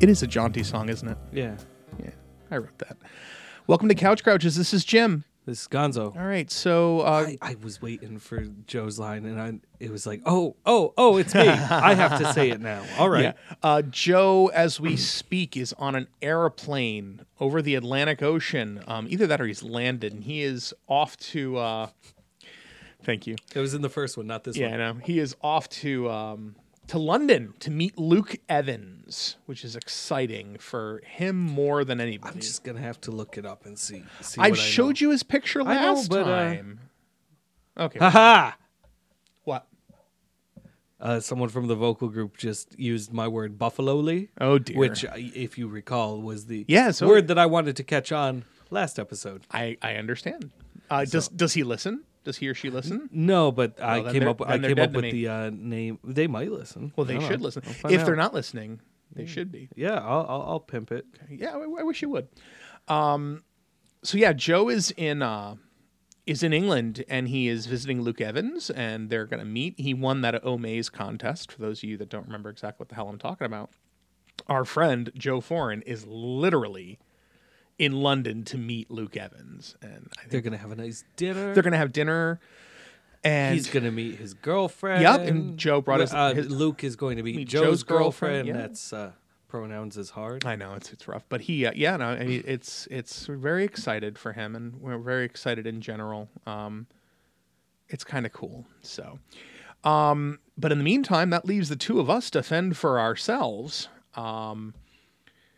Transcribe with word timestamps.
It 0.00 0.08
is 0.08 0.22
a 0.22 0.26
jaunty 0.26 0.62
song, 0.62 0.88
isn't 0.88 1.06
it? 1.06 1.18
Yeah. 1.30 1.56
Yeah, 2.02 2.10
I 2.50 2.56
wrote 2.56 2.78
that. 2.78 2.96
Welcome 3.66 3.90
to 3.90 3.94
Couch 3.94 4.24
Crouches. 4.24 4.56
This 4.56 4.72
is 4.72 4.82
Jim. 4.82 5.24
This 5.44 5.60
is 5.60 5.68
Gonzo. 5.68 6.16
All 6.16 6.26
right, 6.26 6.50
so 6.50 7.00
uh, 7.00 7.26
I, 7.26 7.38
I 7.42 7.56
was 7.62 7.82
waiting 7.82 8.18
for 8.18 8.40
Joe's 8.66 8.98
line, 8.98 9.26
and 9.26 9.38
I 9.38 9.60
it 9.78 9.90
was 9.90 10.06
like, 10.06 10.22
oh, 10.24 10.56
oh, 10.64 10.94
oh, 10.96 11.18
it's 11.18 11.34
me. 11.34 11.46
I 11.48 11.92
have 11.92 12.18
to 12.18 12.32
say 12.32 12.48
it 12.48 12.62
now. 12.62 12.82
All 12.98 13.10
right. 13.10 13.22
yeah, 13.24 13.32
uh, 13.62 13.82
Joe, 13.82 14.46
as 14.54 14.80
we 14.80 14.96
speak, 14.96 15.54
is 15.54 15.74
on 15.74 15.94
an 15.94 16.08
airplane 16.22 17.26
over 17.38 17.60
the 17.60 17.74
Atlantic 17.74 18.22
Ocean. 18.22 18.82
Um, 18.86 19.06
either 19.10 19.26
that 19.26 19.38
or 19.38 19.46
he's 19.46 19.62
landed, 19.62 20.14
and 20.14 20.24
he 20.24 20.42
is 20.42 20.72
off 20.88 21.18
to. 21.18 21.58
Uh, 21.58 21.88
thank 23.02 23.26
you. 23.26 23.36
It 23.54 23.60
was 23.60 23.74
in 23.74 23.82
the 23.82 23.90
first 23.90 24.16
one, 24.16 24.26
not 24.26 24.44
this 24.44 24.56
one. 24.56 24.66
Yeah, 24.66 24.74
I 24.74 24.78
know. 24.78 24.94
He 25.04 25.18
is 25.18 25.36
off 25.42 25.68
to 25.68 26.08
um, 26.10 26.56
to 26.90 26.98
London 26.98 27.54
to 27.60 27.70
meet 27.70 27.96
Luke 27.98 28.36
Evans, 28.48 29.36
which 29.46 29.64
is 29.64 29.76
exciting 29.76 30.58
for 30.58 31.00
him 31.06 31.36
more 31.36 31.84
than 31.84 32.00
anybody. 32.00 32.34
I'm 32.34 32.40
just 32.40 32.64
gonna 32.64 32.80
have 32.80 33.00
to 33.02 33.10
look 33.12 33.38
it 33.38 33.46
up 33.46 33.64
and 33.64 33.78
see. 33.78 34.02
see 34.20 34.40
I've 34.40 34.56
showed 34.58 35.00
you 35.00 35.10
his 35.10 35.22
picture 35.22 35.62
I 35.62 35.74
know, 35.74 35.92
last 35.94 36.08
but, 36.10 36.22
uh, 36.22 36.24
time. 36.24 36.80
okay. 37.78 37.98
know. 38.00 38.10
Haha. 38.10 38.52
what? 39.44 39.66
Uh, 41.00 41.20
someone 41.20 41.48
from 41.48 41.66
the 41.68 41.76
vocal 41.76 42.08
group 42.08 42.36
just 42.36 42.78
used 42.78 43.12
my 43.12 43.26
word 43.28 43.56
buffalo-ly, 43.58 44.28
Oh 44.40 44.58
dear. 44.58 44.76
which, 44.76 45.04
uh, 45.04 45.12
if 45.16 45.56
you 45.56 45.66
recall, 45.68 46.20
was 46.20 46.46
the 46.46 46.64
Yeah, 46.68 46.90
so- 46.90 47.06
word 47.06 47.28
that 47.28 47.38
I 47.38 47.46
wanted 47.46 47.76
to 47.76 47.84
catch 47.84 48.10
on 48.12 48.44
last 48.68 48.98
episode. 48.98 49.46
I 49.52 49.76
I 49.80 49.94
understand. 49.94 50.50
Uh, 50.90 51.04
does 51.04 51.28
does 51.28 51.54
he 51.54 51.62
listen? 51.62 52.02
Does 52.24 52.36
he 52.36 52.48
or 52.48 52.54
she 52.54 52.68
listen? 52.70 53.08
No, 53.12 53.50
but 53.50 53.80
I 53.80 54.00
then 54.02 54.12
came 54.12 54.20
they're- 54.20 54.28
up. 54.28 54.42
I 54.42 54.52
then 54.52 54.60
they're 54.62 54.70
came 54.70 54.76
dead 54.76 54.82
up 54.88 54.92
to 54.92 54.96
with 54.96 55.02
me. 55.04 55.10
the 55.12 55.28
uh, 55.28 55.50
name. 55.52 55.98
They 56.04 56.26
might 56.26 56.50
listen. 56.52 56.92
Well, 56.96 57.04
they 57.06 57.14
don't 57.14 57.26
should 57.28 57.40
know. 57.40 57.44
listen. 57.44 57.62
I'll 57.66 57.72
find 57.72 57.94
If 57.94 58.04
they're 58.04 58.16
not 58.16 58.34
listening, 58.34 58.80
they 59.14 59.26
should 59.26 59.50
be. 59.50 59.68
yeah, 59.74 59.94
I'll, 59.94 60.26
I'll, 60.28 60.42
I'll 60.48 60.60
pimp 60.60 60.92
it. 60.92 61.06
Yeah, 61.30 61.56
I, 61.56 61.60
I 61.80 61.82
wish 61.82 62.02
you 62.02 62.10
would. 62.10 62.28
Um, 62.88 63.42
so 64.02 64.18
yeah, 64.18 64.32
Joe 64.32 64.68
is 64.68 64.92
in 64.96 65.22
uh, 65.22 65.56
is 66.26 66.42
in 66.42 66.52
England 66.52 67.04
and 67.08 67.28
he 67.28 67.48
is 67.48 67.66
visiting 67.66 68.02
Luke 68.02 68.20
Evans 68.20 68.70
and 68.70 69.08
they're 69.10 69.26
going 69.26 69.40
to 69.40 69.46
meet. 69.46 69.78
He 69.80 69.94
won 69.94 70.20
that 70.20 70.42
Omaze 70.44 70.92
contest. 70.92 71.50
For 71.52 71.60
those 71.60 71.82
of 71.82 71.88
you 71.88 71.96
that 71.96 72.08
don't 72.10 72.26
remember 72.26 72.50
exactly 72.50 72.82
what 72.82 72.88
the 72.90 72.94
hell 72.94 73.08
I'm 73.08 73.18
talking 73.18 73.46
about, 73.46 73.70
our 74.46 74.64
friend 74.64 75.10
Joe 75.16 75.40
Foreign 75.40 75.82
is 75.82 76.06
literally 76.06 76.98
in 77.80 77.92
London 77.92 78.44
to 78.44 78.58
meet 78.58 78.90
Luke 78.90 79.16
Evans, 79.16 79.74
and 79.80 80.08
I 80.18 80.28
They're 80.28 80.40
gonna 80.42 80.58
have 80.58 80.70
a 80.70 80.76
nice 80.76 81.02
dinner. 81.16 81.54
they're 81.54 81.62
going 81.62 81.72
to 81.72 81.78
have 81.78 81.92
dinner. 81.92 82.38
And 83.24 83.54
He's 83.54 83.68
gonna 83.68 83.90
meet 83.90 84.16
his 84.16 84.34
girlfriend. 84.34 85.02
Yep, 85.02 85.20
and 85.22 85.58
Joe 85.58 85.80
brought 85.80 86.00
his- 86.00 86.12
Uh, 86.12 86.34
his- 86.34 86.48
Luke 86.50 86.84
is 86.84 86.96
going 86.96 87.16
to 87.16 87.22
meet, 87.22 87.36
meet 87.36 87.48
Joe's, 87.48 87.62
Joe's 87.62 87.82
girlfriend, 87.82 88.46
girlfriend. 88.46 88.48
yeah. 88.48 88.52
That's 88.68 88.92
uh, 88.92 89.12
pronouns 89.48 89.96
is 89.96 90.10
hard. 90.10 90.44
I 90.46 90.56
know 90.56 90.74
it's 90.74 90.92
it's 90.92 91.08
rough, 91.08 91.24
but 91.28 91.40
he 91.42 91.64
uh, 91.66 91.72
yeah 91.74 91.96
no 91.96 92.06
I 92.08 92.24
mean, 92.24 92.44
it's 92.46 92.86
it's 92.90 93.28
we're 93.28 93.36
very 93.36 93.64
excited 93.64 94.18
for 94.18 94.32
him, 94.34 94.54
and 94.54 94.76
we're 94.80 94.98
very 94.98 95.24
excited 95.24 95.66
in 95.66 95.80
general. 95.80 96.28
Um, 96.46 96.86
it's 97.88 98.04
kind 98.04 98.24
of 98.26 98.32
cool. 98.32 98.66
So, 98.82 99.18
um, 99.84 100.38
but 100.56 100.70
in 100.70 100.78
the 100.78 100.84
meantime, 100.84 101.30
that 101.30 101.44
leaves 101.46 101.68
the 101.70 101.76
two 101.76 101.98
of 102.00 102.08
us 102.10 102.30
to 102.30 102.42
fend 102.42 102.76
for 102.76 103.00
ourselves. 103.00 103.88
Um, 104.14 104.74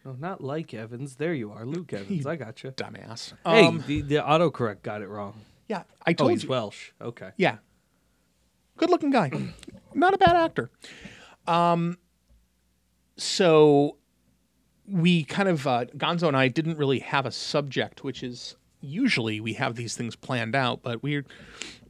No, 0.05 0.12
not 0.19 0.42
like 0.42 0.75
Evans. 0.75 1.17
There 1.17 1.33
you 1.34 1.53
are, 1.53 1.64
Luke 1.64 1.92
Evans. 1.92 2.27
I 2.27 2.36
got 2.36 2.62
you. 2.64 2.70
dumbass. 2.72 3.33
Hey, 3.47 3.67
Um, 3.67 3.83
the, 3.86 4.03
the 4.03 4.17
autocorrect 4.17 4.83
got 4.83 5.00
it 5.03 5.08
wrong. 5.08 5.34
yeah, 5.69 5.84
I 6.07 6.11
Oh, 6.11 6.14
told 6.14 6.30
he's 6.33 6.42
you. 6.45 6.48
Welsh. 6.51 6.90
Okay. 7.01 7.30
Yeah. 7.36 7.58
Good 8.77 8.91
looking 8.91 9.11
guy. 9.11 9.30
Not 9.95 10.14
a 10.14 10.18
bad 10.18 10.36
actor. 10.36 10.70
Um 11.46 11.98
so 13.17 13.96
we 14.89 15.24
kind 15.24 15.48
of 15.48 15.67
uh 15.67 15.85
Gonzo 15.96 16.29
and 16.29 16.36
I 16.36 16.48
didn't 16.48 16.79
really 16.79 17.01
have 17.01 17.27
a 17.27 17.30
subject, 17.33 18.02
which 18.02 18.23
is 18.23 18.57
usually 18.80 19.41
we 19.41 19.52
have 19.55 19.77
these 19.77 19.96
things 19.96 20.17
planned 20.17 20.55
out, 20.57 20.83
but 20.83 21.02
we're 21.02 21.24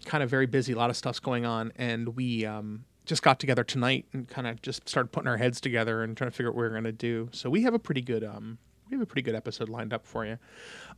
kind 0.05 0.23
of 0.23 0.29
very 0.31 0.47
busy, 0.47 0.73
a 0.73 0.77
lot 0.77 0.91
of 0.91 0.97
stuff's 0.97 1.21
going 1.21 1.47
on, 1.47 1.73
and 1.77 2.15
we 2.17 2.45
um 2.45 2.85
just 3.05 3.23
got 3.23 3.39
together 3.41 3.65
tonight 3.65 4.07
and 4.13 4.29
kind 4.29 4.47
of 4.47 4.63
just 4.63 4.89
started 4.89 5.11
putting 5.13 5.29
our 5.29 5.37
heads 5.39 5.61
together 5.61 6.03
and 6.03 6.17
trying 6.17 6.31
to 6.31 6.37
figure 6.37 6.51
out 6.51 6.55
what 6.55 6.61
we're 6.63 6.71
going 6.71 6.85
to 6.85 6.93
do. 6.93 7.29
So 7.33 7.51
we 7.51 7.63
have 7.63 7.75
a 7.75 7.79
pretty 7.79 8.01
good 8.03 8.23
um 8.25 8.59
we 8.91 8.97
have 8.97 9.03
a 9.03 9.07
pretty 9.07 9.23
good 9.23 9.35
episode 9.35 9.71
lined 9.71 9.95
up 9.95 10.07
for 10.07 10.27
you. 10.27 10.37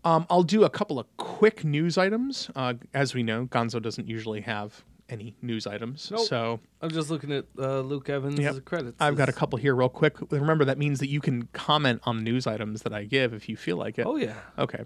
Um, 0.04 0.26
I'll 0.28 0.42
do 0.42 0.64
a 0.64 0.70
couple 0.70 0.98
of 0.98 1.06
quick 1.16 1.64
news 1.64 1.96
items. 1.96 2.50
Uh, 2.56 2.74
as 2.92 3.14
we 3.14 3.22
know, 3.22 3.46
Gonzo 3.46 3.80
doesn't 3.80 4.08
usually 4.08 4.40
have 4.40 4.84
any 5.08 5.36
news 5.42 5.64
items. 5.64 6.10
Nope. 6.10 6.26
So 6.26 6.60
I'm 6.82 6.90
just 6.90 7.08
looking 7.08 7.30
at 7.30 7.44
uh, 7.56 7.80
Luke 7.80 8.08
Evans' 8.08 8.40
Yep. 8.40 8.64
credits. 8.64 8.96
I've 8.98 9.16
got 9.16 9.28
a 9.28 9.32
couple 9.32 9.58
here 9.60 9.76
real 9.76 9.88
quick. 9.88 10.16
Remember, 10.32 10.64
that 10.64 10.76
means 10.76 10.98
that 10.98 11.08
you 11.08 11.20
can 11.20 11.46
comment 11.52 12.00
on 12.04 12.16
the 12.16 12.22
news 12.24 12.48
items 12.48 12.82
that 12.82 12.92
I 12.92 13.04
give 13.04 13.32
if 13.32 13.48
you 13.48 13.56
feel 13.56 13.76
like 13.76 13.96
it. 13.98 14.06
Oh 14.06 14.16
yeah. 14.16 14.34
Okay. 14.58 14.84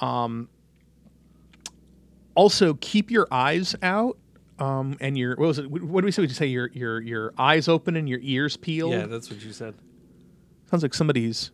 Um, 0.00 0.48
also, 2.36 2.74
keep 2.74 3.10
your 3.10 3.26
eyes 3.32 3.74
out. 3.82 4.16
Um, 4.58 4.96
and 5.00 5.18
your 5.18 5.36
what 5.36 5.48
was 5.48 5.58
it? 5.58 5.70
What 5.70 6.00
do 6.00 6.04
we 6.04 6.12
say? 6.12 6.22
We 6.22 6.28
say 6.28 6.46
your 6.46 6.70
your 6.72 7.00
your 7.00 7.34
eyes 7.36 7.66
open 7.68 7.96
and 7.96 8.08
your 8.08 8.20
ears 8.22 8.56
peeled. 8.56 8.92
Yeah, 8.92 9.06
that's 9.06 9.30
what 9.30 9.44
you 9.44 9.52
said. 9.52 9.74
sounds 10.70 10.82
like 10.82 10.94
somebody's. 10.94 11.50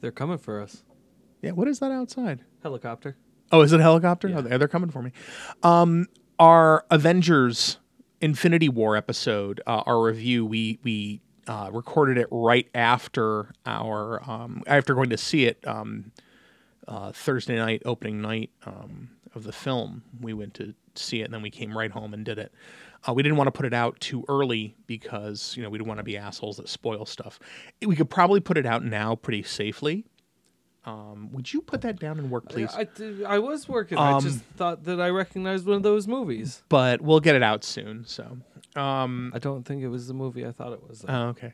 They're 0.00 0.12
coming 0.12 0.38
for 0.38 0.60
us. 0.60 0.82
Yeah, 1.42 1.52
what 1.52 1.68
is 1.68 1.78
that 1.78 1.92
outside? 1.92 2.44
Helicopter. 2.62 3.16
Oh, 3.52 3.62
is 3.62 3.72
it 3.72 3.80
a 3.80 3.82
helicopter? 3.82 4.28
Yeah. 4.28 4.38
Oh, 4.38 4.42
they're, 4.42 4.58
they're 4.58 4.68
coming 4.68 4.90
for 4.90 5.02
me. 5.02 5.12
Um, 5.62 6.06
our 6.38 6.84
Avengers 6.90 7.78
Infinity 8.20 8.68
War 8.68 8.96
episode, 8.96 9.60
uh, 9.66 9.82
our 9.86 10.02
review, 10.02 10.44
we 10.44 10.78
we 10.82 11.20
uh, 11.46 11.70
recorded 11.72 12.18
it 12.18 12.28
right 12.30 12.68
after 12.74 13.52
our 13.66 14.22
um, 14.30 14.62
after 14.66 14.94
going 14.94 15.10
to 15.10 15.18
see 15.18 15.46
it 15.46 15.66
um, 15.66 16.12
uh, 16.86 17.12
Thursday 17.12 17.56
night, 17.56 17.82
opening 17.84 18.20
night 18.20 18.50
um, 18.66 19.10
of 19.34 19.44
the 19.44 19.52
film. 19.52 20.02
We 20.20 20.32
went 20.34 20.54
to 20.54 20.74
see 20.96 21.20
it, 21.20 21.24
and 21.24 21.34
then 21.34 21.42
we 21.42 21.50
came 21.50 21.76
right 21.76 21.90
home 21.90 22.14
and 22.14 22.24
did 22.24 22.38
it. 22.38 22.52
Uh, 23.08 23.12
we 23.14 23.22
didn't 23.22 23.38
want 23.38 23.48
to 23.48 23.52
put 23.52 23.64
it 23.66 23.72
out 23.72 23.98
too 24.00 24.24
early 24.28 24.74
because 24.86 25.54
you 25.56 25.62
know 25.62 25.70
we 25.70 25.78
didn't 25.78 25.88
want 25.88 25.98
to 25.98 26.04
be 26.04 26.16
assholes 26.16 26.56
that 26.58 26.68
spoil 26.68 27.06
stuff. 27.06 27.38
We 27.84 27.96
could 27.96 28.10
probably 28.10 28.40
put 28.40 28.58
it 28.58 28.66
out 28.66 28.84
now 28.84 29.14
pretty 29.16 29.42
safely. 29.42 30.04
Um, 30.86 31.30
would 31.32 31.52
you 31.52 31.60
put 31.60 31.82
that 31.82 31.98
down 32.00 32.18
in 32.18 32.30
work, 32.30 32.48
please? 32.48 32.70
I, 32.74 32.84
did- 32.84 33.22
I 33.24 33.38
was 33.38 33.68
working. 33.68 33.98
I 33.98 34.12
Um, 34.12 34.22
just 34.22 34.40
thought 34.56 34.84
that 34.84 34.98
I 35.00 35.10
recognized 35.10 35.66
one 35.66 35.76
of 35.76 35.82
those 35.82 36.08
movies. 36.08 36.62
but 36.70 37.02
we'll 37.02 37.20
get 37.20 37.34
it 37.36 37.42
out 37.42 37.64
soon. 37.64 38.06
So, 38.06 38.38
um, 38.76 39.30
I 39.34 39.38
don't 39.38 39.62
think 39.64 39.82
it 39.82 39.88
was 39.88 40.06
the 40.08 40.14
movie 40.14 40.46
I 40.46 40.52
thought 40.52 40.72
it 40.72 40.86
was. 40.88 41.00
though. 41.00 41.12
oh, 41.12 41.28
okay. 41.28 41.52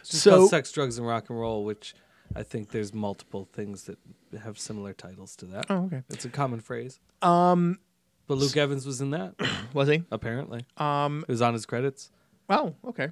It's 0.00 0.18
so- 0.18 0.38
called 0.38 0.50
Sex, 0.50 0.72
Drugs, 0.72 0.96
and 0.98 1.06
Rock 1.06 1.28
and 1.28 1.38
Roll, 1.38 1.62
which 1.64 1.94
I 2.34 2.42
think 2.42 2.70
there's 2.70 2.94
multiple 2.94 3.46
things 3.52 3.84
that 3.84 3.98
have 4.42 4.58
similar 4.58 4.94
titles 4.94 5.36
to 5.36 5.44
that. 5.46 5.66
Oh, 5.68 5.84
okay. 5.84 6.02
It's 6.08 6.24
a 6.24 6.30
common 6.30 6.60
phrase. 6.60 7.00
Um, 7.20 7.78
But 8.26 8.38
Luke 8.38 8.56
Evans 8.56 8.86
was 8.86 9.00
in 9.00 9.10
that, 9.10 9.34
was 9.74 9.88
he? 9.88 10.02
apparently. 10.10 10.64
Um, 10.78 11.24
It 11.28 11.32
was 11.32 11.42
on 11.42 11.52
his 11.52 11.66
credits. 11.66 12.10
oh, 12.48 12.74
okay. 12.88 13.08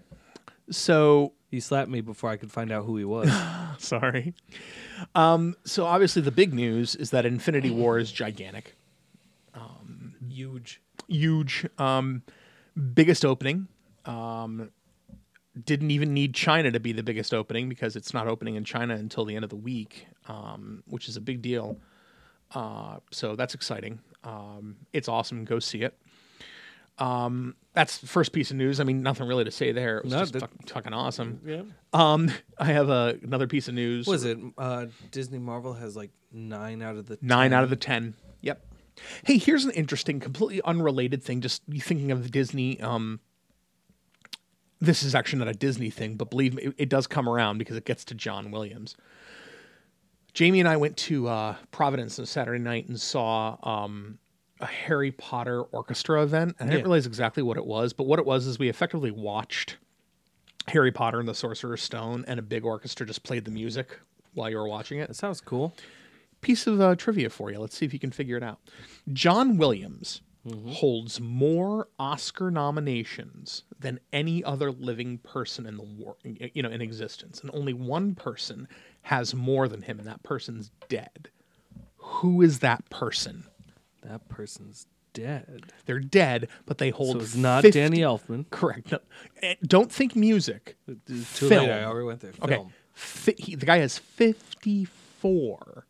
So, 0.70 1.32
He 1.50 1.60
slapped 1.60 1.90
me 1.90 2.00
before 2.00 2.30
I 2.30 2.36
could 2.36 2.50
find 2.50 2.72
out 2.72 2.84
who 2.86 2.96
he 2.96 3.04
was. 3.04 3.30
sorry. 3.78 4.32
Um, 5.14 5.54
so 5.64 5.84
obviously 5.84 6.22
the 6.22 6.30
big 6.30 6.54
news 6.54 6.94
is 6.94 7.10
that 7.10 7.26
Infinity 7.26 7.70
War 7.70 7.98
is 7.98 8.10
gigantic, 8.12 8.76
Huge. 10.28 10.80
huge, 11.08 11.66
um, 11.78 12.22
biggest 12.94 13.24
opening. 13.24 13.68
Um, 14.06 14.70
didn't 15.66 15.90
even 15.90 16.14
need 16.14 16.34
China 16.34 16.70
to 16.70 16.80
be 16.80 16.92
the 16.92 17.02
biggest 17.02 17.34
opening 17.34 17.68
because 17.68 17.96
it's 17.96 18.14
not 18.14 18.26
opening 18.28 18.54
in 18.54 18.64
China 18.64 18.94
until 18.94 19.26
the 19.26 19.34
end 19.36 19.44
of 19.44 19.50
the 19.50 19.56
week, 19.56 20.06
um, 20.28 20.82
which 20.86 21.08
is 21.08 21.16
a 21.18 21.20
big 21.20 21.42
deal. 21.42 21.76
Uh, 22.54 22.98
so 23.10 23.36
that's 23.36 23.54
exciting. 23.54 23.98
Um, 24.24 24.76
it's 24.92 25.08
awesome. 25.08 25.44
Go 25.44 25.58
see 25.58 25.82
it. 25.82 25.96
Um, 26.98 27.56
that's 27.72 27.98
the 27.98 28.06
first 28.06 28.32
piece 28.32 28.50
of 28.50 28.56
news. 28.56 28.78
I 28.78 28.84
mean, 28.84 29.02
nothing 29.02 29.26
really 29.26 29.44
to 29.44 29.50
say 29.50 29.72
there. 29.72 29.98
It 29.98 30.04
was 30.04 30.12
No, 30.12 30.18
just 30.20 30.32
that- 30.34 30.40
fucking, 30.40 30.66
fucking 30.66 30.92
awesome. 30.92 31.40
Yeah. 31.44 31.62
Um, 31.92 32.30
I 32.58 32.66
have 32.66 32.90
a, 32.90 33.18
another 33.22 33.46
piece 33.46 33.66
of 33.68 33.74
news. 33.74 34.06
Was 34.06 34.24
it 34.24 34.38
uh, 34.58 34.86
Disney 35.10 35.38
Marvel 35.38 35.72
has 35.74 35.96
like 35.96 36.10
nine 36.32 36.82
out 36.82 36.96
of 36.96 37.06
the 37.06 37.18
Nine 37.22 37.50
10. 37.50 37.58
out 37.58 37.64
of 37.64 37.70
the 37.70 37.76
ten. 37.76 38.14
Yep. 38.42 38.64
Hey, 39.24 39.38
here's 39.38 39.64
an 39.64 39.70
interesting, 39.72 40.20
completely 40.20 40.60
unrelated 40.64 41.22
thing. 41.22 41.40
Just 41.40 41.62
thinking 41.80 42.10
of 42.12 42.22
the 42.22 42.28
Disney. 42.28 42.78
Um, 42.80 43.20
this 44.80 45.02
is 45.02 45.14
actually 45.14 45.38
not 45.38 45.48
a 45.48 45.54
Disney 45.54 45.90
thing, 45.90 46.16
but 46.16 46.28
believe 46.28 46.54
me, 46.54 46.64
it, 46.64 46.74
it 46.76 46.88
does 46.88 47.06
come 47.06 47.28
around 47.28 47.58
because 47.58 47.76
it 47.76 47.84
gets 47.84 48.04
to 48.06 48.14
John 48.14 48.50
Williams. 48.50 48.96
Jamie 50.34 50.60
and 50.60 50.68
I 50.68 50.76
went 50.76 50.96
to 50.98 51.28
uh, 51.28 51.56
Providence 51.70 52.18
on 52.18 52.26
Saturday 52.26 52.58
night 52.58 52.88
and 52.88 52.98
saw 53.00 53.56
um, 53.62 54.18
a 54.60 54.66
Harry 54.66 55.12
Potter 55.12 55.62
orchestra 55.62 56.22
event, 56.22 56.56
and 56.58 56.68
I 56.68 56.72
didn't 56.72 56.80
Yeah. 56.80 56.84
realize 56.84 57.06
exactly 57.06 57.42
what 57.42 57.56
it 57.56 57.66
was. 57.66 57.92
But 57.92 58.06
what 58.06 58.18
it 58.18 58.24
was 58.24 58.46
is 58.46 58.58
we 58.58 58.68
effectively 58.68 59.10
watched 59.10 59.76
Harry 60.68 60.92
Potter 60.92 61.20
and 61.20 61.28
the 61.28 61.34
Sorcerer's 61.34 61.82
Stone, 61.82 62.24
and 62.26 62.38
a 62.38 62.42
big 62.42 62.64
orchestra 62.64 63.06
just 63.06 63.22
played 63.24 63.44
the 63.44 63.50
music 63.50 63.98
while 64.34 64.48
you 64.48 64.56
were 64.56 64.68
watching 64.68 64.98
it 64.98 65.08
That 65.08 65.14
sounds 65.14 65.40
cool. 65.42 65.74
piece 66.40 66.66
of 66.66 66.80
uh, 66.80 66.94
trivia 66.96 67.28
for 67.28 67.50
you. 67.52 67.58
Let's 67.58 67.76
see 67.76 67.84
if 67.84 67.92
you 67.92 67.98
can 67.98 68.10
figure 68.10 68.36
it 68.38 68.42
out. 68.42 68.58
John 69.12 69.58
Williams 69.58 70.22
holds 70.70 71.20
more 71.20 71.86
Oscar 72.00 72.50
nominations 72.50 73.62
than 73.78 74.00
any 74.12 74.42
other 74.42 74.72
living 74.72 75.18
person 75.18 75.66
in 75.66 75.76
the 75.76 75.84
war, 75.84 76.16
you 76.24 76.62
know, 76.64 76.68
in 76.70 76.80
existence, 76.80 77.40
and 77.42 77.50
only 77.54 77.72
one 77.74 78.14
person 78.16 78.66
has 79.02 79.34
more 79.34 79.68
than 79.68 79.82
him, 79.82 79.98
and 79.98 80.06
that 80.08 80.22
person's 80.22 80.70
dead. 80.88 81.28
Who 81.96 82.42
is 82.42 82.60
that 82.60 82.88
person? 82.90 83.44
That 84.02 84.28
person's 84.28 84.86
dead. 85.12 85.72
They're 85.86 86.00
dead, 86.00 86.48
but 86.66 86.78
they 86.78 86.90
hold. 86.90 87.16
So 87.18 87.22
it's 87.22 87.34
not 87.36 87.62
50 87.62 87.78
Danny 87.78 87.98
Elfman. 87.98 88.48
Correct. 88.50 88.92
No, 88.92 88.98
eh, 89.42 89.54
don't 89.64 89.90
think 89.92 90.16
music. 90.16 90.76
It's 90.88 91.38
Too 91.38 91.48
Film. 91.48 91.66
late. 91.66 91.72
I 91.72 91.84
already 91.84 92.06
went 92.06 92.20
there. 92.20 92.32
Okay. 92.42 92.54
Film. 92.54 92.72
Fi- 92.92 93.34
he, 93.38 93.54
the 93.54 93.66
guy 93.66 93.78
has 93.78 93.98
54 93.98 95.86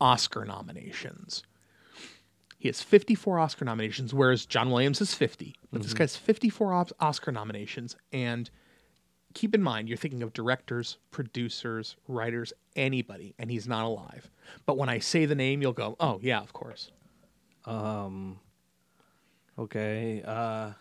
Oscar 0.00 0.44
nominations. 0.44 1.42
He 2.58 2.68
has 2.68 2.80
54 2.80 3.38
Oscar 3.38 3.64
nominations, 3.64 4.14
whereas 4.14 4.46
John 4.46 4.70
Williams 4.70 4.98
has 5.00 5.14
50. 5.14 5.54
But 5.70 5.82
this 5.82 5.92
guy's 5.92 6.16
54 6.16 6.72
os- 6.72 6.92
Oscar 6.98 7.30
nominations. 7.30 7.94
And 8.12 8.48
keep 9.34 9.54
in 9.54 9.62
mind, 9.62 9.88
you're 9.88 9.98
thinking 9.98 10.22
of 10.22 10.32
directors, 10.32 10.96
producers, 11.10 11.96
writers, 12.08 12.52
anybody, 12.76 13.34
and 13.38 13.50
he's 13.50 13.68
not 13.68 13.84
alive. 13.84 14.30
But 14.64 14.78
when 14.78 14.88
I 14.88 15.00
say 15.00 15.26
the 15.26 15.34
name, 15.34 15.60
you'll 15.60 15.72
go, 15.72 15.96
oh, 16.00 16.18
yeah, 16.22 16.40
of 16.40 16.52
course. 16.52 16.90
Um. 17.66 18.38
Okay. 19.58 20.22
Uh. 20.24 20.72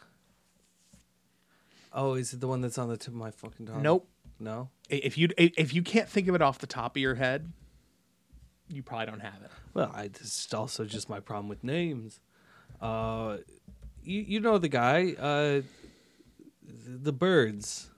Oh, 1.94 2.16
is 2.16 2.34
it 2.34 2.40
the 2.40 2.48
one 2.48 2.62
that's 2.62 2.78
on 2.78 2.90
the 2.90 2.98
tip 2.98 3.10
of 3.10 3.14
my 3.14 3.32
fucking 3.32 3.68
tongue? 3.68 3.82
Nope. 3.82 4.08
No. 4.40 4.70
If 4.90 5.18
you 5.18 5.30
if 5.38 5.74
you 5.74 5.82
can't 5.82 6.10
think 6.10 6.28
of 6.28 6.36
it 6.36 6.42
off 6.42 6.60
the 6.60 6.68
top 6.68 6.96
of 6.96 7.02
your 7.02 7.16
head, 7.16 7.52
you 8.68 8.84
probably 8.84 9.06
don't 9.06 9.22
have 9.22 9.42
it. 9.44 9.52
Well, 9.74 9.92
I 9.94 10.10
this 10.10 10.46
is 10.46 10.54
also 10.54 10.86
just 10.86 11.08
my 11.08 11.20
problem 11.20 11.48
with 11.48 11.64
names. 11.64 12.20
Uh, 12.82 13.38
you 14.04 14.22
you 14.22 14.40
know 14.40 14.58
the 14.58 14.68
guy, 14.68 15.16
uh, 15.18 15.62
the 16.86 17.14
birds. 17.14 17.90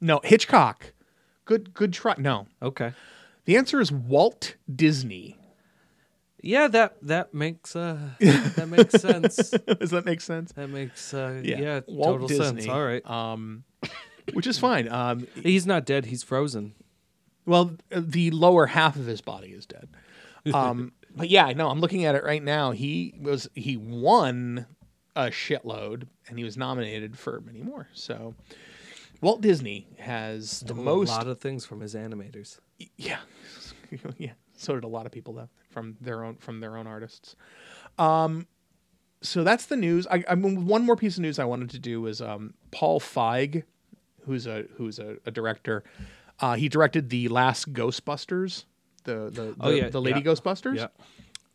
No, 0.00 0.20
Hitchcock. 0.24 0.92
Good 1.44 1.74
good 1.74 1.92
try. 1.92 2.14
No. 2.18 2.46
Okay. 2.62 2.92
The 3.44 3.56
answer 3.56 3.80
is 3.80 3.90
Walt 3.90 4.56
Disney. 4.72 5.36
Yeah, 6.42 6.68
that 6.68 6.96
that 7.02 7.34
makes 7.34 7.76
uh 7.76 7.98
that 8.20 8.68
makes 8.68 8.94
sense. 9.00 9.36
Does 9.80 9.90
that 9.90 10.04
make 10.06 10.20
sense? 10.20 10.52
That 10.52 10.68
makes 10.68 11.12
uh 11.12 11.40
yeah, 11.44 11.80
Walt 11.86 12.20
total 12.20 12.28
Disney. 12.28 12.44
sense. 12.62 12.68
All 12.68 12.84
right. 12.84 13.04
Um, 13.08 13.64
which 14.32 14.46
is 14.46 14.58
fine. 14.58 14.88
Um, 14.88 15.26
He's 15.42 15.66
not 15.66 15.84
dead. 15.84 16.06
He's 16.06 16.22
frozen. 16.22 16.74
well, 17.46 17.76
the 17.90 18.30
lower 18.30 18.66
half 18.66 18.96
of 18.96 19.06
his 19.06 19.20
body 19.20 19.48
is 19.48 19.66
dead. 19.66 19.88
Um, 20.54 20.92
but 21.16 21.28
yeah, 21.28 21.52
no, 21.52 21.68
I'm 21.68 21.80
looking 21.80 22.04
at 22.04 22.14
it 22.14 22.22
right 22.24 22.42
now. 22.42 22.70
He 22.70 23.14
was 23.20 23.48
he 23.54 23.76
won 23.76 24.66
a 25.16 25.26
shitload, 25.26 26.04
and 26.28 26.38
he 26.38 26.44
was 26.44 26.56
nominated 26.56 27.18
for 27.18 27.40
many 27.40 27.60
more. 27.60 27.88
So, 27.92 28.34
Walt 29.20 29.40
Disney 29.40 29.86
has 29.98 30.60
the 30.60 30.74
most. 30.74 31.08
a 31.10 31.12
lot 31.12 31.26
of 31.26 31.40
things 31.40 31.64
from 31.66 31.80
his 31.80 31.94
animators. 31.94 32.58
Yeah, 32.96 33.18
yeah. 34.18 34.32
So 34.56 34.74
did 34.74 34.84
a 34.84 34.88
lot 34.88 35.06
of 35.06 35.12
people 35.12 35.34
though 35.34 35.48
from 35.70 35.96
their 36.00 36.24
own 36.24 36.36
from 36.36 36.60
their 36.60 36.76
own 36.76 36.86
artists. 36.86 37.36
Um, 37.98 38.46
so 39.22 39.44
that's 39.44 39.66
the 39.66 39.76
news. 39.76 40.06
I, 40.10 40.24
I 40.28 40.34
mean, 40.34 40.66
one 40.66 40.84
more 40.84 40.96
piece 40.96 41.16
of 41.16 41.22
news 41.22 41.38
I 41.38 41.44
wanted 41.44 41.70
to 41.70 41.78
do 41.78 42.00
was 42.00 42.20
um, 42.22 42.54
Paul 42.70 43.00
Feig, 43.00 43.64
who's 44.24 44.46
a 44.46 44.64
who's 44.76 44.98
a, 44.98 45.16
a 45.26 45.30
director. 45.30 45.84
Uh, 46.40 46.54
he 46.54 46.68
directed 46.70 47.10
the 47.10 47.28
last 47.28 47.72
Ghostbusters, 47.72 48.64
the 49.04 49.30
the 49.30 49.42
the, 49.42 49.54
Oh, 49.60 49.70
yeah, 49.70 49.88
the 49.90 50.00
Lady 50.00 50.20
yeah. 50.20 50.26
Ghostbusters, 50.26 50.76
Yeah. 50.76 50.88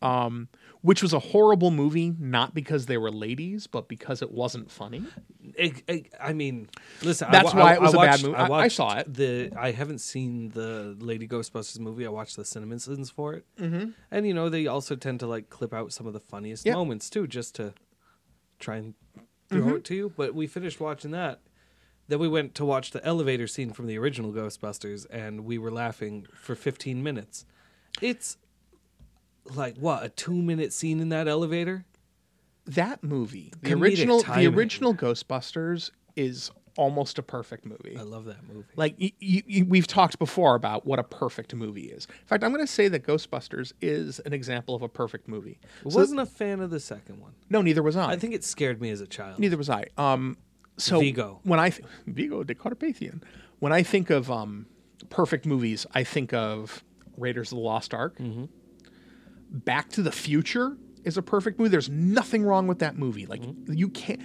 um, 0.00 0.48
which 0.86 1.02
was 1.02 1.12
a 1.12 1.18
horrible 1.18 1.72
movie, 1.72 2.14
not 2.18 2.54
because 2.54 2.86
they 2.86 2.96
were 2.96 3.10
ladies, 3.10 3.66
but 3.66 3.88
because 3.88 4.22
it 4.22 4.30
wasn't 4.30 4.70
funny. 4.70 5.02
It, 5.54 5.82
it- 5.88 6.12
I 6.20 6.32
mean, 6.32 6.68
listen. 7.02 7.26
That's 7.32 7.52
I, 7.52 7.58
why 7.58 7.70
I- 7.72 7.74
it 7.74 7.80
was 7.80 7.94
I 7.94 8.04
a 8.04 8.06
bad 8.10 8.22
movie. 8.22 8.34
I, 8.36 8.68
saw 8.68 8.96
it. 8.98 9.12
The 9.12 9.50
I 9.58 9.72
haven't 9.72 9.98
seen 9.98 10.50
the 10.50 10.96
Lady 11.00 11.26
Ghostbusters 11.26 11.80
movie. 11.80 12.06
I 12.06 12.08
watched 12.10 12.36
the 12.36 12.44
Cinnamon 12.44 12.78
CinemaSins 12.78 13.10
for 13.12 13.34
it, 13.34 13.44
mm-hmm. 13.60 13.90
and 14.12 14.26
you 14.28 14.32
know 14.34 14.48
they 14.48 14.66
also 14.68 14.94
tend 14.94 15.18
to 15.20 15.26
like 15.26 15.50
clip 15.50 15.74
out 15.74 15.92
some 15.92 16.06
of 16.06 16.12
the 16.12 16.20
funniest 16.20 16.64
Yeah. 16.64 16.74
moments 16.74 17.10
too, 17.10 17.26
just 17.26 17.54
to 17.56 17.74
try 18.60 18.76
and 18.76 18.94
throw 19.48 19.60
Mm-hmm. 19.60 19.76
it 19.76 19.84
to 19.86 19.94
you. 19.96 20.12
But 20.16 20.34
we 20.34 20.46
finished 20.46 20.78
watching 20.80 21.10
that. 21.10 21.40
Then 22.08 22.20
we 22.20 22.28
went 22.28 22.54
to 22.54 22.64
watch 22.64 22.92
the 22.92 23.04
elevator 23.04 23.48
scene 23.48 23.72
from 23.72 23.86
the 23.88 23.98
original 23.98 24.32
Ghostbusters, 24.32 25.06
and 25.10 25.44
we 25.44 25.58
were 25.58 25.72
laughing 25.72 26.26
for 26.34 26.54
15 26.54 27.02
minutes. 27.02 27.44
It's 28.00 28.36
like 29.54 29.76
what 29.78 30.02
a 30.04 30.08
two 30.08 30.32
minute 30.34 30.72
scene 30.72 31.00
in 31.00 31.08
that 31.10 31.28
elevator. 31.28 31.84
That 32.66 33.04
movie, 33.04 33.52
the 33.62 33.70
Comedic 33.70 33.80
original, 33.82 34.22
the 34.22 34.46
original 34.48 34.92
Ghostbusters, 34.94 35.92
is 36.16 36.50
almost 36.76 37.16
a 37.18 37.22
perfect 37.22 37.64
movie. 37.64 37.96
I 37.98 38.02
love 38.02 38.24
that 38.24 38.42
movie. 38.52 38.66
Like 38.74 38.96
y 39.00 39.12
y 39.22 39.42
y- 39.48 39.64
we've 39.68 39.86
talked 39.86 40.18
before 40.18 40.56
about 40.56 40.84
what 40.84 40.98
a 40.98 41.04
perfect 41.04 41.54
movie 41.54 41.84
is. 41.84 42.06
In 42.06 42.26
fact, 42.26 42.42
I'm 42.42 42.52
going 42.52 42.66
to 42.66 42.70
say 42.70 42.88
that 42.88 43.06
Ghostbusters 43.06 43.72
is 43.80 44.18
an 44.20 44.32
example 44.32 44.74
of 44.74 44.82
a 44.82 44.88
perfect 44.88 45.28
movie. 45.28 45.58
I 45.86 45.90
So- 45.90 45.98
wasn't 46.00 46.20
a 46.20 46.26
fan 46.26 46.60
of 46.60 46.70
the 46.70 46.80
second 46.80 47.20
one. 47.20 47.32
no, 47.48 47.62
neither 47.62 47.82
was 47.84 47.96
I. 47.96 48.10
I 48.12 48.16
think 48.16 48.34
it 48.34 48.42
scared 48.42 48.80
me 48.80 48.90
as 48.90 49.00
a 49.00 49.06
child. 49.06 49.38
neither 49.38 49.56
was 49.56 49.70
I. 49.70 49.84
Um, 49.96 50.36
so 50.76 50.98
Vigo. 50.98 51.40
when 51.44 51.60
I 51.60 51.70
th- 51.70 51.86
Vigo 52.08 52.42
de 52.42 52.54
Carpathian, 52.54 53.22
when 53.60 53.72
I 53.72 53.82
think 53.84 54.10
of 54.10 54.28
um, 54.30 54.66
perfect 55.08 55.46
movies, 55.46 55.86
I 55.94 56.02
think 56.04 56.34
of 56.34 56.82
Raiders 57.16 57.52
of 57.52 57.56
the 57.58 57.62
Lost 57.62 57.94
Ark. 57.94 58.18
Back 59.50 59.88
to 59.90 60.02
the 60.02 60.12
Future 60.12 60.76
is 61.04 61.16
a 61.16 61.22
perfect 61.22 61.58
movie. 61.58 61.70
There's 61.70 61.88
nothing 61.88 62.42
wrong 62.44 62.66
with 62.66 62.78
that 62.80 62.96
movie. 62.98 63.26
Like 63.26 63.42
Mm-hmm. 63.42 63.72
you 63.72 63.88
can't. 63.90 64.20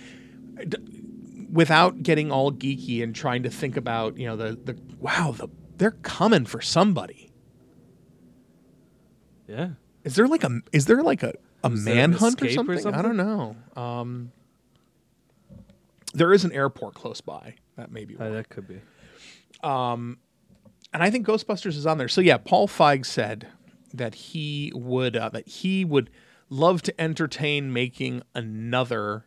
Without 1.52 2.02
getting 2.02 2.32
all 2.32 2.52
geeky 2.52 3.04
and 3.04 3.14
trying 3.16 3.44
to 3.44 3.50
think 3.50 3.76
about, 3.78 4.18
you 4.18 4.26
know, 4.26 4.36
the 4.38 4.58
the 4.64 4.78
wow, 5.00 5.34
the 5.38 5.48
they're 5.78 5.92
coming 5.92 6.46
for 6.46 6.62
somebody. 6.62 7.32
Yeah. 9.48 9.70
Is 10.04 10.16
there 10.16 10.28
like 10.28 10.44
a 10.44 10.62
is 10.72 10.86
there 10.86 11.04
like 11.04 11.24
a, 11.24 11.34
a 11.64 11.72
Is 11.72 11.84
there 11.86 11.94
an 11.94 12.12
manhunt 12.12 12.42
or 12.42 12.46
or 12.46 12.50
something? 12.50 12.94
I 12.94 13.02
don't 13.02 13.18
know. 13.18 13.56
Um, 13.76 14.32
there 16.14 16.34
is 16.34 16.44
an 16.46 16.52
airport 16.52 16.94
close 16.96 17.22
by. 17.22 17.56
That 17.78 17.92
may 17.92 18.06
be. 18.06 18.18
Uh, 18.18 18.30
that 18.30 18.50
could 18.50 18.68
be. 18.68 18.80
Um, 19.64 20.18
and 20.94 21.04
I 21.04 21.10
think 21.10 21.26
Ghostbusters 21.28 21.76
is 21.78 21.86
on 21.86 21.98
there. 21.98 22.08
So 22.08 22.22
yeah, 22.22 22.38
Paul 22.38 22.68
Feig 22.68 23.06
said 23.06 23.48
that 23.94 24.16
he 24.16 24.72
would 24.74 25.16
uh, 25.16 25.30
that 25.30 25.48
he 25.48 25.86
would 25.86 26.10
love 26.50 26.82
to 26.84 27.02
entertain 27.02 27.72
making 27.72 28.24
another 28.36 29.26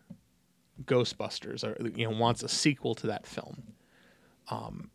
Ghostbusters, 0.84 1.64
or 1.64 1.88
you 1.96 2.08
know, 2.08 2.16
wants 2.16 2.42
a 2.42 2.48
sequel 2.48 2.94
to 2.96 3.06
that 3.06 3.26
film. 3.26 3.62
Um, 4.50 4.90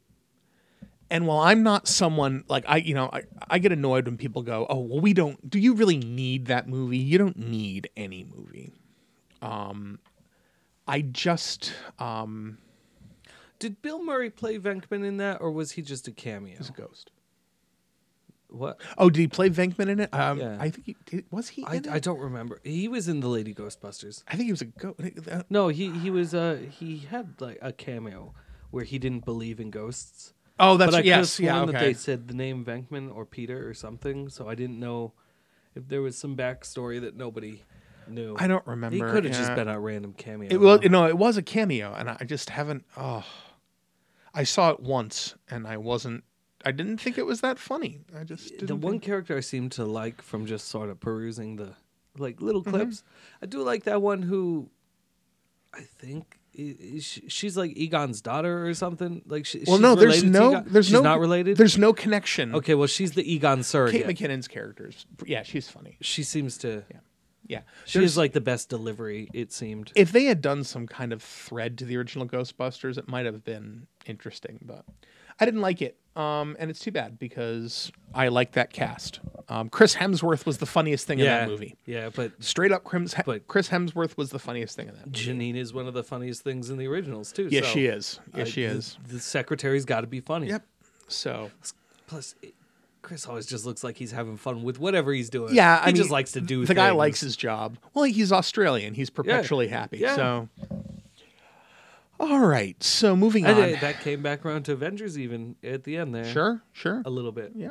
and 1.10 1.26
while 1.26 1.40
I'm 1.40 1.64
not 1.64 1.88
someone 1.88 2.44
like 2.48 2.66
I, 2.68 2.78
you 2.78 2.94
know, 2.94 3.10
I, 3.12 3.24
I 3.50 3.60
get 3.60 3.72
annoyed 3.72 4.06
when 4.06 4.18
people 4.18 4.44
go, 4.44 4.68
"Oh, 4.70 4.80
well, 4.80 5.00
we 5.00 5.14
don't. 5.14 5.50
Do 5.50 5.58
you 5.60 5.74
really 5.74 5.98
need 5.98 6.46
that 6.48 6.68
movie? 6.68 6.98
You 6.98 7.18
don't 7.18 7.38
need 7.38 7.90
any 7.98 8.24
movie." 8.24 8.74
Um, 9.42 10.00
I 10.88 11.02
just 11.02 11.74
um, 11.98 12.58
Did 13.58 13.82
Bill 13.82 14.04
Murray 14.04 14.30
play 14.30 14.60
Venkman 14.60 15.06
in 15.06 15.18
that, 15.18 15.42
or 15.42 15.52
was 15.52 15.72
he 15.72 15.82
just 15.82 16.08
a 16.08 16.12
cameo? 16.12 16.58
as 16.60 16.70
a 16.70 16.74
ghost. 16.74 17.12
What? 18.50 18.82
Oh, 18.98 19.10
did 19.10 19.20
he 19.20 19.28
play 19.28 19.50
Venkman 19.50 19.90
in 19.90 20.00
it? 20.00 20.14
Um, 20.14 20.40
Yeah. 20.40 20.58
I 20.60 20.70
think 20.70 20.86
he 20.86 20.96
did. 21.06 21.26
Was 21.32 21.50
he? 21.50 21.64
I? 21.66 21.82
I 21.90 22.00
don't 22.00 22.20
remember. 22.20 22.60
He 22.64 22.88
was 22.88 23.08
in 23.08 23.20
the 23.20 23.28
Lady 23.28 23.54
Ghostbusters. 23.54 24.24
I 24.28 24.36
think 24.36 24.46
he 24.46 24.52
was 24.52 24.62
a 24.62 24.66
ghost. 24.66 25.00
No, 25.50 25.68
he 25.68 25.92
he 25.92 26.10
was 26.10 26.34
uh 26.34 26.60
he 26.70 27.00
had 27.00 27.40
like 27.40 27.60
a 27.62 27.72
cameo 27.72 28.34
where 28.72 28.84
he 28.84 28.98
didn't 28.98 29.26
believe 29.26 29.60
in 29.60 29.70
ghosts. 29.70 30.34
Oh, 30.60 30.78
that's 30.78 30.92
but 30.92 31.00
I 31.00 31.04
yes, 31.04 31.40
yeah, 31.40 31.54
sworn 31.54 31.68
that 31.68 31.76
okay. 31.76 31.86
they 31.88 31.94
said 31.94 32.28
the 32.28 32.34
name 32.34 32.66
Venkman 32.66 33.16
or 33.16 33.26
Peter 33.26 33.68
or 33.68 33.74
something, 33.74 34.30
so 34.30 34.50
I 34.50 34.56
didn't 34.56 34.80
know 34.80 35.14
if 35.76 35.88
there 35.88 36.02
was 36.02 36.18
some 36.18 36.36
backstory 36.36 37.00
that 37.02 37.16
nobody 37.16 37.64
knew. 38.08 38.36
I 38.38 38.48
don't 38.48 38.66
remember. 38.68 38.96
He 38.96 39.02
could 39.02 39.24
have 39.24 39.34
just 39.34 39.56
been 39.56 39.68
a 39.68 39.80
random 39.80 40.14
cameo. 40.14 40.50
It 40.52 40.60
was 40.60 40.82
no, 40.82 41.06
it 41.06 41.18
was 41.18 41.38
a 41.38 41.42
cameo, 41.42 41.94
and 41.94 42.10
I 42.10 42.24
just 42.26 42.50
haven't. 42.50 42.86
Oh, 42.98 43.26
I 44.34 44.44
saw 44.44 44.72
it 44.72 44.80
once, 44.80 45.36
and 45.50 45.66
I 45.68 45.78
wasn't. 45.78 46.24
I 46.66 46.72
didn't 46.72 46.98
think 46.98 47.18
it 47.18 47.26
was 47.26 47.42
that 47.42 47.58
funny. 47.60 48.02
I 48.18 48.24
just 48.24 48.50
didn't 48.52 48.68
the 48.68 48.76
one 48.76 48.94
think- 48.94 49.04
character 49.04 49.38
I 49.38 49.40
seem 49.42 49.70
to 49.72 49.86
like 49.86 50.22
from 50.22 50.46
just 50.46 50.68
sort 50.68 50.90
of 50.90 51.00
perusing 51.00 51.56
the 51.56 51.74
like 52.18 52.42
little 52.42 52.62
Mm-hmm. 52.64 52.72
clips. 52.76 53.04
I 53.42 53.46
do 53.46 53.62
like 53.64 53.84
that 53.86 54.02
one 54.02 54.22
who 54.24 54.70
I 55.74 55.82
think 55.82 56.38
she- 56.56 57.30
she's 57.30 57.56
like 57.56 57.78
Egon's 57.78 58.22
daughter 58.22 58.68
or 58.68 58.74
something. 58.74 59.22
Like 59.26 59.46
she, 59.46 59.64
Well, 59.66 59.78
she's 59.78 59.82
no, 59.82 59.96
there's 59.96 60.24
no, 60.24 60.62
there's 60.66 60.88
she's 60.88 60.94
no, 60.94 61.02
not 61.02 61.20
related. 61.20 61.56
There's 61.58 61.78
no 61.78 61.94
connection. 61.94 62.54
okay, 62.56 62.76
well 62.76 62.88
she's 62.88 63.14
the 63.14 63.24
Egon 63.32 63.64
Kate. 63.64 64.06
McKinnon's 64.06 64.48
characters. 64.48 65.06
Yeah, 65.26 65.44
she's 65.44 65.70
funny. 65.70 65.98
she 66.02 66.24
seems 66.24 66.58
to. 66.60 66.84
Yeah, 67.48 67.62
She 67.86 67.98
There's- 68.00 68.12
has 68.12 68.18
like 68.18 68.34
the 68.34 68.42
best 68.42 68.70
delivery. 68.70 69.28
It 69.34 69.52
seemed. 69.52 69.92
If 69.96 70.12
they 70.12 70.26
had 70.26 70.40
done 70.42 70.64
some 70.64 70.86
kind 70.88 71.12
of 71.14 71.24
thread 71.24 71.78
to 71.80 71.86
the 71.86 71.96
original 71.98 72.28
Ghostbusters, 72.28 72.98
it 73.00 73.08
might 73.08 73.26
have 73.26 73.44
been 73.44 73.88
interesting, 74.06 74.60
but 74.62 74.86
I 75.40 75.46
didn't 75.46 75.62
like 75.62 75.82
it. 75.82 75.98
Um, 76.16 76.58
and 76.60 76.70
it's 76.70 76.80
too 76.80 76.92
bad 76.92 77.18
because 77.18 77.92
I 78.14 78.28
like 78.28 78.54
that 78.54 78.74
cast. 78.74 79.22
Um, 79.48 79.70
Chris 79.70 79.96
Hemsworth 79.96 80.46
was 80.46 80.58
the 80.58 80.66
funniest 80.66 81.08
thing 81.08 81.20
in 81.20 81.26
that 81.26 81.48
movie. 81.48 81.76
Yeah, 81.86 82.10
but 82.14 82.32
Straight 82.44 82.72
up, 82.72 82.84
Chris, 82.84 83.16
But- 83.26 83.48
Chris 83.48 83.70
Hemsworth 83.70 84.18
was 84.18 84.30
the 84.30 84.40
funniest 84.40 84.76
thing 84.76 84.90
in 84.90 84.96
that. 84.96 85.06
Movie. 85.06 85.18
Janine 85.18 85.56
is 85.56 85.74
one 85.74 85.88
of 85.88 85.94
the 85.94 86.04
funniest 86.04 86.44
things 86.44 86.70
in 86.70 86.78
the 86.78 86.88
originals 86.88 87.32
too. 87.32 87.48
Yes, 87.50 87.66
so, 87.66 87.72
she 87.72 87.86
is. 87.86 88.20
Yes, 88.36 88.48
uh, 88.48 88.52
she 88.52 88.64
is. 88.64 88.98
The 89.08 89.20
secretary's 89.20 89.86
got 89.86 90.02
to 90.02 90.08
be 90.08 90.20
funny. 90.20 90.48
Yep. 90.48 90.66
So 91.08 91.52
Plus, 92.08 92.36
it, 92.42 92.54
Chris 93.02 93.26
always 93.26 93.46
just 93.46 93.66
looks 93.66 93.84
like 93.84 93.98
he's 93.98 94.12
having 94.12 94.36
fun 94.36 94.62
with 94.64 94.78
whatever 94.80 95.14
he's 95.14 95.30
doing. 95.30 95.54
yeah, 95.56 95.80
he 95.82 95.88
mean, 95.88 95.96
just 95.96 96.10
likes 96.10 96.34
to 96.34 96.42
do. 96.42 96.66
The 96.66 96.74
guy 96.76 96.92
likes 96.92 97.22
his 97.22 97.38
job. 97.38 97.78
Well, 97.94 98.04
he's 98.06 98.32
Australian. 98.32 98.94
He's 98.94 99.10
perpetually 99.10 99.70
happy. 99.70 100.00
Yeah. 100.00 100.16
So. 100.16 100.50
All 102.20 102.40
right. 102.40 102.82
So 102.84 103.16
moving 103.16 103.46
on. 103.46 103.54
uh, 103.54 103.78
that 103.82 104.02
came 104.02 104.22
back 104.22 104.46
around 104.46 104.64
to 104.64 104.74
Avengers 104.74 105.18
even 105.18 105.56
at 105.64 105.84
the 105.84 105.98
end 105.98 106.14
there. 106.14 106.26
Sure. 106.26 106.62
Sure. 106.74 107.02
a 107.06 107.10
little 107.10 107.32
bit. 107.32 107.54
Yeah. 107.56 107.70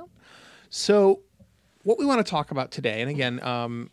So, 0.70 1.20
what 1.82 1.98
we 1.98 2.04
want 2.06 2.24
to 2.24 2.30
talk 2.30 2.50
about 2.50 2.70
today, 2.70 3.00
and 3.00 3.10
again, 3.10 3.42
um, 3.42 3.90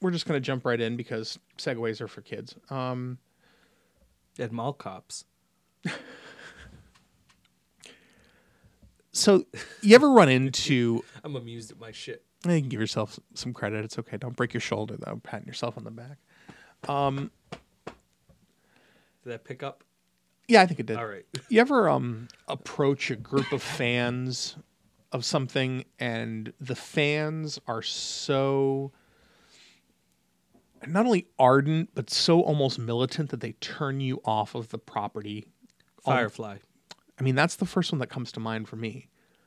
we're 0.00 0.10
just 0.10 0.26
going 0.26 0.36
to 0.36 0.44
jump 0.44 0.64
right 0.66 0.80
in 0.80 0.96
because 0.96 1.38
segues 1.58 2.00
are 2.00 2.08
for 2.08 2.20
kids. 2.20 2.54
Um, 2.70 3.18
And 4.38 4.52
mall 4.52 4.72
cops. 4.74 5.24
so, 9.12 9.44
you 9.80 9.94
ever 9.94 10.10
run 10.10 10.28
into? 10.28 11.04
I'm 11.24 11.36
amused 11.36 11.70
at 11.70 11.78
my 11.78 11.92
shit. 11.92 12.24
You 12.44 12.60
can 12.60 12.68
give 12.68 12.80
yourself 12.80 13.18
some 13.34 13.52
credit. 13.54 13.84
It's 13.84 13.98
okay. 13.98 14.16
Don't 14.18 14.36
break 14.36 14.52
your 14.52 14.60
shoulder 14.60 14.96
though. 14.98 15.20
Patting 15.22 15.46
yourself 15.46 15.78
on 15.78 15.84
the 15.84 15.90
back. 15.90 16.18
Um, 16.88 17.30
Did 19.24 19.30
that 19.32 19.44
pick 19.44 19.62
up? 19.62 19.82
yeah, 20.48 20.60
I 20.62 20.66
think 20.66 20.78
it 20.80 20.86
did. 20.86 20.98
All 20.98 21.06
right. 21.06 21.24
You 21.48 21.60
ever 21.60 21.88
um 21.88 22.28
approach 22.48 23.10
a 23.10 23.16
group 23.16 23.50
of 23.52 23.62
fans 23.62 24.56
of 25.12 25.24
something 25.24 25.84
and 25.98 26.52
the 26.60 26.74
fans 26.74 27.58
are 27.66 27.80
so 27.82 28.92
not 30.86 31.06
only 31.06 31.26
ardent 31.38 31.90
but 31.94 32.10
so 32.10 32.42
almost 32.42 32.78
militant 32.78 33.30
that 33.30 33.40
they 33.40 33.52
turn 33.52 34.00
you 34.00 34.20
off 34.24 34.54
of 34.54 34.68
the 34.68 34.78
property. 34.78 35.46
Firefly. 36.04 36.56
I 37.18 37.22
mean, 37.22 37.34
that's 37.34 37.56
the 37.56 37.64
first 37.66 37.90
one 37.92 38.00
that 38.00 38.08
comes 38.10 38.32
to 38.32 38.40
mind 38.40 38.68
for 38.68 38.76
me. 38.76 39.06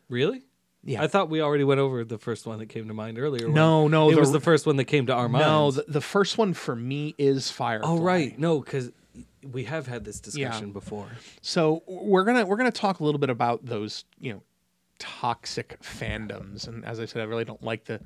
Really? 0.10 0.42
Yeah. 0.84 1.04
I 1.04 1.08
thought 1.08 1.30
we 1.30 1.42
already 1.42 1.66
went 1.66 1.80
over 1.82 2.04
the 2.06 2.18
first 2.18 2.48
one 2.48 2.58
that 2.60 2.68
came 2.68 2.88
to 2.88 2.94
mind 2.94 3.20
earlier. 3.20 3.50
No, 3.50 3.88
no, 3.88 4.10
It 4.10 4.14
the- 4.16 4.20
was 4.22 4.32
the 4.32 4.40
first 4.40 4.66
one 4.66 4.78
that 4.78 4.86
came 4.86 5.06
to 5.08 5.14
our 5.14 5.28
minds. 5.30 5.46
no, 5.78 5.84
the, 5.84 5.92
the 5.92 6.02
first 6.02 6.38
one 6.38 6.54
for 6.54 6.76
me 6.76 7.14
is 7.18 7.52
Firefly. 7.52 7.88
oh, 7.90 8.00
right. 8.00 8.40
No, 8.40 8.60
because 8.62 8.92
we 9.52 9.64
have 9.66 9.88
had 9.88 10.04
this 10.06 10.20
discussion 10.20 10.72
before. 10.72 11.08
So 11.42 11.84
we're 11.88 12.24
gonna 12.24 12.46
we're 12.46 12.58
gonna 12.58 12.72
talk 12.72 13.00
a 13.00 13.04
little 13.04 13.20
bit 13.20 13.30
about 13.30 13.66
those 13.66 14.06
you 14.20 14.34
know 14.34 14.42
toxic 15.00 15.80
fandoms, 15.82 16.68
and 16.68 16.84
as 16.86 17.00
I 17.00 17.06
said, 17.06 17.22
I 17.22 17.26
really 17.26 17.46
don't 17.46 17.64
like 17.64 17.86
the 17.86 18.02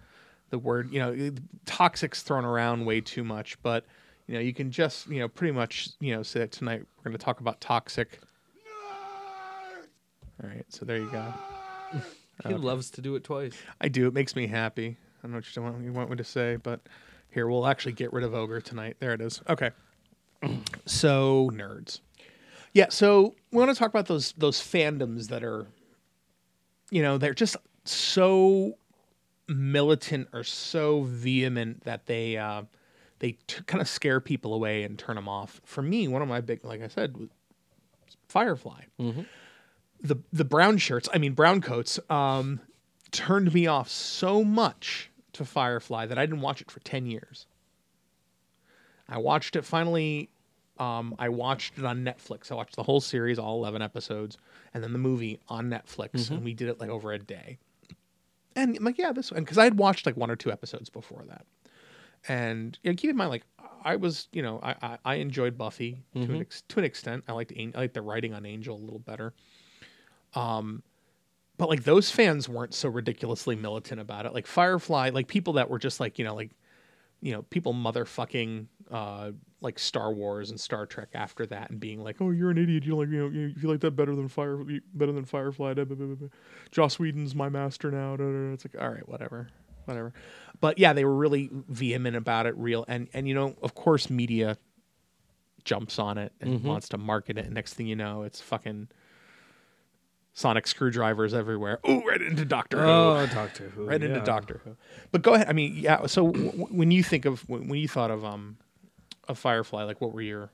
the 0.50 0.60
word 0.60 0.92
you 0.92 1.00
know 1.00 1.32
toxic's 1.66 2.22
thrown 2.24 2.46
around 2.46 2.86
way 2.86 3.02
too 3.02 3.24
much, 3.24 3.62
but 3.62 3.86
you 4.28 4.34
know 4.36 4.40
you 4.40 4.54
can 4.54 4.72
just 4.72 5.08
you 5.08 5.20
know 5.20 5.28
pretty 5.28 5.54
much 5.54 5.90
you 6.00 6.16
know 6.16 6.24
say 6.24 6.40
that 6.42 6.52
tonight 6.52 6.84
we're 6.98 7.04
gonna 7.12 7.18
talk 7.18 7.40
about 7.40 7.62
toxic. 7.62 8.20
All 10.44 10.50
right, 10.50 10.66
so 10.70 10.86
there 10.86 10.98
you 10.98 11.10
go. 11.12 11.34
He 12.48 12.56
loves 12.56 12.90
to 12.92 13.02
do 13.02 13.16
it 13.16 13.24
twice. 13.24 13.54
I 13.80 13.88
do. 13.88 14.08
It 14.08 14.16
makes 14.16 14.36
me 14.36 14.48
happy. 14.48 14.98
I 15.20 15.28
don't 15.28 15.32
know 15.34 15.38
what 15.38 15.56
you 15.56 15.62
want, 15.62 15.84
you 15.84 15.94
want 15.94 16.10
me 16.10 16.16
to 16.16 16.24
say, 16.24 16.56
but 16.56 16.80
here 17.30 17.48
we'll 17.48 17.68
actually 17.68 17.92
get 17.92 18.12
rid 18.12 18.24
of 18.24 18.34
ogre 18.34 18.62
tonight. 18.62 18.98
There 19.00 19.14
it 19.14 19.22
is. 19.22 19.42
Okay. 19.48 19.70
So 20.86 21.50
nerds. 21.54 22.00
Yeah. 22.74 22.88
So 22.90 23.36
we 23.52 23.60
want 23.60 23.70
to 23.70 23.76
talk 23.76 23.90
about 23.90 24.08
those 24.08 24.34
those 24.34 24.60
fandoms 24.60 25.28
that 25.28 25.44
are, 25.44 25.68
you 26.90 27.02
know, 27.02 27.18
they're 27.18 27.34
just 27.34 27.58
so 27.86 28.78
militant 29.48 30.30
or 30.34 30.44
so 30.44 31.04
vehement 31.04 31.84
that 31.84 32.06
they 32.06 32.38
uh, 32.38 32.64
they 33.20 33.34
t- 33.48 33.64
kind 33.66 33.82
of 33.82 33.88
scare 33.88 34.20
people 34.20 34.54
away 34.54 34.84
and 34.84 34.98
turn 34.98 35.16
them 35.16 35.28
off. 35.28 35.62
For 35.66 35.82
me, 35.82 36.08
one 36.08 36.22
of 36.22 36.28
my 36.28 36.42
big, 36.42 36.64
like 36.64 36.82
I 36.82 36.88
said, 36.88 37.18
was 37.18 37.30
Firefly 38.28 38.84
the 40.02 40.18
the 40.34 40.46
brown 40.46 40.78
shirts, 40.78 41.08
I 41.14 41.18
mean 41.18 41.34
brown 41.34 41.62
coats, 41.62 42.00
um, 42.10 42.60
turned 43.12 43.54
me 43.54 43.68
off 43.68 43.90
so 43.90 44.44
much 44.44 45.10
to 45.34 45.46
Firefly 45.46 46.06
that 46.08 46.18
I 46.18 46.26
didn't 46.26 46.42
watch 46.42 46.62
it 46.62 46.72
for 46.72 46.80
ten 46.82 47.06
years. 47.06 47.46
I 49.10 49.18
watched 49.18 49.56
it 49.56 49.66
finally. 49.66 50.30
Um, 50.80 51.16
I 51.20 51.30
watched 51.30 51.78
it 51.78 51.86
on 51.86 52.04
Netflix. 52.04 52.52
I 52.52 52.56
watched 52.56 52.76
the 52.76 52.84
whole 52.84 53.02
series, 53.02 53.38
all 53.38 53.58
eleven 53.58 53.82
episodes, 53.82 54.38
and 54.74 54.84
then 54.84 54.94
the 54.94 55.00
movie 55.00 55.40
on 55.48 55.70
Netflix, 55.70 56.30
and 56.32 56.44
we 56.44 56.54
did 56.54 56.70
it 56.70 56.80
like 56.80 56.90
over 56.90 57.12
a 57.12 57.20
day. 57.20 57.58
And 58.56 58.76
I'm 58.78 58.84
like, 58.84 58.98
yeah, 58.98 59.12
this 59.12 59.32
one 59.32 59.42
because 59.42 59.58
I 59.58 59.64
had 59.64 59.78
watched 59.78 60.06
like 60.06 60.18
one 60.18 60.32
or 60.32 60.36
two 60.36 60.52
episodes 60.52 60.90
before 60.90 61.24
that. 61.28 61.46
And 62.28 62.78
you 62.84 62.92
know, 62.92 62.96
keep 62.96 63.10
in 63.10 63.16
mind, 63.18 63.30
like 63.30 63.44
I 63.84 63.96
was, 63.96 64.28
you 64.32 64.42
know, 64.42 64.60
I 64.64 64.76
I, 64.82 64.98
I 65.06 65.16
enjoyed 65.16 65.58
Buffy 65.58 66.04
to 66.14 66.20
an 66.22 66.42
ex- 66.42 66.64
to 66.70 66.80
an 66.80 66.86
extent. 66.86 67.24
I 67.28 67.34
liked 67.34 67.52
I 67.56 67.72
liked 67.76 67.94
the 67.94 68.02
writing 68.02 68.34
on 68.34 68.46
Angel 68.46 68.76
a 68.76 68.80
little 68.84 69.00
better. 69.00 69.34
Um, 70.34 70.84
but 71.58 71.70
like 71.70 71.84
those 71.84 72.10
fans 72.10 72.50
weren't 72.50 72.74
so 72.74 72.90
ridiculously 72.90 73.56
militant 73.56 74.02
about 74.02 74.26
it. 74.26 74.34
Like 74.34 74.48
Firefly, 74.48 75.10
like 75.14 75.28
people 75.28 75.54
that 75.54 75.70
were 75.70 75.80
just 75.80 76.00
like 76.00 76.18
you 76.18 76.26
know 76.26 76.34
like 76.36 76.52
you 77.22 77.32
know 77.32 77.44
people 77.44 77.74
motherfucking 77.74 78.68
uh 78.92 79.32
like 79.62 79.78
Star 79.78 80.12
Wars 80.12 80.50
and 80.50 80.60
Star 80.60 80.86
Trek 80.88 81.10
after 81.14 81.46
that 81.46 81.70
and 81.70 81.80
being 81.80 82.04
like, 82.04 82.18
oh, 82.20 82.32
you're 82.32 82.50
an 82.50 82.58
idiot. 82.58 82.84
You 82.84 82.98
like 82.98 83.10
you 83.10 83.20
know 83.20 83.30
you, 83.30 83.54
you 83.62 83.70
like 83.70 83.80
that 83.82 83.92
better 83.92 84.16
than 84.16 84.28
Fire 84.28 84.58
better 84.94 85.12
than 85.12 85.24
Firefly. 85.26 85.76
Da, 85.76 85.84
da, 85.84 85.96
da. 85.96 86.28
Joss 86.72 87.00
Whedon's 87.00 87.36
my 87.36 87.48
master 87.48 87.92
now. 87.92 88.16
Da, 88.16 88.24
da, 88.24 88.32
da. 88.32 88.54
It's 88.54 88.66
like 88.66 88.82
all 88.82 88.90
right, 88.90 89.08
whatever, 89.08 89.50
whatever. 89.86 90.14
But 90.60 90.80
yeah, 90.80 90.94
they 90.94 91.06
were 91.06 91.16
really 91.16 91.50
vehement 91.52 92.16
about 92.16 92.48
it. 92.48 92.58
Real 92.58 92.86
and 92.88 93.08
and 93.14 93.28
you 93.28 93.36
know 93.36 93.56
of 93.62 93.76
course 93.76 94.10
media 94.10 94.58
jumps 95.64 96.00
on 96.00 96.18
it 96.18 96.34
and 96.42 96.64
wants 96.64 96.90
to 96.90 96.98
market 96.98 97.38
it. 97.38 97.46
And 97.46 97.54
next 97.54 97.76
thing 97.76 97.86
you 97.86 97.96
know, 97.96 98.24
it's 98.24 98.42
fucking 98.42 98.88
sonic 100.34 100.68
screwdrivers 100.68 101.34
everywhere. 101.34 101.80
Ooh, 101.90 102.02
right 102.08 102.22
into 102.22 102.46
Doctor 102.46 102.82
Who. 102.82 102.88
Oh, 102.90 103.28
Doctor 103.34 103.70
Who. 103.70 103.86
right 103.86 104.02
into 104.02 104.18
yeah. 104.20 104.24
Doctor 104.24 104.62
Who. 104.64 104.76
But 105.12 105.22
go 105.22 105.34
ahead. 105.34 105.48
I 105.50 105.54
mean, 105.54 105.76
yeah. 105.76 106.06
So 106.08 106.32
w- 106.32 106.68
when 106.70 106.92
you 106.92 107.04
think 107.04 107.26
of 107.26 107.42
when 107.50 107.68
when 107.68 107.80
you 107.80 107.88
thought 107.88 108.12
of 108.12 108.24
um 108.26 108.58
of 109.28 109.38
Firefly, 109.38 109.84
like 109.84 110.02
what 110.02 110.14
were 110.14 110.22
your 110.22 110.50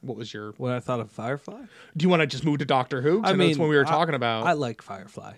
what 0.00 0.16
was 0.16 0.32
your? 0.34 0.52
When 0.58 0.72
I 0.72 0.80
thought 0.80 1.00
of 1.00 1.10
Firefly, 1.10 1.62
Do 1.96 2.02
you 2.02 2.08
want 2.08 2.20
to 2.20 2.26
just 2.26 2.44
move 2.44 2.58
to 2.58 2.64
Doctor 2.64 3.00
Who? 3.02 3.22
I, 3.24 3.32
mean, 3.34 3.48
that's 3.48 3.58
what 3.58 3.68
we 3.68 3.76
were 3.76 3.86
I- 3.86 3.90
talking 3.90 4.14
about. 4.14 4.46
I 4.46 4.52
like 4.52 4.82
Firefly. 4.82 5.34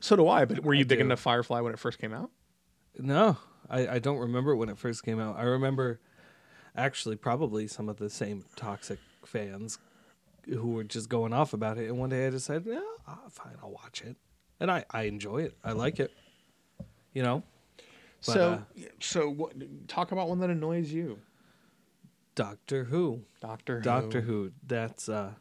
so 0.00 0.14
do 0.16 0.28
I. 0.28 0.44
But 0.44 0.60
were 0.62 0.74
you 0.74 0.82
I 0.82 0.84
big 0.84 1.00
into 1.00 1.16
Firefly 1.16 1.60
when 1.60 1.72
it 1.72 1.78
first 1.78 1.98
came 1.98 2.12
out? 2.14 2.30
No, 2.96 3.38
I, 3.68 3.88
I 3.88 3.98
don't 3.98 4.18
remember 4.18 4.54
when 4.54 4.68
it 4.68 4.78
first 4.78 5.02
came 5.04 5.18
out. 5.18 5.36
I 5.36 5.42
remember 5.42 5.98
actually 6.76 7.16
probably 7.16 7.66
some 7.66 7.88
of 7.88 7.96
the 7.96 8.08
same 8.10 8.44
toxic 8.56 8.98
fans 9.24 9.78
who 10.48 10.70
were 10.70 10.84
just 10.84 11.08
going 11.08 11.32
off 11.32 11.52
about 11.52 11.78
it. 11.78 11.88
And 11.88 11.98
one 11.98 12.10
day 12.10 12.26
I 12.26 12.30
decided, 12.30 12.66
yeah, 12.66 12.80
ah, 13.06 13.20
fine, 13.30 13.54
I'll 13.62 13.70
watch 13.70 14.02
it. 14.02 14.16
And 14.60 14.70
I, 14.70 14.84
I 14.90 15.02
enjoy 15.02 15.38
it. 15.42 15.56
I 15.64 15.72
like 15.72 16.00
it. 16.00 16.12
You 17.12 17.22
know? 17.22 17.42
But, 18.26 18.32
so 18.32 18.50
uh, 18.50 18.58
so 19.00 19.28
what? 19.28 19.52
Talk 19.88 20.12
about 20.12 20.28
one 20.28 20.40
that 20.40 20.50
annoys 20.50 20.92
you. 20.92 21.18
Doctor 22.34 22.84
Who. 22.84 23.22
Doctor 23.40 23.76
Who. 23.76 23.82
Doctor 23.82 24.20
Who. 24.22 24.52
That's, 24.66 25.08
uh, 25.08 25.32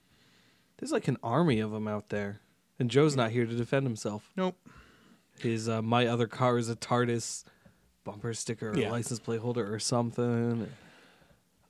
there's 0.77 0.91
like 0.91 1.07
an 1.07 1.17
army 1.23 1.59
of 1.59 1.71
them 1.71 1.87
out 1.87 2.09
there. 2.09 2.41
And 2.79 2.89
Joe's 2.89 3.15
not 3.15 3.31
here 3.31 3.45
to 3.45 3.55
defend 3.55 3.85
himself. 3.85 4.31
Nope. 4.35 4.57
His, 5.39 5.69
uh, 5.69 5.81
My 5.81 6.07
Other 6.07 6.27
Car 6.27 6.57
is 6.57 6.69
a 6.69 6.75
TARDIS 6.75 7.45
bumper 8.03 8.33
sticker 8.33 8.71
or 8.71 8.77
Yeah. 8.77 8.91
license 8.91 9.19
plate 9.19 9.39
holder 9.39 9.73
or 9.73 9.79
something. 9.79 10.69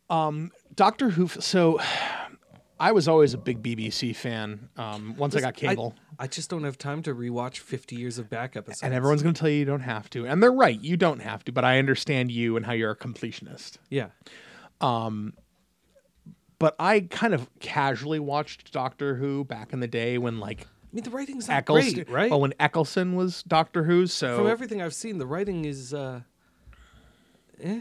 Um, 0.09 0.51
Doctor 0.75 1.11
Who. 1.11 1.27
So 1.27 1.79
I 2.83 2.91
was 2.91 3.07
always 3.07 3.33
a 3.33 3.37
big 3.37 3.63
BBC 3.63 4.13
fan. 4.13 4.67
Um, 4.75 5.15
once 5.15 5.37
I 5.37 5.39
got 5.39 5.55
cable. 5.55 5.95
I, 6.19 6.27
just 6.27 6.49
don't 6.49 6.65
have 6.65 6.77
time 6.77 7.01
to 7.03 7.15
rewatch 7.15 7.59
50 7.59 7.95
years 7.95 8.17
of 8.17 8.29
back 8.29 8.57
episodes. 8.57 8.83
and 8.83 8.93
everyone's 8.93 9.23
going 9.23 9.33
to 9.33 9.39
tell 9.39 9.49
you 9.49 9.59
you 9.59 9.63
don't 9.63 9.79
have 9.79 10.09
to. 10.09 10.27
And 10.27 10.43
they're 10.43 10.51
right. 10.51 10.77
You 10.81 10.97
don't 10.97 11.21
have 11.21 11.45
to. 11.45 11.53
But 11.53 11.63
I 11.63 11.79
understand 11.79 12.29
you 12.29 12.57
and 12.57 12.65
how 12.65 12.73
you're 12.73 12.91
a 12.91 12.95
completionist. 12.97 13.77
yeah. 13.89 14.07
Um, 14.81 15.33
But 16.59 16.75
I 16.77 17.07
kind 17.09 17.33
of 17.33 17.49
casually 17.61 18.19
watched 18.19 18.73
Doctor 18.73 19.15
Who 19.15 19.45
back 19.45 19.71
in 19.71 19.79
the 19.79 19.87
day 19.87 20.17
when 20.17 20.41
like 20.41 20.67
I 20.67 20.95
mean, 20.95 21.05
the 21.05 21.09
writing's 21.09 21.47
not 21.47 21.59
Eccleston, 21.59 22.03
great, 22.03 22.09
right? 22.09 22.29
Well, 22.31 22.41
when 22.41 22.53
Eccleston 22.59 23.15
was 23.15 23.43
Doctor 23.43 23.83
Who, 23.85 24.07
so 24.07 24.35
From 24.35 24.47
everything 24.47 24.81
I've 24.81 24.93
seen, 24.93 25.19
the 25.19 25.25
writing 25.25 25.63
is 25.63 25.93
uh, 25.93 26.19
eh, 27.61 27.79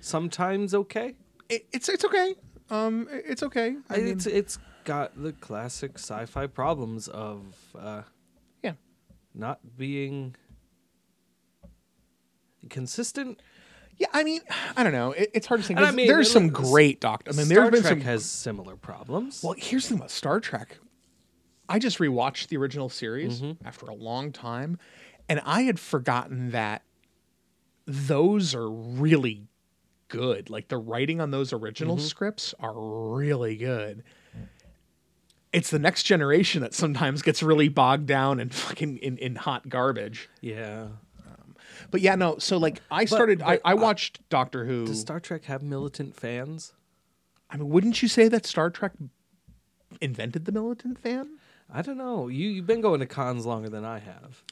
sometimes 0.00 0.74
okay. 0.74 1.16
it, 1.48 1.66
it's 1.72 1.88
it's 1.88 2.04
okay. 2.04 2.36
Um, 2.70 3.08
it's 3.10 3.42
okay. 3.42 3.76
I 3.88 3.96
mean, 3.98 4.08
it's 4.08 4.26
it's 4.26 4.58
got 4.84 5.20
the 5.22 5.32
classic 5.32 5.92
sci-fi 5.98 6.46
problems 6.46 7.08
of 7.08 7.54
uh, 7.78 8.02
yeah. 8.62 8.72
not 9.34 9.60
being 9.76 10.34
consistent. 12.70 13.40
Yeah, 13.96 14.06
I 14.12 14.22
mean, 14.22 14.40
I 14.76 14.84
don't 14.84 14.92
know. 14.92 15.12
It, 15.12 15.30
it's 15.34 15.46
hard 15.46 15.60
to 15.60 15.66
say. 15.66 15.74
And 15.74 15.84
I 15.84 15.90
mean, 15.90 16.06
there's 16.06 16.30
some 16.30 16.48
great 16.50 17.00
Doctor. 17.00 17.32
I 17.32 17.34
mean, 17.36 17.46
Star 17.46 17.70
there's 17.70 17.70
been 17.70 17.82
Trek 17.82 17.92
some. 17.98 18.00
has 18.02 18.24
similar 18.24 18.76
problems. 18.76 19.42
Well, 19.42 19.54
here's 19.56 19.84
the 19.84 19.90
thing 19.90 19.98
about 19.98 20.10
Star 20.10 20.40
Trek. 20.40 20.78
I 21.68 21.78
just 21.78 21.98
rewatched 21.98 22.48
the 22.48 22.56
original 22.56 22.88
series 22.88 23.40
Mm-hmm. 23.42 23.66
after 23.66 23.86
a 23.86 23.94
long 23.94 24.32
time, 24.32 24.78
and 25.28 25.40
I 25.44 25.62
had 25.62 25.78
forgotten 25.78 26.50
that 26.52 26.82
those 27.86 28.54
are 28.54 28.70
really 28.70 29.48
good. 30.08 30.50
Like 30.50 30.68
the 30.68 30.78
writing 30.78 31.20
on 31.20 31.30
those 31.30 31.52
original 31.52 31.96
Mm-hmm. 31.96 32.04
scripts 32.06 32.54
are 32.60 32.74
really 32.76 33.56
good. 33.56 34.02
It's 35.52 35.70
the 35.70 35.78
next 35.78 36.02
generation 36.02 36.60
that 36.62 36.74
sometimes 36.74 37.22
gets 37.22 37.42
really 37.42 37.68
bogged 37.68 38.06
down 38.06 38.38
and 38.38 38.52
fucking 38.54 38.98
in, 38.98 39.16
in 39.18 39.36
hot 39.36 39.68
garbage. 39.68 40.28
Yeah. 40.40 40.88
But 41.90 42.00
yeah, 42.02 42.16
no. 42.16 42.38
So 42.38 42.58
like, 42.58 42.82
I 42.90 43.04
started. 43.06 43.38
but, 43.38 43.60
I, 43.64 43.70
I 43.70 43.72
uh, 43.72 43.76
watched 43.76 44.28
Doctor 44.28 44.64
Who. 44.66 44.86
Does 44.86 45.00
Star 45.00 45.20
Trek 45.20 45.44
have 45.44 45.62
militant 45.62 46.14
fans? 46.16 46.74
I 47.48 47.56
mean, 47.56 47.68
wouldn't 47.70 48.02
you 48.02 48.08
say 48.08 48.28
that 48.28 48.44
Star 48.44 48.68
Trek 48.68 48.92
invented 50.00 50.44
the 50.44 50.52
militant 50.52 50.98
fan? 50.98 51.38
I 51.72 51.80
don't 51.82 51.96
know. 51.96 52.28
You 52.28 52.48
you've 52.48 52.66
been 52.66 52.80
going 52.82 53.00
to 53.00 53.06
cons 53.06 53.46
longer 53.46 53.68
than 53.70 53.84
I 53.84 54.00
have. 54.00 54.42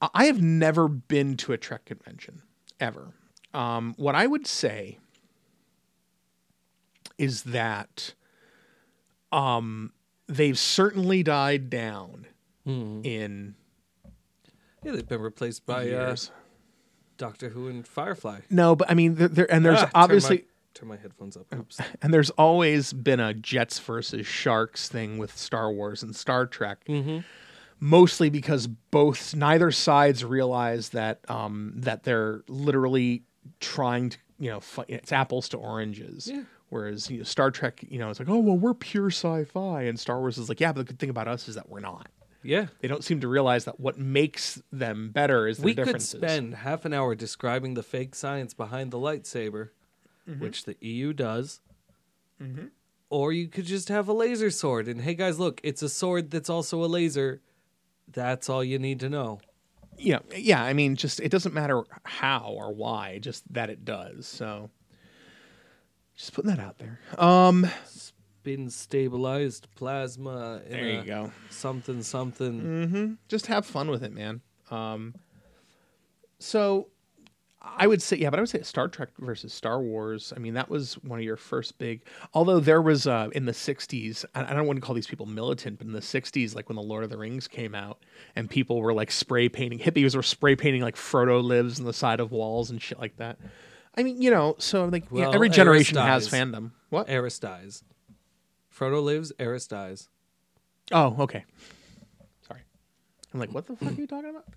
I- 0.00 0.08
I 0.14 0.24
have 0.24 0.40
never 0.42 0.88
been 0.88 1.36
to 1.38 1.52
a 1.52 1.58
Trek 1.58 1.84
convention 1.84 2.42
ever. 2.80 3.08
Um, 3.52 3.94
what 3.98 4.14
I 4.14 4.26
would 4.26 4.46
say 4.46 4.98
is 7.20 7.42
that 7.44 8.14
um, 9.30 9.92
they've 10.26 10.58
certainly 10.58 11.22
died 11.22 11.70
down 11.70 12.26
in 12.66 13.54
Yeah, 14.84 14.92
they've 14.92 15.08
been 15.08 15.20
replaced 15.20 15.66
by 15.66 15.90
uh. 15.90 16.16
Doctor 17.18 17.50
Who 17.50 17.68
and 17.68 17.86
Firefly. 17.86 18.40
no, 18.48 18.74
but 18.74 18.90
I 18.90 18.94
mean, 18.94 19.16
there, 19.16 19.28
there 19.28 19.52
and 19.52 19.64
there's 19.64 19.80
Ah, 19.80 19.82
turn 19.82 19.90
obviously 19.94 20.36
my, 20.36 20.44
turn 20.72 20.88
my 20.88 20.96
headphones 20.96 21.36
up. 21.36 21.46
Oops. 21.54 21.78
and 22.02 22.14
there's 22.14 22.30
always 22.30 22.92
been 22.92 23.20
a 23.20 23.34
Jets 23.34 23.78
versus 23.78 24.26
Sharks 24.26 24.88
thing 24.88 25.18
with 25.18 25.36
Star 25.36 25.70
Wars 25.70 26.02
and 26.02 26.16
Star 26.16 26.46
Trek. 26.46 26.88
Mostly 27.82 28.30
because 28.30 28.66
both 28.66 29.34
neither 29.34 29.70
sides 29.70 30.24
realize 30.24 30.90
that 30.90 31.20
um, 31.28 31.72
that 31.76 32.04
they're 32.04 32.42
literally 32.48 33.22
trying 33.58 34.10
to 34.10 34.18
you 34.38 34.50
know 34.50 34.60
it's 34.88 35.12
apples 35.12 35.48
to 35.50 35.56
oranges. 35.56 36.30
Yeah. 36.32 36.42
Whereas 36.70 37.10
you 37.10 37.18
know, 37.18 37.24
Star 37.24 37.50
Trek, 37.50 37.84
you 37.88 37.98
know, 37.98 38.10
it's 38.10 38.18
like 38.18 38.28
oh 38.28 38.38
well 38.38 38.56
we're 38.56 38.74
pure 38.74 39.10
sci-fi, 39.10 39.82
and 39.82 39.98
Star 40.00 40.18
Wars 40.20 40.38
is 40.38 40.48
like 40.48 40.60
yeah, 40.60 40.72
but 40.72 40.80
the 40.86 40.92
good 40.92 40.98
thing 40.98 41.10
about 41.10 41.28
us 41.28 41.48
is 41.48 41.54
that 41.56 41.68
we're 41.68 41.80
not. 41.80 42.08
yeah. 42.42 42.66
They 42.80 42.88
don't 42.88 43.04
seem 43.04 43.20
to 43.20 43.28
realize 43.28 43.64
that 43.66 43.78
what 43.80 43.98
makes 43.98 44.62
them 44.72 45.10
better 45.10 45.46
is 45.46 45.58
their 45.58 45.64
We 45.64 45.74
could 45.74 46.00
spend 46.00 46.54
half 46.54 46.84
an 46.84 46.94
hour 46.94 47.14
describing 47.14 47.74
the 47.74 47.82
fake 47.82 48.14
science 48.14 48.54
behind 48.54 48.90
the 48.92 48.98
lightsaber, 48.98 49.70
Mm-hmm. 50.28 50.40
which 50.42 50.64
the 50.64 50.76
EU 50.80 51.12
does. 51.12 51.60
Or 53.08 53.32
you 53.32 53.48
could 53.48 53.64
just 53.64 53.88
have 53.88 54.06
a 54.08 54.12
laser 54.12 54.50
sword. 54.50 54.86
And 54.86 55.00
hey, 55.00 55.14
guys, 55.14 55.38
look, 55.40 55.60
it's 55.64 55.82
a 55.82 55.88
sword 55.88 56.30
that's 56.30 56.48
also 56.48 56.84
a 56.84 56.86
laser. 56.86 57.40
That's 58.06 58.48
all 58.48 58.62
you 58.62 58.78
need 58.78 59.00
to 59.00 59.08
know. 59.08 59.40
Yeah, 59.98 60.20
yeah, 60.34 60.62
I 60.62 60.72
mean, 60.72 60.94
just 60.96 61.20
it 61.20 61.30
doesn't 61.30 61.52
matter 61.52 61.82
how 62.04 62.54
or 62.56 62.72
why, 62.72 63.18
just 63.18 63.42
that 63.52 63.68
it 63.68 63.84
does. 63.84 64.26
So, 64.26 64.70
just 66.20 66.34
putting 66.34 66.50
that 66.50 66.60
out 66.60 66.78
there. 66.78 66.98
Um, 67.18 67.66
Spin 67.86 68.70
stabilized 68.70 69.68
plasma. 69.74 70.60
In 70.66 70.72
there 70.72 70.88
you 70.88 71.02
go. 71.02 71.32
Something, 71.50 72.02
something. 72.02 72.60
hmm 72.60 73.12
Just 73.28 73.46
have 73.46 73.66
fun 73.66 73.90
with 73.90 74.02
it, 74.02 74.12
man. 74.12 74.40
Um, 74.70 75.14
so 76.38 76.88
I 77.62 77.86
would 77.86 78.00
say, 78.00 78.16
yeah, 78.16 78.30
but 78.30 78.38
I 78.38 78.42
would 78.42 78.48
say 78.48 78.62
Star 78.62 78.88
Trek 78.88 79.10
versus 79.18 79.52
Star 79.52 79.80
Wars. 79.80 80.32
I 80.34 80.38
mean, 80.38 80.54
that 80.54 80.70
was 80.70 80.94
one 81.02 81.18
of 81.18 81.24
your 81.24 81.36
first 81.36 81.76
big. 81.78 82.02
Although 82.32 82.60
there 82.60 82.80
was 82.80 83.06
uh, 83.06 83.28
in 83.32 83.44
the 83.44 83.52
'60s, 83.52 84.24
I 84.34 84.44
I 84.44 84.54
don't 84.54 84.66
want 84.66 84.78
to 84.78 84.80
call 84.80 84.94
these 84.94 85.06
people 85.06 85.26
militant, 85.26 85.78
but 85.78 85.86
in 85.86 85.92
the 85.92 86.00
'60s, 86.00 86.54
like 86.54 86.68
when 86.68 86.76
the 86.76 86.82
Lord 86.82 87.04
of 87.04 87.10
the 87.10 87.18
Rings 87.18 87.46
came 87.48 87.74
out, 87.74 87.98
and 88.36 88.48
people 88.48 88.80
were 88.80 88.94
like 88.94 89.10
spray 89.10 89.48
painting, 89.48 89.78
hippies 89.78 90.16
were 90.16 90.22
spray 90.22 90.56
painting 90.56 90.82
like 90.82 90.96
Frodo 90.96 91.42
lives 91.42 91.78
on 91.80 91.86
the 91.86 91.92
side 91.92 92.20
of 92.20 92.30
walls 92.32 92.70
and 92.70 92.80
shit 92.80 92.98
like 92.98 93.16
that. 93.18 93.38
I 93.96 94.02
mean, 94.02 94.20
you 94.22 94.30
know, 94.30 94.54
so 94.58 94.84
like 94.86 95.04
yeah, 95.12 95.26
Well, 95.26 95.34
every 95.34 95.48
generation 95.50 95.96
has 95.98 96.28
fandom. 96.28 96.70
What? 96.90 97.08
Eris 97.08 97.38
dies. 97.38 97.82
Frodo 98.74 99.02
lives, 99.02 99.32
Eris 99.38 99.66
dies. 99.66 100.08
Oh, 100.92 101.16
okay. 101.20 101.44
Sorry. 102.46 102.60
I'm 103.34 103.40
like, 103.40 103.52
what 103.52 103.66
the 103.66 103.76
fuck 103.76 103.90
are 103.92 103.94
you 103.94 104.06
talking 104.06 104.30
about? 104.30 104.46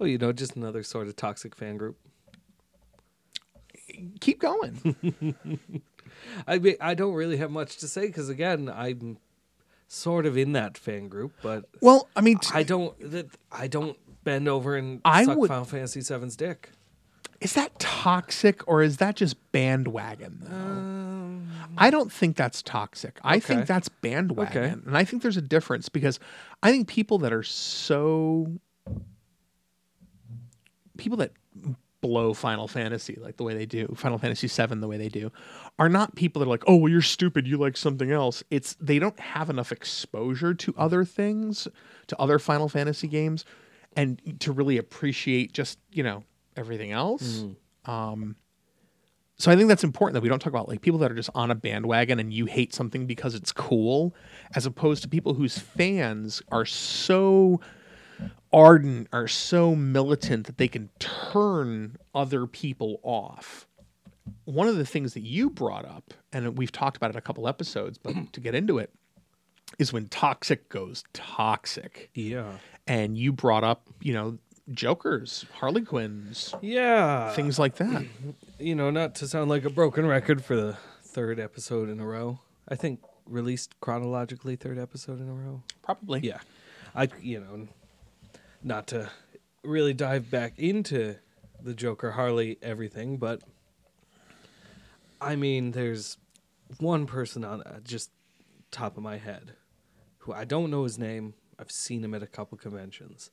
Oh, 0.00 0.06
you 0.06 0.16
know, 0.16 0.32
just 0.32 0.56
another 0.56 0.82
sort 0.82 1.06
of 1.06 1.16
toxic 1.16 1.54
fan 1.54 1.76
group. 1.76 1.98
Keep 4.20 4.40
going. 4.40 4.96
I 6.46 6.58
mean, 6.58 6.76
I 6.80 6.94
don't 6.94 7.12
really 7.14 7.36
have 7.36 7.50
much 7.50 7.76
to 7.78 7.88
say 7.88 8.06
because 8.06 8.28
again, 8.30 8.70
I'm 8.74 9.18
sort 9.86 10.24
of 10.26 10.36
in 10.36 10.52
that 10.52 10.78
fan 10.78 11.08
group, 11.08 11.32
but 11.42 11.64
well, 11.82 12.08
I 12.16 12.20
mean, 12.22 12.38
t- 12.38 12.50
I 12.54 12.62
don't 12.62 12.98
that 13.10 13.28
I 13.52 13.66
don't 13.68 13.96
bend 14.24 14.48
over 14.48 14.76
and 14.76 15.00
I 15.04 15.24
suck 15.24 15.36
would- 15.38 15.48
Final 15.48 15.64
Fantasy 15.64 16.00
VII's 16.00 16.36
dick. 16.36 16.70
Is 17.40 17.52
that 17.54 17.78
toxic 17.78 18.66
or 18.68 18.82
is 18.82 18.96
that 18.98 19.16
just 19.16 19.36
bandwagon 19.52 20.38
though? 20.42 20.52
Um, 20.52 21.74
I 21.78 21.90
don't 21.90 22.12
think 22.12 22.36
that's 22.36 22.62
toxic. 22.62 23.18
I 23.22 23.36
Okay. 23.36 23.40
think 23.40 23.66
that's 23.66 23.88
bandwagon. 23.88 24.62
Okay. 24.64 24.72
And 24.86 24.96
I 24.96 25.04
think 25.04 25.22
there's 25.22 25.36
a 25.36 25.42
difference 25.42 25.88
because 25.88 26.18
I 26.62 26.70
think 26.70 26.88
people 26.88 27.18
that 27.18 27.32
are 27.32 27.42
so 27.42 28.52
people 30.96 31.18
that 31.18 31.32
blow 32.00 32.32
Final 32.34 32.68
Fantasy 32.68 33.18
like 33.20 33.36
the 33.36 33.42
way 33.44 33.54
they 33.54 33.66
do, 33.66 33.92
Final 33.96 34.18
Fantasy 34.18 34.48
7 34.48 34.80
the 34.80 34.86
way 34.88 34.96
they 34.96 35.08
do, 35.08 35.30
are 35.78 35.88
not 35.88 36.14
people 36.14 36.40
that 36.40 36.46
are 36.46 36.50
like, 36.50 36.64
"Oh, 36.66 36.76
well 36.76 36.90
you're 36.90 37.02
stupid, 37.02 37.46
you 37.46 37.56
like 37.56 37.76
something 37.76 38.10
else." 38.10 38.42
It's 38.50 38.74
they 38.80 38.98
don't 38.98 39.18
have 39.18 39.50
enough 39.50 39.72
exposure 39.72 40.54
to 40.54 40.74
other 40.76 41.04
things, 41.04 41.68
to 42.06 42.18
other 42.20 42.38
Final 42.38 42.68
Fantasy 42.68 43.08
games 43.08 43.44
and 43.96 44.20
to 44.40 44.52
really 44.52 44.76
appreciate 44.76 45.52
just, 45.52 45.78
you 45.90 46.02
know, 46.02 46.22
everything 46.56 46.92
else. 46.92 47.44
Um 47.84 48.36
so 49.38 49.52
I 49.52 49.56
think 49.56 49.68
that's 49.68 49.84
important 49.84 50.14
that 50.14 50.22
we 50.22 50.30
don't 50.30 50.38
talk 50.38 50.52
about 50.52 50.66
like 50.66 50.80
people 50.80 50.98
that 51.00 51.12
are 51.12 51.14
just 51.14 51.28
on 51.34 51.50
a 51.50 51.54
bandwagon 51.54 52.18
and 52.18 52.32
you 52.32 52.46
hate 52.46 52.74
something 52.74 53.04
because 53.06 53.34
it's 53.34 53.52
cool, 53.52 54.14
as 54.54 54.64
opposed 54.64 55.02
to 55.02 55.08
people 55.08 55.34
whose 55.34 55.58
fans 55.58 56.40
are 56.50 56.64
so 56.64 57.60
ardent, 58.50 59.08
are 59.12 59.28
so 59.28 59.74
militant 59.74 60.46
that 60.46 60.56
they 60.56 60.68
can 60.68 60.88
turn 60.98 61.98
other 62.14 62.46
people 62.46 62.98
off. 63.02 63.66
One 64.46 64.68
of 64.68 64.76
the 64.76 64.86
things 64.86 65.12
that 65.12 65.20
you 65.22 65.50
brought 65.50 65.84
up, 65.84 66.14
and 66.32 66.56
we've 66.56 66.72
talked 66.72 66.96
about 66.96 67.10
it 67.10 67.16
a 67.16 67.20
couple 67.20 67.46
episodes, 67.46 67.98
but 67.98 68.14
to 68.32 68.40
get 68.40 68.54
into 68.54 68.78
it, 68.78 68.90
is 69.78 69.92
when 69.92 70.08
toxic 70.08 70.70
goes 70.70 71.04
toxic. 71.12 72.08
yeah, 72.14 72.52
And 72.86 73.18
you 73.18 73.32
brought 73.32 73.64
up, 73.64 73.86
you 74.00 74.14
know, 74.14 74.38
Jokers, 74.72 75.44
Harley 75.54 75.82
Quinns, 75.82 76.54
yeah. 76.60 77.32
things 77.32 77.58
like 77.58 77.76
that. 77.76 78.04
you 78.58 78.74
know, 78.74 78.90
not 78.90 79.14
to 79.16 79.28
sound 79.28 79.48
like 79.48 79.64
a 79.64 79.70
broken 79.70 80.06
record 80.06 80.44
for 80.44 80.56
the 80.56 80.76
third 81.02 81.38
episode 81.38 81.88
in 81.88 82.00
a 82.00 82.06
row. 82.06 82.40
I 82.68 82.74
think 82.74 83.00
released 83.26 83.78
chronologically 83.80 84.56
third 84.56 84.78
episode 84.78 85.20
in 85.20 85.28
a 85.28 85.32
row. 85.32 85.62
Probably. 85.82 86.20
Yeah, 86.20 86.40
I 86.94 87.08
you 87.20 87.40
know, 87.40 87.68
not 88.62 88.88
to 88.88 89.10
really 89.62 89.94
dive 89.94 90.30
back 90.30 90.58
into 90.58 91.16
the 91.62 91.74
Joker 91.74 92.12
Harley 92.12 92.58
everything, 92.62 93.16
but 93.16 93.42
I 95.20 95.36
mean, 95.36 95.72
there's 95.72 96.18
one 96.78 97.06
person 97.06 97.44
on 97.44 97.62
uh, 97.62 97.80
just 97.80 98.10
top 98.70 98.96
of 98.96 99.02
my 99.02 99.16
head 99.18 99.52
who 100.18 100.32
I 100.32 100.44
don't 100.44 100.70
know 100.70 100.84
his 100.84 100.98
name. 100.98 101.34
I've 101.58 101.70
seen 101.70 102.04
him 102.04 102.14
at 102.14 102.22
a 102.22 102.26
couple 102.26 102.58
conventions, 102.58 103.30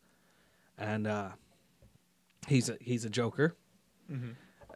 and 0.77 1.07
uh, 1.07 1.29
he's 2.47 2.69
a, 2.69 2.77
he's 2.81 3.05
a 3.05 3.09
Joker. 3.09 3.55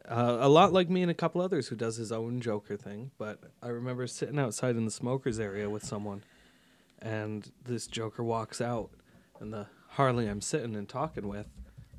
Uh, 0.09 0.37
a 0.39 0.47
lot 0.49 0.71
like 0.73 0.89
me 0.89 1.01
and 1.01 1.11
a 1.11 1.13
couple 1.13 1.41
others 1.41 1.67
who 1.67 1.75
does 1.75 1.97
his 1.97 2.11
own 2.11 2.39
Joker 2.39 2.77
thing. 2.77 3.11
But 3.17 3.39
I 3.61 3.67
remember 3.67 4.07
sitting 4.07 4.39
outside 4.39 4.75
in 4.75 4.85
the 4.85 4.91
smokers 4.91 5.39
area 5.39 5.69
with 5.69 5.83
someone, 5.83 6.23
and 6.99 7.51
this 7.65 7.87
Joker 7.87 8.23
walks 8.23 8.61
out, 8.61 8.91
and 9.41 9.53
the 9.53 9.67
Harley 9.89 10.27
I'm 10.27 10.41
sitting 10.41 10.75
and 10.75 10.87
talking 10.87 11.27
with 11.27 11.47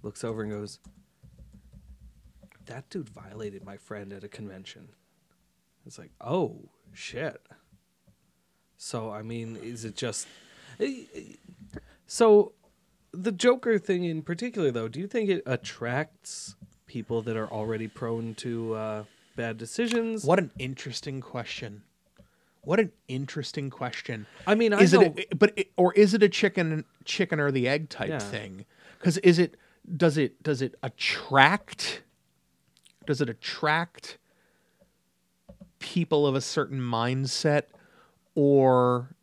looks 0.03 0.25
over 0.25 0.43
and 0.43 0.51
goes, 0.51 0.79
"That 2.67 2.89
dude 2.91 3.09
violated 3.11 3.65
my 3.65 3.77
friend 3.77 4.13
at 4.13 4.25
a 4.25 4.29
convention." 4.29 4.89
It's 5.87 5.99
like, 5.99 6.13
oh 6.21 6.71
shit. 6.93 7.41
So 8.79 9.11
I 9.11 9.23
mean, 9.23 9.57
is 9.57 9.85
it 9.85 9.97
just? 9.97 10.27
eh, 10.81 11.05
eh, 11.15 11.21
So, 12.07 12.53
the 13.13 13.33
Joker 13.33 13.79
thing 13.79 14.05
in 14.05 14.23
particular, 14.23 14.71
though, 14.71 14.89
do 14.89 15.01
you 15.01 15.07
think 15.07 15.29
it 15.31 15.43
attracts 15.47 16.57
people 16.87 17.23
that 17.23 17.37
are 17.37 17.49
already 17.49 17.89
prone 17.89 18.35
to 18.37 18.75
uh, 18.75 19.05
bad 19.37 19.57
decisions? 19.59 20.25
What 20.25 20.39
an 20.39 20.51
interesting 20.59 21.21
question. 21.21 21.83
What 22.63 22.81
an 22.81 22.93
interesting 23.09 23.71
question. 23.71 24.27
I 24.47 24.55
mean, 24.55 24.73
I 24.75 24.81
is 24.81 24.93
know- 24.93 25.01
it 25.17 25.29
a, 25.33 25.35
but 25.37 25.53
it, 25.57 25.71
or 25.77 25.93
is 25.95 26.13
it 26.15 26.23
a 26.23 26.29
chicken 26.29 26.85
chicken 27.05 27.41
or 27.41 27.51
the 27.51 27.67
egg 27.69 27.89
type 27.89 28.09
Yeah. 28.11 28.19
thing? 28.19 28.65
Cuz 28.99 29.17
is 29.19 29.39
it 29.39 29.55
does 29.97 30.19
it 30.19 30.43
does 30.43 30.61
it 30.61 30.75
attract 30.83 32.03
does 33.07 33.23
it 33.23 33.29
attract 33.31 34.19
people 35.79 36.27
of 36.27 36.35
a 36.35 36.41
certain 36.43 36.81
mindset 36.81 37.63
or 38.35 39.15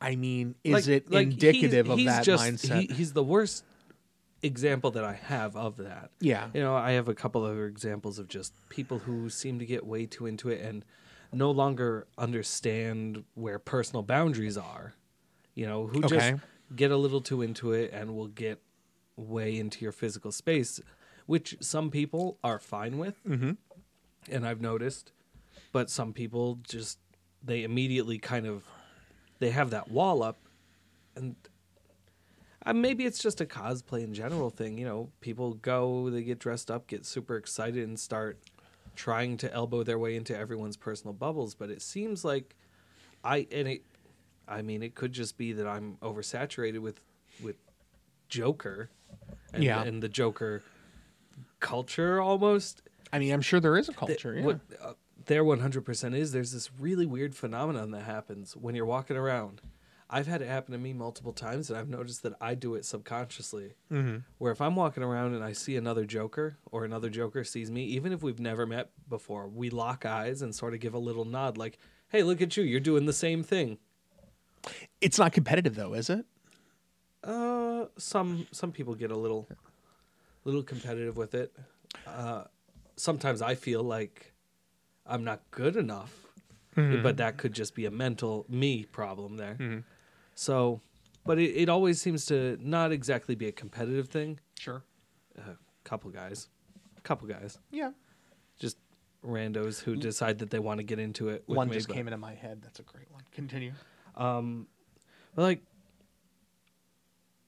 I- 0.00 0.16
mean, 0.16 0.54
is 0.64 0.72
Like- 0.72 0.88
it 0.88 1.10
like, 1.10 1.28
indicative 1.28 1.86
he's- 1.86 1.92
of 1.92 1.98
he's 1.98 2.06
that 2.06 2.24
just- 2.24 2.44
mindset? 2.44 2.80
he- 2.90 2.94
he's 2.94 3.12
the 3.12 3.22
worst 3.22 3.64
example 4.42 4.90
that 4.92 5.04
I 5.04 5.14
have 5.14 5.56
of 5.56 5.76
that. 5.78 6.10
Yeah. 6.20 6.50
You 6.54 6.60
know, 6.60 6.74
I 6.76 6.92
have 6.92 7.08
a 7.08 7.14
couple 7.14 7.42
other 7.44 7.66
examples 7.66 8.18
of 8.18 8.28
just 8.28 8.52
people 8.68 9.00
who 9.00 9.28
seem 9.30 9.58
to 9.58 9.66
get 9.66 9.84
way 9.86 10.06
too 10.06 10.26
into 10.26 10.50
it 10.50 10.60
and 10.60 10.84
no 11.32 11.50
longer 11.50 12.06
understand 12.16 13.24
where 13.34 13.58
personal 13.58 14.02
boundaries 14.02 14.56
are. 14.56 14.94
You 15.54 15.66
know, 15.66 15.86
who 15.86 16.02
just 16.02 16.34
get 16.74 16.90
a 16.90 16.96
little 16.96 17.20
too 17.20 17.42
into 17.42 17.72
it 17.72 17.90
and 17.92 18.14
will 18.14 18.28
get 18.28 18.60
way 19.16 19.56
into 19.58 19.80
your 19.82 19.92
physical 19.92 20.30
space, 20.30 20.80
which 21.24 21.56
some 21.60 21.90
people 21.90 22.38
are 22.44 22.58
fine 22.58 22.98
with. 22.98 23.16
Mm-hmm. 23.24 23.52
And 24.30 24.46
I've 24.46 24.60
noticed, 24.60 25.12
but 25.72 25.88
some 25.90 26.12
people 26.12 26.58
just 26.62 26.98
they 27.42 27.62
immediately 27.64 28.18
kind 28.18 28.46
of 28.46 28.64
they 29.38 29.50
have 29.50 29.70
that 29.70 29.90
wall 29.90 30.22
up 30.22 30.38
and 31.14 31.34
uh, 32.64 32.72
maybe 32.72 33.04
it's 33.04 33.18
just 33.18 33.40
a 33.40 33.44
cosplay 33.46 34.02
in 34.02 34.12
general 34.12 34.50
thing. 34.50 34.76
You 34.76 34.84
know, 34.86 35.10
people 35.20 35.54
go, 35.54 36.10
they 36.10 36.22
get 36.22 36.38
dressed 36.40 36.70
up, 36.70 36.86
get 36.88 37.06
super 37.06 37.36
excited, 37.36 37.86
and 37.86 37.98
start 37.98 38.38
trying 38.96 39.36
to 39.38 39.52
elbow 39.52 39.82
their 39.84 39.98
way 39.98 40.16
into 40.16 40.36
everyone's 40.36 40.76
personal 40.76 41.12
bubbles. 41.12 41.54
But 41.54 41.70
it 41.70 41.80
seems 41.80 42.24
like 42.24 42.56
I 43.22 43.46
and 43.52 43.68
it, 43.68 43.82
I 44.48 44.62
mean, 44.62 44.82
it 44.82 44.94
could 44.96 45.12
just 45.12 45.36
be 45.38 45.52
that 45.52 45.66
I'm 45.66 45.96
oversaturated 46.02 46.80
with 46.80 47.00
with 47.42 47.56
Joker, 48.28 48.90
and, 49.52 49.62
Yeah. 49.62 49.82
and 49.84 50.02
the 50.02 50.08
Joker 50.08 50.62
culture 51.60 52.20
almost. 52.20 52.82
I 53.12 53.18
mean, 53.20 53.32
I'm 53.32 53.42
sure 53.42 53.60
there 53.60 53.76
is 53.76 53.88
a 53.88 53.92
culture. 53.92 54.34
yeah. 54.36 54.44
What 54.44 54.60
uh, 54.82 54.92
there 55.26 55.44
100% 55.44 56.16
is, 56.16 56.32
there's 56.32 56.52
this 56.52 56.70
really 56.78 57.06
weird 57.06 57.34
phenomenon 57.34 57.90
that 57.92 58.02
happens 58.02 58.56
when 58.56 58.74
you're 58.74 58.86
walking 58.86 59.16
around. 59.16 59.60
I've 60.08 60.28
had 60.28 60.40
it 60.40 60.48
happen 60.48 60.72
to 60.72 60.78
me 60.78 60.92
multiple 60.92 61.32
times, 61.32 61.68
and 61.68 61.78
I've 61.78 61.88
noticed 61.88 62.22
that 62.22 62.34
I 62.40 62.54
do 62.54 62.76
it 62.76 62.84
subconsciously. 62.84 63.74
mm-hmm. 63.90 64.18
Where 64.38 64.52
if 64.52 64.60
I'm 64.60 64.76
walking 64.76 65.02
around 65.02 65.34
and 65.34 65.42
I 65.42 65.52
see 65.52 65.76
another 65.76 66.04
Joker, 66.04 66.58
or 66.70 66.84
another 66.84 67.10
Joker 67.10 67.42
sees 67.42 67.72
me, 67.72 67.84
even 67.86 68.12
if 68.12 68.22
we've 68.22 68.38
never 68.38 68.66
met 68.66 68.90
before, 69.08 69.48
we 69.48 69.68
lock 69.68 70.06
eyes 70.06 70.42
and 70.42 70.54
sort 70.54 70.74
of 70.74 70.80
give 70.80 70.94
a 70.94 70.98
little 70.98 71.24
nod, 71.24 71.58
like, 71.58 71.78
"Hey, 72.10 72.22
look 72.22 72.40
at 72.40 72.56
you! 72.56 72.62
You're 72.62 72.78
doing 72.78 73.06
the 73.06 73.12
same 73.12 73.42
thing." 73.42 73.78
It's 75.00 75.18
not 75.18 75.32
competitive 75.32 75.74
though, 75.74 75.94
is 75.94 76.08
it? 76.08 76.24
Uh, 77.24 77.86
some 77.98 78.46
some 78.52 78.70
people 78.70 78.94
get 78.94 79.10
a 79.10 79.16
little, 79.16 79.48
little 80.44 80.62
competitive 80.62 81.16
with 81.16 81.34
it. 81.34 81.52
Uh, 82.06 82.44
sometimes 82.94 83.42
I 83.42 83.56
feel 83.56 83.82
like 83.82 84.32
I'm 85.08 85.24
not 85.24 85.42
good 85.50 85.76
enough, 85.76 86.26
but 86.74 87.16
that 87.18 87.36
could 87.38 87.52
just 87.52 87.74
be 87.74 87.86
a 87.86 87.90
mental 87.90 88.44
me 88.48 88.84
problem 88.84 89.36
there. 89.36 89.54
Mhm. 89.54 89.84
So, 90.34 90.80
but 91.24 91.38
it, 91.38 91.50
it 91.56 91.68
always 91.68 92.00
seems 92.00 92.26
to 92.26 92.58
not 92.60 92.92
exactly 92.92 93.34
be 93.34 93.46
a 93.48 93.52
competitive 93.52 94.08
thing. 94.08 94.40
Sure. 94.58 94.82
A 95.38 95.56
couple 95.84 96.10
guys, 96.10 96.48
couple 97.02 97.26
guys, 97.28 97.58
Yeah. 97.70 97.92
just 98.58 98.76
randos 99.24 99.80
who 99.80 99.96
decide 99.96 100.38
that 100.40 100.50
they 100.50 100.58
want 100.58 100.78
to 100.78 100.84
get 100.84 100.98
into 100.98 101.28
it. 101.30 101.44
With 101.46 101.56
one 101.56 101.68
me, 101.68 101.74
just 101.74 101.88
came 101.88 102.06
into 102.06 102.18
my 102.18 102.34
head. 102.34 102.60
That's 102.62 102.78
a 102.80 102.82
great 102.82 103.10
one. 103.10 103.22
Continue. 103.32 103.72
Um, 104.14 104.66
but 105.34 105.42
like, 105.42 105.62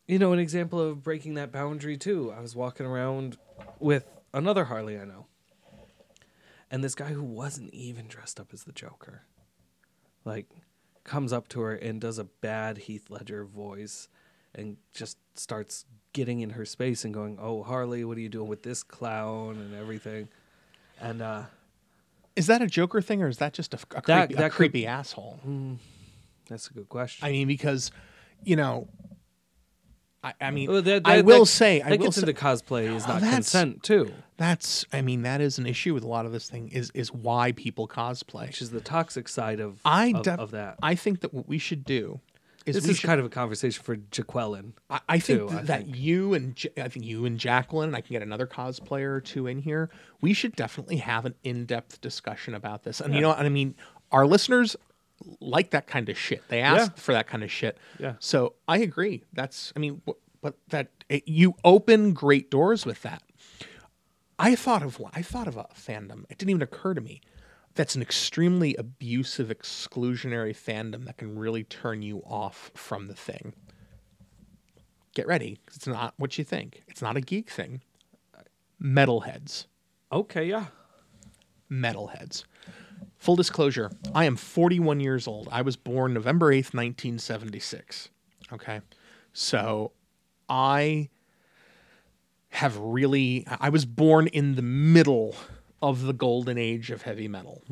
you 0.06 0.18
know, 0.18 0.32
an 0.32 0.38
example 0.38 0.80
of 0.80 1.02
breaking 1.02 1.34
that 1.34 1.52
boundary 1.52 1.96
too. 1.96 2.32
I 2.32 2.40
was 2.40 2.56
walking 2.56 2.86
around 2.86 3.36
with 3.78 4.06
another 4.32 4.64
Harley 4.64 4.98
I 4.98 5.04
know, 5.04 5.26
and 6.70 6.82
this 6.84 6.94
guy 6.94 7.06
who 7.06 7.22
wasn't 7.22 7.72
even 7.72 8.06
dressed 8.08 8.38
up 8.40 8.48
as 8.52 8.64
the 8.64 8.72
Joker, 8.72 9.22
like, 10.24 10.46
comes 11.04 11.32
up 11.32 11.48
to 11.48 11.60
her 11.60 11.74
and 11.74 12.00
does 12.00 12.18
a 12.18 12.24
bad 12.24 12.78
Heath 12.78 13.08
Ledger 13.08 13.44
voice, 13.44 14.08
and 14.54 14.76
just 14.92 15.18
starts 15.34 15.84
getting 16.12 16.40
in 16.40 16.50
her 16.50 16.64
space 16.64 17.04
and 17.04 17.12
going, 17.14 17.38
"Oh, 17.40 17.62
Harley, 17.62 18.04
what 18.04 18.16
are 18.16 18.20
you 18.20 18.28
doing 18.28 18.48
with 18.48 18.62
this 18.62 18.82
clown 18.82 19.56
and 19.56 19.74
everything?" 19.74 20.28
And 21.00 21.22
uh, 21.22 21.44
Is 22.36 22.46
that 22.48 22.60
a 22.62 22.66
Joker 22.66 23.00
thing, 23.00 23.22
or 23.22 23.28
is 23.28 23.38
that 23.38 23.52
just 23.52 23.72
a, 23.74 23.78
a 23.96 24.02
That- 24.06 24.28
creepy, 24.28 24.34
a 24.34 24.36
that 24.36 24.50
could- 24.50 24.56
creepy 24.56 24.86
asshole? 24.86 25.38
that's 26.48 26.68
a 26.70 26.72
good 26.74 26.88
question. 26.88 27.26
I 27.26 27.30
mean, 27.32 27.48
because 27.48 27.90
you 28.44 28.56
know, 28.56 28.88
I, 30.24 30.34
I 30.40 30.50
mean, 30.50 30.70
Well, 30.70 30.82
that- 30.82 31.02
I 31.04 31.20
will 31.20 31.40
that- 31.40 31.46
say, 31.46 31.80
I 31.80 31.90
that 31.90 31.98
will 32.00 32.06
gets 32.06 32.16
say, 32.16 32.22
into 32.28 32.32
cosplay 32.34 32.94
is 32.94 33.04
Oh, 33.06 33.18
not 33.18 33.20
consent 33.22 33.82
too. 33.84 34.12
that's. 34.36 34.84
I 34.92 35.00
mean, 35.00 35.22
that 35.22 35.40
is 35.40 35.58
an 35.58 35.66
issue 35.66 35.94
with 35.94 36.02
a 36.02 36.08
lot 36.08 36.26
of 36.26 36.32
this 36.32 36.48
thing. 36.50 36.68
Is 36.70 36.90
is 36.92 37.12
why 37.12 37.52
people 37.52 37.86
cosplay. 37.86 38.46
which 38.48 38.60
is 38.62 38.70
the 38.70 38.80
toxic 38.80 39.28
side 39.28 39.60
of 39.60 39.80
I 39.84 40.08
of, 40.16 40.22
def- 40.22 40.38
of 40.40 40.50
that. 40.50 40.76
I 40.82 40.94
think 40.96 41.20
that 41.20 41.32
what 41.32 41.46
we 41.48 41.58
should 41.58 41.84
do 41.84 42.20
is 42.66 42.74
this 42.74 42.88
is 42.88 42.98
should, 42.98 43.06
kind 43.06 43.20
of 43.20 43.26
a 43.26 43.30
conversation 43.30 43.82
for 43.82 43.94
Jacqueline. 43.96 44.74
I, 44.90 45.00
I 45.08 45.18
think 45.20 45.38
too, 45.40 45.48
th- 45.48 45.60
I 45.60 45.62
that 45.64 45.82
think. 45.84 45.96
you 45.96 46.34
and 46.34 46.56
J- 46.56 46.70
I 46.76 46.88
think 46.88 47.04
you 47.04 47.24
and 47.24 47.38
Jacqueline, 47.38 47.90
and 47.90 47.96
I 47.96 48.00
can 48.00 48.12
get 48.12 48.22
another 48.22 48.46
cosplayer 48.48 49.10
or 49.14 49.20
two 49.20 49.46
in 49.46 49.58
here. 49.60 49.88
We 50.20 50.32
should 50.32 50.56
definitely 50.56 50.96
have 50.96 51.26
an 51.26 51.34
in-depth 51.44 52.00
discussion 52.00 52.54
about 52.54 52.82
this. 52.82 53.00
And 53.00 53.14
you 53.14 53.20
know, 53.20 53.28
what 53.28 53.38
I 53.38 53.48
mean, 53.48 53.76
our 54.10 54.26
listeners 54.26 54.74
like 55.40 55.70
that 55.70 55.86
kind 55.86 56.08
of 56.08 56.16
shit. 56.18 56.46
They 56.48 56.60
ask 56.60 56.92
Yeah. 56.92 57.00
for 57.00 57.12
that 57.12 57.26
kind 57.26 57.42
of 57.42 57.50
shit. 57.50 57.78
Yeah. 57.98 58.14
So 58.20 58.54
I 58.66 58.78
agree. 58.78 59.24
That's 59.32 59.72
I 59.76 59.78
mean, 59.80 60.02
but 60.40 60.56
that 60.68 60.88
it, 61.08 61.26
you 61.26 61.54
open 61.64 62.12
great 62.12 62.50
doors 62.50 62.86
with 62.86 63.02
that. 63.02 63.22
I 64.38 64.54
thought 64.54 64.82
of 64.82 65.00
I 65.12 65.22
thought 65.22 65.48
of 65.48 65.56
a 65.56 65.66
fandom. 65.74 66.24
It 66.30 66.38
didn't 66.38 66.50
even 66.50 66.62
occur 66.62 66.94
to 66.94 67.00
me. 67.00 67.20
That's 67.74 67.94
an 67.94 68.02
extremely 68.02 68.74
abusive, 68.76 69.48
exclusionary 69.48 70.56
fandom 70.56 71.04
that 71.06 71.16
can 71.16 71.38
really 71.38 71.62
turn 71.64 72.02
you 72.02 72.22
off 72.26 72.70
from 72.74 73.06
the 73.06 73.14
thing. 73.14 73.54
Get 75.14 75.26
ready, 75.26 75.58
it's 75.74 75.86
not 75.86 76.14
what 76.16 76.38
you 76.38 76.44
think. 76.44 76.82
It's 76.88 77.02
not 77.02 77.16
a 77.16 77.20
geek 77.20 77.50
thing. 77.50 77.82
Metalheads. 78.82 79.66
Okay, 80.12 80.44
yeah. 80.44 80.66
Metalheads. 81.70 82.44
Full 83.18 83.36
disclosure, 83.36 83.90
I 84.14 84.24
am 84.24 84.36
41 84.36 85.00
years 85.00 85.26
old. 85.26 85.48
I 85.50 85.62
was 85.62 85.76
born 85.76 86.14
November 86.14 86.46
8th, 86.52 86.72
1976. 86.72 88.08
Okay. 88.52 88.80
So 89.32 89.92
I 90.48 91.08
have 92.50 92.76
really, 92.78 93.44
I 93.60 93.68
was 93.70 93.84
born 93.84 94.28
in 94.28 94.54
the 94.54 94.62
middle 94.62 95.34
of 95.82 96.02
the 96.04 96.12
golden 96.12 96.58
age 96.58 96.90
of 96.90 97.02
heavy 97.02 97.28
metal. 97.28 97.62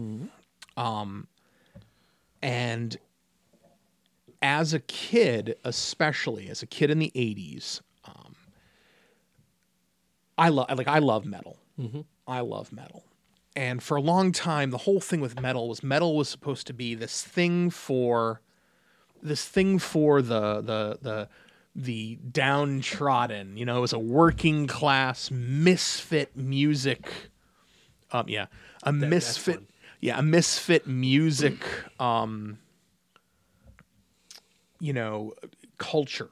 Um, 0.76 1.28
and 2.42 2.96
as 4.42 4.74
a 4.74 4.80
kid, 4.80 5.56
especially 5.64 6.48
as 6.48 6.62
a 6.62 6.66
kid 6.66 6.90
in 6.90 6.98
the 6.98 7.10
80s, 7.14 7.80
um, 8.04 8.34
I 10.36 10.50
love 10.50 10.76
like 10.76 10.86
I 10.88 10.98
love 10.98 11.24
metal. 11.24 11.56
I 12.28 12.40
love 12.40 12.72
metal. 12.72 13.04
And 13.56 13.82
for 13.82 13.96
a 13.96 14.02
long 14.02 14.32
time, 14.32 14.70
the 14.70 14.76
whole 14.76 15.00
thing 15.00 15.20
with 15.20 15.40
metal 15.40 15.68
was 15.68 15.82
metal 15.82 16.14
was 16.14 16.28
supposed 16.28 16.66
to 16.66 16.74
be 16.74 16.94
this 16.94 17.22
thing 17.22 17.70
for 17.70 18.42
this 19.22 19.46
thing 19.48 19.78
for 19.78 20.20
the 20.20 20.60
the 20.60 20.98
the 21.00 21.28
the 21.74 22.16
downtrodden. 22.30 23.56
You 23.56 23.64
know, 23.64 23.78
it 23.78 23.80
was 23.80 23.94
a 23.94 23.98
working 23.98 24.66
class 24.66 25.30
misfit 25.30 26.36
music. 26.36 27.08
Um, 28.12 28.28
yeah, 28.28 28.46
a 28.82 28.92
that's 28.92 29.10
misfit. 29.10 29.62
Yeah, 30.02 30.18
a 30.18 30.22
misfit 30.22 30.86
music. 30.86 31.64
Um, 31.98 32.58
you 34.80 34.92
know, 34.92 35.32
culture 35.78 36.28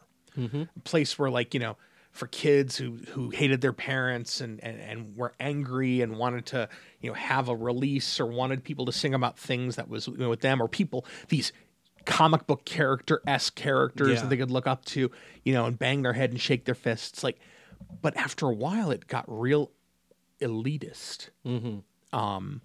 place 0.85 1.19
where 1.19 1.31
like 1.31 1.55
you 1.55 1.61
know 1.61 1.77
for 2.15 2.27
kids 2.29 2.77
who 2.77 2.93
who 3.11 3.29
hated 3.31 3.61
their 3.61 3.73
parents 3.73 4.41
and, 4.41 4.63
and 4.65 4.81
and 4.81 5.17
were 5.17 5.35
angry 5.41 6.01
and 6.01 6.17
wanted 6.17 6.47
to 6.47 6.69
you 7.01 7.11
know 7.11 7.15
have 7.15 7.49
a 7.51 7.55
release 7.57 8.19
or 8.21 8.27
wanted 8.27 8.65
people 8.65 8.87
to 8.87 8.93
sing 8.93 9.13
about 9.15 9.37
things 9.39 9.77
that 9.77 9.89
was 9.89 10.07
you 10.09 10.17
know, 10.17 10.31
with 10.31 10.41
them 10.41 10.63
or 10.63 10.69
people 10.69 11.05
these 11.29 11.53
comic 12.07 12.47
book 12.47 12.65
character 12.65 13.21
s 13.27 13.51
characters 13.51 14.11
Yeah. 14.15 14.21
that 14.23 14.31
they 14.31 14.37
could 14.37 14.51
look 14.51 14.67
up 14.67 14.85
to 14.87 15.11
you 15.45 15.53
know 15.53 15.67
and 15.67 15.77
bang 15.79 16.03
their 16.03 16.13
head 16.13 16.31
and 16.31 16.41
shake 16.41 16.65
their 16.67 16.75
fists 16.77 17.25
like 17.25 17.39
but 18.01 18.17
after 18.17 18.47
a 18.47 18.55
while 18.55 18.91
it 18.93 19.07
got 19.09 19.25
real 19.27 19.73
elitist 20.41 21.31
um 22.13 22.61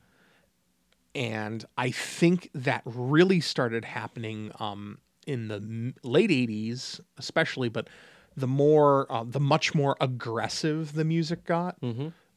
and 1.15 1.65
I 1.75 1.89
think 1.91 2.51
that 2.53 2.83
really 2.85 3.39
started 3.39 3.83
happening 3.83 4.51
um, 4.59 4.99
in 5.25 5.47
the 5.47 5.93
late 6.07 6.29
'80s, 6.29 6.99
especially. 7.17 7.67
But 7.67 7.87
the 8.37 8.47
more, 8.47 9.11
uh, 9.11 9.23
the 9.27 9.39
much 9.39 9.73
more 9.75 9.97
aggressive 10.01 10.93
the 10.93 11.03
music 11.05 11.45
got, 11.45 11.77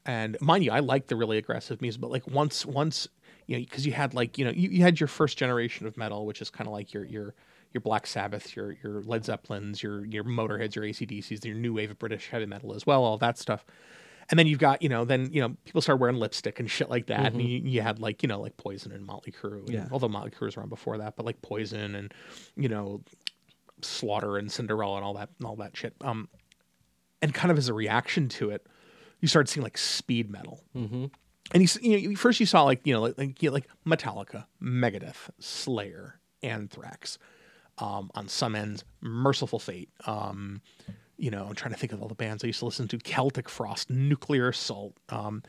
and 0.05 0.37
mind 0.41 0.65
you, 0.65 0.73
I 0.73 0.81
like 0.81 1.07
the 1.09 1.17
really 1.17 1.39
aggressive 1.39 1.81
music. 1.81 2.01
But 2.01 2.11
like 2.11 2.27
once, 2.27 2.67
once 2.67 3.09
you 3.47 3.57
know, 3.57 3.61
because 3.63 3.87
you 3.87 3.93
had 3.93 4.15
like 4.15 4.39
you 4.39 4.45
know, 4.45 4.51
you, 4.51 4.69
you 4.71 4.83
had 4.83 4.99
your 5.01 5.07
first 5.09 5.37
generation 5.39 5.87
of 5.87 5.97
metal, 5.97 6.27
which 6.27 6.41
is 6.43 6.51
kind 6.51 6.67
of 6.67 6.73
like 6.73 6.93
your 6.93 7.05
your 7.05 7.35
your 7.73 7.81
Black 7.81 8.07
Sabbath, 8.07 8.55
your 8.57 8.77
your 8.83 9.03
Led 9.03 9.25
Zeppelins, 9.25 9.83
your 9.83 10.05
your 10.05 10.25
Motorheads, 10.25 10.75
your 10.75 10.85
ACDCs, 10.85 11.45
your 11.45 11.55
new 11.55 11.73
wave 11.75 11.91
of 11.91 11.99
British 11.99 12.29
heavy 12.29 12.47
metal 12.47 12.75
as 12.75 12.85
well, 12.87 13.05
all 13.05 13.19
that 13.19 13.39
stuff. 13.39 13.65
And 14.31 14.39
then 14.39 14.47
you've 14.47 14.61
got, 14.61 14.81
you 14.83 14.89
know, 14.89 15.05
then, 15.05 15.31
you 15.33 15.41
know, 15.43 15.57
people 15.65 15.83
started 15.83 16.01
wearing 16.01 16.17
lipstick 16.17 16.61
and 16.61 16.71
shit 16.71 16.89
like 16.89 17.07
that. 17.09 17.33
And 17.33 17.43
you, 17.43 17.59
you 17.65 17.83
had 17.83 17.99
like, 17.99 18.23
you 18.23 18.29
know, 18.29 18.41
like 18.41 18.57
Poison 18.57 18.93
and 18.93 19.05
Motley 19.05 19.33
Crue. 19.33 19.59
and- 19.61 19.69
Yeah. 19.71 19.89
although 19.91 20.09
Motley 20.09 20.31
Crue 20.31 20.47
was 20.47 20.57
around 20.57 20.69
before 20.69 20.97
that, 20.99 21.17
but 21.17 21.27
like 21.27 21.43
Poison 21.43 21.97
and, 21.97 22.15
you 22.57 22.69
know, 22.69 23.03
Slaughter 23.85 24.37
and 24.37 24.51
Cinderella 24.51 24.97
and 24.97 25.05
all 25.05 25.15
that, 25.15 25.31
and 25.39 25.47
all 25.47 25.57
that 25.57 25.77
shit. 25.77 25.95
Um, 26.01 26.29
and 27.21 27.33
kind 27.33 27.51
of 27.51 27.59
as 27.59 27.69
a 27.69 27.75
reaction 27.75 28.29
to 28.31 28.51
it, 28.51 28.67
you 29.21 29.29
started 29.29 29.49
seeing 29.49 29.63
like 29.63 29.79
speed 29.79 30.31
metal. 30.31 30.65
Mm-hmm. 30.77 31.07
And 31.53 31.63
you, 31.63 31.99
you 31.99 32.09
know, 32.11 32.17
first 32.17 32.41
you 32.41 32.47
saw 32.47 32.63
like 32.65 32.87
you 32.87 32.95
know 32.95 33.03
like 33.03 33.19
like, 33.19 33.43
you 33.43 33.51
know, 33.51 33.55
like 33.55 33.69
Metallica, 33.87 34.47
Megadeth, 34.63 35.31
Slayer, 35.39 36.21
Anthrax. 36.43 37.19
Um, 37.79 38.11
on 38.15 38.29
some 38.29 38.55
ends, 38.55 38.85
Mercyful 39.01 39.59
Fate. 39.59 39.89
Um, 40.07 40.61
you 41.17 41.31
know, 41.31 41.47
I'm 41.49 41.55
trying 41.55 41.73
to 41.73 41.79
think 41.79 41.93
of 41.93 42.03
all 42.03 42.07
the 42.07 42.15
bands 42.15 42.45
I 42.45 42.49
used 42.49 42.59
to 42.59 42.67
listen 42.67 42.87
to: 42.89 42.99
Celtic 42.99 43.49
Frost, 43.49 43.89
Nuclear 43.89 44.51
Assault. 44.51 44.95
Um, 45.09 45.43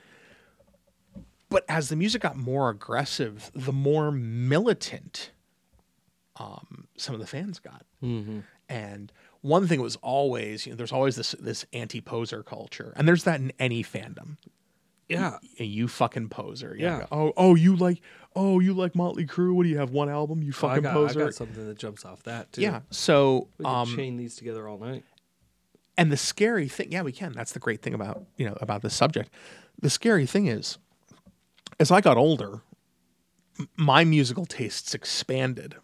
but 1.49 1.65
as 1.67 1.89
the 1.89 1.97
music 1.97 2.21
got 2.21 2.37
more 2.37 2.69
aggressive, 2.69 3.51
the 3.53 3.73
more 3.73 4.09
militant 4.09 5.31
um, 6.37 6.87
some 6.97 7.13
of 7.13 7.21
the 7.21 7.27
fans 7.27 7.59
got. 7.59 7.85
And 8.69 9.11
one 9.41 9.67
thing 9.67 9.81
was 9.81 9.95
always, 9.97 10.65
you 10.65 10.71
know, 10.71 10.75
there's 10.77 10.91
always 10.91 11.15
this 11.15 11.33
this 11.39 11.65
anti 11.73 12.01
poser 12.01 12.43
culture, 12.43 12.93
and 12.95 13.07
there's 13.07 13.23
that 13.23 13.39
in 13.39 13.51
any 13.59 13.83
fandom. 13.83 14.37
Yeah. 15.09 15.37
Y- 15.59 15.65
You 15.65 15.87
fucking 15.87 16.29
poser. 16.29 16.75
You 16.77 16.85
Yeah. 16.85 16.99
go, 17.01 17.07
Oh, 17.11 17.33
oh, 17.37 17.55
you 17.55 17.75
like, 17.75 18.01
oh, 18.35 18.59
you 18.61 18.73
like 18.73 18.95
Motley 18.95 19.25
Crue? 19.25 19.53
What 19.53 19.63
do 19.63 19.69
you 19.69 19.77
have? 19.77 19.91
One 19.91 20.09
album? 20.09 20.41
You 20.41 20.53
fucking 20.53 20.83
got, 20.83 20.91
I 20.91 20.93
poser. 20.93 21.19
got 21.25 21.33
something 21.35 21.67
that 21.67 21.77
jumps 21.77 22.05
off 22.05 22.23
that 22.23 22.53
too. 22.53 22.61
yeah. 22.61 22.81
So, 22.89 23.49
We 23.57 23.65
can 23.65 23.75
um, 23.75 23.95
chain 23.95 24.17
these 24.17 24.35
together 24.37 24.67
all 24.67 24.77
night. 24.79 25.03
and 25.97 26.11
the 26.11 26.17
scary 26.17 26.67
thing, 26.69 26.91
yeah, 26.91 27.01
we 27.03 27.11
can. 27.11 27.33
That's 27.33 27.51
the 27.51 27.59
great 27.59 27.81
thing 27.81 27.93
about 27.93 28.25
you 28.37 28.45
know 28.47 28.57
about 28.61 28.81
this 28.81 28.95
subject. 28.95 29.29
The 29.81 29.89
scary 29.89 30.25
thing 30.25 30.47
is, 30.47 30.77
as 31.79 31.91
I 31.91 31.99
got 31.99 32.15
older, 32.17 32.61
m- 33.59 33.67
my 33.75 34.03
musical 34.05 34.45
tastes 34.45 34.95
expanded. 34.95 35.75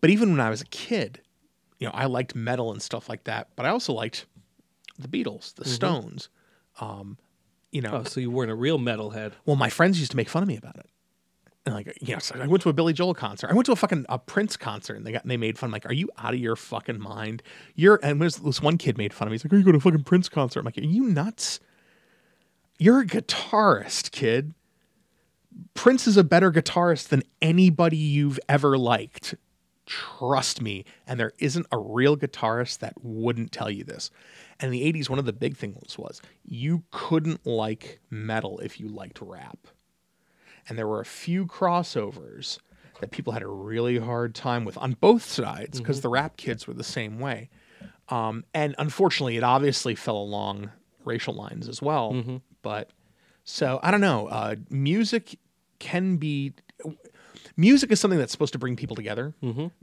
But 0.00 0.10
even 0.10 0.30
when 0.30 0.40
I 0.40 0.50
was 0.50 0.60
a 0.60 0.66
kid, 0.66 1.20
you 1.78 1.86
know, 1.86 1.92
I 1.94 2.06
liked 2.06 2.34
metal 2.34 2.72
and 2.72 2.80
stuff 2.80 3.08
like 3.08 3.24
that. 3.24 3.48
But 3.56 3.66
I 3.66 3.70
also 3.70 3.92
liked 3.92 4.26
the 4.98 5.08
Beatles, 5.08 5.54
the 5.54 5.64
Stones. 5.64 6.28
Um, 6.80 7.18
you 7.72 7.80
know, 7.82 7.90
Oh, 7.92 8.04
so 8.04 8.20
you 8.20 8.30
weren't 8.30 8.50
a 8.50 8.54
real 8.54 8.78
metalhead. 8.78 9.32
well, 9.46 9.56
my 9.56 9.70
friends 9.70 9.98
used 9.98 10.10
to 10.12 10.16
make 10.16 10.28
fun 10.28 10.42
of 10.42 10.48
me 10.48 10.56
about 10.56 10.76
it. 10.76 10.86
And 11.66 11.74
like, 11.74 11.98
you 12.00 12.14
know, 12.14 12.18
so 12.20 12.36
I 12.40 12.46
went 12.46 12.62
to 12.62 12.70
a 12.70 12.72
Billy 12.72 12.94
Joel 12.94 13.12
concert. 13.12 13.50
I 13.50 13.52
went 13.54 13.66
to 13.66 13.72
a 13.72 13.76
fucking 13.76 14.06
a 14.08 14.18
Prince 14.18 14.56
concert, 14.56 14.94
and 14.96 15.06
they 15.06 15.12
got 15.12 15.26
they 15.26 15.36
made 15.36 15.58
fun. 15.58 15.68
Of 15.68 15.72
like, 15.72 15.84
are 15.84 15.92
you 15.92 16.08
out 16.16 16.32
of 16.32 16.40
your 16.40 16.56
fucking 16.56 16.98
mind? 16.98 17.42
You're 17.74 18.00
and 18.02 18.20
this, 18.20 18.36
this 18.36 18.62
one 18.62 18.78
kid 18.78 18.96
made 18.96 19.12
fun 19.12 19.28
of 19.28 19.30
me. 19.30 19.34
He's 19.34 19.44
like, 19.44 19.52
are 19.52 19.56
you 19.58 19.62
going 19.64 19.74
to 19.74 19.78
a 19.78 19.80
fucking 19.80 20.04
Prince 20.04 20.30
concert? 20.30 20.60
I'm 20.60 20.64
like, 20.64 20.78
are 20.78 20.80
you 20.80 21.04
nuts? 21.04 21.60
You're 22.78 23.00
a 23.00 23.06
guitarist, 23.06 24.10
kid. 24.10 24.54
Prince 25.74 26.06
is 26.06 26.16
a 26.16 26.24
better 26.24 26.50
guitarist 26.50 27.08
than 27.08 27.22
anybody 27.42 27.98
you've 27.98 28.40
ever 28.48 28.78
liked. 28.78 29.34
Trust 29.90 30.62
me. 30.62 30.84
And 31.04 31.18
there 31.18 31.32
isn't 31.38 31.66
a 31.72 31.78
real 31.78 32.16
guitarist 32.16 32.78
that 32.78 32.94
wouldn't 33.02 33.50
tell 33.50 33.68
you 33.68 33.82
this. 33.82 34.10
And 34.60 34.72
in 34.72 34.80
the 34.80 34.92
80s, 34.92 35.10
one 35.10 35.18
of 35.18 35.24
the 35.24 35.32
big 35.32 35.56
things 35.56 35.98
was 35.98 36.22
you 36.44 36.84
couldn't 36.92 37.44
like 37.44 37.98
metal 38.08 38.60
if 38.60 38.78
you 38.78 38.86
liked 38.86 39.20
rap. 39.20 39.66
And 40.68 40.78
there 40.78 40.86
were 40.86 41.00
a 41.00 41.04
few 41.06 41.44
crossovers 41.44 42.58
that 43.00 43.10
people 43.10 43.32
had 43.32 43.42
a 43.42 43.48
really 43.48 43.98
hard 43.98 44.34
time 44.34 44.64
with 44.64 44.78
on 44.78 44.92
both 45.00 45.24
sides 45.24 45.80
because 45.80 46.02
the 46.02 46.08
rap 46.08 46.36
kids 46.36 46.68
were 46.68 46.74
the 46.74 46.84
same 46.84 47.18
way. 47.18 47.50
Um, 48.10 48.44
and 48.54 48.76
unfortunately, 48.78 49.36
it 49.38 49.42
obviously 49.42 49.94
fell 49.96 50.18
along 50.18 50.70
racial 51.04 51.34
lines 51.34 51.68
as 51.68 51.82
well. 51.82 52.12
But 52.62 52.90
so 53.42 53.80
I 53.82 53.90
don't 53.90 54.00
know. 54.02 54.28
Uh, 54.28 54.54
music 54.68 55.36
can 55.80 56.16
be. 56.16 56.52
Music 57.56 57.90
is 57.92 58.00
something 58.00 58.18
that's 58.18 58.32
supposed 58.32 58.52
to 58.52 58.58
bring 58.58 58.76
people 58.76 58.96
together, 58.96 59.34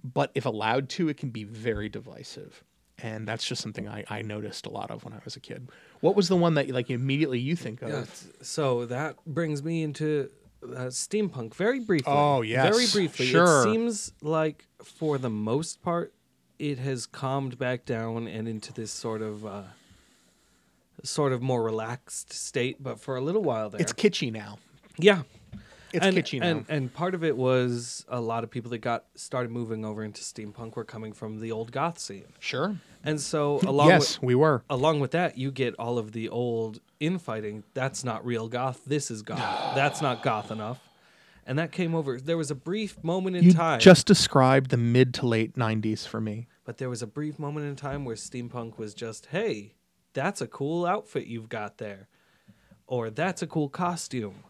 but 0.04 0.32
if 0.36 0.46
allowed 0.46 0.90
to, 0.90 1.10
it 1.10 1.18
can 1.18 1.30
be 1.30 1.44
very 1.44 1.90
divisive. 1.90 2.64
And 3.00 3.28
that's 3.28 3.46
just 3.48 3.62
something 3.62 3.88
I, 3.88 4.04
I 4.10 4.22
noticed 4.24 4.66
a 4.66 4.70
lot 4.70 4.90
of 4.90 5.04
when 5.04 5.14
I 5.14 5.20
was 5.24 5.36
a 5.36 5.40
kid. 5.40 5.70
What 6.00 6.16
was 6.16 6.30
the 6.30 6.36
one 6.36 6.56
that 6.56 6.70
like 6.70 6.90
immediately 6.90 7.40
you 7.40 7.56
think 7.56 7.82
of? 7.84 7.90
Yeah. 7.90 8.06
So 8.42 8.86
that 8.88 9.18
brings 9.26 9.62
me 9.64 9.84
into 9.84 10.32
uh, 10.64 10.88
steampunk 10.90 11.54
very 11.54 11.80
briefly. 11.80 12.12
Oh, 12.12 12.42
yes. 12.42 12.74
Very 12.74 12.88
briefly. 12.88 13.28
Sure. 13.28 13.60
It 13.62 13.72
seems 13.72 14.14
like 14.24 14.66
for 14.84 15.20
the 15.20 15.30
most 15.30 15.84
part, 15.84 16.12
it 16.58 16.80
has 16.80 17.06
calmed 17.06 17.60
back 17.60 17.86
down 17.86 18.28
and 18.28 18.48
into 18.48 18.74
this 18.74 18.90
sort 18.92 19.22
of. 19.22 19.46
Uh, 19.46 19.62
sort 21.04 21.32
of 21.32 21.44
more 21.44 21.62
relaxed 21.62 22.34
state 22.34 22.82
but 22.82 23.00
for 23.00 23.16
a 23.18 23.22
little 23.22 23.44
while 23.44 23.70
there 23.70 23.80
It's 23.80 23.94
kitschy 23.94 24.32
now. 24.32 24.58
yeah 24.98 25.22
It's 25.94 26.06
and, 26.06 26.16
kitschy 26.18 26.40
now. 26.40 26.48
and 26.48 26.66
and 26.70 26.94
part 26.94 27.16
of 27.16 27.24
it 27.24 27.38
was 27.38 28.06
a 28.10 28.20
lot 28.20 28.44
of 28.44 28.50
people 28.50 28.72
that 28.72 28.80
got 28.80 29.06
started 29.16 29.52
moving 29.52 29.86
over 29.86 30.04
into 30.04 30.22
steampunk 30.22 30.76
were 30.76 30.84
coming 30.84 31.14
from 31.14 31.40
the 31.40 31.52
old 31.52 31.72
goth 31.72 31.98
scene 32.00 32.26
sure. 32.40 32.78
and 33.04 33.20
so 33.22 33.60
along 33.66 33.88
yes, 33.90 34.20
with, 34.20 34.24
we 34.28 34.36
were. 34.36 34.64
along 34.70 35.00
with 35.00 35.12
that, 35.12 35.38
you 35.38 35.52
get 35.52 35.74
all 35.76 35.98
of 35.98 36.12
the 36.12 36.28
old 36.30 36.80
infighting. 37.00 37.64
That's 37.74 38.04
not 38.04 38.26
real 38.26 38.48
goth. 38.48 38.82
This 38.86 39.10
is 39.12 39.22
goth. 39.22 39.40
That's 39.76 40.02
not 40.02 40.22
goth 40.24 40.52
enough. 40.52 40.80
And 41.46 41.58
that 41.60 41.72
came 41.72 41.96
over. 41.96 42.20
There 42.20 42.36
was 42.38 42.52
a 42.52 42.56
brief 42.56 43.02
moment 43.04 43.38
in 43.38 43.44
You 43.46 43.54
time. 43.54 43.80
just 43.80 44.06
described 44.06 44.70
the 44.70 44.76
mid 44.78 45.14
to 45.16 45.26
late 45.26 45.56
'90s 45.56 46.06
for 46.06 46.20
me. 46.20 46.48
but 46.66 46.78
there 46.78 46.90
was 46.90 47.02
a 47.02 47.08
brief 47.08 47.40
moment 47.40 47.66
in 47.68 47.78
time 47.78 48.04
where 48.04 48.18
steampunk 48.18 48.78
was 48.78 48.94
just, 48.94 49.28
hey, 49.28 49.76
that's 50.14 50.42
a 50.42 50.48
cool 50.48 50.86
outfit 50.86 51.28
you've 51.28 51.48
got 51.48 51.78
there. 51.78 52.10
Or 52.88 53.10
that's 53.10 53.42
a 53.42 53.48
cool 53.48 53.70
costume. 53.70 54.44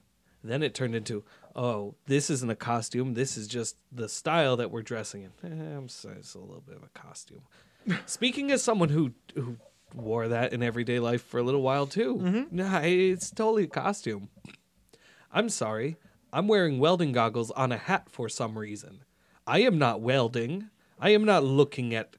Then 0.48 0.64
it 0.64 0.74
turned 0.74 0.96
into, 0.96 1.24
oh, 1.56 1.96
this 2.06 2.30
isn't 2.30 2.50
a 2.50 2.56
costume. 2.56 3.14
This 3.14 3.38
is 3.38 3.48
just 3.48 3.76
the 3.92 4.10
style 4.10 4.58
that 4.58 4.72
we're 4.72 4.82
dressing 4.82 5.24
in. 5.24 5.32
Eh, 5.52 5.78
I'm 5.78 5.90
sorry, 5.90 6.18
it's 6.18 6.36
a 6.36 6.40
little 6.40 6.64
bit 6.66 6.78
of 6.78 6.84
a 6.84 7.00
costume. 7.00 7.42
Speaking 8.06 8.52
as 8.52 8.62
someone 8.64 8.90
who 8.90 9.14
who 9.36 9.58
wore 9.94 10.28
that 10.28 10.52
in 10.54 10.62
everyday 10.62 11.00
life 11.00 11.24
for 11.24 11.40
a 11.40 11.44
little 11.44 11.62
while 11.62 11.88
too, 11.88 12.48
nah, 12.52 12.80
it's 12.80 13.32
totally 13.32 13.64
a 13.64 13.68
costume. 13.68 14.30
I'm 15.32 15.50
sorry. 15.50 15.98
I'm 16.34 16.48
wearing 16.48 16.80
welding 16.80 17.14
goggles 17.14 17.52
on 17.52 17.72
a 17.72 17.78
hat 17.78 18.10
for 18.10 18.28
some 18.28 18.58
reason. 18.58 19.04
I 19.46 19.60
am 19.60 19.78
not 19.78 20.02
welding. 20.02 20.70
I 21.00 21.12
am 21.12 21.24
not 21.24 21.44
looking 21.44 21.96
at 21.96 22.16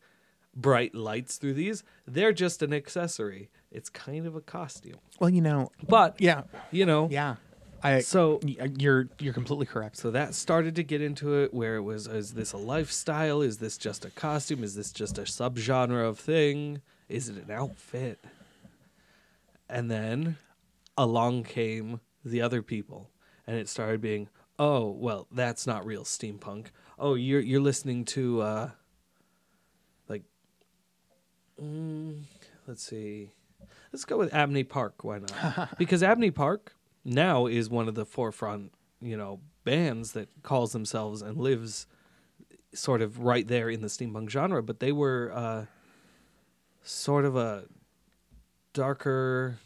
bright 0.54 0.94
lights 0.94 1.36
through 1.36 1.54
these. 1.54 1.84
They're 2.06 2.32
just 2.32 2.62
an 2.62 2.72
accessory. 2.72 3.50
It's 3.70 3.90
kind 3.90 4.26
of 4.26 4.34
a 4.34 4.40
costume. 4.40 4.96
Well, 5.20 5.30
you 5.30 5.42
know, 5.42 5.70
But 5.86 6.20
yeah, 6.20 6.42
you 6.70 6.86
know, 6.86 7.08
yeah. 7.10 7.36
I 7.82 8.00
So- 8.00 8.40
you're 8.44 9.08
you're 9.20 9.32
completely 9.32 9.66
correct. 9.66 9.96
so 9.96 10.10
that 10.10 10.34
started 10.34 10.74
to 10.76 10.82
get 10.82 11.00
into 11.00 11.34
it 11.34 11.54
where 11.54 11.76
it 11.76 11.82
was 11.82 12.06
is 12.06 12.34
this 12.34 12.52
a 12.52 12.56
lifestyle? 12.56 13.40
Is 13.40 13.58
this 13.58 13.78
just 13.78 14.04
a 14.04 14.10
costume? 14.10 14.64
Is 14.64 14.74
this 14.74 14.90
just 14.92 15.16
a 15.18 15.22
subgenre 15.22 16.06
of 16.08 16.18
thing? 16.18 16.80
Is 17.08 17.28
it 17.28 17.36
an 17.36 17.50
outfit? 17.50 18.18
And 19.68 19.90
then 19.90 20.36
along 20.96 21.44
came 21.44 22.00
the 22.24 22.40
other 22.42 22.62
people 22.62 23.10
and 23.46 23.56
it 23.56 23.68
started 23.68 24.00
being, 24.00 24.28
"Oh, 24.58 24.90
well, 24.90 25.26
that's 25.30 25.66
not 25.66 25.86
real 25.86 26.04
steampunk. 26.04 26.66
Oh, 26.98 27.14
you're 27.14 27.40
you're 27.40 27.60
listening 27.60 28.04
to 28.06 28.40
uh 28.42 28.70
like 30.08 30.24
mm, 31.62 32.22
let's 32.66 32.82
see. 32.82 33.30
Let's 33.92 34.04
go 34.04 34.18
with 34.18 34.34
Abney 34.34 34.64
Park, 34.64 35.04
why 35.04 35.20
not? 35.20 35.76
because 35.78 36.02
Abney 36.02 36.30
Park 36.30 36.74
now 37.04 37.46
is 37.46 37.68
one 37.70 37.88
of 37.88 37.94
the 37.94 38.04
forefront, 38.04 38.72
you 39.00 39.16
know, 39.16 39.40
bands 39.64 40.12
that 40.12 40.28
calls 40.42 40.72
themselves 40.72 41.22
and 41.22 41.36
lives 41.38 41.86
sort 42.74 43.02
of 43.02 43.20
right 43.20 43.46
there 43.48 43.68
in 43.70 43.80
the 43.80 43.88
steampunk 43.88 44.28
genre, 44.30 44.62
but 44.62 44.80
they 44.80 44.92
were 44.92 45.32
uh, 45.34 45.64
sort 46.82 47.24
of 47.24 47.36
a 47.36 47.64
darker. 48.72 49.58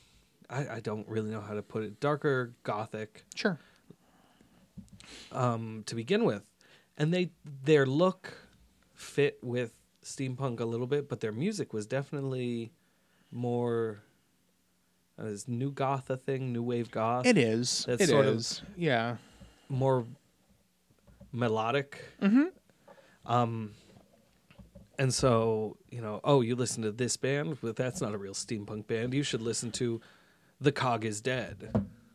I, 0.49 0.68
I 0.77 0.81
don't 0.81 1.09
really 1.09 1.31
know 1.31 1.40
how 1.40 1.55
to 1.55 1.62
put 1.62 1.83
it. 1.83 2.01
Darker 2.01 2.53
gothic 2.62 3.25
Sure. 3.35 3.59
um, 5.33 5.83
to 5.87 5.95
begin 5.95 6.25
with, 6.25 6.45
and 6.97 7.12
they 7.12 7.31
their 7.64 7.87
look 7.87 8.35
fit 8.95 9.38
with 9.42 9.73
steampunk 10.05 10.61
a 10.61 10.64
little 10.64 10.87
bit, 10.87 11.09
but 11.09 11.21
their 11.21 11.33
music 11.33 11.73
was 11.73 11.87
definitely 11.87 12.73
more 13.31 14.03
is 15.28 15.46
new 15.48 15.70
goth 15.70 16.11
a 16.11 16.16
thing, 16.16 16.52
new 16.52 16.62
wave 16.62 16.90
goth, 16.90 17.26
It 17.26 17.38
is. 17.38 17.85
That's 17.87 18.02
It 18.02 18.08
sort 18.08 18.26
of- 18.26 18.61
Yeah. 18.76 19.16
more 19.68 20.06
melodic. 21.32 22.04
Mm-hmm. 22.20 22.44
Um, 23.30 23.72
and 24.98 25.12
so 25.12 25.76
you 25.90 26.00
know, 26.00 26.20
oh, 26.24 26.40
you 26.40 26.54
listen 26.56 26.82
to 26.82 26.92
this 26.92 27.16
band, 27.16 27.58
but 27.62 27.76
that's 27.76 28.00
not 28.00 28.14
a 28.14 28.18
real 28.18 28.35
steampunk 28.35 28.87
band. 28.87 29.14
You 29.14 29.22
should 29.22 29.42
listen 29.42 29.70
to 29.72 30.00
"The 30.61 30.72
Cog 30.72 31.04
Is 31.04 31.20
Dead." 31.20 31.70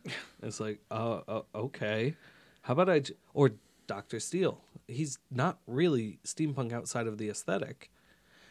it's 0.44 0.60
like, 0.60 0.80
oh, 0.92 1.24
uh, 1.28 1.42
okay. 1.56 2.16
How 2.62 2.74
about 2.74 2.90
I 2.90 3.00
j- 3.00 3.14
or 3.34 3.52
Doctor 3.88 4.20
Steel? 4.20 4.62
He's 4.88 5.18
not 5.32 5.60
really 5.68 6.20
steampunk 6.26 6.72
outside 6.72 7.08
of 7.08 7.18
the 7.18 7.30
aesthetic. 7.30 7.90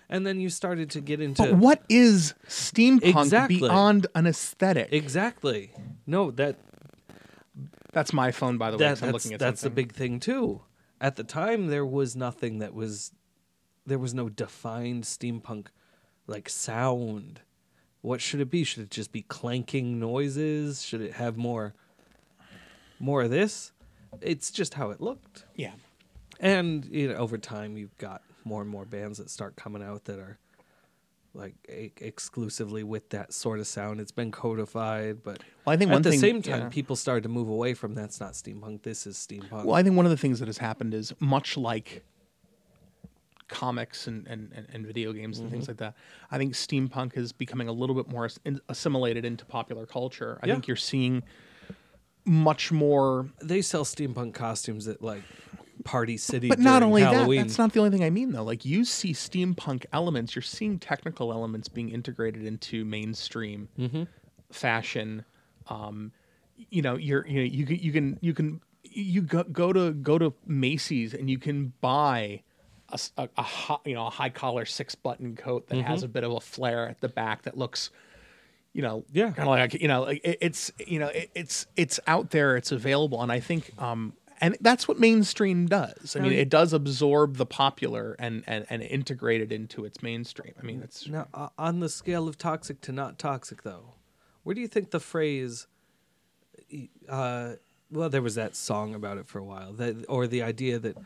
And 0.08 0.24
then 0.26 0.40
you 0.40 0.48
started 0.50 0.90
to 0.90 1.00
get 1.00 1.20
into 1.20 1.42
But 1.42 1.54
what 1.54 1.82
is 1.88 2.34
steampunk 2.48 3.20
Exactly. 3.22 3.58
beyond 3.58 4.06
an 4.14 4.26
aesthetic? 4.26 4.88
exactly. 4.92 5.72
No, 6.06 6.30
that 6.32 6.58
that's 7.92 8.12
my 8.12 8.30
phone, 8.30 8.58
by 8.58 8.70
the 8.70 8.76
way. 8.76 8.84
that, 8.84 8.90
'cause 8.90 9.02
I'm 9.02 9.12
that's, 9.12 9.24
looking 9.24 9.34
at 9.34 9.40
that's 9.40 9.60
the 9.62 9.66
something. 9.66 9.84
big 9.86 9.92
thing 9.94 10.20
too. 10.20 10.62
At 11.00 11.16
the 11.16 11.24
time, 11.24 11.68
there 11.68 11.84
was 11.86 12.14
nothing 12.14 12.58
that 12.58 12.74
was, 12.74 13.10
there 13.86 13.98
was 13.98 14.12
no 14.14 14.28
defined 14.28 15.04
steampunk, 15.04 15.68
like 16.26 16.48
sound. 16.48 17.40
what 18.02 18.20
should 18.20 18.40
it 18.40 18.50
be? 18.50 18.62
Should 18.62 18.84
it 18.84 18.90
just 18.90 19.10
be 19.10 19.22
clanking 19.22 19.98
noises? 19.98 20.82
Should 20.84 21.00
it 21.00 21.14
have 21.14 21.36
more 21.36 21.74
more 23.00 23.22
of 23.22 23.30
this? 23.30 23.72
It's 24.20 24.50
just 24.52 24.74
how 24.74 24.90
it 24.90 25.00
looked. 25.00 25.44
Yeah. 25.56 25.72
And 26.38 26.84
you 26.86 27.08
know, 27.08 27.14
over 27.16 27.36
time, 27.38 27.76
you've 27.76 27.96
got 27.98 28.22
more 28.46 28.62
and 28.62 28.70
more 28.70 28.84
bands 28.84 29.18
that 29.18 29.28
start 29.28 29.56
coming 29.56 29.82
out 29.82 30.04
that 30.04 30.18
are 30.18 30.38
like 31.34 31.54
e- 31.68 31.90
exclusively 32.00 32.82
with 32.82 33.10
that 33.10 33.34
sort 33.34 33.58
of 33.58 33.66
sound. 33.66 34.00
It's 34.00 34.12
been 34.12 34.30
codified, 34.30 35.22
but 35.22 35.42
Well, 35.66 35.74
I 35.74 35.76
think 35.76 35.90
at 35.90 35.94
one 35.94 36.02
the 36.02 36.10
thing- 36.10 36.20
same 36.20 36.40
time, 36.42 36.60
yeah. 36.62 36.68
people 36.70 36.96
started 36.96 37.24
to 37.24 37.28
move 37.28 37.48
away 37.48 37.74
from 37.74 37.94
that's 37.94 38.20
not 38.20 38.32
steampunk. 38.32 38.82
This 38.82 39.06
is 39.06 39.16
steampunk. 39.18 39.64
Well, 39.64 39.74
I 39.74 39.82
think 39.82 39.96
one 39.96 40.06
of 40.06 40.10
the 40.10 40.16
things 40.16 40.38
that 40.38 40.46
has 40.48 40.58
happened 40.58 40.94
is 40.94 41.12
much 41.20 41.56
like 41.58 42.02
comics 43.48 44.06
and, 44.06 44.26
and, 44.26 44.50
and, 44.54 44.66
and 44.72 44.86
video 44.86 45.12
games 45.12 45.38
and 45.38 45.46
Mm-hmm. 45.46 45.54
things 45.56 45.68
like 45.68 45.76
that. 45.76 45.94
I 46.30 46.38
think 46.38 46.54
steampunk 46.54 47.16
is 47.16 47.32
becoming 47.32 47.68
a 47.68 47.72
little 47.72 47.94
bit 47.94 48.08
more 48.08 48.28
assimilated 48.68 49.24
into 49.24 49.44
popular 49.44 49.86
culture. 49.86 50.38
I 50.42 50.46
Yeah. 50.46 50.54
think 50.54 50.66
you're 50.68 50.76
seeing 50.76 51.22
much 52.24 52.72
more, 52.72 53.28
they 53.42 53.62
sell 53.62 53.84
steampunk 53.84 54.34
costumes 54.34 54.88
at 54.88 55.00
like 55.02 55.22
Party 55.84 56.16
City. 56.16 56.48
but 56.48 56.58
not 56.58 56.82
only 56.82 57.02
Halloween. 57.02 57.38
that. 57.38 57.46
That's 57.48 57.58
not 57.58 57.72
the 57.72 57.80
only 57.80 57.90
thing 57.90 58.04
I 58.04 58.10
mean 58.10 58.32
though. 58.32 58.42
Like 58.44 58.64
you 58.64 58.84
see 58.84 59.12
steampunk 59.12 59.84
elements, 59.92 60.34
you're 60.34 60.42
seeing 60.42 60.78
technical 60.78 61.32
elements 61.32 61.68
being 61.68 61.90
integrated 61.90 62.44
into 62.44 62.84
mainstream 62.84 63.68
Mm-hmm. 63.78 64.02
fashion. 64.50 65.24
Um, 65.68 66.12
you 66.70 66.82
know, 66.82 66.96
you're 66.96 67.26
you 67.26 67.34
know 67.40 67.42
you 67.44 67.66
can 67.66 67.76
you 67.78 67.92
can 67.92 68.18
you 68.20 68.34
can 68.34 68.60
you 68.84 69.22
go, 69.22 69.42
go 69.44 69.72
to 69.72 69.92
go 69.92 70.18
to 70.18 70.32
Macy's 70.46 71.12
and 71.14 71.28
you 71.28 71.38
can 71.38 71.72
buy 71.80 72.42
a 73.18 73.42
hi- 73.42 73.78
you 73.84 73.94
know 73.94 74.06
a 74.06 74.10
high 74.10 74.30
collar 74.30 74.64
six 74.64 74.94
button 74.94 75.34
coat 75.36 75.66
that 75.68 75.74
Mm-hmm. 75.76 75.86
has 75.86 76.02
a 76.04 76.08
bit 76.08 76.22
of 76.24 76.32
a 76.32 76.40
flare 76.40 76.88
at 76.88 77.00
the 77.00 77.08
back 77.08 77.42
that 77.42 77.58
looks 77.58 77.90
you 78.72 78.80
know 78.82 79.04
Yeah. 79.12 79.30
kind 79.32 79.40
of 79.40 79.46
like 79.48 79.74
you 79.74 79.88
know 79.88 80.04
it, 80.04 80.20
it's 80.40 80.70
you 80.86 80.98
know 81.00 81.08
it, 81.08 81.30
it's 81.34 81.66
it's 81.76 81.98
out 82.06 82.30
there 82.30 82.56
it's 82.56 82.70
available 82.72 83.20
and 83.22 83.32
I 83.32 83.40
think 83.40 83.70
um 83.78 84.12
and 84.40 84.56
that's 84.60 84.86
what 84.88 84.98
mainstream 84.98 85.66
does. 85.66 86.14
I 86.16 86.20
mean, 86.20 86.30
mean- 86.30 86.38
it 86.38 86.48
does 86.48 86.72
absorb 86.72 87.36
the 87.36 87.46
popular 87.46 88.14
and, 88.18 88.44
and, 88.46 88.66
and 88.70 88.82
integrate 88.82 89.40
it 89.40 89.52
into 89.52 89.84
its 89.84 90.02
mainstream. 90.02 90.52
I 90.60 90.64
mean, 90.64 90.80
it's 90.82 91.08
Now, 91.08 91.28
uh, 91.34 91.48
on 91.58 91.80
the 91.80 91.88
scale 91.88 92.28
of 92.28 92.36
toxic 92.38 92.80
to 92.82 92.92
not 92.92 93.18
toxic, 93.18 93.62
though, 93.62 93.94
where 94.42 94.54
do 94.54 94.60
you 94.60 94.68
think 94.68 94.90
the 94.90 95.00
phrase? 95.00 95.66
Uh, 97.08 97.52
well, 97.90 98.08
there 98.08 98.22
was 98.22 98.34
that 98.34 98.56
song 98.56 98.94
about 98.94 99.18
it 99.18 99.28
for 99.28 99.38
a 99.38 99.44
while, 99.44 99.72
that 99.74 100.04
or 100.08 100.26
the 100.26 100.42
idea 100.42 100.78
that 100.78 100.96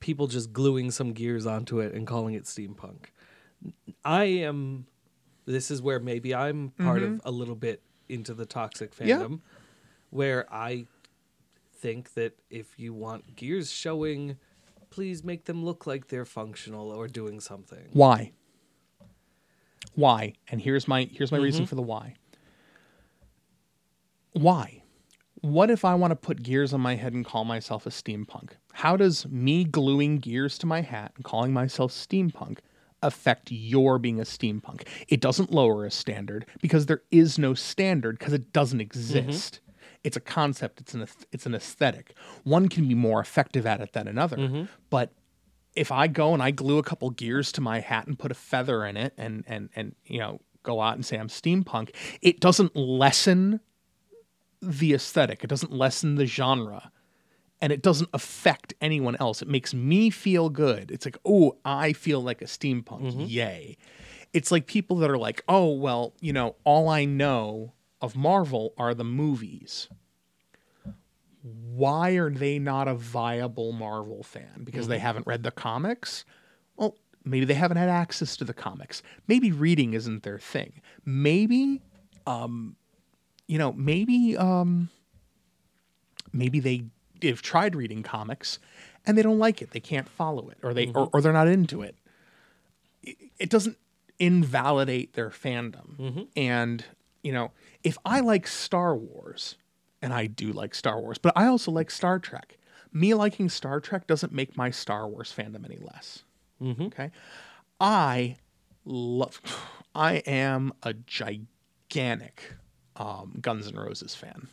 people 0.00 0.26
just 0.26 0.52
gluing 0.52 0.90
some 0.90 1.12
gears 1.12 1.46
onto 1.46 1.78
it 1.80 1.92
and 1.94 2.06
calling 2.06 2.34
it 2.34 2.44
steampunk. 2.44 3.06
I 4.04 4.24
am. 4.24 4.86
This 5.46 5.70
is 5.70 5.80
where 5.82 6.00
maybe 6.00 6.34
I'm 6.34 6.70
part 6.70 7.02
of 7.02 7.20
a 7.24 7.30
little 7.30 7.54
bit 7.54 7.82
into 8.08 8.34
the 8.34 8.46
toxic 8.46 8.92
Mm-hmm. 8.94 9.08
Yeah. 9.08 9.16
fandom, 9.18 9.40
where 10.10 10.52
I 10.52 10.86
think 11.80 12.14
that 12.14 12.38
if 12.50 12.78
you 12.78 12.92
want 12.92 13.36
gears 13.36 13.70
showing, 13.72 14.36
please 14.90 15.24
make 15.24 15.44
them 15.46 15.64
look 15.64 15.86
like 15.86 16.08
they're 16.08 16.24
functional 16.24 16.90
or 16.90 17.08
doing 17.08 17.40
something. 17.40 17.88
Why? 17.92 18.32
Why? 19.94 20.34
And 20.50 20.60
here's 20.60 20.86
my 20.86 21.08
here's 21.10 21.32
my 21.32 21.38
Mm-hmm. 21.38 21.44
reason 21.44 21.66
for 21.66 21.74
the 21.74 21.82
why. 21.82 22.14
Why? 24.32 24.82
What 25.42 25.70
if 25.70 25.84
I 25.84 25.94
want 25.94 26.10
to 26.10 26.16
put 26.16 26.42
gears 26.42 26.74
on 26.74 26.80
my 26.82 26.96
head 26.96 27.14
and 27.14 27.24
call 27.24 27.44
myself 27.44 27.86
a 27.86 27.90
steampunk? 27.90 28.50
How 28.72 28.96
does 28.96 29.26
me 29.28 29.64
gluing 29.64 30.18
gears 30.18 30.58
to 30.58 30.66
my 30.66 30.82
hat 30.82 31.12
and 31.16 31.24
calling 31.24 31.52
myself 31.52 31.92
steampunk 31.92 32.58
affect 33.02 33.50
your 33.50 33.98
being 33.98 34.20
a 34.20 34.24
steampunk? 34.24 34.86
It 35.08 35.20
doesn't 35.20 35.50
lower 35.50 35.86
a 35.86 35.90
standard 35.90 36.44
because 36.60 36.86
there 36.86 37.02
is 37.10 37.38
no 37.38 37.54
standard 37.54 38.18
because 38.18 38.34
it 38.34 38.52
doesn't 38.52 38.80
exist. 38.82 39.60
It's 40.02 40.16
a 40.16 40.20
concept, 40.20 40.80
it's 40.80 40.94
an 40.94 41.06
it's 41.30 41.46
an 41.46 41.54
aesthetic. 41.54 42.14
One 42.44 42.68
can 42.68 42.88
be 42.88 42.94
more 42.94 43.20
effective 43.20 43.66
at 43.66 43.80
it 43.80 43.92
than 43.92 44.08
another, 44.08 44.36
mm-hmm. 44.36 44.64
but 44.88 45.12
if 45.76 45.92
I 45.92 46.08
go 46.08 46.34
and 46.34 46.42
I 46.42 46.50
glue 46.50 46.78
a 46.78 46.82
couple 46.82 47.10
gears 47.10 47.52
to 47.52 47.60
my 47.60 47.80
hat 47.80 48.06
and 48.06 48.18
put 48.18 48.30
a 48.30 48.34
feather 48.34 48.84
in 48.84 48.96
it 48.96 49.12
and 49.16 49.44
and 49.46 49.68
and 49.76 49.94
you 50.04 50.18
know 50.18 50.40
go 50.62 50.80
out 50.80 50.94
and 50.94 51.04
say 51.04 51.18
I'm 51.18 51.28
steampunk, 51.28 51.94
it 52.22 52.40
doesn't 52.40 52.76
lessen 52.76 53.60
the 54.60 54.92
aesthetic. 54.94 55.42
It 55.44 55.48
doesn't 55.48 55.72
lessen 55.72 56.16
the 56.16 56.26
genre. 56.26 56.90
And 57.62 57.72
it 57.72 57.82
doesn't 57.82 58.08
affect 58.14 58.72
anyone 58.80 59.16
else. 59.20 59.42
It 59.42 59.48
makes 59.48 59.74
me 59.74 60.08
feel 60.08 60.48
good. 60.48 60.90
It's 60.90 61.04
like, 61.04 61.18
oh, 61.26 61.58
I 61.64 61.92
feel 61.92 62.22
like 62.22 62.40
a 62.40 62.46
steampunk. 62.46 63.02
Mm-hmm. 63.02 63.24
Yay. 63.26 63.76
It's 64.32 64.50
like 64.50 64.66
people 64.66 64.96
that 64.98 65.10
are 65.10 65.18
like, 65.18 65.44
oh, 65.46 65.72
well, 65.72 66.14
you 66.20 66.32
know, 66.32 66.56
all 66.64 66.88
I 66.88 67.04
know 67.04 67.74
of 68.00 68.16
Marvel 68.16 68.72
are 68.78 68.94
the 68.94 69.04
movies 69.04 69.88
why 71.42 72.10
are 72.12 72.30
they 72.30 72.58
not 72.58 72.88
a 72.88 72.94
viable 72.94 73.72
Marvel 73.72 74.22
fan? 74.22 74.62
Because 74.64 74.88
they 74.88 74.98
haven't 74.98 75.26
read 75.26 75.42
the 75.42 75.50
comics? 75.50 76.24
Well, 76.76 76.96
maybe 77.24 77.46
they 77.46 77.54
haven't 77.54 77.78
had 77.78 77.88
access 77.88 78.36
to 78.36 78.44
the 78.44 78.52
comics. 78.52 79.02
Maybe 79.26 79.50
reading 79.52 79.94
isn't 79.94 80.22
their 80.22 80.38
thing. 80.38 80.82
Maybe, 81.04 81.80
um, 82.26 82.76
you 83.46 83.58
know, 83.58 83.72
maybe, 83.72 84.36
um, 84.36 84.90
maybe 86.32 86.60
they 86.60 86.84
have 87.22 87.42
tried 87.42 87.74
reading 87.74 88.02
comics 88.02 88.58
and 89.06 89.16
they 89.16 89.22
don't 89.22 89.38
like 89.38 89.62
it. 89.62 89.70
They 89.70 89.80
can't 89.80 90.08
follow 90.08 90.50
it, 90.50 90.58
or 90.62 90.74
they, 90.74 90.88
or, 90.94 91.08
or 91.12 91.20
they're 91.22 91.32
not 91.32 91.48
into 91.48 91.80
it. 91.80 91.96
It, 93.02 93.16
it 93.38 93.50
doesn't 93.50 93.78
invalidate 94.18 95.14
their 95.14 95.30
fandom. 95.30 95.96
And 96.36 96.84
you 97.22 97.32
know, 97.32 97.52
if 97.82 97.98
I 98.04 98.20
like 98.20 98.46
Star 98.46 98.94
Wars, 98.96 99.56
and 100.02 100.12
I 100.12 100.26
do 100.26 100.52
like 100.52 100.74
Star 100.74 101.00
Wars, 101.00 101.18
but 101.18 101.32
I 101.36 101.46
also 101.46 101.70
like 101.70 101.90
Star 101.90 102.18
Trek. 102.18 102.56
Me 102.92 103.14
liking 103.14 103.48
Star 103.48 103.80
Trek 103.80 104.06
doesn't 104.06 104.32
make 104.32 104.56
my 104.56 104.70
Star 104.70 105.06
Wars 105.08 105.32
fandom 105.36 105.64
any 105.64 105.78
less. 105.78 106.24
Okay, 106.86 107.10
I 107.80 108.36
love. 108.84 109.40
I 109.94 110.16
am 110.26 110.72
a 110.84 110.94
gigantic 110.94 112.54
um, 112.96 113.36
Guns 113.40 113.66
N' 113.66 113.74
Roses 113.74 114.14
fan. 114.14 114.48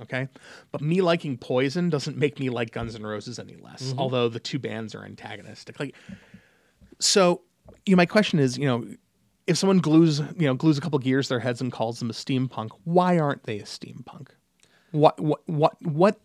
Okay, 0.00 0.28
but 0.72 0.80
me 0.80 1.00
liking 1.00 1.36
Poison 1.38 1.90
doesn't 1.90 2.16
make 2.16 2.38
me 2.40 2.48
like 2.50 2.72
Guns 2.72 2.94
N' 2.94 3.02
Roses 3.02 3.38
any 3.38 3.56
less. 3.56 3.94
Although 3.98 4.28
the 4.28 4.40
two 4.40 4.58
bands 4.58 4.94
are 4.94 5.04
antagonistic. 5.04 5.78
Like, 5.80 5.94
so 7.00 7.42
you 7.84 7.94
know, 7.94 7.96
my 7.96 8.06
question 8.06 8.38
is, 8.38 8.56
you 8.58 8.66
know, 8.66 8.86
if 9.46 9.56
someone 9.56 9.78
glues, 9.78 10.20
you 10.20 10.46
know, 10.46 10.54
glues 10.54 10.78
a 10.78 10.80
couple 10.80 10.98
gears 10.98 11.28
to 11.28 11.34
their 11.34 11.40
heads 11.40 11.60
and 11.60 11.72
calls 11.72 11.98
them 11.98 12.10
a 12.10 12.12
steampunk, 12.12 12.70
why 12.84 13.18
aren't 13.18 13.44
they 13.44 13.58
a 13.58 13.64
steampunk? 13.64 14.28
What 14.92 15.20
what 15.20 15.40
what 15.48 15.80
what 15.82 16.20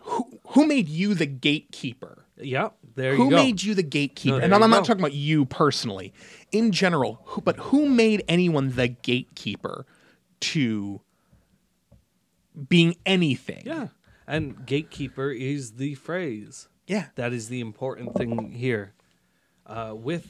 who, 0.00 0.38
who 0.48 0.66
made 0.66 0.88
you 0.88 1.14
the 1.14 1.26
gatekeeper? 1.26 2.24
Yeah, 2.36 2.70
there 2.94 3.14
Who 3.14 3.24
you 3.24 3.30
go. 3.30 3.36
Who 3.36 3.42
made 3.42 3.62
you 3.62 3.74
the 3.74 3.82
gatekeeper? 3.82 4.38
No, 4.38 4.44
and 4.44 4.54
I'm, 4.54 4.62
I'm 4.62 4.70
not 4.70 4.84
talking 4.84 5.00
about 5.00 5.14
you 5.14 5.44
personally. 5.44 6.12
In 6.50 6.72
general, 6.72 7.20
who, 7.24 7.40
but 7.40 7.56
who 7.56 7.88
made 7.88 8.24
anyone 8.28 8.72
the 8.74 8.88
gatekeeper 8.88 9.86
to 10.40 11.00
being 12.68 12.96
anything? 13.06 13.62
Yeah. 13.64 13.88
And 14.26 14.66
gatekeeper 14.66 15.30
is 15.30 15.72
the 15.72 15.94
phrase. 15.94 16.68
Yeah. 16.86 17.06
That 17.14 17.32
is 17.32 17.48
the 17.48 17.60
important 17.60 18.14
thing 18.14 18.52
here. 18.52 18.94
Uh, 19.66 19.94
with, 19.94 20.26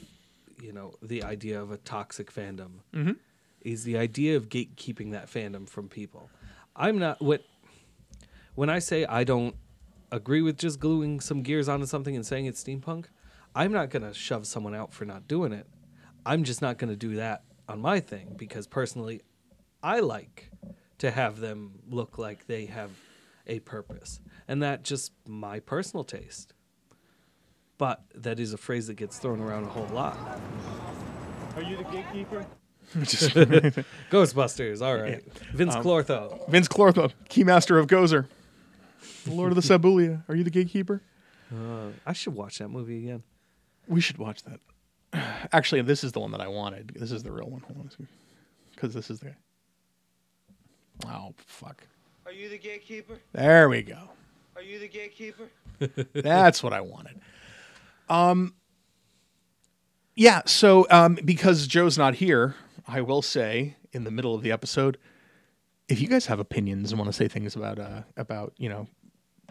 you 0.61 0.71
know, 0.73 0.93
the 1.01 1.23
idea 1.23 1.61
of 1.61 1.71
a 1.71 1.77
toxic 1.77 2.31
fandom 2.33 2.79
Mm-hmm. 2.93 3.13
is 3.61 3.83
the 3.83 3.97
idea 3.97 4.35
of 4.37 4.49
gatekeeping 4.49 5.11
that 5.11 5.27
fandom 5.27 5.67
from 5.67 5.89
people. 5.89 6.29
I'm 6.75 6.97
not 6.99 7.21
what 7.21 7.43
when 8.55 8.69
I 8.69 8.79
say 8.79 9.05
I 9.05 9.23
don't 9.23 9.55
agree 10.11 10.41
with 10.41 10.57
just 10.57 10.79
gluing 10.79 11.19
some 11.19 11.41
gears 11.41 11.67
onto 11.67 11.85
something 11.85 12.15
and 12.15 12.25
saying 12.25 12.45
it's 12.45 12.63
steampunk, 12.63 13.05
I'm 13.55 13.71
not 13.71 13.89
gonna 13.89 14.13
shove 14.13 14.45
someone 14.47 14.75
out 14.75 14.93
for 14.93 15.05
not 15.05 15.27
doing 15.27 15.53
it. 15.53 15.67
I'm 16.25 16.43
just 16.43 16.61
not 16.61 16.77
gonna 16.77 16.95
do 16.95 17.15
that 17.15 17.43
on 17.67 17.79
my 17.81 17.99
thing 17.99 18.35
because 18.37 18.67
personally 18.67 19.21
I 19.81 19.99
like 20.01 20.51
to 20.99 21.11
have 21.11 21.39
them 21.39 21.79
look 21.89 22.17
like 22.17 22.47
they 22.47 22.65
have 22.67 22.91
a 23.47 23.59
purpose. 23.61 24.19
And 24.47 24.61
that 24.63 24.83
just 24.83 25.11
my 25.27 25.59
personal 25.59 26.03
taste. 26.03 26.53
But 27.77 28.01
that 28.15 28.39
is 28.39 28.53
a 28.53 28.57
phrase 28.57 28.87
that 28.87 28.95
gets 28.95 29.17
thrown 29.17 29.39
around 29.39 29.63
a 29.63 29.69
whole 29.69 29.87
lot. 29.87 30.17
Are 31.55 31.61
you 31.61 31.77
the 31.77 31.83
gatekeeper? 31.83 32.45
Ghostbusters, 34.11 34.81
all 34.81 34.97
right. 34.97 35.23
Vinz 35.55 35.81
Clortho. 35.81 36.47
Vinz 36.49 36.67
Clortho, 36.67 37.11
keymaster 37.29 37.79
of 37.79 37.87
Gozer, 37.87 38.27
The 39.25 39.31
Lord 39.31 39.51
of 39.51 39.55
the 39.55 39.61
Sebouillia. 39.61 40.23
Are 40.29 40.35
you 40.35 40.43
the 40.43 40.49
gatekeeper? 40.49 41.01
Uh, 41.51 41.89
I 42.05 42.13
should 42.13 42.35
watch 42.35 42.59
that 42.59 42.69
movie 42.69 42.97
again. 42.97 43.23
We 43.87 44.01
should 44.01 44.17
watch 44.17 44.43
that. 44.43 44.59
Actually, 45.51 45.81
this 45.81 46.03
is 46.03 46.11
the 46.11 46.19
one 46.19 46.31
that 46.31 46.41
I 46.41 46.47
wanted. 46.47 46.93
This 46.95 47.11
is 47.11 47.23
the 47.23 47.31
real 47.31 47.49
one. 47.49 47.63
Because 48.71 48.93
this 48.93 49.09
is 49.09 49.19
the. 49.19 49.33
Oh 51.07 51.33
fuck! 51.37 51.83
Are 52.25 52.31
you 52.31 52.49
the 52.49 52.57
gatekeeper? 52.57 53.17
There 53.33 53.67
we 53.67 53.81
go. 53.81 54.09
Are 54.55 54.61
you 54.61 54.79
the 54.79 54.87
gatekeeper? 54.87 55.49
That's 56.13 56.61
what 56.63 56.73
I 56.73 56.81
wanted. 56.81 57.19
Um, 58.13 58.53
yeah. 60.15 60.41
So 60.45 60.85
um, 60.91 61.17
because 61.25 61.65
Joe's 61.65 61.97
not 61.97 62.15
here, 62.15 62.55
I 62.87 63.01
will 63.01 63.23
say 63.23 63.75
in 63.91 64.03
the 64.03 64.11
middle 64.11 64.35
of 64.35 64.43
the 64.43 64.51
episode, 64.51 64.97
if 65.89 65.99
you 65.99 66.07
guys 66.07 66.27
have 66.27 66.39
opinions 66.39 66.91
and 66.91 66.99
want 66.99 67.11
to 67.11 67.17
say 67.17 67.27
things 67.27 67.55
about 67.55 67.79
uh, 67.79 68.03
about 68.15 68.53
you 68.57 68.69
know 68.69 68.87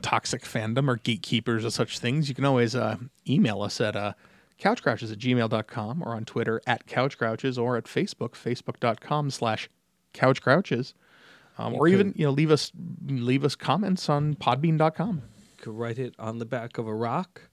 toxic 0.01 0.43
fandom 0.43 0.89
or 0.89 0.97
gatekeepers 0.97 1.65
or 1.65 1.71
such 1.71 1.99
things, 1.99 2.29
you 2.29 2.35
can 2.35 2.45
always 2.45 2.77
uh, 2.77 2.97
email 3.29 3.63
us 3.63 3.81
at 3.81 3.97
uh, 3.97 4.13
couchgrouches 4.61 5.13
at 5.13 5.19
gmail.com 5.19 6.03
or 6.03 6.15
on 6.15 6.25
Twitter 6.25 6.63
at 6.67 6.87
couchgrouches 6.87 7.61
or 7.61 7.77
at 7.77 7.85
Facebook, 7.85 8.31
facebook.com 8.31 9.31
slash 9.31 9.69
couchgrouches. 10.15 10.95
Um, 11.59 11.75
or 11.75 11.89
even 11.89 12.15
you 12.17 12.25
know 12.25 12.31
leave 12.31 12.51
us 12.51 12.71
leave 13.07 13.45
us 13.45 13.57
comments 13.57 14.09
on 14.09 14.35
podbean.com. 14.35 15.17
You 15.17 15.65
Could 15.65 15.75
write 15.75 15.99
it 15.99 16.15
on 16.19 16.39
the 16.39 16.47
back 16.47 16.79
of 16.79 16.87
a 16.87 16.95
rock. 16.95 17.49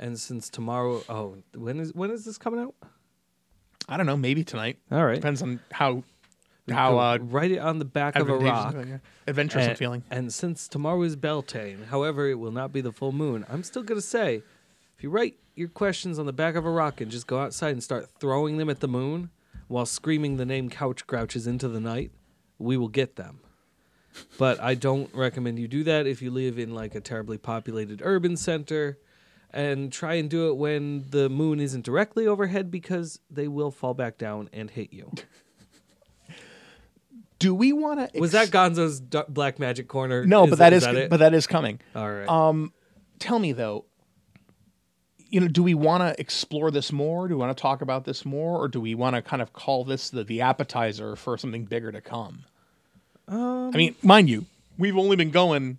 And 0.00 0.18
since 0.18 0.48
tomorrow, 0.48 1.02
oh, 1.08 1.36
when 1.54 1.80
is 1.80 1.92
when 1.94 2.10
is 2.10 2.24
this 2.24 2.38
coming 2.38 2.60
out? 2.60 2.74
I 3.88 3.96
don't 3.96 4.06
know, 4.06 4.16
maybe 4.16 4.44
tonight. 4.44 4.78
All 4.92 5.04
right. 5.04 5.16
Depends 5.16 5.42
on 5.42 5.60
how 5.72 6.04
how 6.70 6.98
uh, 6.98 7.18
write 7.20 7.50
it 7.50 7.58
on 7.58 7.78
the 7.78 7.84
back 7.84 8.16
of 8.16 8.28
a 8.28 8.36
rock. 8.36 8.74
yeah, 8.74 8.98
adventurous 9.26 9.66
and, 9.66 9.78
feeling. 9.78 10.02
and 10.10 10.32
since 10.32 10.68
tomorrow 10.68 11.02
is 11.02 11.16
Beltane, 11.16 11.84
however, 11.84 12.28
it 12.28 12.38
will 12.38 12.52
not 12.52 12.72
be 12.72 12.80
the 12.80 12.92
full 12.92 13.12
moon. 13.12 13.46
I'm 13.48 13.62
still 13.62 13.82
gonna 13.82 14.00
say, 14.00 14.42
if 14.96 15.02
you 15.02 15.10
write 15.10 15.38
your 15.54 15.68
questions 15.68 16.18
on 16.18 16.26
the 16.26 16.32
back 16.32 16.54
of 16.54 16.64
a 16.66 16.70
rock 16.70 17.00
and 17.00 17.10
just 17.10 17.26
go 17.26 17.38
outside 17.40 17.70
and 17.70 17.82
start 17.82 18.08
throwing 18.20 18.58
them 18.58 18.68
at 18.68 18.80
the 18.80 18.88
moon 18.88 19.30
while 19.66 19.86
screaming 19.86 20.36
the 20.36 20.46
name 20.46 20.68
Couch 20.68 21.06
Grouches 21.06 21.46
into 21.46 21.68
the 21.68 21.80
night, 21.80 22.10
we 22.58 22.76
will 22.76 22.88
get 22.88 23.16
them. 23.16 23.40
But 24.38 24.60
I 24.60 24.74
don't 24.74 25.12
recommend 25.14 25.58
you 25.58 25.68
do 25.68 25.84
that 25.84 26.06
if 26.06 26.22
you 26.22 26.30
live 26.30 26.58
in 26.58 26.74
like 26.74 26.94
a 26.94 27.00
terribly 27.00 27.38
populated 27.38 28.00
urban 28.02 28.36
center. 28.36 28.98
And 29.50 29.90
try 29.90 30.14
and 30.14 30.28
do 30.28 30.50
it 30.50 30.56
when 30.56 31.06
the 31.08 31.30
moon 31.30 31.58
isn't 31.58 31.84
directly 31.84 32.26
overhead 32.26 32.70
because 32.70 33.18
they 33.30 33.48
will 33.48 33.70
fall 33.70 33.94
back 33.94 34.18
down 34.18 34.50
and 34.52 34.70
hit 34.70 34.92
you. 34.92 35.10
Do 37.38 37.54
we 37.54 37.72
want 37.72 38.12
to? 38.12 38.20
Was 38.20 38.32
that 38.32 38.48
Gonzo's 38.48 39.00
black 39.00 39.58
magic 39.58 39.86
corner? 39.88 40.26
no? 40.26 40.46
But 40.46 40.58
that 40.58 40.72
is, 40.72 40.84
but 40.84 41.18
that 41.18 41.34
is 41.34 41.46
coming. 41.46 41.80
all 41.94 42.10
right. 42.10 42.28
Um, 42.28 42.72
tell 43.18 43.38
me 43.38 43.52
though. 43.52 43.84
You 45.30 45.40
know, 45.40 45.48
do 45.48 45.62
we 45.62 45.74
want 45.74 46.02
to 46.02 46.18
explore 46.18 46.70
this 46.70 46.90
more? 46.90 47.28
Do 47.28 47.34
we 47.34 47.40
want 47.40 47.56
to 47.56 47.60
talk 47.60 47.82
about 47.82 48.04
this 48.04 48.24
more, 48.24 48.58
or 48.58 48.66
do 48.66 48.80
we 48.80 48.94
want 48.94 49.14
to 49.14 49.20
kind 49.22 49.42
of 49.42 49.52
call 49.52 49.84
this 49.84 50.10
the 50.10 50.24
the 50.24 50.40
appetizer 50.40 51.16
for 51.16 51.36
something 51.38 51.64
bigger 51.64 51.92
to 51.92 52.00
come? 52.00 52.44
Um, 53.28 53.70
I 53.72 53.76
mean, 53.76 53.94
mind 54.02 54.30
you, 54.30 54.46
we've 54.78 54.96
only 54.96 55.16
been 55.16 55.30
going 55.30 55.78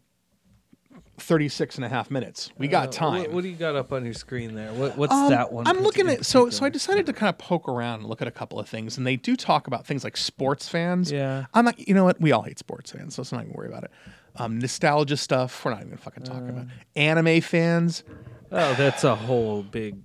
36 1.22 1.76
and 1.76 1.86
a 1.86 1.90
half 1.90 2.10
minutes. 2.12 2.52
We 2.58 2.68
got 2.68 2.88
uh, 2.90 2.92
time. 2.92 3.20
What, 3.22 3.32
what 3.32 3.44
do 3.44 3.50
you 3.50 3.56
got 3.56 3.76
up 3.76 3.92
on 3.94 4.04
your 4.06 4.14
screen 4.14 4.56
there? 4.56 4.72
What, 4.74 4.98
what's 4.98 5.14
Um, 5.14 5.30
that 5.30 5.52
one? 5.52 5.68
I'm 5.68 5.80
looking 5.80 6.08
at 6.08 6.26
so 6.26 6.50
so 6.50 6.66
I 6.66 6.70
decided 6.70 7.06
to 7.08 7.14
kind 7.14 7.30
of 7.30 7.38
poke 7.38 7.68
around 7.70 8.00
and 8.02 8.10
look 8.10 8.22
at 8.22 8.28
a 8.28 8.32
couple 8.32 8.60
of 8.60 8.68
things, 8.68 8.98
and 8.98 9.06
they 9.06 9.16
do 9.16 9.36
talk 9.36 9.68
about 9.68 9.86
things 9.86 10.04
like 10.04 10.18
sports 10.18 10.68
fans. 10.68 11.12
Yeah. 11.12 11.46
I'm 11.54 11.66
not. 11.66 11.80
You 11.88 11.94
know 11.94 12.04
what? 12.04 12.20
We 12.22 12.32
all 12.32 12.42
hate 12.44 12.60
sports 12.60 12.92
fans, 12.92 13.16
so 13.16 13.22
let's 13.22 13.32
not 13.32 13.44
even 13.44 13.54
worry 13.54 13.68
about 13.68 13.84
it. 13.84 13.92
Um, 14.36 14.60
nostalgia 14.60 15.18
stuff. 15.18 15.64
We're 15.66 15.72
not 15.72 15.78
even 15.82 15.90
gonna 15.90 16.02
fucking 16.02 16.24
talk 16.24 16.38
about 16.48 16.66
Uh. 16.66 17.00
anime 17.00 17.42
fans. 17.42 18.04
Oh, 18.52 18.74
that's 18.76 19.04
a 19.04 19.16
whole 19.16 19.62
big, 19.64 19.98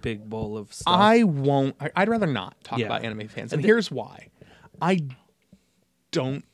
big 0.00 0.28
bowl 0.28 0.56
of 0.58 0.72
stuff. 0.72 0.92
I 0.94 1.22
won't. 1.24 1.76
I, 1.80 1.90
I'd 1.96 2.08
rather 2.08 2.26
not 2.26 2.56
talk 2.64 2.78
Yeah. 2.78 2.86
about 2.86 3.04
anime 3.04 3.28
fans, 3.28 3.52
and 3.52 3.60
And 3.60 3.64
here's 3.66 3.90
why. 3.90 4.28
I 4.80 5.00
don't 6.10 6.44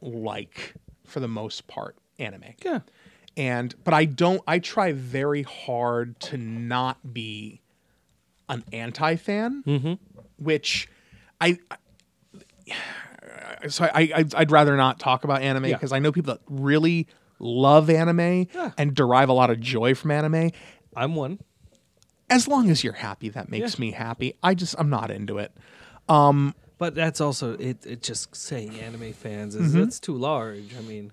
like, 0.00 0.74
for 1.04 1.20
the 1.20 1.28
most 1.28 1.66
part, 1.66 1.96
anime. 2.18 2.44
yeah. 2.64 2.80
And 3.36 3.74
but 3.84 3.94
I 3.94 4.04
don't. 4.04 4.42
I 4.46 4.58
try 4.58 4.92
very 4.92 5.42
hard 5.42 6.18
to 6.20 6.36
not 6.36 7.12
be 7.14 7.60
an 8.48 8.62
anti 8.72 9.16
fan, 9.16 9.62
Mm-hmm. 9.66 9.94
which 10.38 10.88
I. 11.40 11.58
So 13.68 13.84
I, 13.84 14.10
I 14.16 14.24
I'd 14.36 14.50
rather 14.50 14.76
not 14.76 14.98
talk 15.00 15.24
about 15.24 15.42
anime 15.42 15.64
Yeah. 15.66 15.76
because 15.76 15.92
I 15.92 15.98
know 15.98 16.12
people 16.12 16.34
that 16.34 16.40
really 16.48 17.06
love 17.38 17.88
anime 17.90 18.46
Yeah. 18.54 18.72
and 18.78 18.94
derive 18.94 19.28
a 19.28 19.32
lot 19.32 19.50
of 19.50 19.60
joy 19.60 19.94
from 19.94 20.10
anime. 20.10 20.50
I'm 20.96 21.14
one. 21.14 21.40
As 22.30 22.46
long 22.48 22.70
as 22.70 22.82
you're 22.84 22.92
happy, 22.94 23.28
that 23.30 23.50
makes 23.50 23.74
Yeah. 23.74 23.80
me 23.80 23.90
happy. 23.92 24.34
I 24.42 24.54
just 24.54 24.74
I'm 24.78 24.90
not 24.90 25.10
into 25.10 25.38
it. 25.38 25.52
Um, 26.08 26.54
But 26.78 26.94
that's 26.94 27.20
also 27.20 27.54
it. 27.54 27.84
It 27.86 28.02
just 28.02 28.34
saying 28.36 28.78
anime 28.80 29.12
fans 29.12 29.54
is 29.54 29.70
Mm-hmm. 29.70 29.80
that's 29.80 30.00
too 30.00 30.14
large. 30.16 30.74
I 30.78 30.82
mean, 30.82 31.12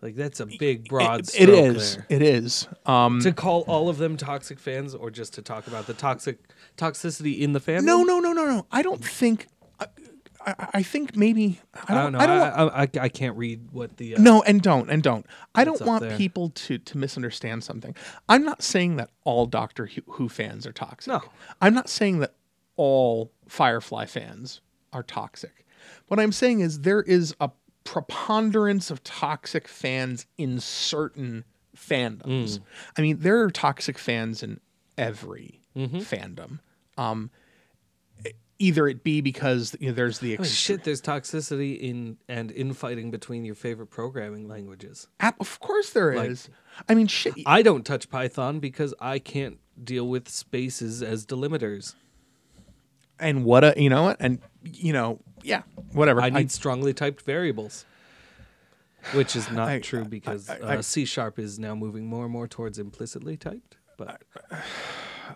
like 0.00 0.14
that's 0.14 0.40
a 0.40 0.46
big 0.46 0.88
broad. 0.88 1.20
It- 1.20 1.40
it 1.40 1.48
is. 1.48 1.96
there. 1.96 2.06
It 2.08 2.22
is. 2.22 2.68
Um, 2.86 3.20
to 3.20 3.32
call 3.32 3.62
all 3.62 3.88
of 3.88 3.98
them 3.98 4.16
toxic 4.16 4.58
fans, 4.58 4.94
or 4.94 5.10
just 5.10 5.34
to 5.34 5.42
talk 5.42 5.66
about 5.66 5.86
the 5.86 5.94
toxic 5.94 6.38
toxicity 6.76 7.40
in 7.40 7.52
the 7.52 7.60
fandom. 7.60 7.84
no, 7.84 8.02
no, 8.04 8.20
no, 8.20 8.32
no, 8.32 8.44
no. 8.46 8.66
I 8.70 8.82
don't 8.82 9.04
think. 9.04 9.46
I, 9.80 9.86
I, 10.46 10.68
I 10.74 10.82
think 10.82 11.16
maybe 11.16 11.60
I 11.74 11.80
I 11.88 11.94
don't, 11.94 12.02
don't 12.04 12.12
know. 12.12 12.18
I 12.20 12.26
don't, 12.26 12.70
I, 12.70 12.82
I, 12.82 13.04
I, 13.04 13.08
can't 13.08 13.36
read 13.36 13.70
what 13.72 13.96
the 13.96 14.16
uh, 14.16 14.20
No, 14.20 14.42
and 14.42 14.62
don't, 14.62 14.88
and 14.88 15.02
don't. 15.02 15.26
I 15.54 15.64
don't 15.64 15.80
want 15.82 16.02
there? 16.02 16.16
people 16.16 16.50
to 16.50 16.78
to 16.78 16.96
misunderstand 16.98 17.64
something. 17.64 17.94
I'm 18.28 18.44
not 18.44 18.62
saying 18.62 18.96
that 18.96 19.10
all 19.24 19.46
Doctor 19.46 19.86
Who- 19.86 20.02
Who 20.12 20.28
fans 20.28 20.64
are 20.66 20.72
toxic. 20.72 21.12
No. 21.12 21.22
I'm 21.60 21.74
not 21.74 21.88
saying 21.88 22.20
that 22.20 22.34
all 22.76 23.32
Firefly 23.48 24.06
fans 24.06 24.60
are 24.92 25.02
toxic. 25.02 25.66
What 26.06 26.20
I'm 26.20 26.32
saying 26.32 26.60
is 26.60 26.80
there 26.80 27.02
is 27.02 27.34
a 27.40 27.50
preponderance 27.92 28.90
of 28.90 29.02
toxic 29.02 29.66
fans 29.66 30.26
in 30.36 30.60
certain 30.60 31.44
Mm. 31.76 32.20
fandoms. 32.26 32.60
I 32.96 33.00
mean, 33.02 33.18
there 33.20 33.40
are 33.40 33.50
toxic 33.50 33.98
fans 33.98 34.42
in 34.42 34.60
every 34.98 35.60
Mm-hmm. 35.76 35.98
fandom. 35.98 36.58
Um, 36.96 37.30
either 38.58 38.88
it 38.88 39.04
be 39.04 39.20
because 39.20 39.76
you 39.78 39.88
know, 39.88 39.94
there's 39.94 40.18
the 40.18 40.34
I 40.34 40.42
mean, 40.42 40.50
shit, 40.50 40.82
there's 40.84 41.00
toxicity 41.00 41.78
in 41.78 42.16
and 42.28 42.50
infighting 42.50 43.10
between 43.12 43.44
your 43.44 43.54
favorite 43.54 43.86
programming 43.86 44.48
languages. 44.48 45.06
App- 45.20 45.40
of 45.40 45.60
course 45.60 45.90
there 45.90 46.12
is. 46.12 46.48
Like- 46.48 46.56
I 46.90 46.94
mean, 46.94 47.06
shit. 47.06 47.34
I 47.46 47.62
don't 47.62 47.86
touch 47.86 48.10
Python 48.10 48.58
because 48.58 48.92
I 49.00 49.18
can't 49.20 49.58
deal 49.82 50.08
with 50.08 50.28
spaces 50.28 51.02
as 51.02 51.24
delimiters. 51.24 51.94
and 53.20 53.44
what 53.44 53.62
a 53.64 53.74
you 53.76 53.88
know 53.90 54.02
what 54.04 54.16
and 54.20 54.40
you 54.64 54.92
know 54.92 55.20
yeah 55.42 55.62
whatever 55.92 56.20
I 56.20 56.30
need 56.30 56.50
strongly 56.50 56.92
typed 56.94 57.22
variables, 57.22 57.84
which 59.12 59.36
is 59.36 59.50
not 59.50 59.68
I- 59.68 59.78
true 59.80 60.04
because 60.04 60.48
I- 60.50 60.58
I- 60.58 60.76
uh, 60.78 60.82
C 60.82 61.04
sharp 61.04 61.38
is 61.38 61.58
now 61.58 61.74
moving 61.74 62.06
more 62.06 62.24
and 62.24 62.32
more 62.32 62.46
towards 62.48 62.78
implicitly 62.78 63.36
typed. 63.36 63.76
But 63.96 64.22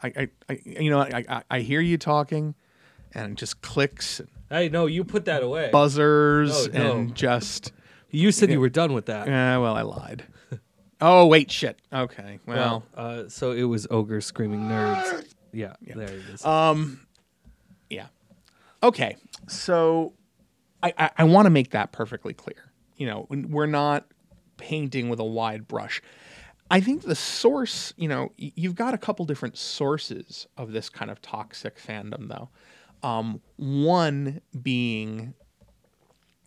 I, 0.03 0.12
I, 0.16 0.28
I 0.48 0.61
you 0.64 0.90
know 0.90 1.00
I, 1.00 1.24
I 1.28 1.42
I 1.50 1.61
hear 1.61 1.80
you 1.80 1.98
talking 1.98 2.55
and 3.14 3.32
it 3.32 3.38
just 3.38 3.61
clicks 3.62 4.20
and 4.20 4.28
hey, 4.50 4.68
no, 4.68 4.86
you 4.86 5.05
put 5.05 5.24
that 5.26 5.42
away. 5.42 5.70
buzzers 5.72 6.68
Oh, 6.68 6.70
no. 6.72 6.92
and 6.98 7.14
just 7.14 7.72
you 8.11 8.30
said 8.32 8.50
you 8.50 8.61
were 8.61 8.68
done 8.68 8.92
with 8.92 9.07
that. 9.07 9.26
yeah 9.26 9.57
well 9.59 9.74
I 9.74 9.82
lied 9.82 10.24
oh 11.00 11.26
wait 11.26 11.50
shit 11.50 11.78
okay 11.92 12.38
well, 12.46 12.84
Well, 12.96 13.07
uh, 13.24 13.28
so 13.28 13.50
it 13.53 13.64
was 13.64 13.86
ogre 13.90 14.20
screaming 14.20 14.61
nerds. 14.61 15.34
Yeah, 15.53 15.74
there 15.84 16.05
it 16.09 16.22
is. 16.32 16.44
um 16.46 17.07
yeah 17.90 18.07
okay 18.82 19.16
so 19.49 20.12
I 20.82 20.93
I, 20.99 21.11
I 21.18 21.24
want 21.24 21.47
to 21.47 21.51
make 21.51 21.70
that 21.70 21.93
perfectly 21.93 22.34
clear 22.34 22.72
you 22.97 23.07
know 23.07 23.26
we're 23.30 23.66
not 23.66 24.07
painting 24.57 25.09
with 25.09 25.18
a 25.18 25.24
wide 25.24 25.66
brush 25.66 26.01
I 26.72 26.80
think 26.80 27.03
the 27.03 27.14
source, 27.14 27.93
you 27.99 28.09
know, 28.09 28.32
you've 28.38 28.76
got 28.76 28.95
a 28.95 28.99
couple 28.99 29.26
different 29.26 29.59
sources 29.59 30.47
of 30.57 30.72
this 30.72 30.88
kind 30.88 31.11
of 31.11 31.20
toxic 31.20 31.76
fandom, 31.78 32.28
though. 32.28 32.49
Um, 33.07 33.43
one 33.57 34.40
being, 34.62 35.34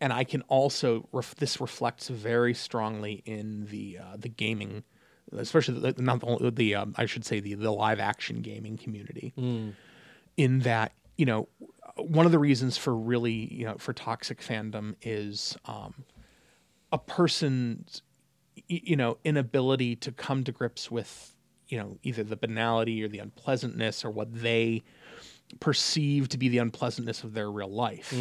and 0.01 0.11
I 0.11 0.23
can 0.23 0.41
also 0.47 1.07
ref- 1.11 1.35
this 1.35 1.61
reflects 1.61 2.07
very 2.07 2.55
strongly 2.55 3.21
in 3.25 3.67
the 3.67 3.99
uh, 3.99 4.17
the 4.17 4.29
gaming, 4.29 4.83
especially 5.31 5.79
the, 5.91 6.01
not 6.01 6.21
the, 6.21 6.49
the 6.49 6.73
um, 6.73 6.95
I 6.97 7.05
should 7.05 7.23
say 7.23 7.39
the 7.39 7.53
the 7.53 7.71
live 7.71 7.99
action 7.99 8.41
gaming 8.41 8.77
community. 8.77 9.31
In 10.37 10.59
that, 10.61 10.93
you 11.17 11.27
know, 11.27 11.49
one 11.97 12.25
of 12.25 12.31
the 12.31 12.39
reasons 12.39 12.77
for 12.77 12.95
really, 12.95 13.53
you 13.53 13.65
know, 13.65 13.75
for 13.77 13.93
toxic 13.93 14.41
fandom 14.41 14.95
is 15.01 15.57
um, 15.65 16.05
a 16.91 16.97
person's 16.97 18.01
you 18.67 18.95
know 18.95 19.17
inability 19.23 19.95
to 19.97 20.11
come 20.11 20.43
to 20.43 20.51
grips 20.51 20.89
with 20.89 21.35
you 21.67 21.77
know 21.77 21.97
either 22.03 22.23
the 22.23 22.37
banality 22.37 23.03
or 23.03 23.07
the 23.07 23.19
unpleasantness 23.19 24.03
or 24.03 24.09
what 24.09 24.33
they 24.33 24.83
perceive 25.59 26.27
to 26.29 26.37
be 26.37 26.49
the 26.49 26.57
unpleasantness 26.57 27.23
of 27.23 27.33
their 27.33 27.51
real 27.51 27.69
life. 27.71 28.11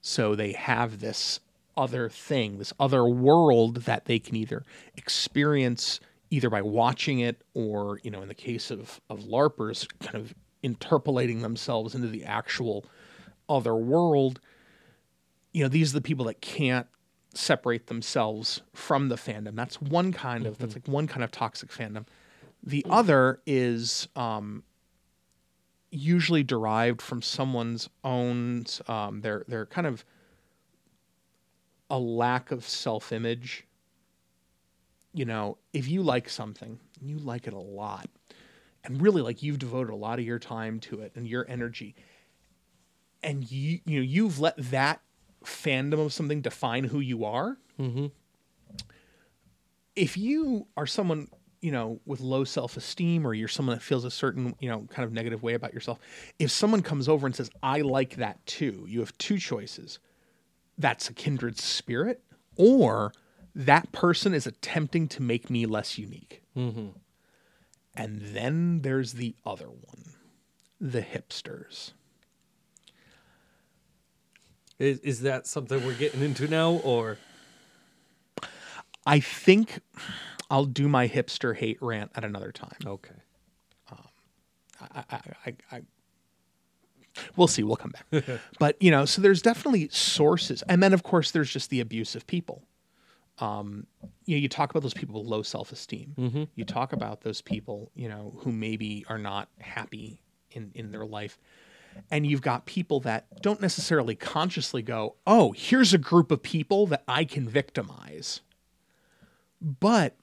So 0.00 0.34
they 0.34 0.52
have 0.52 1.00
this 1.00 1.40
other 1.76 2.08
thing 2.08 2.58
this 2.58 2.72
other 2.80 3.06
world 3.08 3.76
that 3.82 4.04
they 4.06 4.18
can 4.18 4.34
either 4.34 4.64
experience 4.96 6.00
either 6.30 6.50
by 6.50 6.60
watching 6.60 7.20
it 7.20 7.42
or 7.54 8.00
you 8.02 8.10
know 8.10 8.20
in 8.20 8.28
the 8.28 8.34
case 8.34 8.70
of 8.70 9.00
of 9.08 9.20
larpers 9.20 9.86
kind 10.00 10.16
of 10.16 10.34
interpolating 10.62 11.42
themselves 11.42 11.94
into 11.94 12.08
the 12.08 12.24
actual 12.24 12.84
other 13.48 13.74
world 13.74 14.40
you 15.52 15.62
know 15.62 15.68
these 15.68 15.92
are 15.92 15.98
the 15.98 16.02
people 16.02 16.26
that 16.26 16.40
can't 16.40 16.86
separate 17.34 17.86
themselves 17.86 18.62
from 18.74 19.08
the 19.08 19.16
fandom. 19.16 19.54
That's 19.54 19.80
one 19.80 20.12
kind 20.12 20.46
of 20.46 20.58
that's 20.58 20.74
like 20.74 20.88
one 20.88 21.06
kind 21.06 21.22
of 21.24 21.30
toxic 21.30 21.70
fandom. 21.70 22.06
The 22.62 22.84
other 22.90 23.40
is 23.46 24.08
um, 24.16 24.64
usually 25.90 26.42
derived 26.42 27.00
from 27.00 27.22
someone's 27.22 27.88
own 28.04 28.64
um, 28.88 29.20
their 29.20 29.44
their 29.48 29.66
kind 29.66 29.86
of 29.86 30.04
a 31.90 31.98
lack 31.98 32.50
of 32.50 32.64
self 32.64 33.12
image. 33.12 33.66
You 35.14 35.24
know, 35.24 35.58
if 35.72 35.88
you 35.88 36.02
like 36.02 36.28
something, 36.28 36.78
you 37.00 37.18
like 37.18 37.46
it 37.46 37.52
a 37.52 37.58
lot, 37.58 38.08
and 38.84 39.00
really 39.00 39.22
like 39.22 39.42
you've 39.42 39.58
devoted 39.58 39.92
a 39.92 39.96
lot 39.96 40.18
of 40.18 40.24
your 40.24 40.38
time 40.38 40.80
to 40.80 41.00
it 41.00 41.12
and 41.14 41.26
your 41.26 41.46
energy, 41.48 41.94
and 43.22 43.50
you 43.50 43.80
you 43.84 43.98
know 43.98 44.04
you've 44.04 44.38
let 44.38 44.54
that 44.70 45.00
fandom 45.44 46.04
of 46.04 46.12
something 46.12 46.40
define 46.40 46.84
who 46.84 47.00
you 47.00 47.24
are. 47.24 47.58
Mm-hmm. 47.78 48.06
If 49.96 50.16
you 50.16 50.66
are 50.76 50.86
someone 50.86 51.28
you 51.60 51.72
know 51.72 52.00
with 52.06 52.20
low 52.20 52.44
self-esteem 52.44 53.26
or 53.26 53.34
you're 53.34 53.48
someone 53.48 53.76
that 53.76 53.82
feels 53.82 54.04
a 54.04 54.10
certain 54.10 54.54
you 54.60 54.68
know 54.68 54.86
kind 54.90 55.04
of 55.04 55.12
negative 55.12 55.42
way 55.42 55.54
about 55.54 55.74
yourself 55.74 55.98
if 56.38 56.50
someone 56.52 56.82
comes 56.82 57.08
over 57.08 57.26
and 57.26 57.34
says 57.34 57.50
i 57.64 57.80
like 57.80 58.14
that 58.16 58.44
too 58.46 58.84
you 58.88 59.00
have 59.00 59.16
two 59.18 59.38
choices 59.38 59.98
that's 60.78 61.08
a 61.08 61.12
kindred 61.12 61.58
spirit 61.58 62.22
or 62.56 63.12
that 63.54 63.90
person 63.90 64.34
is 64.34 64.46
attempting 64.46 65.08
to 65.08 65.20
make 65.20 65.50
me 65.50 65.66
less 65.66 65.98
unique 65.98 66.42
Mm-hmm. 66.56 66.88
And 67.98 68.20
then 68.20 68.80
there's 68.82 69.14
the 69.14 69.34
other 69.44 69.66
one 69.68 70.14
the 70.80 71.02
hipsters 71.02 71.92
Is, 74.78 75.00
is 75.00 75.20
that 75.22 75.46
something 75.46 75.84
we're 75.84 75.94
getting 75.94 76.22
into 76.22 76.46
now, 76.48 76.72
or 76.84 77.18
i 79.04 79.20
think 79.20 79.80
i'll 80.50 80.64
do 80.64 80.88
my 80.88 81.08
hipster 81.08 81.56
hate 81.56 81.78
rant 81.82 82.10
at 82.14 82.24
another 82.24 82.52
time 82.52 82.78
okay? 82.86 83.14
Um, 83.90 84.08
I, 84.80 85.04
I, 85.10 85.20
I, 85.46 85.54
I 85.72 85.82
we'll 87.36 87.48
see. 87.48 87.62
We'll 87.62 87.76
come 87.76 87.92
back. 87.92 88.24
but 88.58 88.80
you 88.80 88.90
know, 88.90 89.04
so 89.04 89.20
there's 89.22 89.42
definitely 89.42 89.88
sources, 89.88 90.62
and 90.68 90.82
then 90.82 90.92
of 90.92 91.02
course 91.02 91.30
there's 91.30 91.50
just 91.50 91.70
the 91.70 91.80
abusive 91.80 92.26
people. 92.26 92.62
Um, 93.40 93.86
you 94.24 94.36
know, 94.36 94.40
you 94.40 94.48
talk 94.48 94.70
about 94.70 94.82
those 94.82 94.94
people 94.94 95.20
with 95.20 95.28
low 95.30 95.42
self-esteem. 95.42 96.48
You 96.54 96.64
talk 96.64 96.92
about 96.92 97.20
those 97.20 97.40
people, 97.40 97.90
you 97.94 98.08
know, 98.08 98.34
who 98.38 98.50
maybe 98.52 99.04
are 99.08 99.18
not 99.18 99.48
happy 99.58 100.20
in 100.50 100.72
in 100.74 100.90
their 100.90 101.06
life, 101.06 101.38
and 102.10 102.26
you've 102.26 102.42
got 102.42 102.66
people 102.66 103.00
that 103.00 103.40
don't 103.42 103.60
necessarily 103.60 104.14
consciously 104.16 104.82
go, 104.82 105.14
"Oh, 105.26 105.52
here's 105.52 105.94
a 105.94 105.98
group 105.98 106.30
of 106.30 106.42
people 106.42 106.86
that 106.88 107.04
I 107.06 107.24
can 107.24 107.48
victimize," 107.48 108.40
but 109.60 110.16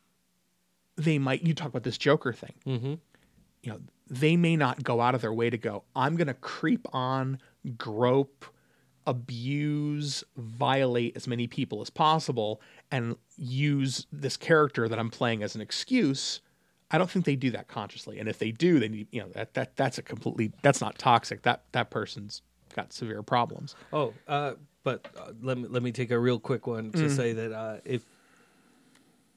they 0.95 1.17
might. 1.17 1.43
You 1.43 1.53
talk 1.53 1.67
about 1.67 1.83
this 1.83 1.97
Joker 1.97 2.33
thing 2.33 2.53
Mm-hmm. 2.65 2.93
you 3.63 3.71
know, 3.71 3.79
they 4.09 4.37
may 4.37 4.55
not 4.55 4.83
go 4.83 5.01
out 5.01 5.15
of 5.15 5.21
their 5.21 5.33
way 5.33 5.49
to 5.49 5.57
go, 5.57 5.83
I'm 5.95 6.15
going 6.15 6.27
to 6.27 6.33
creep 6.35 6.87
on, 6.93 7.39
grope, 7.77 8.45
abuse, 9.07 10.23
violate 10.37 11.15
as 11.15 11.27
many 11.27 11.47
people 11.47 11.81
as 11.81 11.89
possible, 11.89 12.61
and 12.91 13.15
use 13.37 14.07
this 14.11 14.37
character 14.37 14.87
that 14.87 14.99
I'm 14.99 15.09
playing 15.09 15.43
as 15.43 15.55
an 15.55 15.61
excuse. 15.61 16.41
I 16.91 16.97
don't 16.97 17.09
think 17.09 17.25
they 17.25 17.35
do 17.35 17.51
that 17.51 17.67
consciously. 17.67 18.19
And 18.19 18.29
if 18.29 18.39
they 18.39 18.51
do, 18.51 18.79
they 18.79 18.87
need, 18.87 19.07
you 19.11 19.21
know, 19.21 19.29
that, 19.29 19.53
that 19.55 19.75
that's 19.75 19.97
a 19.97 20.01
completely, 20.01 20.51
that's 20.61 20.81
not 20.81 20.97
toxic. 20.97 21.41
That, 21.41 21.63
that 21.71 21.89
person's 21.89 22.41
got 22.75 22.93
severe 22.93 23.23
problems. 23.23 23.75
Oh, 23.91 24.13
uh, 24.27 24.53
but 24.83 25.07
uh, 25.17 25.31
let 25.41 25.57
me 25.57 25.67
let 25.67 25.81
me 25.81 25.91
take 25.91 26.11
a 26.11 26.19
real 26.19 26.39
quick 26.39 26.67
one 26.67 26.91
to 26.91 27.09
say 27.09 27.33
that 27.33 27.51
uh, 27.51 27.77
if 27.85 28.05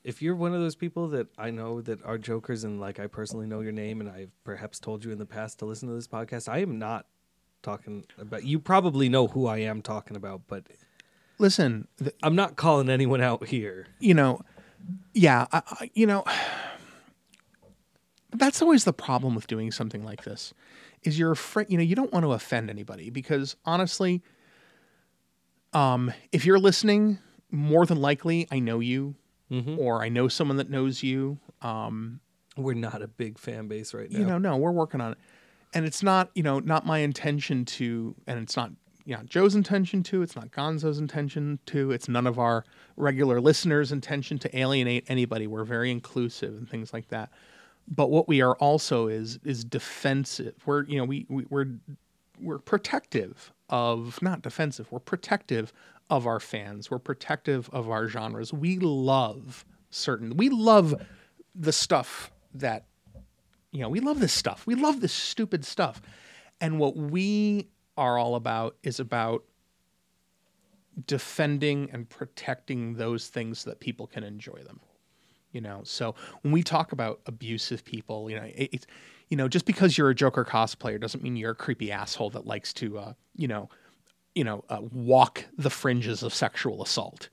if 0.04 0.20
you're 0.20 0.36
one 0.36 0.54
of 0.54 0.60
those 0.60 0.74
people 0.74 1.08
that 1.08 1.26
I 1.38 1.50
know 1.50 1.80
that 1.80 2.04
are 2.04 2.18
jokers 2.18 2.64
and 2.64 2.80
like 2.80 3.00
I 3.00 3.06
personally 3.06 3.46
know 3.46 3.60
your 3.60 3.72
name 3.72 4.00
and 4.00 4.10
I've 4.10 4.30
perhaps 4.44 4.78
told 4.78 5.04
you 5.04 5.10
in 5.10 5.18
the 5.18 5.26
past 5.26 5.58
to 5.60 5.64
listen 5.64 5.88
to 5.88 5.94
this 5.94 6.06
podcast, 6.06 6.48
I 6.48 6.58
am 6.58 6.78
not 6.78 7.06
talking 7.62 8.04
about. 8.18 8.44
You 8.44 8.58
probably 8.58 9.08
know 9.08 9.28
who 9.28 9.46
I 9.46 9.58
am 9.58 9.82
talking 9.82 10.16
about, 10.16 10.42
but 10.46 10.64
Listen, 11.38 11.86
th- 11.98 12.14
I'm 12.22 12.34
not 12.34 12.56
calling 12.56 12.88
anyone 12.90 13.20
out 13.20 13.46
here. 13.46 13.86
you 14.00 14.14
know, 14.14 14.40
yeah, 15.14 15.46
I, 15.52 15.62
I, 15.66 15.90
you 15.94 16.06
know, 16.06 16.24
that's 18.32 18.60
always 18.62 18.84
the 18.84 18.92
problem 18.92 19.34
with 19.34 19.46
doing 19.46 19.72
something 19.72 20.04
like 20.04 20.24
this 20.24 20.52
is 21.02 21.18
you're 21.18 21.30
afraid, 21.32 21.70
you 21.70 21.78
know, 21.78 21.84
you 21.84 21.94
don't 21.94 22.12
want 22.12 22.24
to 22.24 22.32
offend 22.32 22.68
anybody 22.68 23.08
because 23.10 23.56
honestly, 23.64 24.22
um, 25.72 26.12
if 26.32 26.44
you're 26.44 26.58
listening, 26.58 27.18
more 27.50 27.86
than 27.86 28.00
likely 28.00 28.46
I 28.50 28.58
know 28.58 28.80
you 28.80 29.14
Mm-hmm. 29.50 29.78
or 29.78 30.02
I 30.02 30.10
know 30.10 30.28
someone 30.28 30.58
that 30.58 30.68
knows 30.68 31.02
you. 31.02 31.38
Um, 31.62 32.20
We're 32.58 32.74
not 32.74 33.00
a 33.00 33.08
big 33.08 33.38
fan 33.38 33.66
base 33.66 33.94
right 33.94 34.10
now. 34.10 34.18
you 34.18 34.26
know, 34.26 34.36
no, 34.36 34.58
we're 34.58 34.72
working 34.72 35.00
on 35.00 35.12
it. 35.12 35.18
And 35.74 35.84
it's 35.84 36.02
not, 36.02 36.30
you 36.34 36.42
know, 36.42 36.58
not 36.60 36.86
my 36.86 36.98
intention 36.98 37.64
to, 37.66 38.14
and 38.26 38.40
it's 38.40 38.56
not, 38.56 38.70
you 39.04 39.14
know, 39.14 39.22
Joe's 39.24 39.54
intention 39.54 40.02
to, 40.04 40.22
it's 40.22 40.36
not 40.36 40.50
Gonzo's 40.50 40.98
intention 40.98 41.58
to, 41.66 41.90
it's 41.90 42.08
none 42.08 42.26
of 42.26 42.38
our 42.38 42.64
regular 42.96 43.40
listeners' 43.40 43.92
intention 43.92 44.38
to 44.38 44.58
alienate 44.58 45.04
anybody. 45.08 45.46
We're 45.46 45.64
very 45.64 45.90
inclusive 45.90 46.54
and 46.54 46.68
things 46.68 46.92
like 46.92 47.08
that. 47.08 47.30
But 47.90 48.10
what 48.10 48.28
we 48.28 48.42
are 48.42 48.54
also 48.56 49.08
is 49.08 49.38
is 49.44 49.64
defensive. 49.64 50.54
We're, 50.66 50.84
you 50.84 50.98
know, 50.98 51.04
we, 51.04 51.24
we 51.30 51.46
we're 51.48 51.68
we're 52.38 52.58
protective 52.58 53.52
of 53.70 54.20
not 54.20 54.42
defensive. 54.42 54.92
We're 54.92 54.98
protective 54.98 55.72
of 56.10 56.26
our 56.26 56.40
fans. 56.40 56.90
We're 56.90 56.98
protective 56.98 57.70
of 57.72 57.88
our 57.90 58.08
genres. 58.08 58.52
We 58.52 58.78
love 58.78 59.64
certain. 59.90 60.36
We 60.36 60.50
love 60.50 60.94
the 61.54 61.72
stuff 61.72 62.30
that 62.54 62.84
you 63.72 63.80
know, 63.80 63.88
we 63.88 64.00
love 64.00 64.20
this 64.20 64.32
stuff. 64.32 64.66
We 64.66 64.74
love 64.74 65.00
this 65.00 65.12
stupid 65.12 65.64
stuff. 65.64 66.00
And 66.60 66.78
what 66.78 66.96
we 66.96 67.68
are 67.96 68.18
all 68.18 68.34
about 68.34 68.76
is 68.82 69.00
about 69.00 69.44
defending 71.06 71.90
and 71.92 72.08
protecting 72.08 72.94
those 72.94 73.28
things 73.28 73.60
so 73.60 73.70
that 73.70 73.80
people 73.80 74.06
can 74.06 74.24
enjoy 74.24 74.62
them. 74.64 74.80
You 75.52 75.62
know, 75.62 75.80
so 75.84 76.14
when 76.42 76.52
we 76.52 76.62
talk 76.62 76.92
about 76.92 77.20
abusive 77.26 77.84
people, 77.84 78.30
you 78.30 78.36
know, 78.36 78.44
it, 78.44 78.70
it's, 78.72 78.86
you 79.28 79.36
know, 79.36 79.48
just 79.48 79.64
because 79.64 79.96
you're 79.96 80.10
a 80.10 80.14
Joker 80.14 80.44
cosplayer 80.44 81.00
doesn't 81.00 81.22
mean 81.22 81.36
you're 81.36 81.52
a 81.52 81.54
creepy 81.54 81.90
asshole 81.90 82.30
that 82.30 82.46
likes 82.46 82.72
to, 82.74 82.98
uh, 82.98 83.12
you 83.34 83.48
know, 83.48 83.70
you 84.34 84.44
know, 84.44 84.62
uh, 84.68 84.80
walk 84.92 85.46
the 85.56 85.70
fringes 85.70 86.22
of 86.22 86.34
sexual 86.34 86.82
assault. 86.82 87.28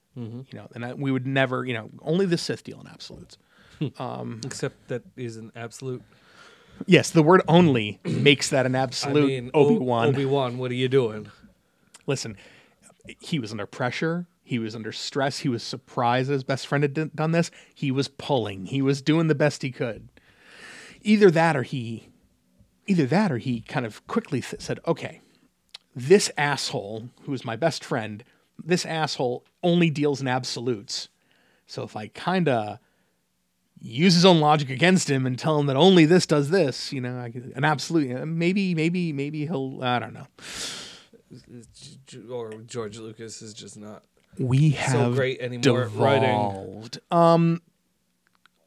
You 0.49 0.59
know, 0.59 0.67
and 0.73 0.85
I, 0.85 0.93
we 0.93 1.11
would 1.11 1.27
never, 1.27 1.65
you 1.65 1.73
know, 1.73 1.89
only 2.01 2.25
the 2.25 2.37
Sith 2.37 2.63
deal 2.63 2.79
in 2.79 2.87
absolutes. 2.87 3.37
Except 4.45 4.87
that 4.87 5.03
is 5.17 5.35
an 5.35 5.51
absolute. 5.55 6.01
Yes, 6.85 7.09
the 7.09 7.23
word 7.23 7.41
only 7.47 7.99
makes 8.03 8.49
that 8.49 8.65
an 8.65 8.75
I 8.75 8.79
absolute 8.79 9.27
mean, 9.27 9.51
Obi 9.53 9.77
Wan. 9.77 10.07
Obi 10.07 10.25
Wan, 10.25 10.57
what 10.57 10.71
are 10.71 10.75
you 10.75 10.87
doing? 10.87 11.29
Listen, 12.05 12.37
he 13.19 13.39
was 13.39 13.51
under 13.51 13.65
pressure. 13.65 14.27
He 14.43 14.59
was 14.59 14.75
under 14.75 14.91
stress. 14.91 15.39
He 15.39 15.49
was 15.49 15.63
surprised 15.63 16.29
that 16.29 16.33
his 16.33 16.43
best 16.43 16.67
friend 16.67 16.83
had 16.83 16.93
d- 16.93 17.09
done 17.15 17.31
this. 17.31 17.49
He 17.73 17.89
was 17.91 18.07
pulling. 18.07 18.67
He 18.67 18.81
was 18.81 19.01
doing 19.01 19.27
the 19.27 19.35
best 19.35 19.63
he 19.63 19.71
could. 19.71 20.09
Either 21.01 21.31
that 21.31 21.55
or 21.55 21.63
he, 21.63 22.09
either 22.85 23.05
that 23.07 23.31
or 23.31 23.37
he 23.39 23.61
kind 23.61 23.85
of 23.85 24.05
quickly 24.07 24.41
th- 24.41 24.61
said, 24.61 24.79
"Okay, 24.87 25.21
this 25.95 26.29
asshole 26.37 27.09
who 27.23 27.33
is 27.33 27.45
my 27.45 27.55
best 27.55 27.83
friend, 27.83 28.23
this 28.63 28.85
asshole 28.85 29.45
only 29.63 29.89
deals 29.89 30.21
in 30.21 30.27
absolutes. 30.27 31.09
So 31.67 31.83
if 31.83 31.95
I 31.95 32.07
kind 32.07 32.47
of 32.47 32.79
use 33.79 34.13
his 34.15 34.25
own 34.25 34.39
logic 34.39 34.69
against 34.69 35.09
him 35.09 35.25
and 35.25 35.37
tell 35.37 35.59
him 35.59 35.67
that 35.67 35.75
only 35.75 36.05
this 36.05 36.25
does 36.25 36.49
this, 36.49 36.91
you 36.93 37.01
know, 37.01 37.17
an 37.55 37.63
absolute, 37.63 38.25
maybe, 38.25 38.73
maybe, 38.75 39.13
maybe 39.13 39.45
he'll, 39.45 39.79
I 39.83 39.99
don't 39.99 40.13
know." 40.13 40.27
Or 42.31 42.53
George 42.65 42.97
Lucas 42.97 43.41
is 43.41 43.53
just 43.53 43.77
not. 43.77 44.03
we 44.37 44.71
have 44.71 45.15
great 45.15 45.39
anymore 45.39 45.89
writing. 45.95 46.21
devolved. 46.29 46.99
Um, 47.11 47.61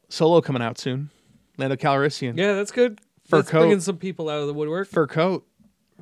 Solo 0.09 0.41
coming 0.41 0.61
out 0.61 0.77
soon. 0.77 1.09
Lando 1.57 1.75
Calrissian. 1.75 2.37
Yeah, 2.37 2.53
that's 2.53 2.71
good. 2.71 2.99
Fur 3.25 3.37
That's 3.37 3.49
coat. 3.51 3.59
bringing 3.59 3.79
some 3.79 3.97
people 3.97 4.29
out 4.29 4.39
of 4.41 4.47
the 4.47 4.53
woodwork. 4.53 4.87
Fur 4.87 5.05
coat. 5.07 5.45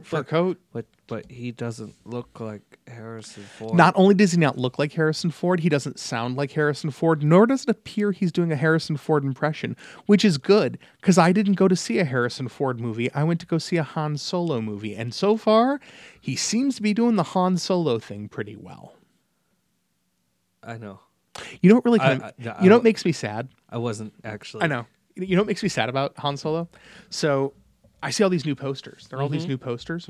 Fur 0.01 0.23
coat. 0.23 0.59
But 0.71 0.85
but 1.07 1.29
he 1.31 1.51
doesn't 1.51 1.95
look 2.05 2.39
like 2.39 2.61
Harrison 2.87 3.43
Ford. 3.43 3.75
Not 3.75 3.93
only 3.97 4.13
does 4.15 4.31
he 4.31 4.37
not 4.39 4.57
look 4.57 4.79
like 4.79 4.93
Harrison 4.93 5.29
Ford, 5.31 5.59
he 5.59 5.69
doesn't 5.69 5.99
sound 5.99 6.35
like 6.37 6.51
Harrison 6.51 6.89
Ford, 6.91 7.23
nor 7.23 7.45
does 7.45 7.63
it 7.63 7.69
appear 7.69 8.11
he's 8.11 8.31
doing 8.31 8.51
a 8.51 8.55
Harrison 8.55 8.97
Ford 8.97 9.23
impression, 9.23 9.75
which 10.05 10.23
is 10.23 10.37
good 10.37 10.77
because 11.01 11.17
I 11.17 11.31
didn't 11.31 11.53
go 11.55 11.67
to 11.67 11.75
see 11.75 11.99
a 11.99 12.05
Harrison 12.05 12.47
Ford 12.47 12.79
movie. 12.79 13.11
I 13.13 13.23
went 13.23 13.39
to 13.41 13.45
go 13.45 13.57
see 13.57 13.77
a 13.77 13.83
Han 13.83 14.17
Solo 14.17 14.61
movie. 14.61 14.95
And 14.95 15.13
so 15.13 15.37
far, 15.37 15.79
he 16.21 16.35
seems 16.35 16.75
to 16.77 16.81
be 16.81 16.93
doing 16.93 17.15
the 17.15 17.23
Han 17.23 17.57
Solo 17.57 17.99
thing 17.99 18.29
pretty 18.29 18.55
well. 18.55 18.93
I 20.63 20.77
know. 20.77 20.99
You 21.61 21.69
know 21.69 21.75
what 21.75 21.85
really 21.85 21.99
I- 21.99 22.07
kind 22.07 22.21
of, 22.21 22.27
I- 22.27 22.33
no, 22.39 22.51
I 22.51 22.63
you 22.63 22.69
know 22.69 22.75
what 22.77 22.83
makes 22.83 23.05
me 23.05 23.11
sad? 23.11 23.49
I 23.69 23.77
wasn't 23.77 24.13
actually. 24.23 24.63
I 24.63 24.67
know. 24.67 24.85
You 25.15 25.35
know 25.35 25.41
what 25.41 25.47
makes 25.47 25.63
me 25.63 25.69
sad 25.69 25.89
about 25.89 26.17
Han 26.19 26.37
Solo? 26.37 26.69
So 27.09 27.53
I 28.03 28.11
see 28.11 28.23
all 28.23 28.29
these 28.29 28.45
new 28.45 28.55
posters. 28.55 29.07
There 29.09 29.17
are 29.19 29.21
all 29.23 29.29
these 29.29 29.47
new 29.47 29.57
posters. 29.57 30.07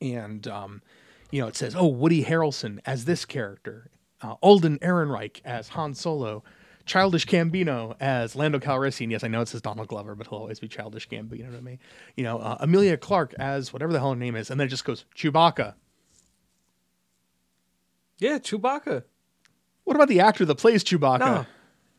And, 0.00 0.46
um, 0.48 0.80
you 1.30 1.42
know, 1.42 1.48
it 1.48 1.56
says, 1.56 1.74
oh, 1.74 1.86
Woody 1.86 2.24
Harrelson 2.24 2.80
as 2.86 3.04
this 3.04 3.24
character, 3.24 3.90
uh, 4.22 4.34
Alden 4.40 4.78
Ehrenreich 4.78 5.40
as 5.44 5.68
Han 5.68 5.94
Solo, 5.94 6.42
Childish 6.86 7.26
Gambino 7.26 7.94
as 8.00 8.34
Lando 8.34 8.58
Calrissian. 8.58 9.10
Yes, 9.10 9.22
I 9.22 9.28
know 9.28 9.42
it 9.42 9.48
says 9.48 9.60
Donald 9.60 9.88
Glover, 9.88 10.14
but 10.14 10.26
he'll 10.26 10.38
always 10.38 10.58
be 10.58 10.68
Childish 10.68 11.08
Gambino 11.08 11.54
to 11.54 11.60
me. 11.60 11.78
You 12.16 12.24
know, 12.24 12.38
uh, 12.38 12.56
Emilia 12.60 12.96
Clarke 12.96 13.34
as 13.38 13.72
whatever 13.72 13.92
the 13.92 13.98
hell 14.00 14.10
her 14.10 14.16
name 14.16 14.34
is, 14.34 14.50
and 14.50 14.58
then 14.58 14.66
it 14.66 14.70
just 14.70 14.84
goes 14.84 15.04
Chewbacca. 15.14 15.74
Yeah, 18.18 18.38
Chewbacca. 18.38 19.04
What 19.84 19.94
about 19.94 20.08
the 20.08 20.20
actor 20.20 20.44
that 20.46 20.56
plays 20.56 20.82
Chewbacca? 20.82 21.20
No, 21.20 21.46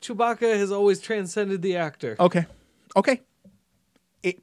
Chewbacca 0.02 0.58
has 0.58 0.72
always 0.72 1.00
transcended 1.00 1.62
the 1.62 1.78
actor. 1.78 2.16
Okay, 2.20 2.46
okay, 2.96 3.22
it, 4.24 4.42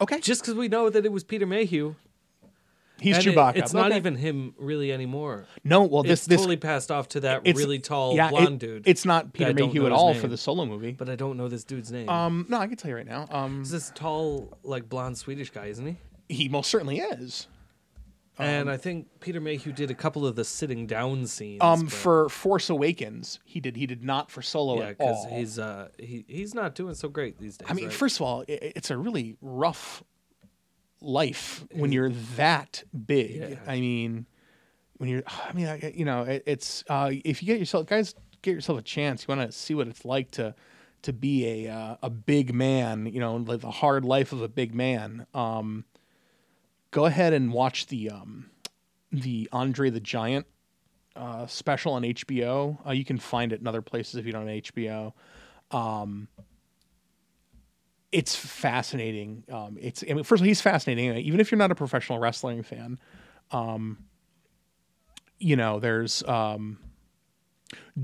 okay. 0.00 0.20
Just 0.20 0.42
because 0.42 0.54
we 0.54 0.68
know 0.68 0.90
that 0.90 1.04
it 1.04 1.12
was 1.12 1.24
Peter 1.24 1.46
Mayhew, 1.46 1.94
He's 3.04 3.16
and 3.18 3.26
it- 3.26 3.34
Chewbacca. 3.36 3.56
it's 3.56 3.72
not 3.72 3.86
Okay. 3.88 3.96
even 3.96 4.16
him 4.16 4.54
really 4.58 4.92
anymore. 4.92 5.46
no. 5.62 5.82
Well, 5.84 6.02
this 6.02 6.20
it's 6.20 6.26
this 6.26 6.40
totally 6.40 6.56
passed 6.56 6.90
off 6.90 7.08
to 7.10 7.20
that 7.20 7.42
really 7.44 7.78
tall 7.78 8.16
yeah, 8.16 8.26
it- 8.28 8.30
blonde 8.30 8.60
dude. 8.60 8.82
It's 8.86 9.04
not 9.04 9.32
Peter 9.32 9.52
Mayhew 9.54 9.86
at 9.86 9.92
all 9.92 10.12
name. 10.12 10.20
for 10.20 10.28
the 10.28 10.36
solo 10.36 10.66
movie. 10.66 10.92
but 10.92 11.08
I 11.08 11.16
don't 11.16 11.36
know 11.36 11.48
this 11.48 11.64
dude's 11.64 11.92
name. 11.92 12.08
Um, 12.08 12.46
no, 12.48 12.58
I 12.58 12.66
can 12.66 12.76
tell 12.76 12.88
you 12.90 12.96
right 12.96 13.06
now. 13.06 13.26
Um, 13.30 13.58
He's 13.60 13.70
this 13.70 13.92
tall, 13.94 14.56
like 14.64 14.88
blonde 14.88 15.18
Swedish 15.18 15.50
guy, 15.50 15.66
isn't 15.66 15.86
he? 15.86 15.96
he 16.28 16.48
most 16.48 16.70
certainly 16.70 16.98
is. 17.00 17.46
and 18.38 18.68
I 18.68 18.76
think 18.76 19.06
Peter 19.20 19.40
Mayhew 19.40 19.72
did 19.72 19.90
a 19.92 19.94
couple 19.94 20.26
of 20.26 20.34
the 20.34 20.44
sitting 20.44 20.86
down 20.88 21.26
scenes. 21.26 21.60
Um, 21.62 21.82
but- 21.84 21.92
for 21.92 22.28
Force 22.28 22.68
Awakens, 22.68 23.38
he 23.44 23.60
did. 23.60 23.76
He 23.76 23.86
did 23.86 24.02
not 24.02 24.28
for 24.30 24.42
Solo 24.42 24.78
yeah, 24.78 24.88
at 24.88 24.98
because 24.98 25.26
all. 25.26 25.38
he's 25.38 25.58
uh 25.58 25.88
he 25.98 26.24
he's 26.26 26.52
not 26.54 26.74
doing 26.74 26.94
so 26.94 27.08
great 27.08 27.38
these 27.38 27.56
days. 27.58 27.68
I 27.70 27.74
mean, 27.74 27.84
right? 27.86 27.94
first 27.94 28.16
of 28.16 28.22
all, 28.22 28.40
i 28.48 28.52
it's 28.74 28.90
a 28.90 28.96
really 28.96 29.36
rough 29.40 30.02
life 31.04 31.64
when 31.72 31.92
you're 31.92 32.10
that 32.36 32.82
big. 33.06 33.36
Yeah. 33.36 33.56
I 33.66 33.80
mean, 33.80 34.26
when 34.96 35.08
you're, 35.08 35.22
I 35.26 35.52
mean, 35.52 35.66
I, 35.66 35.92
you 35.94 36.04
know, 36.04 36.22
it, 36.22 36.42
it's 36.46 36.84
uh, 36.88 37.10
if 37.24 37.42
you 37.42 37.46
get 37.46 37.58
yourself, 37.58 37.86
guys, 37.86 38.14
get 38.42 38.52
yourself 38.52 38.78
a 38.78 38.82
chance. 38.82 39.26
You 39.26 39.36
want 39.36 39.50
to 39.50 39.56
see 39.56 39.74
what 39.74 39.88
it's 39.88 40.04
like 40.04 40.30
to 40.32 40.54
to 41.02 41.12
be 41.12 41.66
a 41.66 41.72
uh, 41.72 41.96
a 42.02 42.10
big 42.10 42.54
man. 42.54 43.06
You 43.06 43.20
know, 43.20 43.36
live 43.36 43.60
the 43.60 43.70
hard 43.70 44.04
life 44.04 44.32
of 44.32 44.42
a 44.42 44.48
big 44.48 44.74
man. 44.74 45.26
Um, 45.34 45.84
go 46.90 47.06
ahead 47.06 47.32
and 47.32 47.52
watch 47.52 47.86
the 47.86 48.10
um, 48.10 48.50
the 49.12 49.48
Andre 49.52 49.90
the 49.90 50.00
Giant 50.00 50.46
uh, 51.16 51.46
special 51.46 51.92
on 51.92 52.02
HBO. 52.02 52.86
Uh, 52.86 52.92
you 52.92 53.04
can 53.04 53.18
find 53.18 53.52
it 53.52 53.60
in 53.60 53.66
other 53.66 53.82
places 53.82 54.16
if 54.16 54.26
you 54.26 54.32
don't 54.32 54.46
have 54.46 54.62
HBO. 54.62 55.12
Um, 55.70 56.28
it's 58.14 58.36
fascinating. 58.36 59.42
Um, 59.50 59.76
it's 59.80 60.04
I 60.08 60.14
mean, 60.14 60.22
first 60.22 60.40
of 60.40 60.44
all, 60.44 60.46
he's 60.46 60.60
fascinating. 60.60 61.16
Even 61.16 61.40
if 61.40 61.50
you're 61.50 61.58
not 61.58 61.72
a 61.72 61.74
professional 61.74 62.20
wrestling 62.20 62.62
fan, 62.62 62.98
um, 63.50 64.04
you 65.40 65.56
know, 65.56 65.80
there's 65.80 66.22
um, 66.28 66.78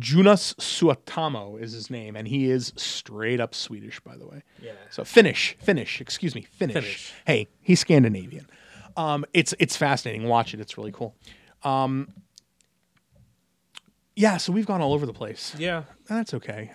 Jonas 0.00 0.54
Suotamo 0.54 1.60
is 1.60 1.72
his 1.72 1.90
name, 1.90 2.16
and 2.16 2.26
he 2.26 2.50
is 2.50 2.72
straight 2.74 3.38
up 3.40 3.54
Swedish, 3.54 4.00
by 4.00 4.16
the 4.16 4.26
way. 4.26 4.42
Yeah. 4.60 4.72
So 4.90 5.04
Finnish, 5.04 5.56
Finnish, 5.60 6.00
excuse 6.00 6.34
me, 6.34 6.42
Finnish. 6.42 6.74
Finnish. 6.74 7.12
Hey, 7.24 7.46
he's 7.60 7.78
Scandinavian. 7.78 8.48
Um, 8.96 9.24
it's 9.32 9.54
it's 9.60 9.76
fascinating. 9.76 10.26
Watch 10.26 10.54
it. 10.54 10.60
It's 10.60 10.76
really 10.76 10.92
cool. 10.92 11.14
Um, 11.62 12.08
yeah. 14.16 14.38
So 14.38 14.52
we've 14.52 14.66
gone 14.66 14.80
all 14.80 14.92
over 14.92 15.06
the 15.06 15.12
place. 15.12 15.54
yeah, 15.56 15.84
That's 16.08 16.34
okay. 16.34 16.72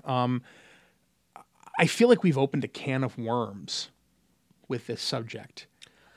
I 1.77 1.87
feel 1.87 2.07
like 2.09 2.23
we've 2.23 2.37
opened 2.37 2.63
a 2.63 2.67
can 2.67 3.03
of 3.03 3.17
worms 3.17 3.89
with 4.67 4.87
this 4.87 5.01
subject, 5.01 5.67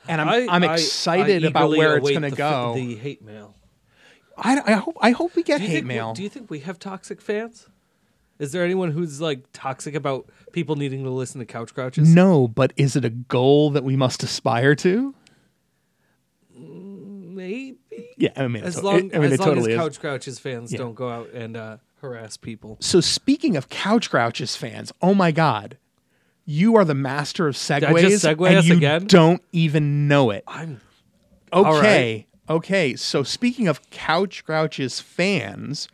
and 0.07 0.21
I'm 0.21 0.29
I, 0.29 0.57
am 0.57 0.65
excited 0.65 1.45
I 1.45 1.49
about 1.49 1.71
where 1.71 1.97
it's 1.97 2.09
going 2.09 2.23
to 2.23 2.31
go. 2.31 2.75
The 2.75 2.95
hate 2.97 3.23
mail. 3.23 3.55
I, 4.37 4.61
I 4.65 4.73
hope 4.75 4.97
I 5.01 5.11
hope 5.11 5.35
we 5.35 5.43
get 5.43 5.61
hate 5.61 5.69
think 5.69 5.87
mail. 5.87 6.13
do 6.15 6.23
you 6.23 6.29
think 6.29 6.49
we 6.51 6.61
have 6.61 6.79
toxic 6.79 7.21
fans? 7.21 7.69
Is 8.39 8.53
there 8.53 8.63
anyone 8.65 8.93
who's 8.93 9.21
like 9.21 9.45
toxic 9.53 9.97
about 9.97 10.31
people 10.53 10.77
needing 10.77 11.03
to 11.03 11.11
listen 11.11 11.41
to 11.41 11.45
couch 11.45 11.75
grouches? 11.75 12.09
no, 12.15 12.47
but 12.47 12.73
is 12.77 12.95
it 12.95 13.05
a 13.05 13.11
goal 13.11 13.71
that 13.71 13.83
we 13.83 13.97
must 13.97 14.23
aspire 14.23 14.77
to? 14.77 15.15
maybe. 17.39 17.77
Yeah, 18.17 18.31
I 18.37 18.49
mean, 18.49 18.65
As 18.65 18.79
it, 18.79 18.85
long, 18.85 18.97
I 19.15 19.19
mean, 19.19 19.25
as, 19.25 19.33
it 19.33 19.41
long 19.41 19.49
totally 19.49 19.73
as 19.73 19.79
is. 19.79 19.83
couch 19.85 20.01
grouches 20.01 20.39
fans 20.39 20.73
Yeah. 20.73 20.79
don't 20.79 20.95
go 20.95 21.09
out 21.09 21.31
and 21.31 21.57
uh, 21.57 21.77
harass 22.01 22.37
people. 22.37 22.77
So 22.81 23.01
speaking 23.01 23.57
of 23.57 23.69
Couch 23.69 24.11
Grouches 24.11 24.57
fans, 24.57 24.93
oh 25.03 25.15
my 25.15 25.31
God, 25.31 25.79
you 26.45 26.77
are 26.77 26.85
the 26.85 26.95
master 26.95 27.49
of 27.49 27.55
segues, 27.55 27.89
segue 27.89 28.49
and 28.49 28.67
you 28.67 28.77
again? 28.77 29.07
don't 29.07 29.43
even 29.53 30.09
know 30.09 30.31
it. 30.31 30.45
I'm 30.47 30.81
Okay. 31.53 32.27
Okay. 32.49 32.97
So 32.97 33.23
speaking 33.23 33.69
of 33.69 33.91
Couch 33.91 34.45
Grouches 34.45 35.01
fans, 35.01 35.89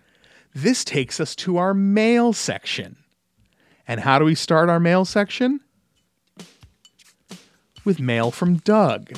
this 0.54 0.84
takes 0.84 1.20
us 1.20 1.34
to 1.36 1.56
our 1.56 1.74
mail 1.74 2.32
section. 2.32 2.96
And 3.86 4.00
how 4.00 4.18
do 4.18 4.24
we 4.24 4.34
start 4.34 4.68
our 4.68 4.80
mail 4.80 5.04
section? 5.04 5.60
With 7.84 8.00
mail 8.00 8.30
from 8.30 8.56
Doug. 8.58 9.12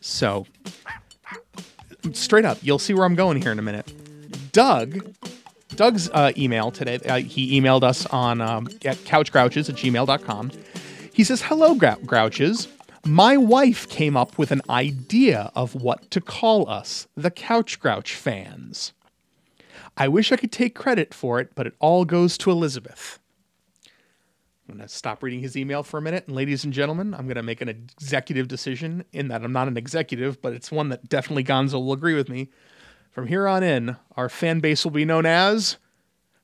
So, 0.00 0.46
straight 2.12 2.44
up, 2.44 2.58
you'll 2.62 2.78
see 2.78 2.92
where 2.92 3.04
I'm 3.04 3.14
going 3.14 3.40
here 3.40 3.52
in 3.52 3.58
a 3.58 3.62
minute. 3.62 3.94
Doug, 4.52 5.14
Doug's 5.76 6.08
uh, 6.10 6.32
email 6.36 6.70
today, 6.70 6.98
uh, 7.06 7.18
he 7.18 7.60
emailed 7.60 7.82
us 7.82 8.06
on 8.06 8.40
um, 8.40 8.66
at 8.84 8.96
couchgrouches 8.98 9.68
at 9.68 9.76
gmail.com. 9.76 10.50
He 11.12 11.24
says, 11.24 11.42
Hello, 11.42 11.74
grou- 11.74 12.04
Grouches. 12.04 12.68
My 13.06 13.36
wife 13.36 13.88
came 13.88 14.16
up 14.16 14.36
with 14.36 14.50
an 14.50 14.60
idea 14.68 15.50
of 15.54 15.74
what 15.74 16.10
to 16.10 16.20
call 16.20 16.68
us, 16.68 17.06
the 17.16 17.30
Couch 17.30 17.80
Grouch 17.80 18.14
fans. 18.14 18.92
I 19.96 20.06
wish 20.08 20.32
I 20.32 20.36
could 20.36 20.52
take 20.52 20.74
credit 20.74 21.14
for 21.14 21.40
it, 21.40 21.50
but 21.54 21.66
it 21.66 21.74
all 21.78 22.04
goes 22.04 22.36
to 22.38 22.50
Elizabeth. 22.50 23.18
I'm 24.68 24.76
going 24.76 24.86
to 24.86 24.94
stop 24.94 25.22
reading 25.22 25.40
his 25.40 25.56
email 25.56 25.82
for 25.82 25.98
a 25.98 26.02
minute. 26.02 26.26
And 26.26 26.36
ladies 26.36 26.62
and 26.62 26.72
gentlemen, 26.72 27.12
I'm 27.14 27.26
going 27.26 27.36
to 27.36 27.42
make 27.42 27.60
an 27.60 27.68
executive 27.68 28.46
decision 28.46 29.04
in 29.12 29.28
that 29.28 29.42
I'm 29.42 29.52
not 29.52 29.66
an 29.66 29.76
executive, 29.76 30.40
but 30.40 30.52
it's 30.52 30.70
one 30.70 30.90
that 30.90 31.08
definitely 31.08 31.42
Gonzo 31.44 31.74
will 31.74 31.92
agree 31.92 32.14
with 32.14 32.28
me. 32.28 32.50
From 33.10 33.26
here 33.26 33.46
on 33.48 33.62
in, 33.62 33.96
our 34.16 34.28
fan 34.28 34.60
base 34.60 34.84
will 34.84 34.92
be 34.92 35.04
known 35.04 35.26
as 35.26 35.76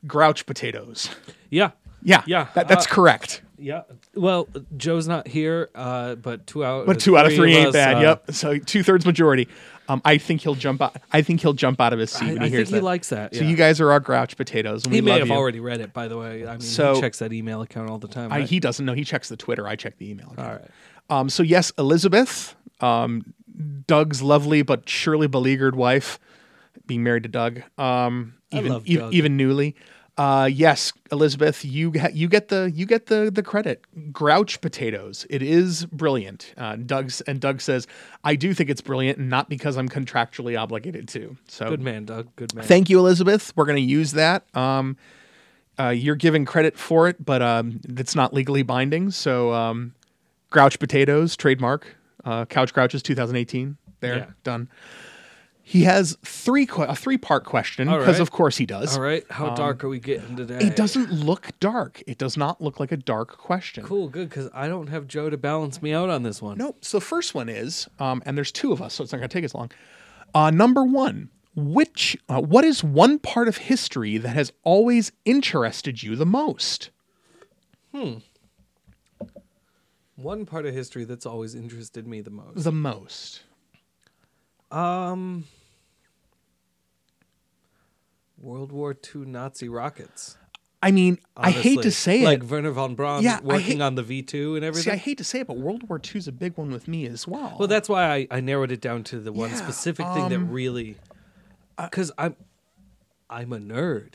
Grouch 0.07 0.47
Potatoes. 0.47 1.11
yeah. 1.51 1.71
Yeah, 2.03 2.23
Yeah, 2.27 2.47
that, 2.55 2.69
that's 2.69 2.87
uh, 2.87 2.91
correct. 2.91 3.43
Yeah. 3.59 3.83
Well, 4.15 4.49
Joe's 4.77 5.09
not 5.09 5.27
here, 5.27 5.71
uh, 5.75 6.15
but 6.15 6.47
two 6.47 6.65
out. 6.65 6.87
But 6.87 7.01
two 7.01 7.17
out 7.19 7.27
of 7.27 7.33
three 7.33 7.55
ain't 7.57 7.69
us, 7.69 7.73
bad. 7.73 7.97
uh, 7.97 8.01
yep. 8.01 8.31
So 8.31 8.59
two 8.59 8.83
thirds 8.85 9.05
majority. 9.07 9.49
Um, 9.89 10.03
I 10.05 10.19
think 10.19 10.43
he'll 10.43 10.55
jump 10.55 10.83
out. 10.83 10.97
I 11.13 11.23
think 11.23 11.41
he'll 11.41 11.53
jump 11.55 11.81
out 11.81 11.93
of 11.93 11.99
his 11.99 12.11
seat 12.13 12.27
I, 12.27 12.33
when 12.35 12.43
I 12.43 12.45
he 12.45 12.51
think 12.51 12.55
hears 12.55 12.69
he 12.69 12.75
that. 12.77 12.83
likes 12.85 13.09
that. 13.09 13.35
So 13.35 13.43
you 13.45 13.57
guys 13.57 13.81
are 13.81 13.91
our 13.91 13.99
Grouch 13.99 14.37
Potatoes, 14.37 14.85
he 14.85 15.01
may 15.01 15.19
have 15.19 15.29
you. 15.29 15.35
already 15.35 15.59
read 15.59 15.81
it, 15.81 15.93
by 15.93 16.07
the 16.07 16.17
way. 16.19 16.47
I 16.47 16.53
mean, 16.53 16.61
So- 16.61 16.95
he 16.97 17.01
checks 17.01 17.19
that 17.21 17.33
email 17.33 17.63
account 17.63 17.89
all 17.91 17.99
the 17.99 18.09
time. 18.09 18.31
I, 18.31 18.43
he 18.43 18.61
doesn't 18.61 18.85
know. 18.85 18.93
He 18.93 19.05
checks 19.05 19.29
the 19.29 19.37
Twitter. 19.37 19.67
I 19.67 19.75
check 19.75 19.97
the 19.99 20.11
email. 20.11 20.31
account. 20.33 20.39
all 20.49 20.55
right. 20.55 20.71
Um, 21.09 21.29
so 21.31 21.43
yes, 21.43 21.73
Elizabeth, 21.79 22.55
um, 22.81 23.33
Doug's 23.87 24.23
lovely 24.23 24.63
but 24.63 24.89
surely 24.89 25.27
beleaguered 25.29 25.75
wife, 25.77 26.19
being 26.87 27.03
married 27.03 27.23
to 27.25 27.29
Doug, 27.29 27.63
um, 27.79 28.35
I 28.53 28.59
even 28.59 28.73
love 28.73 28.89
e- 28.89 29.01
even 29.13 29.37
newly. 29.37 29.75
Uh, 30.19 30.49
yes, 30.51 30.95
Elizabeth, 31.13 31.63
you 31.63 31.93
ha- 32.01 32.09
you 32.11 32.27
get 32.27 32.49
the 32.49 32.73
you 32.75 32.87
get 32.87 33.07
the 33.07 33.31
the 33.31 33.43
credit. 33.43 33.85
Grouch 34.13 34.61
potatoes. 34.63 35.27
It 35.29 35.43
is 35.43 35.85
brilliant. 35.87 36.55
Uh, 36.57 36.77
Doug's 36.77 37.21
and 37.23 37.39
Doug 37.39 37.61
says, 37.61 37.87
I 38.25 38.35
do 38.35 38.55
think 38.55 38.71
it's 38.71 38.81
brilliant, 38.81 39.19
not 39.19 39.51
because 39.51 39.77
I'm 39.77 39.91
contractually 39.91 40.59
obligated 40.59 41.07
to. 41.09 41.37
So 41.49 41.69
Good 41.69 41.83
man, 41.83 42.07
Doug. 42.07 42.29
Good 42.37 42.55
man. 42.55 42.65
Thank 42.65 42.89
you, 42.89 42.99
Elizabeth. 42.99 43.53
We're 43.57 43.67
going 43.67 43.77
to 43.77 43.83
use 43.83 44.13
that. 44.13 44.45
Um, 44.57 44.97
uh, 45.79 45.91
you're 45.91 46.15
giving 46.17 46.47
credit 46.47 46.79
for 46.79 47.09
it, 47.09 47.23
but 47.23 47.43
um, 47.43 47.81
it's 47.87 48.15
not 48.15 48.33
legally 48.33 48.63
binding. 48.63 49.11
So, 49.11 49.53
um, 49.53 49.95
Grouch 50.49 50.79
Potatoes, 50.79 51.37
trademark, 51.37 51.95
uh, 52.25 52.47
Couch 52.47 52.73
Grouches 52.73 53.03
2018. 53.03 53.77
There, 54.01 54.17
Yeah. 54.17 54.27
done. 54.45 54.71
He 55.69 55.83
has 55.83 56.17
three 56.25 56.69
a 56.79 56.95
three 56.95 57.19
part 57.19 57.45
question 57.45 57.89
because, 57.89 58.07
right. 58.07 58.21
of 58.21 58.31
course, 58.31 58.57
he 58.57 58.67
does. 58.67 58.97
all 58.97 59.03
right. 59.03 59.25
How 59.29 59.53
dark 59.57 59.83
are 59.83 59.89
we 59.89 59.99
getting 59.99 60.37
today? 60.37 60.59
Um, 60.59 60.61
It 60.61 60.77
doesn't 60.77 61.11
look 61.11 61.51
dark. 61.59 62.05
It 62.07 62.19
does 62.19 62.37
not 62.37 62.61
look 62.63 62.79
like 62.79 62.93
a 62.93 62.97
dark 62.97 63.37
question. 63.37 63.83
Cool. 63.85 64.09
Good. 64.09 64.29
Because 64.29 64.49
I 64.55 64.69
don't 64.69 64.87
have 64.87 65.09
Joe 65.09 65.29
to 65.29 65.37
balance 65.37 65.83
me 65.83 65.93
out 65.93 66.09
on 66.09 66.23
this 66.23 66.41
one. 66.41 66.57
Nope. 66.57 66.85
So 66.85 66.99
the 66.99 67.05
first 67.05 67.35
one 67.35 67.49
is, 67.49 67.89
um, 67.99 68.23
and 68.25 68.37
there's 68.37 68.53
two 68.53 68.71
of 68.71 68.81
us, 68.81 68.95
so 68.95 69.03
it's 69.03 69.13
not 69.13 69.19
going 69.19 69.29
to 69.29 69.35
take 69.35 69.43
as 69.43 69.57
long. 69.57 69.73
Uh, 70.37 70.53
number 70.53 70.85
one, 70.85 71.31
which 71.57 72.17
uh, 72.29 72.41
what 72.41 72.65
is 72.65 72.85
one 72.85 73.19
part 73.19 73.49
of 73.49 73.57
history 73.57 74.19
that 74.19 74.37
has 74.37 74.53
always 74.63 75.11
interested 75.25 76.01
you 76.01 76.15
the 76.15 76.25
most? 76.25 76.91
Hmm. 77.93 78.19
One 80.15 80.47
part 80.47 80.65
of 80.65 80.75
history 80.75 81.03
that's 81.03 81.27
always 81.27 81.57
interested 81.57 82.07
me 82.07 82.21
the 82.21 82.31
most. 82.31 82.63
The 82.63 82.71
most. 82.71 83.43
Um. 84.71 85.47
World 88.47 88.71
War 88.73 88.97
II 89.15 89.23
Nazi 89.27 89.69
rockets. 89.69 90.39
I 90.83 90.93
mean, 90.93 91.19
I 91.37 91.51
hate 91.51 91.83
to 91.83 91.91
say 91.91 92.23
like 92.25 92.39
it. 92.39 92.43
Like 92.43 92.51
Wernher 92.51 92.71
von 92.71 92.95
Braun 92.95 93.25
Yeah, 93.25 93.41
working 93.43 93.79
hate- 93.79 93.81
on 93.81 93.97
the 93.97 94.03
V 94.05 94.23
two 94.23 94.55
and 94.55 94.63
See, 94.63 94.67
everything. 94.69 94.93
I 94.93 94.97
hate 94.97 95.19
to 95.19 95.25
say 95.25 95.41
it, 95.41 95.47
but 95.49 95.57
World 95.57 95.89
War 95.89 95.99
II 96.03 96.19
is 96.19 96.29
a 96.29 96.33
big 96.33 96.57
one 96.57 96.71
with 96.71 96.87
me 96.87 97.07
as 97.07 97.27
well. 97.27 97.57
well, 97.59 97.67
that's 97.67 97.89
why 97.89 98.05
I, 98.15 98.27
I 98.31 98.41
narrowed 98.41 98.71
it 98.71 98.81
down 98.81 99.03
to 99.05 99.19
the 99.19 99.33
one 99.33 99.51
Yeah, 99.51 99.57
specific 99.57 100.07
thing 100.15 100.29
that 100.29 100.37
um, 100.37 100.51
really, 100.51 100.97
because 101.77 102.13
I'm 102.17 102.37
I'm 103.29 103.53
a 103.53 103.59
nerd. 103.59 104.15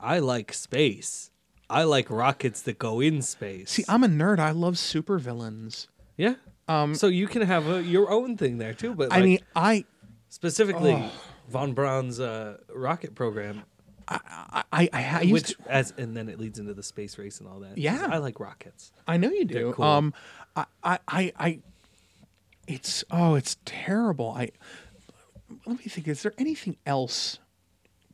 I 0.00 0.20
like 0.20 0.54
space. 0.54 1.30
I 1.68 1.82
like 1.84 2.08
rockets 2.08 2.62
that 2.62 2.78
go 2.78 3.00
in 3.00 3.20
space. 3.20 3.70
See, 3.70 3.84
I'm 3.88 4.02
a 4.02 4.08
nerd. 4.08 4.38
I 4.38 4.52
love 4.52 4.74
supervillains. 4.76 5.86
yeah. 6.16 6.34
Um, 6.66 6.94
so 6.94 7.08
you 7.08 7.26
can 7.26 7.42
have 7.42 7.66
a, 7.68 7.82
your 7.82 8.10
own 8.10 8.36
thing 8.36 8.58
there 8.58 8.72
too, 8.72 8.94
but 8.94 9.12
I 9.12 9.16
like, 9.16 9.24
mean, 9.24 9.38
I, 9.56 9.84
specifically 10.28 11.02
von 11.50 11.74
Braun's 11.74 12.20
uh, 12.20 12.58
rocket 12.72 13.14
program, 13.14 13.64
I, 14.08 14.20
I, 14.52 14.64
I, 14.72 14.88
I 14.92 15.20
used 15.22 15.32
which 15.32 15.58
to, 15.58 15.70
as 15.72 15.92
and 15.96 16.16
then 16.16 16.28
it 16.28 16.38
leads 16.38 16.58
into 16.58 16.74
the 16.74 16.82
space 16.82 17.18
race 17.18 17.40
and 17.40 17.48
all 17.48 17.60
that. 17.60 17.78
Yeah. 17.78 18.08
I 18.10 18.18
like 18.18 18.40
rockets. 18.40 18.92
I 19.06 19.16
know 19.16 19.30
you 19.30 19.44
do. 19.44 19.72
Cool. 19.72 19.84
Um, 19.84 20.14
I, 20.56 20.66
I, 20.82 20.98
I, 21.08 21.32
I, 21.38 21.58
it's 22.66 23.04
oh, 23.10 23.34
it's 23.34 23.56
terrible. 23.64 24.32
I 24.36 24.50
let 25.66 25.78
me 25.78 25.84
think. 25.84 26.08
Is 26.08 26.22
there 26.22 26.34
anything 26.38 26.76
else 26.86 27.38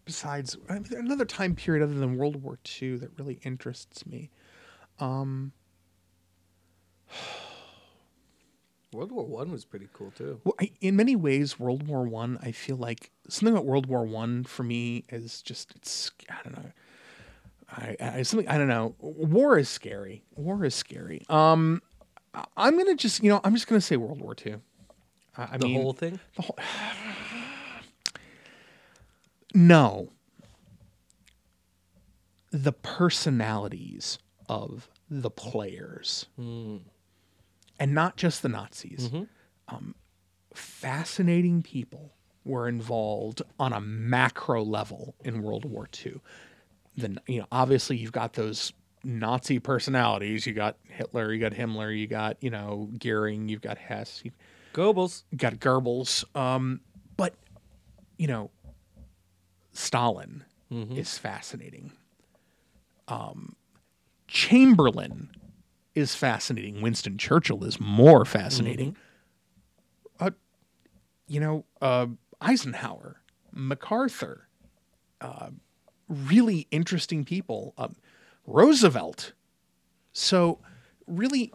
besides 0.04 0.56
I 0.68 0.74
mean, 0.74 0.86
another 0.96 1.24
time 1.24 1.54
period 1.54 1.82
other 1.82 1.94
than 1.94 2.16
World 2.16 2.42
War 2.42 2.58
II 2.80 2.96
that 2.96 3.10
really 3.18 3.40
interests 3.42 4.06
me? 4.06 4.30
World 8.96 9.12
War 9.12 9.24
One 9.26 9.52
was 9.52 9.64
pretty 9.64 9.88
cool 9.92 10.10
too. 10.16 10.40
Well, 10.44 10.54
I, 10.60 10.70
in 10.80 10.96
many 10.96 11.14
ways, 11.16 11.58
World 11.60 11.86
War 11.86 12.02
One. 12.04 12.38
I, 12.42 12.52
feel 12.52 12.76
like 12.76 13.10
something 13.28 13.52
about 13.54 13.66
World 13.66 13.86
War 13.86 14.04
One 14.04 14.44
for 14.44 14.62
me 14.62 15.04
is 15.10 15.42
just 15.42 15.72
it's 15.76 16.10
I 16.30 16.36
don't 16.42 16.56
know. 16.56 16.70
I, 17.70 17.96
I 18.00 18.22
something 18.22 18.48
I 18.48 18.56
don't 18.58 18.68
know. 18.68 18.94
War 19.00 19.58
is 19.58 19.68
scary. 19.68 20.22
War 20.36 20.64
is 20.64 20.74
scary. 20.74 21.24
Um, 21.28 21.82
I- 22.34 22.46
I'm 22.56 22.78
gonna 22.78 22.94
just 22.94 23.22
you 23.22 23.28
know 23.30 23.40
I'm 23.44 23.54
just 23.54 23.66
gonna 23.66 23.80
say 23.80 23.96
World 23.96 24.20
War 24.20 24.34
Two. 24.34 24.60
I, 25.36 25.48
I 25.52 25.56
The 25.58 25.66
mean, 25.66 25.82
whole 25.82 25.92
thing. 25.92 26.18
the 26.36 26.42
whole. 26.42 26.58
no. 29.54 30.08
The 32.52 32.72
personalities 32.72 34.18
of 34.48 34.88
the 35.10 35.30
players, 35.30 36.26
and 37.78 37.94
not 37.94 38.16
just 38.16 38.42
the 38.42 38.48
Nazis 38.48 39.10
fascinating 40.54 41.62
people 41.62 42.14
were 42.44 42.68
involved 42.68 43.42
on 43.58 43.72
a 43.72 43.80
macro 43.80 44.62
level 44.62 45.14
in 45.24 45.42
World 45.42 45.64
War 45.64 45.88
II. 46.04 46.20
Then 46.96 47.18
you 47.26 47.40
know, 47.40 47.46
obviously 47.52 47.96
you've 47.96 48.12
got 48.12 48.34
those 48.34 48.72
Nazi 49.04 49.58
personalities. 49.58 50.46
You 50.46 50.54
got 50.54 50.76
Hitler, 50.88 51.32
you 51.32 51.40
got 51.40 51.52
Himmler, 51.52 51.96
you 51.96 52.06
got 52.06 52.36
you 52.42 52.50
know 52.50 52.88
Goering, 52.98 53.48
you've 53.48 53.60
got 53.60 53.76
Hess, 53.78 54.22
you've 54.24 54.36
Goebbels. 54.72 55.24
got 55.36 55.54
Goebbels. 55.54 56.24
Um, 56.36 56.80
but 57.16 57.34
you 58.16 58.26
know, 58.28 58.50
Stalin 59.72 60.44
is 60.70 61.16
fascinating. 61.18 61.92
Um, 63.08 63.54
Chamberlain 64.26 65.30
is 65.96 66.14
fascinating. 66.14 66.82
Winston 66.82 67.18
Churchill 67.18 67.64
is 67.64 67.80
more 67.80 68.24
fascinating. 68.24 68.96
Uh, 70.20 70.30
you 71.26 71.40
know, 71.40 71.64
uh, 71.80 72.06
Eisenhower, 72.40 73.22
MacArthur, 73.52 74.46
uh, 75.20 75.48
really 76.08 76.68
interesting 76.70 77.24
people. 77.24 77.74
Um, 77.78 77.96
Roosevelt. 78.46 79.32
So, 80.12 80.60
really, 81.06 81.52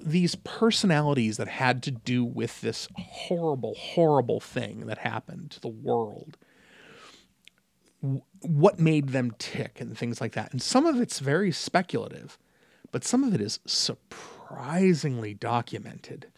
these 0.00 0.34
personalities 0.34 1.36
that 1.36 1.48
had 1.48 1.82
to 1.84 1.90
do 1.90 2.24
with 2.24 2.60
this 2.60 2.88
horrible, 2.96 3.74
horrible 3.74 4.40
thing 4.40 4.86
that 4.86 4.98
happened 4.98 5.50
to 5.52 5.60
the 5.60 5.68
world. 5.68 6.36
What 8.40 8.78
made 8.78 9.10
them 9.10 9.32
tick 9.38 9.80
and 9.80 9.96
things 9.96 10.20
like 10.20 10.32
that. 10.32 10.52
And 10.52 10.60
some 10.60 10.84
of 10.84 11.00
it's 11.00 11.20
very 11.20 11.52
speculative, 11.52 12.36
but 12.94 13.02
some 13.02 13.24
of 13.24 13.34
it 13.34 13.40
is 13.40 13.58
surprisingly 13.66 15.34
documented. 15.34 16.28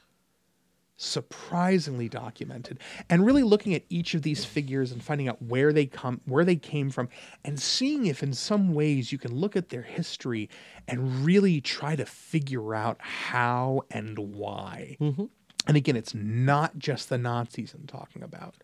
Surprisingly 0.97 2.09
documented. 2.09 2.79
And 3.11 3.27
really 3.27 3.43
looking 3.43 3.75
at 3.75 3.85
each 3.91 4.15
of 4.15 4.23
these 4.23 4.47
figures 4.47 4.91
and 4.91 5.03
finding 5.03 5.29
out 5.29 5.43
where 5.43 5.71
they 5.71 5.85
come 5.85 6.23
where 6.25 6.47
they 6.47 6.57
came 6.57 6.89
from 6.89 7.11
and 7.45 7.61
seeing 7.61 8.07
if 8.07 8.23
in 8.23 8.33
some 8.33 8.73
ways 8.73 9.13
you 9.13 9.19
can 9.19 9.35
look 9.35 9.55
at 9.55 9.69
their 9.69 9.83
history 9.83 10.49
and 10.89 11.27
really 11.27 11.61
try 11.61 11.95
to 11.95 12.07
figure 12.07 12.75
out 12.75 12.97
how 13.03 13.83
and 13.91 14.19
why. 14.19 14.97
Mm-hmm. 14.99 15.25
And 15.67 15.77
again 15.77 15.95
it's 15.95 16.15
not 16.15 16.79
just 16.79 17.11
the 17.11 17.19
nazis 17.19 17.75
i'm 17.75 17.87
talking 17.87 18.23
about. 18.23 18.55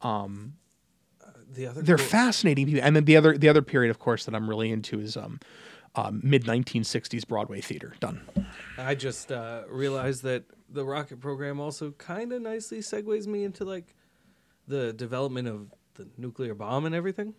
Um, 0.00 0.54
uh, 1.22 1.32
the 1.46 1.66
other 1.66 1.82
they're 1.82 1.98
cool- 1.98 2.06
fascinating 2.06 2.64
people. 2.64 2.80
And 2.82 2.96
then 2.96 3.04
the 3.04 3.18
other 3.18 3.36
the 3.36 3.50
other 3.50 3.60
period 3.60 3.90
of 3.90 3.98
course 3.98 4.24
that 4.24 4.34
i'm 4.34 4.48
really 4.48 4.72
into 4.72 4.98
is 4.98 5.14
um, 5.14 5.40
um 5.94 6.20
mid 6.22 6.44
1960s 6.44 7.26
broadway 7.26 7.60
theater 7.60 7.94
done 8.00 8.20
I 8.78 8.94
just 8.94 9.32
uh, 9.32 9.62
realized 9.68 10.22
that 10.22 10.44
the 10.70 10.84
rocket 10.84 11.20
program 11.20 11.58
also 11.60 11.90
kind 11.92 12.32
of 12.32 12.42
nicely 12.42 12.78
segues 12.78 13.26
me 13.26 13.44
into 13.44 13.64
like 13.64 13.94
the 14.68 14.92
development 14.92 15.48
of 15.48 15.72
the 15.94 16.08
nuclear 16.16 16.54
bomb 16.54 16.86
and 16.86 16.94
everything. 16.94 17.34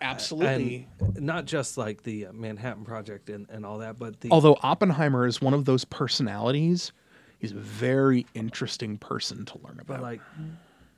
absolutely 0.00 0.86
And 1.00 1.20
not 1.20 1.46
just 1.46 1.78
like 1.78 2.02
the 2.02 2.26
uh, 2.26 2.32
Manhattan 2.32 2.84
Project 2.84 3.30
and, 3.30 3.48
and 3.48 3.64
all 3.64 3.78
that, 3.78 3.98
but 3.98 4.20
the 4.20 4.30
although 4.30 4.58
Oppenheimer 4.62 5.26
is 5.26 5.40
one 5.40 5.54
of 5.54 5.64
those 5.64 5.84
personalities, 5.84 6.92
he's 7.38 7.52
a 7.52 7.56
very 7.56 8.26
interesting 8.34 8.98
person 8.98 9.44
to 9.46 9.58
learn 9.58 9.78
about. 9.80 9.86
but 9.86 10.02
like 10.02 10.20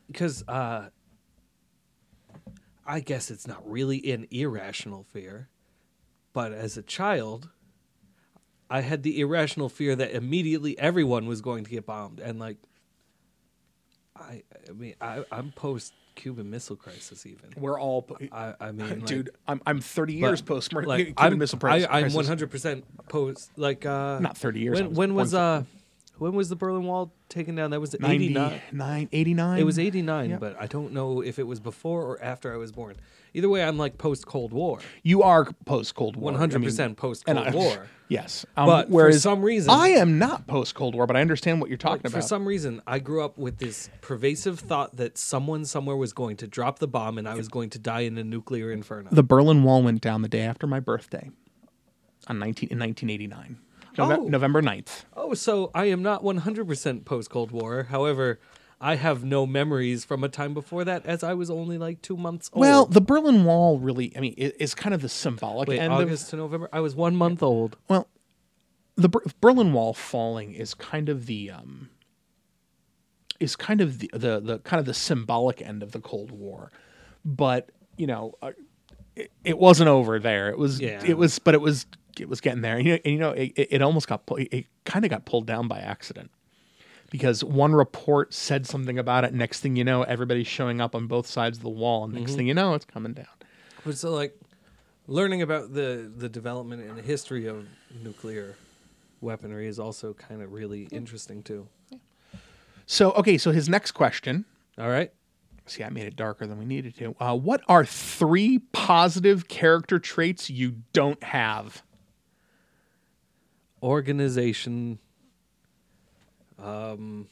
because 0.09 0.43
uh, 0.49 0.89
I 2.85 3.01
guess 3.01 3.31
it's 3.31 3.47
not 3.47 3.69
really 3.71 4.11
an 4.13 4.27
irrational 4.33 5.05
fear, 5.05 5.49
but 6.33 6.53
as 6.53 6.77
a 6.77 6.83
child, 6.83 7.49
I 8.69 8.81
had 8.83 9.03
the 9.03 9.21
irrational 9.21 9.69
fear 9.69 9.97
that 9.97 10.13
immediately 10.13 10.79
everyone 10.79 11.27
was 11.27 11.41
going 11.41 11.65
to 11.65 11.71
get 11.71 11.87
bombed, 11.87 12.21
and 12.21 12.39
like, 12.39 12.57
I, 14.17 14.43
I 14.69 14.73
mean, 14.73 14.95
I, 15.01 15.25
I'm 15.33 15.51
post 15.53 15.93
Cuban 16.15 16.51
Missile 16.51 16.77
Crisis 16.77 17.27
even. 17.27 17.51
We're 17.57 17.81
all, 17.81 18.07
I, 18.31 18.55
I 18.61 18.73
mean, 18.73 18.89
like, 18.89 19.07
dude. 19.07 19.31
I'm 19.49 19.61
I'm 19.67 19.81
30 19.81 20.15
years 20.15 20.43
post 20.43 20.73
like, 20.73 21.07
Cuban 21.07 21.15
I'm, 21.19 21.39
Missile 21.39 21.59
Crisis. 21.59 21.89
I'm 21.91 22.13
100 22.13 22.51
percent 22.51 22.85
post 23.09 23.51
like 23.57 23.87
uh, 23.87 24.19
Not 24.21 24.37
30 24.37 24.61
years, 24.61 24.77
When 24.77 24.89
was 24.89 24.99
when 24.99 25.15
was 25.15 25.35
uh, 25.35 25.65
when 26.21 26.35
was 26.35 26.49
the 26.49 26.57
Berlin 26.57 26.85
Wall 26.85 27.13
taken 27.29 27.55
down? 27.57 27.71
That 27.71 27.81
was 27.81 27.95
89. 27.95 28.61
99, 28.73 29.09
89. 29.11 29.59
It 29.59 29.65
was 29.65 29.79
89, 29.79 30.31
Yeah. 30.31 30.37
but 30.39 30.57
I 30.61 30.67
don't 30.67 30.93
know 30.93 31.21
if 31.23 31.39
it 31.39 31.47
was 31.47 31.59
before 31.61 32.03
or 32.03 32.23
after 32.23 32.53
I 32.53 32.57
was 32.57 32.71
born. 32.73 32.97
Either 33.33 33.49
way, 33.49 33.63
I'm 33.63 33.79
like 33.79 33.97
post 33.97 34.27
Cold 34.27 34.53
War. 34.53 34.81
You 35.03 35.23
are 35.23 35.47
post 35.65 35.95
Cold 35.95 36.17
War. 36.17 36.33
100% 36.33 36.97
post 36.97 37.25
Cold 37.27 37.55
War. 37.55 37.87
Yes, 38.09 38.45
um, 38.57 38.67
But 38.67 38.91
for 38.91 39.13
some 39.13 39.41
reason- 39.43 39.71
I 39.71 39.89
am 39.91 40.19
not 40.19 40.49
post 40.49 40.75
Cold 40.75 40.97
War, 40.97 41.07
but 41.07 41.17
I 41.17 41.21
understand 41.21 41.61
what 41.61 41.71
you're 41.71 41.77
talking 41.79 42.01
about. 42.01 42.13
for 42.13 42.23
some 42.23 42.45
reason, 42.45 42.83
I 42.87 42.99
grew 42.99 43.23
up 43.25 43.39
with 43.39 43.59
this 43.59 43.89
pervasive 44.01 44.59
thought 44.59 44.97
that 44.97 45.17
someone 45.17 45.65
somewhere 45.65 45.97
was 45.97 46.13
going 46.13 46.37
to 46.39 46.49
drop 46.49 46.81
the 46.81 46.89
bomb 46.89 47.19
and 47.19 47.29
I 47.29 47.35
was 47.37 47.47
going 47.49 47.71
to 47.71 47.79
die 47.79 48.01
in 48.01 48.19
a 48.19 48.25
nuclear 48.25 48.73
inferno. 48.73 49.11
the 49.13 49.23
Berlin 49.23 49.63
Wall 49.63 49.83
went 49.83 50.01
down 50.01 50.23
the 50.23 50.29
day 50.29 50.41
after 50.43 50.67
my 50.67 50.81
birthday, 50.81 51.31
on 52.27 52.41
19 52.41 52.69
in 52.71 52.79
1989, 52.81 53.59
Nove- 53.97 54.19
Oh. 54.19 54.25
November 54.29 54.63
9th. 54.63 55.05
oh, 55.17 55.35
so 55.35 55.71
I 55.75 55.87
am 55.87 56.03
not 56.03 56.23
100% 56.23 57.05
post 57.05 57.31
Cold 57.31 57.51
War. 57.51 57.85
However, 57.85 58.41
I 58.81 58.95
have 58.97 59.25
no 59.25 59.47
memories 59.47 60.05
from 60.05 60.25
a 60.25 60.29
time 60.29 60.55
before 60.55 60.85
that 60.85 61.05
as 61.05 61.23
I 61.23 61.35
was 61.35 61.51
only 61.51 61.77
like 61.77 62.01
two 62.03 62.17
months 62.17 62.49
old. 62.53 62.61
Well, 62.61 62.87
the 62.87 63.01
Berlin 63.01 63.45
Wall 63.45 63.79
really, 63.79 64.13
I 64.17 64.21
mean, 64.21 64.35
it, 64.39 64.57
is 64.59 64.75
kind 64.75 64.95
of 64.95 65.03
the 65.03 65.09
symbolic 65.09 65.69
Wait, 65.69 65.79
end 65.81 65.93
of 65.93 66.01
August 66.01 66.31
to 66.31 66.37
November? 66.37 66.69
I 66.73 66.81
was 66.81 66.95
one 66.95 67.15
month 67.17 67.43
old. 67.43 67.77
Well, 67.89 68.09
the 68.97 69.09
Ber- 69.09 69.25
Berlin 69.41 69.73
Wall 69.73 69.93
falling 69.93 70.53
is 70.53 70.73
kind 70.75 71.09
of 71.09 71.27
the 71.27 71.51
um, 71.51 71.91
is 73.39 73.57
kind 73.57 73.81
of 73.81 73.99
the, 73.99 74.11
the 74.13 74.41
the 74.41 74.59
kind 74.61 74.79
of 74.81 74.87
the 74.87 74.95
symbolic 74.95 75.63
end 75.63 75.83
of 75.83 75.93
the 75.93 76.01
Cold 76.01 76.31
War, 76.31 76.71
but 77.25 77.71
you 77.97 78.07
know, 78.07 78.35
uh, 78.43 78.53
it, 79.17 79.31
it 79.45 79.59
wasn't 79.59 79.89
over 79.89 80.19
there. 80.19 80.49
It 80.51 80.59
was 80.59 80.81
Yeah. 80.81 81.03
it 81.05 81.17
was, 81.17 81.39
but 81.39 81.55
it 81.55 81.61
was 81.61 81.87
it 82.21 82.29
was 82.29 82.41
getting 82.41 82.63
there. 82.63 82.77
And, 82.77 82.87
you 82.87 82.93
know, 82.93 82.99
and, 83.05 83.15
you 83.15 83.19
know, 83.19 83.31
it, 83.31 83.53
it 83.57 83.69
it 83.71 83.83
almost 83.83 84.09
got 84.09 84.27
pu- 84.27 84.47
it 84.51 84.67
kind 84.85 85.05
of 85.05 85.11
got 85.11 85.25
pulled 85.25 85.47
down 85.47 85.69
by 85.69 85.79
accident 85.79 86.31
because 87.11 87.43
one 87.43 87.73
report 87.75 88.33
said 88.33 88.67
something 88.67 88.99
about 88.99 89.25
it. 89.25 89.35
Next 89.35 89.61
thing 89.61 89.77
you 89.77 89.85
know, 89.85 90.03
everybody's 90.03 90.47
showing 90.47 90.81
up 90.81 90.95
on 90.95 91.07
both 91.07 91.27
sides 91.27 91.59
of 91.59 91.63
the 91.63 91.71
wall, 91.71 92.05
and 92.05 92.15
next 92.15 92.35
thing 92.37 92.47
you 92.47 92.55
know, 92.55 92.75
it's 92.75 92.85
coming 92.85 93.13
down. 93.13 93.27
But 93.85 93.99
so 93.99 94.11
like 94.11 94.39
learning 95.07 95.43
about 95.43 95.75
the 95.75 96.11
the 96.15 96.29
development 96.29 96.83
and 96.83 96.97
the 96.97 97.03
history 97.03 97.47
of 97.47 97.67
nuclear 98.03 98.57
weaponry 99.21 99.67
is 99.67 99.79
also 99.79 100.15
kind 100.15 100.43
of 100.43 100.53
really 100.53 100.89
interesting 100.91 101.43
too. 101.43 101.67
So 102.87 103.13
okay, 103.13 103.39
so 103.39 103.51
his 103.53 103.69
next 103.69 103.93
question. 103.93 104.45
All 104.79 104.89
right. 104.89 105.13
See, 105.67 105.85
I 105.85 105.89
made 105.91 106.07
it 106.07 106.17
darker 106.17 106.47
than 106.49 106.59
we 106.59 106.65
needed 106.65 106.97
to. 106.97 107.15
Uh, 107.21 107.37
what 107.37 107.61
are 107.69 107.85
three 107.85 108.59
positive 108.73 109.47
character 109.47 110.01
traits 110.01 110.51
you 110.51 110.77
don't 110.93 111.23
have? 111.23 111.83
Organization. 113.83 114.99
Um 116.59 117.29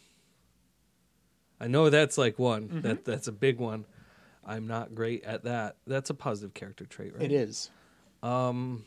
I 1.60 1.66
know 1.66 1.90
that's 1.90 2.16
like 2.16 2.38
one. 2.38 2.80
That 2.82 3.04
that's 3.04 3.26
a 3.28 3.32
big 3.32 3.58
one. 3.58 3.84
I'm 4.44 4.66
not 4.66 4.94
great 4.94 5.24
at 5.24 5.44
that. 5.44 5.76
That's 5.86 6.08
a 6.08 6.14
positive 6.14 6.54
character 6.54 6.86
trait, 6.86 7.14
right? 7.14 7.22
It 7.24 7.32
is. 7.32 7.70
Um, 8.22 8.84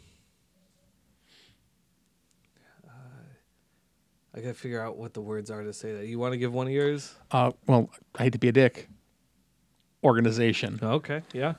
uh, 2.88 2.92
I 4.36 4.40
gotta 4.40 4.54
figure 4.54 4.82
out 4.82 4.98
what 4.98 5.14
the 5.14 5.22
words 5.22 5.52
are 5.52 5.64
to 5.64 5.74
say 5.74 5.94
that. 5.94 6.08
You 6.08 6.18
want 6.18 6.34
to 6.34 6.38
give 6.38 6.52
one 6.54 6.68
of 6.68 6.74
yours? 6.74 7.14
Uh, 7.30 7.52
well, 7.68 7.90
I 8.16 8.24
hate 8.24 8.34
to 8.34 8.40
be 8.40 8.48
a 8.48 8.52
dick. 8.52 8.90
Organization. 10.04 10.80
Okay, 10.82 11.22
yeah. 11.32 11.54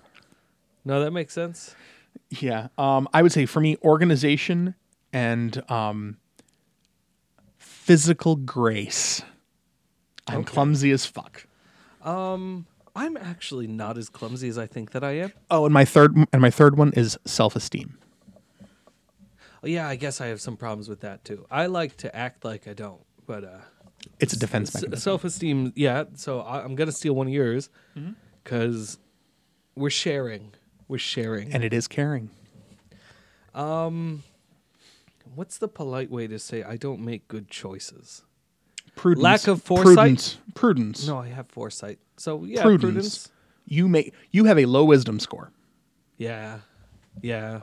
No, 0.84 1.00
that 1.05 1.12
makes 1.12 1.32
sense. 1.32 1.76
Yeah. 2.30 2.68
Um, 2.76 3.09
I 3.14 3.22
would 3.22 3.30
say 3.30 3.46
for 3.46 3.61
me, 3.61 3.76
organization 3.84 4.74
and 5.13 5.63
um, 5.71 6.17
physical 7.59 8.37
grace. 8.37 9.23
I'm 10.27 10.41
Okay. 10.41 10.53
clumsy 10.53 10.91
as 10.93 11.05
fuck. 11.07 11.47
Um, 12.03 12.67
I'm 12.95 13.17
actually 13.17 13.67
not 13.67 13.99
as 13.99 14.09
clumsy 14.09 14.49
as 14.49 14.59
I 14.59 14.67
think 14.67 14.93
that 14.93 15.03
I 15.03 15.13
am. 15.13 15.33
Oh, 15.51 15.65
and 15.65 15.73
my 15.75 15.85
third 15.85 16.17
and 16.33 16.41
my 16.43 16.51
third 16.51 16.77
one 16.77 16.93
is 16.95 17.19
self-esteem. 17.25 17.99
Oh, 19.65 19.69
yeah, 19.69 19.89
I 19.89 19.95
guess 19.97 20.21
I 20.21 20.27
have 20.27 20.41
some 20.41 20.57
problems 20.57 20.89
with 20.89 21.01
that 21.01 21.25
too. 21.25 21.47
I 21.51 21.67
like 21.67 21.97
to 21.99 22.15
act 22.15 22.45
like 22.45 22.67
I 22.67 22.73
don't, 22.75 23.01
but 23.27 23.45
uh, 23.45 23.59
It's 24.19 24.33
a 24.33 24.39
defense 24.39 24.71
s- 24.71 24.75
mechanism. 24.83 25.01
self-esteem. 25.03 25.73
Yeah, 25.77 26.05
so 26.17 26.41
I, 26.41 26.63
I'm 26.65 26.75
gonna 26.75 26.91
steal 26.93 27.15
one 27.15 27.29
of 27.29 27.33
yours 27.33 27.69
Mm-hmm. 27.97 28.13
because 28.43 28.99
we're 29.77 29.91
sharing. 29.91 30.53
We're 30.89 30.99
sharing. 30.99 31.53
and 31.53 31.65
it 31.65 31.73
is 31.73 31.87
caring. 31.89 32.31
Um, 33.55 34.23
what's 35.35 35.59
the 35.59 35.68
polite 35.68 36.11
way 36.11 36.26
to 36.26 36.39
say 36.39 36.62
I 36.62 36.76
don't 36.76 37.01
make 37.01 37.28
good 37.28 37.49
choices? 37.49 38.22
Prudence. 38.97 39.22
Lack 39.22 39.47
of 39.47 39.62
foresight? 39.62 39.95
Prudence. 39.97 40.39
Prudence. 40.55 41.07
No, 41.07 41.18
I 41.18 41.28
have 41.28 41.49
foresight. 41.49 41.99
So 42.16 42.45
yeah, 42.45 42.62
prudence. 42.62 42.83
prudence. 42.93 43.28
You 43.66 43.89
make 43.89 44.14
you 44.30 44.45
have 44.45 44.59
a 44.59 44.66
low 44.66 44.85
wisdom 44.85 45.18
score. 45.20 45.51
Yeah, 46.18 46.59
yeah, 47.20 47.61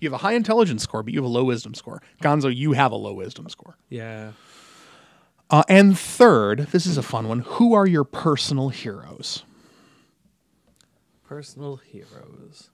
You 0.00 0.08
have 0.08 0.14
a 0.14 0.22
high 0.22 0.32
intelligence 0.34 0.82
score, 0.82 1.02
but 1.02 1.12
you 1.12 1.18
have 1.18 1.24
a 1.28 1.32
low 1.32 1.44
wisdom 1.44 1.74
score. 1.74 2.00
Gonzo, 2.22 2.54
you 2.54 2.72
have 2.72 2.92
a 2.92 2.96
low 2.96 3.12
wisdom 3.14 3.48
score. 3.48 3.76
yeah. 3.90 4.32
Uh, 5.50 5.62
and 5.68 5.98
third, 5.98 6.60
this 6.72 6.86
is 6.86 6.96
a 6.96 7.02
fun 7.02 7.28
one. 7.28 7.40
Who 7.40 7.74
are 7.74 7.86
your 7.86 8.04
personal 8.04 8.70
heroes? 8.70 9.44
Personal 11.28 11.76
heroes. 11.76 12.70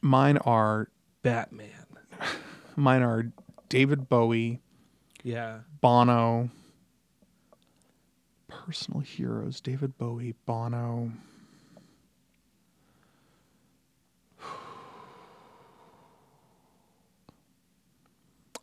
Mine 0.00 0.38
are 0.38 0.88
Batman. 1.22 1.68
mine 2.76 3.02
are 3.02 3.32
David 3.68 4.08
Bowie, 4.08 4.60
Yeah. 5.22 5.60
Bono. 5.80 6.50
Personal 8.48 9.00
heroes: 9.00 9.60
David 9.60 9.98
Bowie, 9.98 10.34
Bono. 10.46 11.10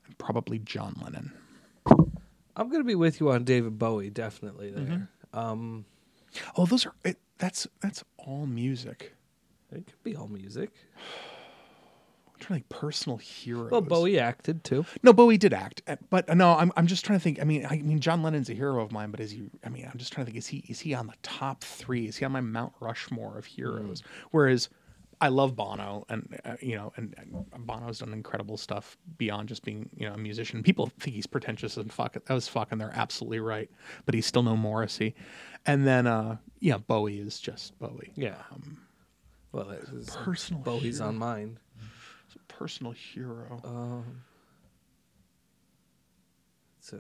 and 0.05 0.18
Probably 0.18 0.59
John 0.59 0.95
Lennon. 1.03 1.32
I'm 2.55 2.70
gonna 2.70 2.84
be 2.84 2.95
with 2.95 3.20
you 3.20 3.32
on 3.32 3.43
David 3.43 3.80
Bowie, 3.80 4.09
definitely 4.09 4.72
there. 4.72 5.07
Mm-hmm. 5.34 5.38
Um, 5.39 5.86
Oh, 6.55 6.66
those 6.66 6.86
are 6.86 6.93
it, 7.03 7.18
that's 7.39 7.68
that's 7.82 8.03
all 8.18 8.45
music. 8.45 9.14
it 9.72 9.86
could 9.88 10.03
be 10.03 10.16
all 10.16 10.28
music. 10.28 10.72
I'm 12.41 12.47
trying 12.47 12.61
to 12.61 12.67
think 12.67 12.81
personal 12.81 13.17
heroes. 13.17 13.71
Well, 13.71 13.81
Bowie 13.81 14.19
acted 14.19 14.63
too. 14.63 14.85
No, 15.03 15.13
Bowie 15.13 15.37
did 15.37 15.53
act, 15.53 15.81
uh, 15.87 15.97
but 16.09 16.35
no, 16.35 16.53
I'm 16.55 16.71
I'm 16.75 16.87
just 16.87 17.05
trying 17.05 17.19
to 17.19 17.23
think. 17.23 17.39
I 17.39 17.43
mean, 17.43 17.65
I 17.69 17.77
mean, 17.77 17.99
John 17.99 18.23
Lennon's 18.23 18.49
a 18.49 18.53
hero 18.53 18.81
of 18.81 18.91
mine, 18.91 19.11
but 19.11 19.19
is 19.19 19.31
he? 19.31 19.49
I 19.63 19.69
mean, 19.69 19.87
I'm 19.91 19.97
just 19.97 20.11
trying 20.11 20.25
to 20.25 20.31
think. 20.31 20.37
Is 20.39 20.47
he 20.47 20.57
is 20.67 20.79
he 20.79 20.93
on 20.93 21.07
the 21.07 21.13
top 21.21 21.63
three? 21.63 22.07
Is 22.07 22.17
he 22.17 22.25
on 22.25 22.31
my 22.31 22.41
Mount 22.41 22.73
Rushmore 22.79 23.37
of 23.37 23.45
heroes? 23.45 24.01
Whereas, 24.31 24.69
I 25.21 25.27
love 25.27 25.55
Bono, 25.55 26.03
and 26.09 26.39
uh, 26.43 26.55
you 26.61 26.75
know, 26.75 26.91
and, 26.95 27.13
and 27.19 27.67
Bono's 27.67 27.99
done 27.99 28.11
incredible 28.11 28.57
stuff 28.57 28.97
beyond 29.19 29.47
just 29.47 29.63
being 29.63 29.89
you 29.95 30.07
know 30.07 30.15
a 30.15 30.17
musician. 30.17 30.63
People 30.63 30.89
think 30.99 31.15
he's 31.15 31.27
pretentious 31.27 31.77
and 31.77 31.93
fuck 31.93 32.13
that 32.13 32.33
was 32.33 32.47
fucking. 32.47 32.79
They're 32.79 32.91
absolutely 32.95 33.39
right, 33.39 33.69
but 34.05 34.15
he's 34.15 34.25
still 34.25 34.41
no 34.43 34.57
Morrissey. 34.57 35.13
And 35.67 35.85
then, 35.85 36.07
uh, 36.07 36.37
yeah, 36.59 36.77
Bowie 36.77 37.19
is 37.19 37.39
just 37.39 37.77
Bowie. 37.77 38.13
Yeah. 38.15 38.41
well, 39.51 39.69
it 39.69 39.93
was 39.93 40.09
Personal 40.09 40.63
Bowie's 40.63 40.97
hero. 40.97 41.09
on 41.09 41.17
mine. 41.17 41.59
Personal 42.62 42.91
hero. 42.91 43.59
Um, 43.64 44.22
it's 46.78 46.93
a, 46.93 46.99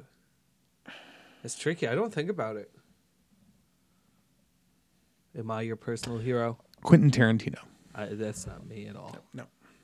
it's 1.43 1.55
tricky. 1.55 1.87
I 1.87 1.93
don't 1.93 2.11
think 2.11 2.31
about 2.31 2.55
it. 2.55 2.71
Am 5.37 5.51
I 5.51 5.61
your 5.61 5.75
personal 5.75 6.17
hero? 6.17 6.57
Quentin 6.81 7.11
Tarantino. 7.11 7.59
I, 7.93 8.05
that's 8.05 8.47
not 8.47 8.65
me 8.65 8.87
at 8.87 8.95
all. 8.95 9.15
No. 9.35 9.43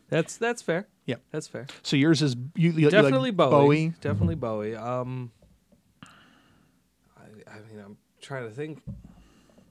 That's 0.10 0.38
that's 0.38 0.64
fair. 0.64 0.88
Yeah, 1.06 1.18
That's 1.30 1.48
fair. 1.48 1.68
So 1.84 1.96
yours 1.96 2.24
is 2.24 2.36
you, 2.56 2.72
you 2.72 2.86
like 2.86 2.92
Definitely 2.94 3.30
Bowie. 3.30 3.52
Bowie. 3.52 3.94
Definitely 4.02 4.34
Bowie. 4.36 4.76
Um, 4.76 5.30
I, 6.02 7.26
I 7.52 7.60
mean, 7.70 7.84
I'm 7.86 7.98
trying 8.20 8.50
to 8.50 8.52
think. 8.52 8.82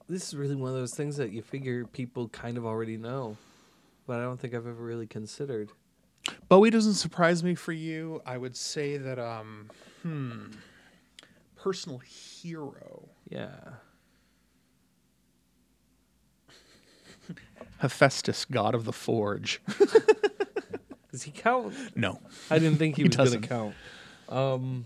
This 0.07 0.25
is 0.29 0.37
really 0.37 0.55
one 0.55 0.69
of 0.69 0.77
those 0.77 0.93
things 0.93 1.17
that 1.17 1.33
you 1.33 1.41
figure 1.41 1.83
people 1.83 2.29
kind 2.29 2.57
of 2.57 2.65
already 2.65 2.95
know, 2.95 3.35
but 4.07 4.19
I 4.19 4.23
don't 4.23 4.39
think 4.39 4.53
I've 4.53 4.65
ever 4.67 4.81
really 4.81 5.05
considered. 5.05 5.69
Bowie 6.49 6.69
doesn't 6.69 6.95
surprise 6.95 7.43
me 7.43 7.55
for 7.55 7.71
you. 7.71 8.21
I 8.25 8.37
would 8.37 8.55
say 8.55 8.97
that 8.97 9.19
um 9.19 9.69
hmm 10.03 10.47
personal 11.55 11.97
hero. 11.99 13.09
Yeah. 13.29 13.49
Hephaestus, 17.79 18.45
god 18.45 18.73
of 18.75 18.85
the 18.85 18.93
forge. 18.93 19.61
Does 21.11 21.23
he 21.23 21.31
count? 21.31 21.73
no. 21.95 22.19
I 22.51 22.59
didn't 22.59 22.77
think 22.77 22.95
he, 22.95 23.01
He 23.03 23.07
was 23.07 23.15
going 23.17 23.41
to 23.41 23.47
count. 23.47 23.75
Um, 24.29 24.85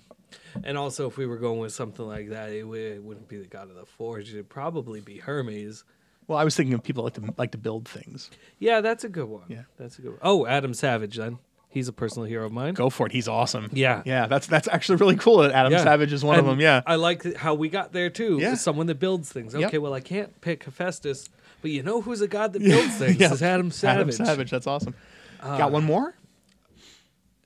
and 0.63 0.77
also, 0.77 1.07
if 1.07 1.17
we 1.17 1.25
were 1.25 1.37
going 1.37 1.59
with 1.59 1.73
something 1.73 2.05
like 2.05 2.29
that, 2.29 2.49
it, 2.51 2.65
it 2.65 3.03
wouldn't 3.03 3.27
be 3.27 3.37
the 3.37 3.47
god 3.47 3.69
of 3.69 3.75
the 3.75 3.85
forge. 3.85 4.29
It'd 4.29 4.49
probably 4.49 5.01
be 5.01 5.17
Hermes. 5.17 5.83
Well, 6.31 6.39
I 6.39 6.43
was 6.45 6.55
thinking 6.55 6.73
of 6.73 6.81
people 6.81 7.03
like 7.03 7.13
to 7.15 7.33
like 7.37 7.51
to 7.51 7.57
build 7.57 7.87
things. 7.87 8.31
Yeah, 8.57 8.79
that's 8.81 9.03
a 9.03 9.09
good 9.09 9.25
one. 9.27 9.43
Yeah. 9.49 9.63
that's 9.77 9.99
a 9.99 10.01
good 10.01 10.11
one. 10.11 10.19
Oh, 10.21 10.45
Adam 10.47 10.73
Savage. 10.73 11.17
Then 11.17 11.39
he's 11.67 11.89
a 11.89 11.93
personal 11.93 12.25
hero 12.25 12.45
of 12.45 12.53
mine. 12.53 12.73
Go 12.73 12.89
for 12.89 13.05
it. 13.05 13.11
He's 13.11 13.27
awesome. 13.27 13.69
Yeah. 13.73 14.01
Yeah, 14.05 14.27
that's 14.27 14.47
that's 14.47 14.69
actually 14.69 14.95
really 14.95 15.17
cool 15.17 15.39
that 15.39 15.51
Adam 15.51 15.73
Yeah. 15.73 15.83
Savage 15.83 16.13
is 16.13 16.23
one 16.23 16.39
of 16.39 16.45
And 16.45 16.53
them. 16.53 16.61
Yeah. 16.61 16.81
I 16.87 16.95
like 16.95 17.35
how 17.35 17.53
we 17.53 17.67
got 17.67 17.91
there 17.91 18.09
too. 18.09 18.37
Yeah. 18.39 18.55
Someone 18.55 18.87
that 18.87 18.99
builds 18.99 19.29
things. 19.31 19.53
Yep. 19.53 19.67
Okay, 19.67 19.77
well, 19.77 19.93
I 19.93 19.99
can't 19.99 20.39
pick 20.39 20.63
Hephaestus, 20.63 21.27
but 21.61 21.71
you 21.71 21.83
know 21.83 22.01
who's 22.01 22.21
a 22.21 22.27
god 22.29 22.53
that 22.53 22.59
builds 22.63 22.95
things? 22.95 23.17
Yeah. 23.17 23.33
Is 23.33 23.43
Adam 23.43 23.69
Savage. 23.69 24.15
Adam 24.15 24.25
Savage. 24.25 24.51
That's 24.51 24.67
awesome. 24.67 24.95
Uh, 25.41 25.57
Got 25.57 25.71
one 25.73 25.83
more? 25.83 26.15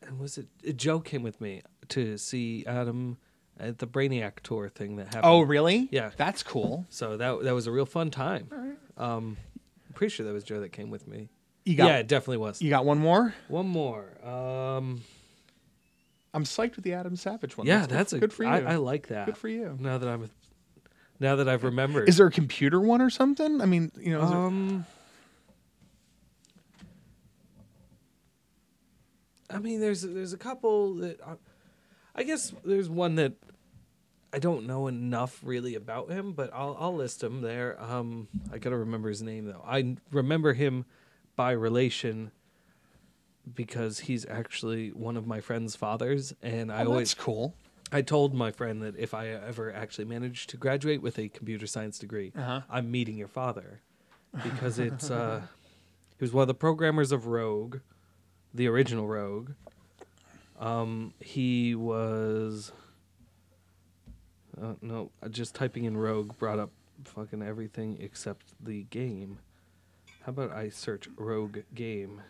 And 0.04 0.20
was 0.20 0.38
it? 0.38 0.46
uh, 0.68 0.72
Joe 0.74 1.00
came 1.00 1.24
with 1.24 1.42
me 1.42 1.64
to 1.90 2.18
see 2.20 2.64
Adam 2.68 3.18
at 3.60 3.80
the 3.80 3.88
Brainiac 3.88 4.40
tour 4.44 4.70
thing 4.70 4.98
that 4.98 5.06
happened. 5.08 5.24
Oh, 5.26 5.42
really? 5.42 5.88
Yeah. 5.92 6.12
That's 6.18 6.44
cool. 6.44 6.86
So 6.90 7.18
that 7.18 7.44
that 7.44 7.54
was 7.54 7.68
a 7.68 7.72
real 7.72 7.86
fun 7.86 8.12
time. 8.12 8.50
Um, 8.98 9.38
I'm 9.88 9.94
pretty 9.94 10.12
sure 10.14 10.26
that 10.26 10.34
was 10.34 10.44
Joe 10.44 10.60
that 10.62 10.72
came 10.72 10.90
with 10.90 11.08
me. 11.08 11.30
You 11.64 11.76
got 11.76 11.88
yeah, 11.88 11.98
it 11.98 12.08
definitely 12.08 12.38
was. 12.38 12.62
you 12.62 12.70
got 12.70 12.86
one 12.86 13.00
more? 13.00 13.34
One 13.48 13.68
more. 13.68 14.06
Um, 14.24 15.02
I'm 16.34 16.44
psyched 16.44 16.76
with 16.76 16.84
the 16.86 16.94
Adam 16.94 17.16
Savage 17.16 17.58
one. 17.58 17.66
yeah, 17.66 17.86
that's 17.88 18.14
a 18.14 18.20
good 18.20 18.34
for 18.34 18.44
you. 18.44 18.50
I, 18.50 18.60
I 18.74 18.76
like 18.76 19.08
that. 19.08 19.26
Good 19.26 19.38
for 19.38 19.48
you. 19.50 19.76
Now 19.80 19.98
that 19.98 20.08
I'm, 20.08 20.30
now 21.20 21.38
that 21.38 21.48
I've 21.50 21.64
remembered. 21.64 22.08
Is 22.10 22.18
there 22.18 22.28
a 22.28 22.32
computer 22.32 22.80
one 22.80 23.02
or 23.02 23.10
something? 23.10 23.62
I 23.62 23.66
mean, 23.66 23.92
you 23.98 24.12
know, 24.12 24.24
is 24.24 24.30
there- 24.30 24.38
Um, 24.40 24.86
I 29.50 29.60
mean, 29.60 29.80
there's 29.80 30.02
there's 30.02 30.34
a 30.34 30.38
couple 30.38 30.96
that 30.96 31.22
I, 31.22 31.34
I 32.16 32.24
guess 32.24 32.54
there's 32.64 32.90
one 32.90 33.16
that 33.16 33.34
I 34.34 34.40
don't 34.40 34.66
know 34.66 34.88
enough 34.88 35.40
really 35.44 35.76
about 35.76 36.10
him, 36.10 36.34
but 36.34 36.50
I'll 36.54 36.76
I'll 36.80 36.96
list 36.96 37.24
him 37.24 37.42
there. 37.42 37.82
Um, 37.82 38.28
I 38.52 38.58
gotta 38.58 38.78
remember 38.78 39.10
his 39.10 39.22
name 39.22 39.46
though. 39.46 39.64
I 39.66 39.96
remember 40.12 40.54
him 40.54 40.86
by 41.36 41.52
relation 41.52 42.32
because 43.54 44.00
he's 44.00 44.26
actually 44.26 44.90
one 44.90 45.18
of 45.18 45.28
my 45.28 45.40
friend's 45.40 45.76
fathers, 45.76 46.34
and 46.42 46.72
I 46.72 46.84
oh, 46.84 46.92
always 46.92 47.14
cool. 47.14 47.54
I 47.92 48.02
told 48.02 48.34
my 48.34 48.52
friend 48.52 48.82
that 48.82 48.98
if 48.98 49.14
I 49.14 49.28
ever 49.28 49.72
actually 49.72 50.06
managed 50.06 50.50
to 50.50 50.58
graduate 50.58 51.02
with 51.02 51.20
a 51.20 51.30
computer 51.30 51.68
science 51.68 52.00
degree, 52.00 52.32
Uh-huh. 52.36 52.62
I'm 52.70 52.90
meeting 52.92 53.18
your 53.18 53.28
father 53.28 53.82
because 54.44 54.80
it's 54.80 55.12
uh, 55.12 55.42
he 56.18 56.24
was 56.24 56.34
one 56.34 56.42
of 56.42 56.48
the 56.48 56.56
programmers 56.56 57.12
of 57.12 57.28
Rogue, 57.28 57.78
the 58.54 58.68
original 58.68 59.08
Rogue. 59.08 59.52
Um, 60.60 61.14
he 61.20 61.76
was. 61.76 62.72
Uh, 64.62 64.74
no, 64.82 65.12
just 65.32 65.54
typing 65.54 65.84
in 65.84 65.98
Rogue 65.98 66.38
brought 66.38 66.60
up 66.60 66.72
fucking 67.04 67.42
everything 67.42 67.98
except 68.00 68.54
the 68.64 68.84
game. 68.84 69.40
How 70.24 70.30
about 70.30 70.52
I 70.52 70.70
search 70.70 71.10
Rogue 71.18 71.60
game? 71.74 72.22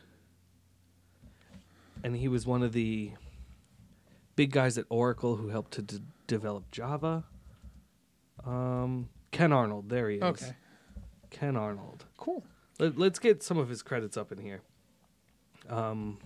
And 2.04 2.16
he 2.16 2.28
was 2.28 2.46
one 2.46 2.64
of 2.64 2.74
the 2.74 3.12
big 4.36 4.52
guys 4.52 4.78
at 4.78 4.86
Oracle 4.90 5.36
who 5.38 5.50
helped 5.50 5.72
to 5.74 5.82
d- 5.82 6.00
develop 6.28 6.70
Java. 6.72 7.24
Um, 8.46 9.10
Ken 9.32 9.52
Arnold, 9.54 9.90
there 9.90 10.10
he 10.10 10.18
is. 10.18 10.24
Okay. 10.24 10.56
Ken 11.30 11.56
Arnold. 11.56 12.06
Cool. 12.18 12.44
Let, 12.80 12.98
let's 12.98 13.20
get 13.20 13.44
some 13.44 13.58
of 13.58 13.70
his 13.70 13.82
credits 13.82 14.18
up 14.18 14.32
in 14.32 14.40
here. 14.40 14.62
Um, 15.70 16.18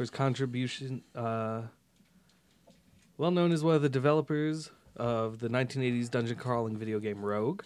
for 0.00 0.04
his 0.04 0.10
contribution, 0.10 1.02
uh, 1.14 1.60
well 3.18 3.30
known 3.30 3.52
as 3.52 3.62
one 3.62 3.74
of 3.74 3.82
the 3.82 3.88
developers 3.90 4.70
of 4.96 5.40
the 5.40 5.48
1980s 5.48 6.10
dungeon 6.10 6.38
crawling 6.38 6.74
video 6.74 6.98
game 6.98 7.22
Rogue. 7.22 7.64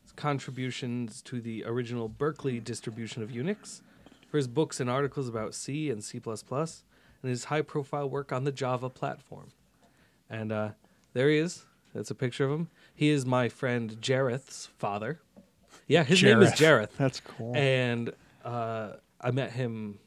His 0.00 0.12
contributions 0.12 1.20
to 1.20 1.42
the 1.42 1.62
original 1.66 2.08
Berkeley 2.08 2.58
distribution 2.58 3.22
of 3.22 3.28
Unix. 3.28 3.82
For 4.30 4.38
his 4.38 4.48
books 4.48 4.80
and 4.80 4.88
articles 4.88 5.28
about 5.28 5.54
C 5.54 5.90
and 5.90 6.02
C++, 6.02 6.22
and 6.24 6.80
his 7.22 7.44
high-profile 7.44 8.08
work 8.08 8.32
on 8.32 8.44
the 8.44 8.52
Java 8.52 8.88
platform. 8.88 9.50
And 10.30 10.52
uh, 10.52 10.70
there 11.12 11.28
he 11.28 11.36
is. 11.36 11.66
That's 11.94 12.10
a 12.10 12.14
picture 12.14 12.46
of 12.46 12.50
him. 12.50 12.68
He 12.94 13.10
is 13.10 13.26
my 13.26 13.50
friend 13.50 13.98
Jareth's 14.00 14.70
father. 14.78 15.20
Yeah, 15.86 16.02
his 16.02 16.22
name 16.22 16.40
is 16.40 16.52
Jareth. 16.52 16.96
That's 16.96 17.20
cool. 17.20 17.54
And 17.54 18.10
uh, 18.42 18.92
I 19.20 19.32
met 19.32 19.52
him 19.52 19.98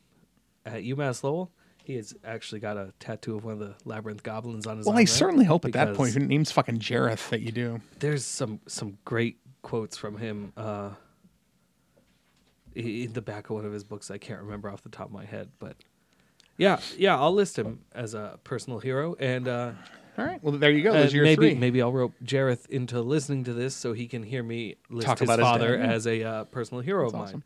at 0.65 0.81
UMass 0.81 1.23
Lowell. 1.23 1.51
He 1.87 1.95
has 1.95 2.13
actually 2.25 2.59
got 2.59 2.75
a 2.75 2.91
tattoo 2.99 3.37
of 3.37 3.45
one 3.45 3.53
of 3.53 3.59
the 3.59 3.73
labyrinth 3.85 4.21
goblins 4.21 4.67
on 4.67 4.75
his 4.75 4.85
well, 4.85 4.91
arm. 4.91 4.97
I 4.97 5.05
there 5.05 5.07
certainly 5.07 5.45
hope 5.45 5.63
at 5.63 5.71
that 5.71 5.95
point, 5.95 6.09
if 6.09 6.15
your 6.17 6.25
name's 6.27 6.51
fucking 6.51 6.79
Jareth, 6.79 7.29
that 7.29 7.39
you 7.39 7.53
do. 7.53 7.79
There's 7.99 8.25
some 8.25 8.59
some 8.67 8.97
great 9.05 9.37
quotes 9.61 9.95
from 9.95 10.17
him 10.17 10.51
uh, 10.57 10.89
in 12.75 13.13
the 13.13 13.21
back 13.21 13.49
of 13.49 13.55
one 13.55 13.63
of 13.63 13.71
his 13.71 13.85
books. 13.85 14.11
I 14.11 14.17
can't 14.17 14.41
remember 14.41 14.69
off 14.69 14.83
the 14.83 14.89
top 14.89 15.05
of 15.07 15.13
my 15.13 15.23
head, 15.23 15.49
but 15.59 15.77
yeah, 16.57 16.81
yeah, 16.97 17.17
I'll 17.17 17.33
list 17.33 17.57
him 17.57 17.79
as 17.93 18.13
a 18.13 18.37
personal 18.43 18.79
hero, 18.79 19.15
and 19.17 19.47
uh, 19.47 19.71
All 20.17 20.25
right. 20.25 20.43
Well, 20.43 20.57
there 20.57 20.71
you 20.71 20.83
go. 20.83 20.89
uh, 20.89 21.03
Those 21.03 21.13
your 21.13 21.23
maybe 21.23 21.35
three. 21.51 21.55
maybe 21.55 21.81
I'll 21.81 21.93
rope 21.93 22.15
Jareth 22.21 22.67
into 22.69 23.01
listening 23.01 23.45
to 23.45 23.53
this 23.53 23.73
so 23.75 23.93
he 23.93 24.07
can 24.07 24.23
hear 24.23 24.43
me 24.43 24.75
list 24.89 25.07
Talk 25.07 25.19
his 25.19 25.27
about 25.27 25.39
his 25.39 25.47
father 25.47 25.77
yeah. 25.77 25.85
as 25.85 26.05
a 26.05 26.23
uh, 26.23 26.43
personal 26.45 26.81
hero 26.81 27.03
That's 27.03 27.13
of 27.13 27.19
mine. 27.19 27.27
awesome. 27.27 27.43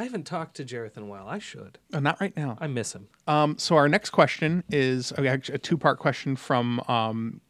I 0.00 0.04
haven't 0.04 0.24
talked 0.24 0.56
to 0.56 0.64
Jareth 0.64 0.96
in 0.96 1.02
a 1.02 1.06
while. 1.06 1.28
I 1.28 1.38
should. 1.38 1.78
Uh, 1.92 2.00
not 2.00 2.18
right 2.22 2.34
now. 2.34 2.56
I 2.58 2.66
miss 2.68 2.94
him. 2.94 3.08
Um, 3.26 3.58
so 3.58 3.76
our 3.76 3.86
next 3.86 4.10
question 4.10 4.64
is 4.70 5.12
okay, 5.12 5.28
actually 5.28 5.56
a 5.56 5.58
two-part 5.58 5.98
question 5.98 6.36
from 6.36 6.80
um, 6.88 7.42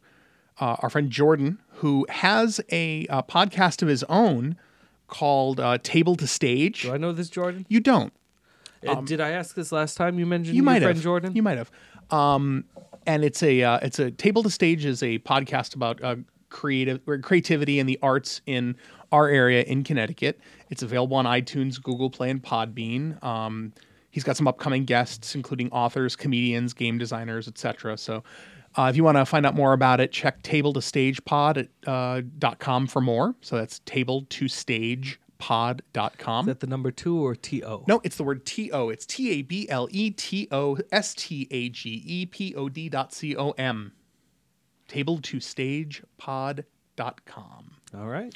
uh, 0.59 0.75
our 0.79 0.89
friend 0.89 1.09
Jordan, 1.09 1.59
who 1.75 2.05
has 2.09 2.59
a, 2.69 3.07
uh 3.07 3.21
podcast 3.21 3.81
of 3.81 3.87
his 3.87 4.03
own 4.09 4.57
called 5.07 5.61
uh, 5.61 5.77
Table 5.81 6.15
to 6.17 6.27
Stage. 6.27 6.81
Do 6.83 6.93
I 6.93 6.97
know 6.97 7.13
this 7.13 7.29
Jordan? 7.29 7.65
You 7.69 7.79
don't. 7.79 8.11
Uh, 8.85 8.95
Did 9.01 9.21
I 9.21 9.29
ask 9.29 9.55
this 9.55 9.71
last 9.71 9.95
time 9.95 10.19
you 10.19 10.25
mentioned 10.25 10.49
Um, 10.51 10.55
You 10.55 10.61
your 10.63 10.65
might 10.65 10.81
friend 10.81 10.97
have. 10.97 11.03
Jordan? 11.03 11.35
You 11.35 11.43
might 11.43 11.57
have. 11.57 11.71
Um, 12.09 12.65
and 13.07 13.23
it's 13.23 13.41
a 13.43 13.63
uh, 13.63 13.79
it's 13.81 13.99
a 13.99 14.11
Table 14.11 14.43
to 14.43 14.49
Stage 14.49 14.83
is 14.83 15.01
a 15.01 15.19
podcast 15.19 15.73
about 15.75 16.03
uh, 16.03 16.17
creative 16.49 16.99
or 17.07 17.17
creativity 17.19 17.79
and 17.79 17.87
the 17.87 17.97
arts 18.01 18.41
in 18.45 18.75
our 19.11 19.29
area 19.29 19.63
in 19.63 19.83
Connecticut. 19.83 20.39
It's 20.71 20.81
available 20.81 21.17
on 21.17 21.25
iTunes, 21.25 21.81
Google 21.81 22.09
Play, 22.09 22.31
and 22.31 22.41
Podbean. 22.41 23.23
Um, 23.23 23.73
he's 24.09 24.23
got 24.23 24.37
some 24.37 24.47
upcoming 24.47 24.85
guests, 24.85 25.35
including 25.35 25.71
authors, 25.71 26.15
comedians, 26.15 26.73
game 26.73 26.97
designers, 26.97 27.47
etc. 27.47 27.97
So. 27.97 28.23
Uh, 28.77 28.87
if 28.89 28.95
you 28.95 29.03
want 29.03 29.17
to 29.17 29.25
find 29.25 29.45
out 29.45 29.53
more 29.53 29.73
about 29.73 29.99
it, 29.99 30.13
check 30.13 30.41
table 30.43 30.71
to 30.71 30.81
stage 30.81 31.21
pod 31.25 31.57
at 31.57 31.67
uh, 31.85 32.21
dot 32.39 32.57
com 32.59 32.87
for 32.87 33.01
more. 33.01 33.35
So 33.41 33.57
that's 33.57 33.79
table 33.79 34.25
to 34.29 34.47
stage 34.47 35.19
pod.com. 35.39 36.45
Is 36.47 36.53
that 36.53 36.59
the 36.61 36.67
number 36.67 36.91
two 36.91 37.17
or 37.17 37.35
T 37.35 37.63
O? 37.65 37.83
No, 37.87 37.99
it's 38.03 38.15
the 38.15 38.23
word 38.23 38.45
T 38.45 38.71
O. 38.71 38.87
It's 38.89 39.05
T 39.05 39.31
A 39.31 39.41
B 39.41 39.67
L 39.67 39.89
E 39.91 40.11
T 40.11 40.47
O 40.51 40.77
S 40.91 41.13
T 41.15 41.47
A 41.51 41.67
G 41.67 42.01
E 42.05 42.25
P 42.27 42.55
O 42.55 42.69
D 42.69 42.87
dot 42.87 43.11
C 43.11 43.35
O 43.35 43.51
M. 43.51 43.91
Table 44.87 45.17
to 45.17 45.39
stage 45.39 46.03
pod.com. 46.17 47.71
All 47.93 48.07
right. 48.07 48.33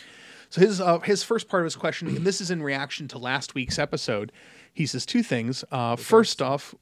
So 0.55 0.61
his 0.61 0.79
uh, 0.79 0.99
his 0.99 1.21
first 1.21 1.49
part 1.49 1.63
of 1.63 1.65
his 1.65 1.75
question, 1.75 2.07
and 2.07 2.25
this 2.25 2.39
is 2.39 2.49
in 2.49 2.63
reaction 2.63 3.09
to 3.09 3.17
last 3.17 3.55
week's 3.55 3.77
episode. 3.77 4.31
He 4.73 4.85
says 4.85 5.05
two 5.05 5.21
things. 5.21 5.65
Uh, 5.69 5.97
first 5.97 6.41
off, 6.41 6.73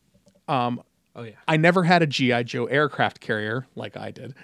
Oh 1.16 1.24
yeah. 1.24 1.32
I 1.48 1.58
never 1.58 1.84
had 1.84 2.04
a 2.04 2.08
GI 2.08 2.44
Joe 2.44 2.66
aircraft 2.66 3.20
carrier 3.20 3.66
like 3.76 3.98
I 3.98 4.12
did, 4.12 4.36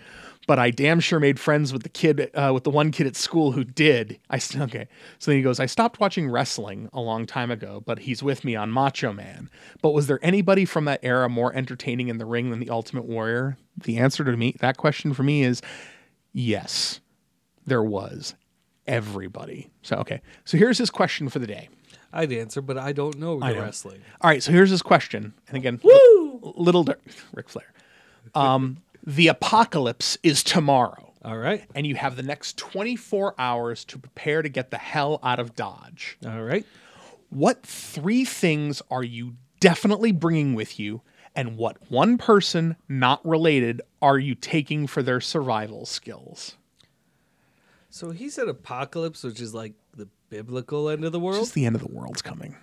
but 0.48 0.58
I 0.58 0.72
damn 0.72 1.00
sure 1.00 1.20
made 1.20 1.40
friends 1.40 1.72
with 1.72 1.84
the 1.84 1.90
kid, 1.90 2.32
uh, 2.34 2.52
with 2.52 2.64
the 2.64 2.72
one 2.72 2.90
kid 2.90 3.06
at 3.06 3.16
school 3.16 3.52
who 3.52 3.64
did. 3.64 4.20
I 4.32 4.40
st- 4.40 4.64
okay. 4.70 4.88
So 5.20 5.30
then 5.30 5.38
he 5.38 5.44
goes, 5.44 5.60
I 5.60 5.68
stopped 5.68 6.00
watching 6.00 6.28
wrestling 6.28 6.90
a 6.92 7.00
long 7.00 7.28
time 7.28 7.52
ago, 7.52 7.84
but 7.86 8.00
he's 8.00 8.24
with 8.24 8.44
me 8.44 8.56
on 8.56 8.72
Macho 8.72 9.14
Man. 9.14 9.48
But 9.84 9.92
was 9.92 10.08
there 10.08 10.20
anybody 10.24 10.66
from 10.66 10.86
that 10.86 11.02
era 11.04 11.30
more 11.30 11.54
entertaining 11.56 12.08
in 12.08 12.18
the 12.18 12.26
ring 12.26 12.50
than 12.50 12.60
the 12.60 12.72
Ultimate 12.72 13.06
Warrior? 13.06 13.58
The 13.78 13.98
answer 13.98 14.24
to 14.24 14.36
me 14.36 14.56
that 14.60 14.78
question 14.78 15.14
for 15.14 15.22
me 15.22 15.44
is 15.44 15.62
yes, 16.34 17.00
there 17.68 17.84
was. 17.84 18.34
Everybody. 18.88 19.70
So 19.82 19.98
okay. 19.98 20.22
So 20.46 20.58
here's 20.58 20.78
his 20.78 20.90
question 20.90 21.30
for 21.30 21.40
the 21.40 21.48
day. 21.48 21.70
I'd 22.12 22.32
answer, 22.32 22.62
but 22.62 22.78
I 22.78 22.92
don't 22.92 23.18
know 23.20 23.40
the 23.40 23.46
I 23.46 23.54
know. 23.54 23.62
wrestling. 23.62 24.02
All 24.22 24.30
right, 24.30 24.42
so 24.42 24.52
here's 24.52 24.72
his 24.72 24.82
question. 24.82 25.34
And 25.48 25.58
again, 25.58 25.80
Woo! 25.84 26.54
little 26.58 26.84
Dir- 26.84 26.98
Ric 27.36 27.50
Flair. 27.50 27.72
Um, 28.34 28.78
the 29.06 29.28
apocalypse 29.28 30.18
is 30.24 30.42
tomorrow, 30.44 31.14
All 31.24 31.38
right. 31.38 31.66
and 31.76 31.86
you 31.86 31.94
have 31.96 32.16
the 32.16 32.24
next 32.24 32.58
24 32.58 33.36
hours 33.38 33.86
to 33.86 34.00
prepare 34.00 34.42
to 34.42 34.50
get 34.50 34.72
the 34.72 34.80
hell 34.80 35.20
out 35.22 35.40
of 35.40 35.56
Dodge. 35.56 36.18
All 36.26 36.42
right. 36.42 36.66
What 37.30 37.62
three 37.64 38.26
things 38.26 38.82
are 38.90 39.04
you 39.04 39.36
definitely 39.60 40.12
bringing 40.12 40.56
with 40.56 40.80
you, 40.80 41.02
and 41.36 41.58
what 41.58 41.78
one 41.92 42.18
person 42.18 42.76
not 42.88 43.24
related 43.24 43.84
are 44.02 44.18
you 44.18 44.34
taking 44.34 44.88
for 44.88 45.04
their 45.04 45.22
survival 45.22 45.86
skills? 45.86 46.56
So 47.90 48.12
he 48.12 48.30
said 48.30 48.48
apocalypse, 48.48 49.24
which 49.24 49.42
is 49.42 49.54
like 49.54 49.74
the 49.96 50.08
biblical 50.30 50.90
end 50.90 51.04
of 51.06 51.12
the 51.12 51.20
world. 51.20 51.40
Just 51.40 51.54
the 51.54 51.66
end 51.66 51.76
of 51.76 51.82
the 51.82 51.92
world's 51.92 52.22
coming. 52.22 52.56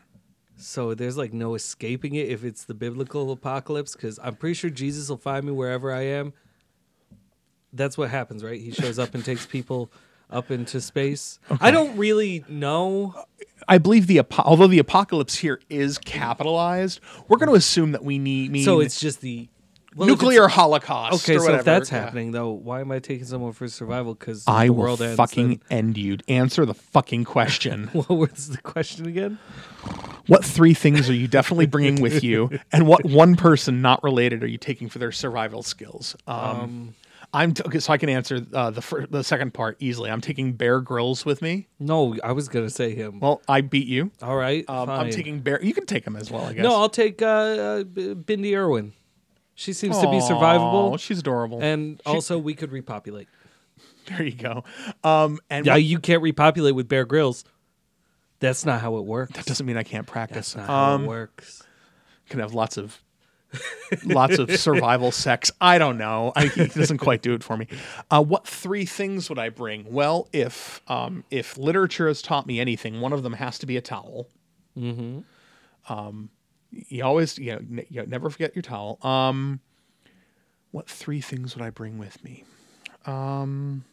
So 0.56 0.94
there's 0.94 1.18
like 1.18 1.32
no 1.32 1.54
escaping 1.54 2.14
it 2.14 2.28
if 2.28 2.44
it's 2.44 2.64
the 2.64 2.74
biblical 2.74 3.30
apocalypse, 3.30 3.94
because 3.94 4.18
I'm 4.22 4.36
pretty 4.36 4.54
sure 4.54 4.70
Jesus 4.70 5.08
will 5.08 5.18
find 5.18 5.44
me 5.44 5.52
wherever 5.52 5.92
I 5.92 6.02
am. 6.02 6.32
That's 7.72 7.98
what 7.98 8.08
happens, 8.08 8.42
right? 8.42 8.60
He 8.60 8.70
shows 8.70 8.98
up 8.98 9.14
and 9.14 9.24
takes 9.24 9.44
people 9.44 9.90
up 10.30 10.50
into 10.50 10.80
space. 10.80 11.38
I 11.60 11.70
don't 11.70 11.96
really 11.98 12.44
know. 12.48 13.14
I 13.68 13.78
believe 13.78 14.06
the 14.06 14.22
although 14.38 14.66
the 14.66 14.78
apocalypse 14.78 15.36
here 15.36 15.60
is 15.68 15.98
capitalized, 15.98 17.00
we're 17.28 17.36
going 17.36 17.50
to 17.50 17.54
assume 17.54 17.92
that 17.92 18.02
we 18.02 18.18
need 18.18 18.50
mean 18.50 18.64
So 18.64 18.80
it's 18.80 18.98
just 18.98 19.20
the 19.20 19.48
well, 19.96 20.06
nuclear 20.08 20.46
holocaust. 20.48 21.24
Okay, 21.24 21.36
or 21.36 21.40
so 21.40 21.44
whatever. 21.46 21.58
if 21.60 21.64
that's 21.64 21.90
Yeah. 21.90 22.00
happening, 22.02 22.32
though, 22.32 22.50
why 22.50 22.80
am 22.80 22.92
I 22.92 22.98
taking 22.98 23.24
someone 23.24 23.52
for 23.52 23.66
survival? 23.68 24.14
Because 24.14 24.44
I 24.46 24.66
the 24.66 24.72
will 24.72 24.82
world 24.82 25.02
ends. 25.02 25.16
fucking 25.16 25.60
end 25.70 25.96
you. 25.98 26.18
Answer 26.28 26.64
the 26.66 26.74
fucking 26.74 27.24
question. 27.24 27.88
What 27.92 28.08
was 28.10 28.48
the 28.50 28.58
question 28.58 29.06
again? 29.06 29.38
what 30.26 30.44
three 30.44 30.74
things 30.74 31.08
are 31.08 31.14
you 31.14 31.28
definitely 31.28 31.66
bringing 31.66 32.00
with 32.02 32.22
you, 32.24 32.50
and 32.72 32.86
what 32.86 33.04
one 33.04 33.36
person 33.36 33.80
not 33.80 34.02
related 34.02 34.42
are 34.42 34.48
you 34.48 34.58
taking 34.58 34.88
for 34.88 34.98
their 34.98 35.12
survival 35.12 35.62
skills? 35.62 36.16
Um, 36.26 36.94
I'm 37.32 37.54
t- 37.54 37.62
okay, 37.66 37.78
so 37.80 37.92
I 37.92 37.98
can 37.98 38.08
answer 38.08 38.44
uh, 38.52 38.70
the 38.70 38.82
fir- 38.82 39.06
the 39.06 39.22
second 39.24 39.52
part 39.54 39.76
easily. 39.80 40.10
I'm 40.10 40.20
taking 40.20 40.52
Bear 40.52 40.80
Grylls 40.80 41.24
with 41.24 41.42
me. 41.42 41.68
No, 41.78 42.16
I 42.24 42.32
was 42.32 42.48
gonna 42.48 42.70
say 42.70 42.94
him. 42.94 43.20
Well, 43.20 43.40
I 43.48 43.60
beat 43.60 43.86
you. 43.86 44.10
All 44.22 44.36
right, 44.36 44.64
Um, 44.68 44.88
I'm 44.90 45.10
taking 45.10 45.40
Bear. 45.40 45.62
You 45.62 45.74
can 45.74 45.86
take 45.86 46.04
him 46.06 46.16
as 46.16 46.30
well, 46.30 46.44
I 46.44 46.52
guess. 46.54 46.62
No, 46.64 46.74
I'll 46.74 46.88
take 46.88 47.22
uh, 47.22 47.26
uh, 47.26 47.84
Bindi 47.84 48.56
Irwin. 48.56 48.92
She 49.56 49.72
seems 49.72 49.96
to 49.98 50.08
be 50.10 50.18
Aw, 50.18 50.28
survivable, 50.28 51.00
She's 51.00 51.18
adorable. 51.18 51.60
and 51.62 52.00
also 52.06 52.38
we 52.38 52.54
could 52.54 52.70
repopulate. 52.70 53.26
there 54.06 54.22
you 54.22 54.34
go. 54.36 54.62
Um, 55.02 55.40
and 55.50 55.66
Yeah, 55.66 55.76
you 55.76 55.98
can't 55.98 56.22
repopulate 56.22 56.74
with 56.74 56.86
Bear 56.88 57.04
Grylls. 57.04 57.44
That's 58.38 58.64
not 58.66 58.80
how 58.82 58.96
it 58.98 59.04
works. 59.04 59.32
that 59.34 59.46
doesn't 59.46 59.64
mean 59.66 59.76
I 59.78 59.82
can't 59.82 60.06
practice. 60.06 60.52
That's 60.52 60.56
not 60.56 60.66
how 60.68 60.94
Um, 60.94 61.04
it 61.04 61.08
works. 61.08 61.62
can 62.28 62.38
have 62.40 62.52
lots 62.54 62.76
of 62.76 63.02
lots 64.04 64.38
of 64.38 64.50
survival 64.56 65.10
sex. 65.10 65.50
I 65.60 65.78
don't 65.78 65.96
know. 65.96 66.32
I, 66.36 66.48
he 66.48 66.66
doesn't 66.66 66.98
quite 66.98 67.22
do 67.22 67.32
it 67.32 67.42
for 67.42 67.56
me. 67.56 67.66
Uh, 68.10 68.22
what 68.22 68.46
three 68.46 68.84
things 68.84 69.30
would 69.30 69.38
I 69.38 69.48
bring? 69.48 69.90
Well, 69.90 70.28
if 70.34 70.82
um, 70.88 71.24
if 71.30 71.56
literature 71.56 72.08
has 72.08 72.20
taught 72.20 72.46
me 72.46 72.60
anything, 72.60 73.00
one 73.00 73.14
of 73.14 73.22
them 73.22 73.32
has 73.34 73.58
to 73.60 73.66
be 73.66 73.76
a 73.78 73.80
towel. 73.80 74.26
Mm-hmm. 74.76 75.20
Um, 75.92 76.28
you 76.70 77.04
always 77.04 77.38
you 77.38 77.52
know, 77.52 77.58
n- 77.58 77.86
you 77.88 78.00
know 78.02 78.06
never 78.06 78.28
forget 78.30 78.54
your 78.54 78.62
towel. 78.62 78.98
Um, 79.02 79.60
what 80.72 80.88
three 80.88 81.20
things 81.20 81.54
would 81.56 81.64
I 81.64 81.70
bring 81.70 81.98
with 81.98 82.22
me? 82.24 82.44
Um, 83.06 83.84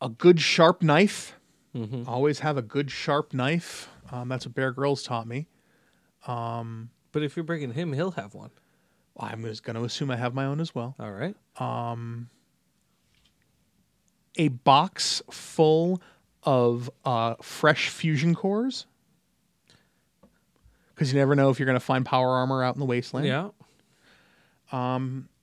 a 0.00 0.08
good 0.08 0.40
sharp 0.40 0.82
knife. 0.82 1.36
Always 2.06 2.38
have 2.40 2.56
a 2.56 2.62
good 2.62 2.88
sharp 2.90 3.32
knife. 3.34 3.88
Um, 4.12 4.28
that's 4.28 4.46
what 4.46 4.54
Bear 4.54 4.70
Grylls 4.70 5.02
taught 5.02 5.26
me. 5.26 5.48
Um, 6.26 6.90
But 7.10 7.24
if 7.24 7.34
you're 7.36 7.42
bringing 7.44 7.72
him, 7.72 7.92
he'll 7.92 8.12
have 8.12 8.32
one. 8.34 8.50
I'm 9.18 9.42
just 9.42 9.64
going 9.64 9.74
to 9.76 9.82
assume 9.82 10.10
I 10.12 10.16
have 10.16 10.34
my 10.34 10.44
own 10.44 10.60
as 10.60 10.72
well. 10.74 10.94
All 11.00 11.10
right. 11.10 11.34
Um, 11.58 12.28
A 14.36 14.48
box 14.48 15.20
full 15.32 16.00
of 16.44 16.90
uh, 17.04 17.34
fresh 17.42 17.88
fusion 17.88 18.34
cores. 18.34 18.86
Because 20.94 21.12
you 21.12 21.18
never 21.18 21.34
know 21.34 21.50
if 21.50 21.58
you're 21.58 21.66
going 21.66 21.78
to 21.78 21.84
find 21.84 22.06
power 22.06 22.28
armor 22.30 22.62
out 22.62 22.76
in 22.76 22.80
the 22.80 22.86
wasteland. 22.86 23.26
Yeah. 23.26 23.48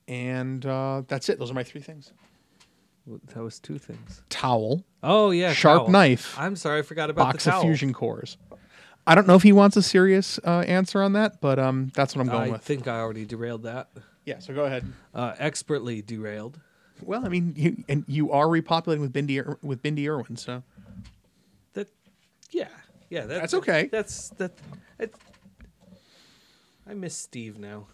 And 0.08 0.66
uh, 0.66 1.02
that's 1.08 1.28
it. 1.28 1.38
Those 1.38 1.50
are 1.50 1.54
my 1.54 1.62
three 1.62 1.80
things. 1.80 2.12
That 3.34 3.42
was 3.42 3.58
two 3.58 3.78
things. 3.78 4.22
towel, 4.28 4.84
Oh 5.02 5.30
yeah, 5.30 5.52
sharp 5.52 5.82
towel. 5.82 5.90
knife, 5.90 6.38
I'm 6.38 6.54
sorry, 6.54 6.80
I 6.80 6.82
forgot 6.82 7.10
about 7.10 7.32
box 7.32 7.44
the 7.46 7.54
of 7.54 7.62
fusion 7.62 7.92
cores. 7.92 8.36
I 9.06 9.16
don't 9.16 9.26
know 9.26 9.34
if 9.34 9.42
he 9.42 9.50
wants 9.50 9.76
a 9.76 9.82
serious 9.82 10.38
uh, 10.44 10.60
answer 10.60 11.02
on 11.02 11.14
that, 11.14 11.40
but 11.40 11.58
um, 11.58 11.90
that's 11.94 12.14
what 12.14 12.20
I'm 12.20 12.28
going 12.28 12.50
I 12.50 12.52
with. 12.52 12.60
I 12.60 12.64
think 12.64 12.86
I 12.86 13.00
already 13.00 13.24
derailed 13.24 13.64
that. 13.64 13.88
Yeah, 14.24 14.38
so 14.38 14.54
go 14.54 14.66
ahead. 14.66 14.84
Uh, 15.12 15.34
expertly 15.38 16.00
derailed. 16.00 16.60
Well, 17.00 17.26
I 17.26 17.28
mean, 17.28 17.54
you, 17.56 17.82
and 17.88 18.04
you 18.06 18.30
are 18.30 18.46
repopulating 18.46 19.00
with 19.00 19.12
Bindi 19.12 19.56
with 19.62 19.82
Bindi 19.82 20.06
Irwin, 20.08 20.36
so 20.36 20.62
yeah, 22.52 22.68
yeah. 23.10 23.26
That, 23.26 23.40
That's 23.40 23.54
okay. 23.54 23.88
That's 23.90 24.28
that. 24.38 24.52
It, 24.98 25.14
I 26.86 26.94
miss 26.94 27.16
Steve 27.16 27.58
now. 27.58 27.86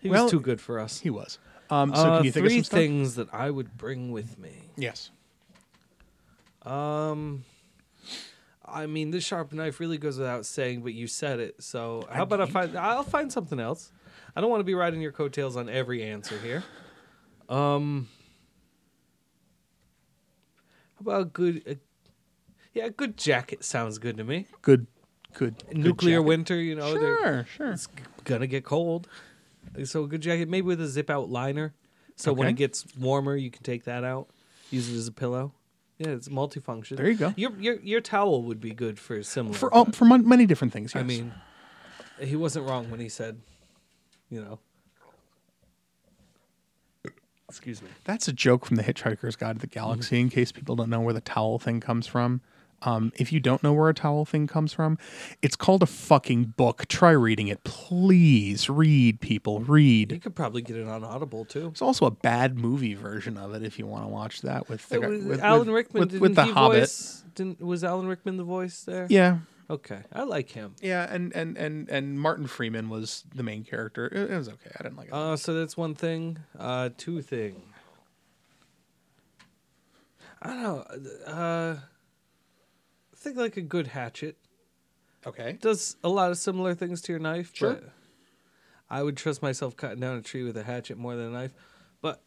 He 0.00 0.08
Well, 0.08 0.24
was 0.24 0.30
too 0.32 0.40
good 0.40 0.60
for 0.60 0.78
us. 0.78 1.00
he 1.00 1.10
was. 1.10 1.38
Um, 1.70 1.94
so 1.94 2.00
Uh, 2.02 2.16
can 2.18 2.24
you 2.26 2.32
think 2.32 2.44
of 2.46 2.50
three 2.50 2.58
some 2.58 2.64
stuff? 2.64 2.78
things 2.78 3.14
that 3.16 3.28
I 3.32 3.50
would 3.50 3.76
bring 3.76 4.12
with 4.12 4.38
me. 4.38 4.68
Yes. 4.76 5.10
Um, 6.62 7.44
I 8.64 8.86
mean, 8.86 9.10
this 9.10 9.24
sharp 9.24 9.52
knife 9.52 9.80
really 9.80 9.98
goes 9.98 10.18
without 10.18 10.46
saying, 10.46 10.82
but 10.82 10.94
you 10.94 11.06
said 11.06 11.40
it. 11.40 11.62
So 11.62 12.06
how 12.10 12.22
about 12.24 12.40
I 12.40 12.46
find? 12.46 12.76
I'll 12.76 13.02
find 13.02 13.32
something 13.32 13.60
else. 13.60 13.92
I 14.36 14.40
don't 14.40 14.50
want 14.50 14.60
to 14.60 14.64
be 14.64 14.74
riding 14.74 15.00
your 15.00 15.12
coattails 15.12 15.56
on 15.56 15.68
every 15.68 16.02
answer 16.02 16.38
here. 16.38 16.64
Um, 17.48 18.08
how 20.96 21.00
about 21.00 21.20
a 21.20 21.24
good? 21.26 21.62
A, 21.66 21.76
yeah, 22.74 22.88
good 22.88 23.16
jacket 23.16 23.64
sounds 23.64 23.98
good 23.98 24.16
to 24.18 24.24
me. 24.24 24.46
Good. 24.62 24.86
Good. 25.32 25.64
good 25.68 25.76
Nuclear 25.78 26.18
jacket. 26.18 26.28
winter, 26.28 26.56
you 26.60 26.74
know, 26.76 26.92
Sure, 26.92 27.46
sure. 27.56 27.72
it's 27.72 27.88
gonna 28.24 28.46
get 28.46 28.64
cold. 28.64 29.08
So 29.84 30.04
a 30.04 30.06
good 30.06 30.20
jacket, 30.20 30.48
maybe 30.48 30.66
with 30.66 30.80
a 30.80 30.86
zip 30.86 31.10
out 31.10 31.28
liner. 31.30 31.74
So 32.16 32.32
when 32.32 32.46
it 32.48 32.52
gets 32.52 32.84
warmer, 32.96 33.34
you 33.34 33.50
can 33.50 33.62
take 33.64 33.84
that 33.84 34.04
out, 34.04 34.28
use 34.70 34.88
it 34.88 34.96
as 34.96 35.08
a 35.08 35.12
pillow. 35.12 35.52
Yeah, 35.98 36.10
it's 36.10 36.28
multifunction. 36.28 36.96
There 36.96 37.08
you 37.08 37.16
go. 37.16 37.32
Your 37.36 37.50
your 37.58 37.80
your 37.80 38.00
towel 38.00 38.42
would 38.42 38.60
be 38.60 38.72
good 38.72 38.98
for 38.98 39.22
similar. 39.22 39.54
For 39.56 39.74
oh, 39.74 39.86
for 39.86 40.04
mon- 40.04 40.28
many 40.28 40.46
different 40.46 40.72
things. 40.72 40.92
Yes. 40.94 41.02
I 41.02 41.06
mean, 41.06 41.32
he 42.20 42.36
wasn't 42.36 42.68
wrong 42.68 42.90
when 42.90 43.00
he 43.00 43.08
said, 43.08 43.40
you 44.30 44.40
know. 44.40 44.58
Excuse 47.48 47.82
me. 47.82 47.88
that's 48.04 48.26
a 48.26 48.32
joke 48.32 48.66
from 48.66 48.76
the 48.76 48.82
Hitchhiker's 48.82 49.36
Guide 49.36 49.56
to 49.56 49.60
the 49.60 49.66
Galaxy. 49.68 50.18
In 50.20 50.28
case 50.28 50.50
people 50.50 50.74
don't 50.74 50.90
know 50.90 51.00
where 51.00 51.14
the 51.14 51.20
towel 51.20 51.58
thing 51.60 51.78
comes 51.78 52.06
from. 52.06 52.40
Um, 52.84 53.12
if 53.16 53.32
you 53.32 53.40
don't 53.40 53.62
know 53.62 53.72
where 53.72 53.88
a 53.88 53.94
towel 53.94 54.24
thing 54.24 54.46
comes 54.46 54.72
from, 54.72 54.98
it's 55.42 55.56
called 55.56 55.82
a 55.82 55.86
fucking 55.86 56.54
book. 56.56 56.86
Try 56.88 57.10
reading 57.12 57.48
it, 57.48 57.64
please. 57.64 58.68
Read, 58.68 59.20
people. 59.20 59.60
Read. 59.60 60.12
You 60.12 60.20
could 60.20 60.34
probably 60.34 60.62
get 60.62 60.76
it 60.76 60.86
on 60.86 61.02
Audible 61.04 61.44
too. 61.44 61.62
There's 61.62 61.82
also 61.82 62.06
a 62.06 62.10
bad 62.10 62.58
movie 62.58 62.94
version 62.94 63.36
of 63.36 63.54
it 63.54 63.62
if 63.62 63.78
you 63.78 63.86
want 63.86 64.04
to 64.04 64.08
watch 64.08 64.42
that 64.42 64.68
with 64.68 64.88
the 64.88 65.00
was- 65.00 65.24
with, 65.24 65.40
Alan 65.42 65.70
Rickman 65.70 66.00
with, 66.00 66.10
didn't 66.10 66.22
with 66.22 66.34
the 66.34 66.44
he 66.44 66.52
Hobbit. 66.52 66.80
voice? 66.80 67.24
Didn't 67.34 67.60
was 67.60 67.82
Alan 67.84 68.06
Rickman 68.06 68.36
the 68.36 68.44
voice 68.44 68.82
there? 68.84 69.06
Yeah, 69.10 69.38
Okay, 69.70 70.02
I 70.12 70.24
like 70.24 70.50
him. 70.50 70.74
yeah, 70.82 71.10
and 71.10 71.34
and 71.34 71.56
and 71.56 71.88
and 71.88 72.20
Martin 72.20 72.46
Freeman 72.46 72.90
was 72.90 73.24
the 73.34 73.42
main 73.42 73.64
character. 73.64 74.06
It, 74.06 74.30
it 74.30 74.36
was 74.36 74.48
okay. 74.48 74.70
I 74.78 74.82
didn't 74.82 74.98
like 74.98 75.06
it. 75.08 75.14
Uh, 75.14 75.36
so 75.36 75.54
that's 75.54 75.74
one 75.76 75.94
thing. 75.94 76.38
Uh, 76.58 76.90
two 76.98 77.22
thing. 77.22 77.62
I 80.42 80.48
don't 80.48 80.62
know. 80.62 81.32
Uh, 81.32 81.76
think 83.24 83.36
like 83.36 83.56
a 83.56 83.62
good 83.62 83.88
hatchet 83.88 84.36
okay. 85.26 85.58
does 85.60 85.96
a 86.04 86.08
lot 86.08 86.30
of 86.30 86.38
similar 86.38 86.74
things 86.74 87.00
to 87.02 87.12
your 87.12 87.18
knife. 87.18 87.50
Sure. 87.54 87.74
But 87.74 87.84
I 88.88 89.02
would 89.02 89.16
trust 89.16 89.42
myself 89.42 89.76
cutting 89.76 90.00
down 90.00 90.18
a 90.18 90.22
tree 90.22 90.44
with 90.44 90.56
a 90.56 90.62
hatchet 90.62 90.98
more 90.98 91.16
than 91.16 91.26
a 91.26 91.30
knife. 91.30 91.54
But 92.00 92.22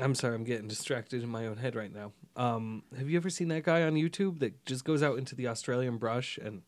I'm 0.00 0.14
sorry, 0.14 0.34
I'm 0.34 0.44
getting 0.44 0.68
distracted 0.68 1.22
in 1.22 1.28
my 1.28 1.46
own 1.46 1.56
head 1.56 1.74
right 1.74 1.92
now. 1.92 2.12
Um, 2.36 2.84
have 2.96 3.08
you 3.08 3.16
ever 3.16 3.30
seen 3.30 3.48
that 3.48 3.64
guy 3.64 3.82
on 3.82 3.94
YouTube 3.94 4.38
that 4.40 4.64
just 4.66 4.84
goes 4.84 5.02
out 5.02 5.18
into 5.18 5.34
the 5.34 5.48
Australian 5.48 5.96
brush 5.96 6.38
and 6.38 6.62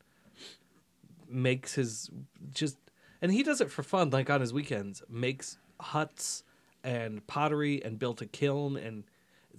makes 1.29 1.75
his 1.75 2.11
just 2.53 2.77
and 3.21 3.33
he 3.33 3.43
does 3.45 3.61
it 3.61 3.71
for 3.71 3.85
fun, 3.85 4.11
like 4.11 4.29
on 4.29 4.41
his 4.41 4.53
weekends. 4.53 5.03
Makes 5.09 5.59
huts 5.81 6.43
and 6.83 7.25
pottery 7.29 7.83
and 7.85 7.99
built 7.99 8.21
a 8.21 8.27
kiln 8.27 8.77
and 8.77 9.05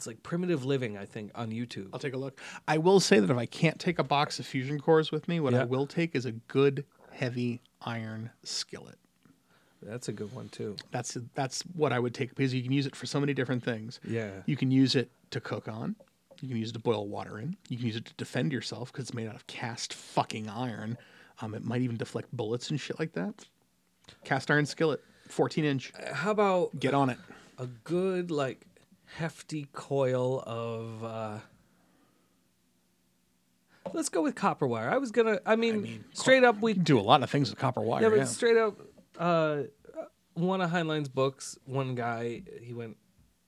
it's 0.03 0.07
like 0.07 0.21
primitive 0.21 0.65
living, 0.65 0.97
I 0.97 1.05
think, 1.05 1.31
on 1.33 1.51
YouTube. 1.51 1.87
I'll 1.93 1.99
take 1.99 2.13
a 2.13 2.17
look. 2.17 2.37
I 2.67 2.77
will 2.77 2.99
say 2.99 3.21
that 3.21 3.29
if 3.29 3.37
I 3.37 3.45
can't 3.45 3.79
take 3.79 3.99
a 3.99 4.03
box 4.03 4.37
of 4.37 4.45
fusion 4.45 4.77
cores 4.77 5.13
with 5.13 5.29
me, 5.29 5.39
what 5.39 5.53
I 5.53 5.63
will 5.63 5.87
take 5.87 6.13
is 6.13 6.25
a 6.25 6.33
good 6.33 6.83
heavy 7.13 7.61
iron 7.81 8.29
skillet. 8.43 8.97
That's 9.81 10.09
a 10.09 10.11
good 10.11 10.33
one 10.33 10.49
too. 10.49 10.75
That's 10.91 11.17
that's 11.35 11.61
what 11.73 11.93
I 11.93 11.99
would 11.99 12.13
take 12.13 12.35
because 12.35 12.53
you 12.53 12.61
can 12.63 12.73
use 12.73 12.85
it 12.85 12.97
for 12.97 13.05
so 13.05 13.17
many 13.21 13.33
different 13.33 13.63
things. 13.63 14.01
Yeah. 14.05 14.31
You 14.45 14.57
can 14.57 14.71
use 14.71 14.95
it 14.95 15.09
to 15.31 15.39
cook 15.39 15.69
on. 15.69 15.95
You 16.41 16.49
can 16.49 16.57
use 16.57 16.71
it 16.71 16.73
to 16.73 16.79
boil 16.79 17.07
water 17.07 17.39
in. 17.39 17.55
You 17.69 17.77
can 17.77 17.85
use 17.87 17.95
it 17.95 18.05
to 18.05 18.13
defend 18.15 18.51
yourself 18.51 18.91
because 18.91 19.05
it's 19.05 19.13
made 19.13 19.27
out 19.29 19.35
of 19.35 19.47
cast 19.47 19.93
fucking 19.93 20.49
iron. 20.49 20.97
Um, 21.41 21.55
it 21.55 21.63
might 21.63 21.81
even 21.81 21.95
deflect 21.95 22.27
bullets 22.35 22.69
and 22.69 22.79
shit 22.79 22.99
like 22.99 23.13
that. 23.13 23.45
Cast 24.25 24.51
iron 24.51 24.65
skillet, 24.65 25.01
14 25.29 25.63
inch. 25.63 25.93
How 26.11 26.31
about 26.31 26.77
Get 26.77 26.93
on 26.93 27.09
it. 27.09 27.17
a 27.57 27.67
good 27.67 28.31
like 28.31 28.65
hefty 29.17 29.67
coil 29.73 30.41
of 30.45 31.03
uh 31.03 31.37
let's 33.93 34.09
go 34.09 34.21
with 34.21 34.35
copper 34.35 34.65
wire 34.65 34.89
i 34.89 34.97
was 34.97 35.11
gonna 35.11 35.39
i 35.45 35.55
mean, 35.55 35.81
mean, 35.81 36.03
straight 36.13 36.43
up 36.43 36.59
we 36.61 36.73
do 36.73 36.99
a 36.99 37.01
lot 37.01 37.21
of 37.21 37.29
things 37.29 37.49
with 37.49 37.59
copper 37.59 37.81
wire. 37.81 38.01
yeah 38.01 38.09
but 38.09 38.17
yeah. 38.17 38.23
straight 38.25 38.57
up 38.57 38.79
uh 39.19 39.61
one 40.33 40.61
of 40.61 40.69
heinlein's 40.71 41.09
books 41.09 41.57
one 41.65 41.93
guy 41.95 42.41
he 42.61 42.73
went 42.73 42.97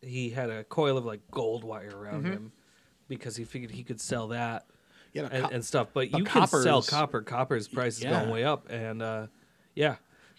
he 0.01 0.29
had 0.29 0.49
a 0.49 0.63
coil 0.65 0.97
of 0.97 1.05
like 1.05 1.21
gold 1.31 1.63
wire 1.63 1.95
around 1.97 2.23
Mm-hmm. 2.23 2.31
him 2.33 2.51
because 3.07 3.35
he 3.35 3.43
figured 3.43 3.71
he 3.71 3.83
could 3.83 4.01
sell 4.01 4.27
that 4.29 4.65
Yeah, 5.13 5.27
and, 5.31 5.43
co- 5.45 5.49
and 5.51 5.65
stuff 5.65 5.87
but, 5.93 6.11
but 6.11 6.19
you 6.19 6.25
can 6.25 6.45
sell 6.47 6.81
copper 6.83 7.21
copper's 7.21 7.67
price 7.67 7.97
is 7.97 8.03
Yeah. 8.03 8.11
going 8.19 8.29
way 8.29 8.43
up 8.43 8.67
and 8.69 9.01
uh 9.01 9.27
yeah 9.73 9.95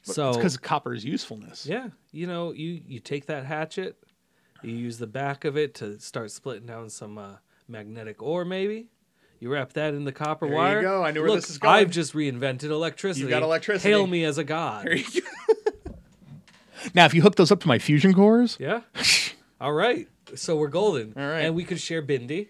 but 0.07 0.14
so 0.14 0.29
it's 0.29 0.37
because 0.37 0.55
of 0.55 0.62
copper's 0.62 1.05
usefulness. 1.05 1.66
yeah, 1.66 1.89
you 2.12 2.29
know, 2.29 2.53
you 2.53 2.81
you 2.87 3.01
take 3.01 3.27
that 3.27 3.45
hatchet, 3.45 3.97
you 4.62 4.74
use 4.76 4.98
the 4.98 5.07
back 5.07 5.44
of 5.44 5.57
it 5.57 5.74
to 5.76 5.98
start 6.00 6.30
splitting 6.30 6.66
down 6.66 6.90
some 6.90 7.18
uh, 7.18 7.36
magnetic 7.68 8.22
ore, 8.22 8.44
maybe. 8.44 8.88
You 9.38 9.52
wrap 9.52 9.74
that 9.74 9.92
in 9.94 10.04
the 10.04 10.12
copper 10.12 10.46
There 10.46 10.54
you 10.54 10.59
wire. 10.61 10.82
go. 10.82 11.04
I 11.04 11.11
knew 11.11 11.22
where 11.22 11.32
this 11.32 11.50
is 11.50 11.59
going. 11.59 11.74
I've 11.74 11.90
just 11.90 12.14
reinvented 12.14 12.64
electricity. 12.70 13.24
You 13.24 13.30
got 13.30 13.42
electricity. 13.42 13.90
Hail 13.90 14.07
me 14.07 14.24
as 14.24 14.38
a 14.38 14.44
god. 14.44 14.86
There 14.86 14.97
you 14.97 15.05
go. 15.20 15.93
now, 16.94 17.05
if 17.05 17.14
you 17.14 17.22
hook 17.22 17.36
those 17.36 17.51
up 17.52 17.60
to 17.60 17.68
my 17.68 17.78
fusion 17.78 18.14
cores, 18.14 18.56
Yeah. 18.59 18.81
All 19.60 19.72
right. 19.72 20.09
So 20.35 20.56
we're 20.56 20.68
golden. 20.68 21.12
All 21.16 21.22
right. 21.22 21.40
And 21.44 21.55
we 21.55 21.64
could 21.64 21.81
share 21.81 22.02
Bindi. 22.02 22.48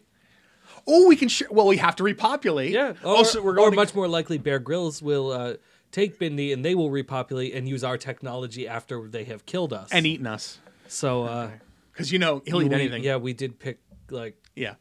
oh, 0.87 1.09
we 1.09 1.17
can 1.17 1.29
share. 1.29 1.49
Well, 1.51 1.67
we 1.67 1.77
have 1.79 1.97
to 1.97 2.05
repopulate. 2.05 2.71
Yeah. 2.73 2.95
oh, 3.05 3.19
Or, 3.19 3.25
so 3.25 3.43
we're 3.43 3.53
or 3.53 3.55
going 3.57 3.71
to- 3.73 3.77
much 3.77 3.95
more 3.95 4.09
likely, 4.09 4.39
Bear 4.39 4.59
Grylls 4.61 5.03
will 5.03 5.31
uh, 5.33 5.55
take 5.93 6.19
Bindi 6.19 6.53
and 6.53 6.65
they 6.65 6.75
will 6.75 6.91
repopulate 6.91 7.53
and 7.55 7.69
use 7.69 7.83
our 7.85 7.99
technology 7.99 8.67
after 8.69 9.07
they 9.09 9.25
have 9.25 9.45
killed 9.47 9.73
us. 9.73 9.89
and 9.93 10.07
eaten 10.07 10.27
us 10.27 10.59
so, 10.89 11.25
uh, 11.25 11.51
because 11.97 12.13
you 12.13 12.19
know 12.19 12.43
he'll 12.45 12.59
we- 12.59 12.67
eat 12.67 12.73
anything. 12.73 13.03
Yeah, 13.03 13.17
we 13.17 13.33
did 13.33 13.59
pick 13.59 13.81
like 14.11 14.37
yeah. 14.55 14.75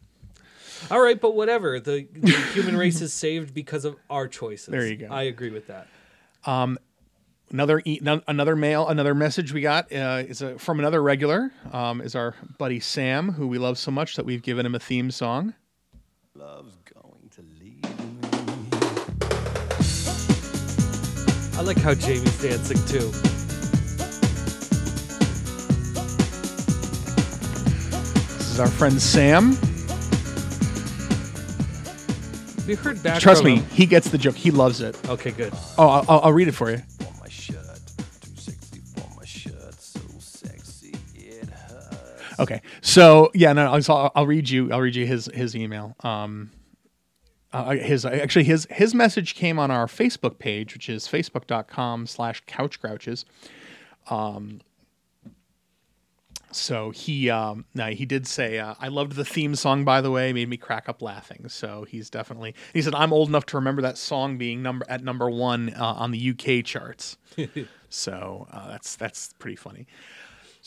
All 0.92 1.02
right, 1.02 1.20
but 1.20 1.36
whatever. 1.36 1.80
The, 1.80 2.06
the 2.12 2.32
human 2.54 2.76
race 2.76 3.00
is 3.00 3.14
saved 3.14 3.54
because 3.54 3.86
of 3.86 3.96
our 4.10 4.28
choices. 4.28 4.68
There 4.68 4.86
you 4.86 4.98
go. 4.98 5.08
I 5.10 5.24
agree 5.24 5.50
with 5.50 5.68
that. 5.68 5.88
Another 7.52 7.82
e- 7.86 8.02
another 8.28 8.56
mail, 8.56 8.88
another 8.88 9.16
message 9.16 9.54
we 9.54 9.62
got 9.62 9.92
uh, 9.94 10.24
is 10.28 10.42
a, 10.42 10.60
from 10.60 10.80
another 10.80 11.02
regular. 11.02 11.52
Um, 11.72 12.02
is 12.02 12.14
our 12.16 12.36
buddy 12.58 12.80
Sam, 12.82 13.32
who 13.34 13.48
we 13.48 13.58
love 13.58 13.78
so 13.78 13.92
much 13.92 14.16
that 14.18 14.26
we've 14.26 14.42
given 14.42 14.66
him 14.66 14.76
a 14.76 14.80
theme 14.80 15.12
song. 15.12 15.54
Love's 16.36 16.76
going 16.94 17.30
to 17.32 17.42
leave 17.60 17.82
me. 17.84 18.30
I 21.58 21.62
like 21.62 21.78
how 21.78 21.94
Jamie's 21.94 22.42
dancing 22.42 22.84
too. 22.86 23.12
Is 28.56 28.60
our 28.62 28.68
friend 28.68 29.02
Sam. 29.02 29.52
You 32.66 32.78
heard 32.78 33.04
back 33.04 33.20
Trust 33.20 33.44
me, 33.44 33.58
him? 33.58 33.66
he 33.72 33.86
gets 33.86 34.10
the 34.10 34.18
joke. 34.18 34.36
He 34.36 34.50
loves 34.50 34.80
it. 34.80 34.98
Okay, 35.10 35.32
good. 35.32 35.52
Oh, 35.78 35.88
I'll, 35.90 36.06
I'll- 36.08 36.20
I'll 36.26 36.34
read 36.34 36.48
it 36.48 36.54
for 36.54 36.72
you. 36.72 36.78
For 36.78 37.14
my 37.20 37.28
shirt, 37.28 37.58
too 38.22 38.32
sexy 38.38 38.80
for 38.80 39.08
my 39.18 39.26
shirt, 39.26 39.74
so 39.74 40.00
sexy 40.20 40.96
it 41.16 41.50
hurts. 41.50 42.40
Okay, 42.40 42.62
so 42.80 43.30
yeah, 43.34 43.52
no, 43.52 43.74
I'll, 43.74 43.82
I'll, 43.90 44.12
I'll 44.16 44.26
read 44.28 44.50
you. 44.50 44.72
I'll 44.72 44.80
read 44.82 44.96
you 44.96 45.06
his 45.06 45.30
his 45.34 45.54
email. 45.56 45.94
Um, 46.00 46.52
uh, 47.52 47.72
his 47.72 48.06
actually 48.06 48.46
his 48.46 48.68
his 48.72 48.96
message 48.96 49.36
came 49.36 49.60
on 49.60 49.70
our 49.70 49.86
Facebook 49.88 50.40
page, 50.40 50.74
which 50.74 50.88
is 50.90 51.08
facebook.com 51.10 52.08
slash 52.08 52.42
couchgrouches. 52.46 53.26
Um, 54.10 54.62
so 56.56 56.92
he 56.92 57.30
um, 57.30 57.66
now 57.74 57.88
he 57.88 58.06
did 58.06 58.28
say 58.28 58.60
uh, 58.60 58.76
I 58.80 58.88
loved 58.88 59.14
the 59.14 59.26
theme 59.26 59.56
song 59.56 59.84
by 59.84 60.02
the 60.02 60.12
way, 60.12 60.34
made 60.34 60.50
me 60.50 60.58
crack 60.58 60.88
up 60.90 61.02
laughing. 61.02 61.50
So 61.50 61.86
he's 61.88 62.10
definitely 62.10 62.56
he 62.74 62.82
said 62.82 62.96
I'm 62.96 63.14
old 63.14 63.30
enough 63.30 63.46
to 63.48 63.58
remember 63.58 63.82
that 63.82 63.98
song 63.98 64.38
being 64.38 64.62
number 64.62 64.86
at 64.90 65.04
number 65.04 65.30
one 65.30 65.74
uh, 65.74 65.84
on 65.84 66.12
the 66.12 66.30
UK 66.32 66.64
charts. 66.66 67.18
so 67.90 68.48
uh, 68.52 68.70
that's 68.70 68.96
that's 68.96 69.34
pretty 69.40 69.56
funny. 69.56 69.88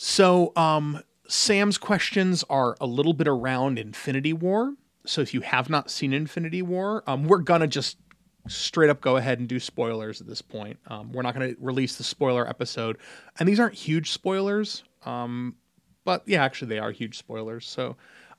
So, 0.01 0.53
um, 0.55 1.03
Sam's 1.27 1.77
questions 1.77 2.45
are 2.49 2.77
a 2.79 2.85
little 2.85 3.11
bit 3.11 3.27
around 3.27 3.77
Infinity 3.77 4.31
War. 4.31 4.75
So 5.05 5.19
if 5.19 5.33
you 5.33 5.41
have 5.41 5.69
not 5.69 5.91
seen 5.91 6.13
Infinity 6.13 6.61
War, 6.61 7.03
um, 7.05 7.25
we're 7.25 7.39
gonna 7.39 7.67
just 7.67 7.97
straight 8.47 8.89
up 8.89 9.01
go 9.01 9.17
ahead 9.17 9.39
and 9.39 9.47
do 9.49 9.59
spoilers 9.59 10.21
at 10.21 10.27
this 10.27 10.41
point. 10.41 10.79
Um, 10.87 11.11
we're 11.11 11.21
not 11.21 11.33
gonna 11.33 11.53
release 11.59 11.97
the 11.97 12.05
spoiler 12.05 12.47
episode, 12.47 12.97
and 13.39 13.49
these 13.49 13.59
aren't 13.59 13.75
huge 13.75 14.11
spoilers. 14.11 14.85
Um, 15.03 15.55
but 16.09 16.23
yeah, 16.25 16.43
actually 16.43 16.69
they 16.69 16.79
are 16.79 16.89
huge 16.91 17.19
spoilers. 17.19 17.67
So 17.67 17.95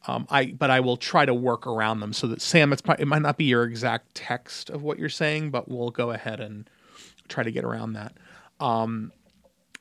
um, 0.08 0.26
I 0.28 0.46
but 0.46 0.70
I 0.70 0.80
will 0.80 0.96
try 0.96 1.24
to 1.24 1.32
work 1.32 1.68
around 1.68 2.00
them 2.00 2.12
so 2.12 2.26
that 2.26 2.42
Sam, 2.42 2.72
it's 2.72 2.82
probably, 2.82 3.02
it 3.02 3.06
might 3.06 3.22
not 3.22 3.36
be 3.36 3.44
your 3.44 3.62
exact 3.62 4.12
text 4.16 4.70
of 4.70 4.82
what 4.82 4.98
you're 4.98 5.08
saying, 5.08 5.50
but 5.52 5.68
we'll 5.68 5.92
go 5.92 6.10
ahead 6.10 6.40
and 6.40 6.68
try 7.28 7.44
to 7.44 7.52
get 7.52 7.62
around 7.62 7.92
that. 7.92 8.14
Um, 8.58 9.12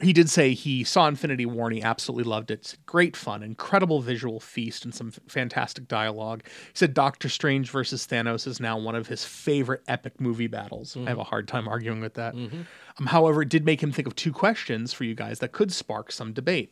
he 0.02 0.14
did 0.14 0.30
say 0.30 0.54
he 0.54 0.84
saw 0.84 1.08
Infinity 1.08 1.48
War 1.48 1.68
and 1.68 1.76
he 1.76 1.82
absolutely 1.82 2.30
loved 2.30 2.52
it. 2.52 2.60
It's 2.60 2.78
great 2.86 3.18
fun, 3.18 3.42
incredible 3.42 4.02
visual 4.02 4.40
feast, 4.40 4.86
and 4.86 4.94
some 4.94 5.08
f- 5.08 5.20
fantastic 5.28 5.88
dialogue. 5.88 6.44
He 6.46 6.76
said 6.76 6.94
Doctor 6.94 7.28
Strange 7.28 7.72
versus 7.72 8.06
Thanos 8.06 8.46
is 8.46 8.60
now 8.60 8.78
one 8.78 8.96
of 8.96 9.08
his 9.08 9.26
favorite 9.26 9.82
epic 9.88 10.22
movie 10.22 10.48
battles. 10.48 10.96
I 10.96 11.10
have 11.10 11.18
a 11.18 11.24
hard 11.24 11.48
time 11.48 11.68
arguing 11.68 12.02
with 12.02 12.14
that. 12.14 12.34
Um, 12.36 13.08
however, 13.08 13.42
it 13.42 13.50
did 13.50 13.66
make 13.66 13.82
him 13.82 13.92
think 13.92 14.08
of 14.08 14.16
two 14.16 14.32
questions 14.32 14.94
for 14.94 15.06
you 15.06 15.16
guys 15.16 15.40
that 15.40 15.52
could 15.54 15.72
spark 15.72 16.12
some 16.12 16.34
debate. 16.34 16.72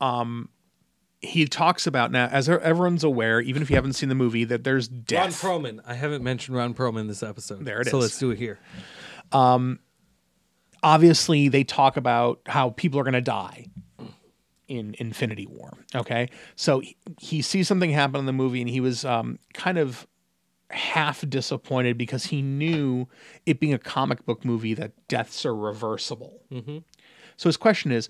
Um, 0.00 0.48
he 1.20 1.46
talks 1.46 1.86
about 1.86 2.10
now, 2.12 2.26
as 2.26 2.48
everyone's 2.48 3.02
aware, 3.04 3.40
even 3.40 3.62
if 3.62 3.70
you 3.70 3.76
haven't 3.76 3.94
seen 3.94 4.08
the 4.08 4.14
movie, 4.14 4.44
that 4.44 4.64
there's 4.64 4.86
death. 4.86 5.42
Ron. 5.42 5.62
Perlman. 5.62 5.80
I 5.86 5.94
haven't 5.94 6.22
mentioned 6.22 6.56
Ron 6.56 6.74
Perlman 6.74 7.00
in 7.00 7.06
this 7.08 7.22
episode. 7.22 7.64
There 7.64 7.80
it 7.80 7.88
so 7.88 7.98
is. 7.98 8.02
let's 8.02 8.18
do 8.18 8.30
it 8.30 8.38
here. 8.38 8.58
Um, 9.32 9.80
obviously 10.82 11.48
they 11.48 11.64
talk 11.64 11.96
about 11.96 12.40
how 12.46 12.70
people 12.70 13.00
are 13.00 13.02
going 13.02 13.14
to 13.14 13.20
die 13.20 13.66
in 14.68 14.94
Infinity 14.98 15.46
War. 15.46 15.72
Okay, 15.94 16.30
so 16.54 16.80
he, 16.80 16.96
he 17.18 17.42
sees 17.42 17.66
something 17.66 17.90
happen 17.90 18.20
in 18.20 18.26
the 18.26 18.32
movie, 18.32 18.60
and 18.60 18.70
he 18.70 18.80
was 18.80 19.04
um, 19.04 19.38
kind 19.54 19.78
of 19.78 20.06
half 20.70 21.28
disappointed 21.28 21.96
because 21.96 22.26
he 22.26 22.42
knew 22.42 23.08
it 23.46 23.58
being 23.58 23.72
a 23.72 23.78
comic 23.78 24.24
book 24.26 24.44
movie 24.44 24.74
that 24.74 24.92
deaths 25.08 25.46
are 25.46 25.54
reversible. 25.56 26.42
So 27.36 27.48
his 27.48 27.56
question 27.56 27.90
is. 27.90 28.08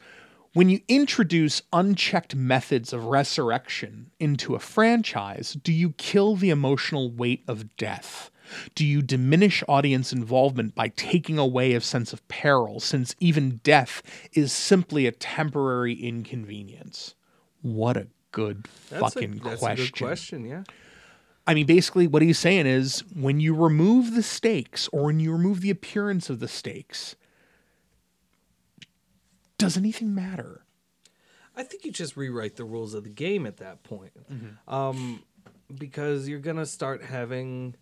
When 0.56 0.70
you 0.70 0.80
introduce 0.88 1.60
unchecked 1.70 2.34
methods 2.34 2.94
of 2.94 3.04
resurrection 3.04 4.10
into 4.18 4.54
a 4.54 4.58
franchise, 4.58 5.52
do 5.52 5.70
you 5.70 5.90
kill 5.98 6.34
the 6.34 6.48
emotional 6.48 7.10
weight 7.10 7.44
of 7.46 7.76
death? 7.76 8.30
Do 8.74 8.82
you 8.82 9.02
diminish 9.02 9.62
audience 9.68 10.14
involvement 10.14 10.74
by 10.74 10.88
taking 10.88 11.36
away 11.36 11.74
a 11.74 11.82
sense 11.82 12.14
of 12.14 12.26
peril, 12.28 12.80
since 12.80 13.14
even 13.20 13.60
death 13.64 14.02
is 14.32 14.50
simply 14.50 15.06
a 15.06 15.12
temporary 15.12 15.92
inconvenience? 15.92 17.14
What 17.60 17.98
a 17.98 18.06
good 18.32 18.66
That's 18.88 19.12
fucking 19.12 19.40
a, 19.40 19.44
that's 19.44 19.60
question. 19.60 19.84
a 19.84 19.90
good 19.90 19.98
question. 19.98 20.46
Yeah. 20.46 20.62
I 21.46 21.52
mean, 21.52 21.66
basically, 21.66 22.06
what 22.06 22.22
he's 22.22 22.38
saying 22.38 22.64
is 22.64 23.00
when 23.14 23.40
you 23.40 23.54
remove 23.54 24.14
the 24.14 24.22
stakes 24.22 24.88
or 24.90 25.04
when 25.04 25.20
you 25.20 25.32
remove 25.32 25.60
the 25.60 25.68
appearance 25.68 26.30
of 26.30 26.40
the 26.40 26.48
stakes, 26.48 27.14
does 29.58 29.76
anything 29.76 30.14
matter? 30.14 30.62
I 31.56 31.62
think 31.62 31.84
you 31.84 31.92
just 31.92 32.16
rewrite 32.16 32.56
the 32.56 32.64
rules 32.64 32.92
of 32.94 33.04
the 33.04 33.10
game 33.10 33.46
at 33.46 33.56
that 33.58 33.82
point, 33.82 34.12
Mm-hmm. 34.30 34.72
um, 34.74 35.22
because 35.74 36.28
you're 36.28 36.38
gonna 36.38 36.66
start 36.66 37.02
having 37.02 37.74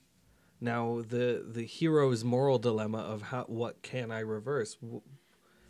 now 0.61 1.03
the 1.07 1.45
the 1.47 1.65
hero's 1.65 2.25
moral 2.25 2.59
dilemma 2.59 2.99
of 2.99 3.23
how 3.23 3.45
what 3.45 3.83
can 3.83 4.11
I 4.11 4.21
reverse? 4.21 4.77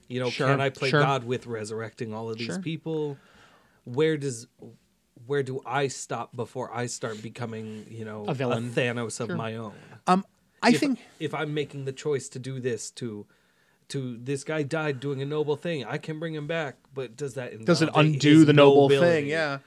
You 0.09 0.21
know, 0.21 0.29
Sure, 0.31 0.49
can 0.49 0.61
I 0.61 0.69
play 0.69 0.91
sure. 0.91 1.01
God 1.01 1.25
with 1.25 1.47
resurrecting 1.47 2.13
all 2.13 2.31
of 2.31 2.37
these 2.39 2.47
Sure. 2.49 2.61
people? 2.61 3.17
Where 3.85 4.17
does 4.19 4.47
where 5.27 5.43
do 5.43 5.63
I 5.65 5.89
stop 5.89 6.37
before 6.37 6.73
I 6.75 6.87
start 6.87 7.23
becoming 7.23 7.87
you 7.89 8.05
know 8.05 8.27
A 8.29 8.35
villain. 8.35 8.71
Thanos 8.71 9.19
of 9.21 9.31
my 9.31 9.57
own? 9.57 9.73
Um, 10.07 10.25
I 10.63 10.71
if, 10.71 10.81
think 10.81 10.99
if 11.19 11.33
I'm 11.35 11.55
making 11.55 11.87
the 11.87 11.93
choice 11.93 12.29
to 12.31 12.39
do 12.39 12.61
this 12.61 12.91
to 12.93 13.27
to 13.89 14.17
this 14.19 14.45
guy 14.45 14.63
died 14.63 15.01
doing 15.01 15.23
a 15.23 15.27
noble 15.27 15.57
thing, 15.57 15.85
I 15.85 15.99
can 15.99 16.19
bring 16.19 16.35
him 16.35 16.47
back, 16.47 16.77
but 16.93 17.17
does 17.17 17.35
that 17.35 17.65
does 17.65 17.83
it 17.83 17.89
undo 17.95 18.45
the 18.45 18.53
noble 18.53 18.89
nobility? 18.89 19.07
thing? 19.07 19.27
Yeah. 19.27 19.59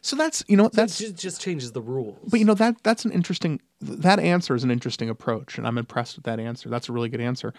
So 0.00 0.16
that's 0.16 0.44
you 0.48 0.56
know 0.56 0.64
That's 0.64 0.98
that's 0.98 0.98
just, 0.98 1.16
just 1.16 1.40
changes 1.40 1.72
the 1.72 1.80
rules. 1.80 2.18
But 2.28 2.40
you 2.40 2.46
know 2.46 2.54
that 2.54 2.82
that's 2.82 3.04
an 3.04 3.12
interesting 3.12 3.60
that 3.80 4.18
answer 4.18 4.54
is 4.54 4.64
an 4.64 4.70
interesting 4.70 5.08
approach, 5.08 5.58
and 5.58 5.66
I'm 5.66 5.78
impressed 5.78 6.16
with 6.16 6.24
that 6.24 6.40
answer. 6.40 6.68
That's 6.68 6.88
a 6.88 6.92
really 6.92 7.08
good 7.08 7.20
answer. 7.20 7.54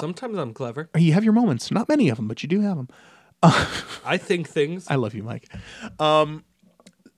Sometimes 0.00 0.38
I'm 0.38 0.54
clever. 0.54 0.88
You 0.96 1.12
have 1.12 1.24
your 1.24 1.34
moments, 1.34 1.70
not 1.70 1.88
many 1.88 2.08
of 2.08 2.16
them, 2.16 2.26
but 2.26 2.42
you 2.42 2.48
do 2.48 2.62
have 2.62 2.76
them. 2.76 2.88
I 3.42 4.16
think 4.16 4.48
things. 4.48 4.86
I 4.88 4.94
love 4.94 5.14
you, 5.14 5.22
Mike. 5.22 5.52
Um, 5.98 6.44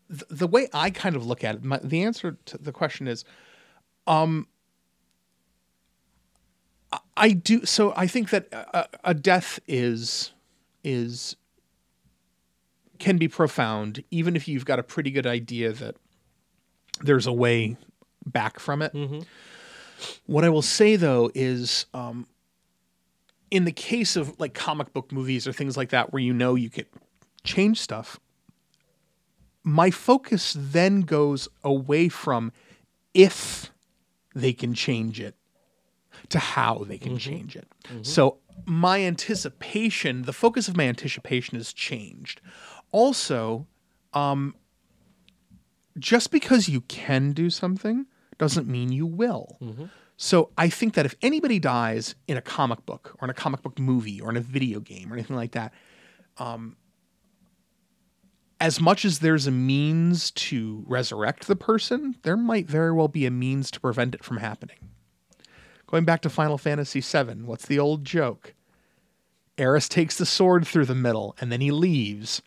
th- 0.09 0.25
the 0.29 0.49
way 0.49 0.69
I 0.73 0.91
kind 0.91 1.15
of 1.15 1.25
look 1.25 1.45
at 1.45 1.57
it, 1.57 1.65
my, 1.65 1.79
the 1.83 2.03
answer 2.03 2.37
to 2.47 2.59
the 2.59 2.73
question 2.73 3.07
is, 3.07 3.25
um, 4.09 4.49
I- 7.17 7.31
do. 7.31 7.65
So 7.65 7.93
I 7.97 8.07
think 8.07 8.31
that 8.31 8.49
a, 8.53 8.89
a 9.05 9.15
death 9.15 9.61
is 9.67 10.33
is 10.83 11.37
can 12.99 13.19
be 13.19 13.29
profound, 13.29 14.03
even 14.11 14.37
if 14.37 14.47
you've 14.49 14.65
got 14.65 14.79
a 14.79 14.83
pretty 14.83 15.11
good 15.11 15.27
idea 15.27 15.73
that 15.73 15.97
there's 17.01 17.27
a 17.27 17.33
way 17.33 17.77
back 18.25 18.59
from 18.59 18.83
it. 18.83 18.93
What 20.27 20.45
I 20.45 20.49
will 20.49 20.63
say 20.63 20.97
though 20.97 21.31
is, 21.35 21.87
um, 21.95 22.27
in 23.51 23.65
the 23.65 23.73
case 23.73 24.17
of 24.17 24.39
like 24.41 24.55
comic 24.55 24.93
book 24.93 25.13
movies 25.13 25.47
or 25.47 25.53
things 25.53 25.77
like 25.77 25.91
that, 25.91 26.13
where 26.13 26.23
you 26.23 26.33
know 26.33 26.55
you 26.55 26.71
can 26.71 26.87
change 27.45 27.81
stuff, 27.81 28.19
my 29.63 29.91
focus 29.91 30.57
then 30.59 31.03
goes 31.03 31.49
away 31.63 32.09
from 32.09 32.53
if 33.15 33.71
they 34.35 34.53
can 34.53 34.75
change 34.75 35.21
it 35.21 35.35
to 36.31 36.39
how 36.39 36.85
they 36.89 36.99
can 36.99 37.19
change 37.19 37.57
it. 37.57 37.67
So 38.03 38.39
my 38.67 39.03
anticipation, 39.03 40.23
the 40.23 40.33
focus 40.33 40.69
of 40.69 40.77
my 40.77 40.85
anticipation 40.85 41.57
has 41.59 41.73
changed. 41.73 42.41
Also, 42.93 43.67
um, 44.13 44.55
just 45.99 46.31
because 46.31 46.69
you 46.69 46.81
can 46.83 47.33
do 47.33 47.51
something 47.51 48.07
doesn't 48.39 48.67
mean 48.67 48.91
you 48.93 49.07
will. 49.07 49.59
So 50.17 50.51
I 50.57 50.69
think 50.69 50.95
that 50.95 51.05
if 51.07 51.15
anybody 51.23 51.59
dies 51.59 52.15
in 52.29 52.37
a 52.37 52.41
comic 52.43 52.87
book 52.87 53.17
or 53.21 53.27
in 53.27 53.31
a 53.31 53.35
comic 53.35 53.63
book 53.63 53.79
movie 53.79 54.21
or 54.21 54.31
in 54.31 54.37
a 54.37 54.41
video 54.41 54.81
game 54.81 55.13
or 55.13 55.15
anything 55.17 55.37
like 55.37 55.53
that, 55.53 55.73
um, 56.39 56.77
as 58.61 58.81
much 58.81 59.05
as 59.05 59.19
there's 59.19 59.47
a 59.47 59.51
means 59.51 60.31
to 60.31 60.85
resurrect 60.87 61.49
the 61.49 61.57
person, 61.57 62.17
there 62.23 62.37
might 62.37 62.67
very 62.67 62.93
well 62.93 63.09
be 63.09 63.27
a 63.27 63.31
means 63.31 63.71
to 63.73 63.81
prevent 63.81 64.15
it 64.15 64.25
from 64.25 64.39
happening. 64.39 64.79
Going 65.95 66.05
back 66.05 66.23
to 66.23 66.29
Final 66.29 66.59
Fantasy 66.59 66.99
VII, 66.99 67.45
what's 67.45 67.67
the 67.67 67.79
old 67.79 68.05
joke? 68.05 68.53
Aeris 69.57 69.89
takes 69.89 70.19
the 70.19 70.27
sword 70.27 70.67
through 70.67 70.87
the 70.87 70.95
middle 70.97 71.37
and 71.41 71.53
then 71.53 71.61
he 71.61 71.71
leaves. 71.71 72.43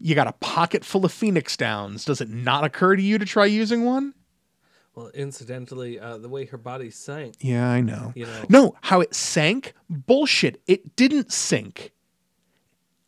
You 0.00 0.16
got 0.16 0.26
a 0.26 0.32
pocket 0.32 0.84
full 0.84 1.04
of 1.04 1.12
Phoenix 1.12 1.56
Downs. 1.56 2.04
Does 2.04 2.20
it 2.20 2.28
not 2.28 2.64
occur 2.64 2.96
to 2.96 3.02
you 3.02 3.18
to 3.18 3.24
try 3.24 3.44
using 3.44 3.84
one? 3.84 4.14
Well, 4.96 5.12
incidentally, 5.14 6.00
uh, 6.00 6.18
the 6.18 6.28
way 6.28 6.46
her 6.46 6.56
body 6.56 6.90
sank. 6.90 7.36
Yeah, 7.38 7.70
I 7.70 7.82
know. 7.82 8.14
You 8.16 8.26
know. 8.26 8.44
No, 8.48 8.74
how 8.80 9.00
it 9.00 9.14
sank? 9.14 9.74
Bullshit. 9.88 10.60
It 10.66 10.96
didn't 10.96 11.30
sink. 11.30 11.92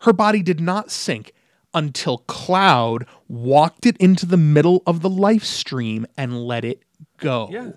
Her 0.03 0.13
body 0.13 0.45
did 0.45 0.61
not 0.61 0.93
sink 0.93 1.33
until 1.75 2.19
Cloud 2.19 3.07
walked 3.27 3.87
it 3.87 3.97
into 3.97 4.25
the 4.25 4.37
middle 4.37 4.85
of 4.87 5.01
the 5.01 5.11
life 5.11 5.43
stream 5.43 6.07
and 6.17 6.45
let 6.45 6.65
it 6.65 6.85
go. 7.19 7.49
Yeah. 7.51 7.73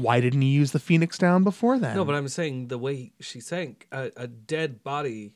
Why 0.00 0.20
didn't 0.20 0.42
he 0.42 0.48
use 0.48 0.72
the 0.72 0.78
Phoenix 0.78 1.18
down 1.18 1.44
before 1.44 1.78
then? 1.78 1.96
No, 1.96 2.04
but 2.04 2.14
I'm 2.14 2.28
saying 2.28 2.68
the 2.68 2.78
way 2.78 3.12
she 3.20 3.40
sank, 3.40 3.86
a, 3.92 4.10
a 4.16 4.26
dead 4.26 4.82
body 4.82 5.34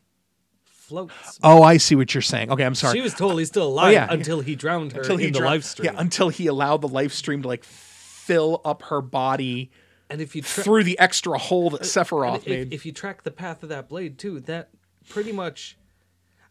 floats. 0.64 1.38
Oh, 1.42 1.62
I 1.62 1.76
see 1.78 1.94
what 1.94 2.14
you're 2.14 2.22
saying. 2.22 2.50
Okay, 2.50 2.64
I'm 2.64 2.74
sorry. 2.74 2.98
She 2.98 3.02
was 3.02 3.14
totally 3.14 3.44
still 3.44 3.68
alive 3.68 3.88
oh, 3.88 3.90
yeah. 3.90 4.06
until 4.10 4.40
he 4.40 4.54
drowned 4.54 4.92
her 4.92 5.00
until 5.00 5.16
he 5.16 5.28
in 5.28 5.32
the 5.32 5.40
life 5.40 5.64
stream. 5.64 5.92
Yeah, 5.92 6.00
until 6.00 6.28
he 6.28 6.46
allowed 6.46 6.80
the 6.82 6.88
life 6.88 7.12
stream 7.12 7.42
to 7.42 7.48
like 7.48 7.64
fill 7.64 8.60
up 8.64 8.82
her 8.82 9.00
body 9.00 9.70
and 10.10 10.20
if 10.20 10.36
you 10.36 10.42
tra- 10.42 10.62
through 10.62 10.84
the 10.84 10.98
extra 10.98 11.38
hole 11.38 11.70
that 11.70 11.80
uh, 11.80 11.84
Sephiroth 11.84 12.36
if, 12.36 12.46
made. 12.46 12.72
if 12.72 12.86
you 12.86 12.92
track 12.92 13.22
the 13.22 13.30
path 13.30 13.62
of 13.62 13.68
that 13.70 13.88
blade 13.88 14.18
too, 14.18 14.40
that 14.40 14.70
pretty 15.08 15.32
much, 15.32 15.76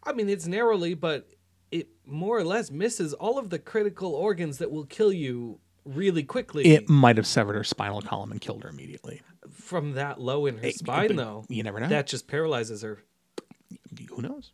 I 0.02 0.12
mean, 0.12 0.28
it's 0.28 0.46
narrowly, 0.46 0.94
but 0.94 1.30
it 1.70 1.88
more 2.04 2.36
or 2.36 2.44
less 2.44 2.70
misses 2.70 3.14
all 3.14 3.38
of 3.38 3.50
the 3.50 3.58
critical 3.58 4.12
organs 4.14 4.58
that 4.58 4.70
will 4.70 4.84
kill 4.84 5.12
you 5.12 5.60
really 5.84 6.22
quickly 6.22 6.64
it 6.66 6.88
might 6.88 7.16
have 7.16 7.26
severed 7.26 7.54
her 7.54 7.64
spinal 7.64 8.00
column 8.02 8.32
and 8.32 8.40
killed 8.40 8.62
her 8.62 8.68
immediately. 8.68 9.22
from 9.50 9.92
that 9.92 10.20
low 10.20 10.46
in 10.46 10.58
her 10.58 10.70
spine, 10.70 11.08
but 11.08 11.16
though. 11.16 11.44
you 11.48 11.62
never 11.62 11.80
know. 11.80 11.88
That 11.88 12.06
just 12.06 12.26
paralyzes 12.28 12.82
her. 12.82 13.02
Who 14.10 14.22
knows? 14.22 14.52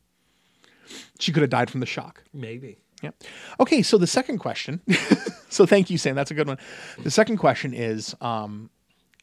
She 1.19 1.33
could 1.33 1.43
have 1.43 1.51
died 1.51 1.71
from 1.71 1.81
the 1.81 1.87
shock. 1.87 2.25
Maybe. 2.33 2.79
Yeah. 3.03 3.11
Okay, 3.59 3.83
so 3.83 3.97
the 3.97 4.07
second 4.07 4.39
question. 4.39 4.81
so 5.49 5.65
thank 5.67 5.89
you, 5.89 5.97
Sam. 5.99 6.15
That's 6.15 6.31
a 6.31 6.35
good 6.35 6.47
one. 6.47 6.59
The 7.03 7.11
second 7.11 7.39
question 7.39 7.73
is, 7.73 8.15
um, 8.21 8.71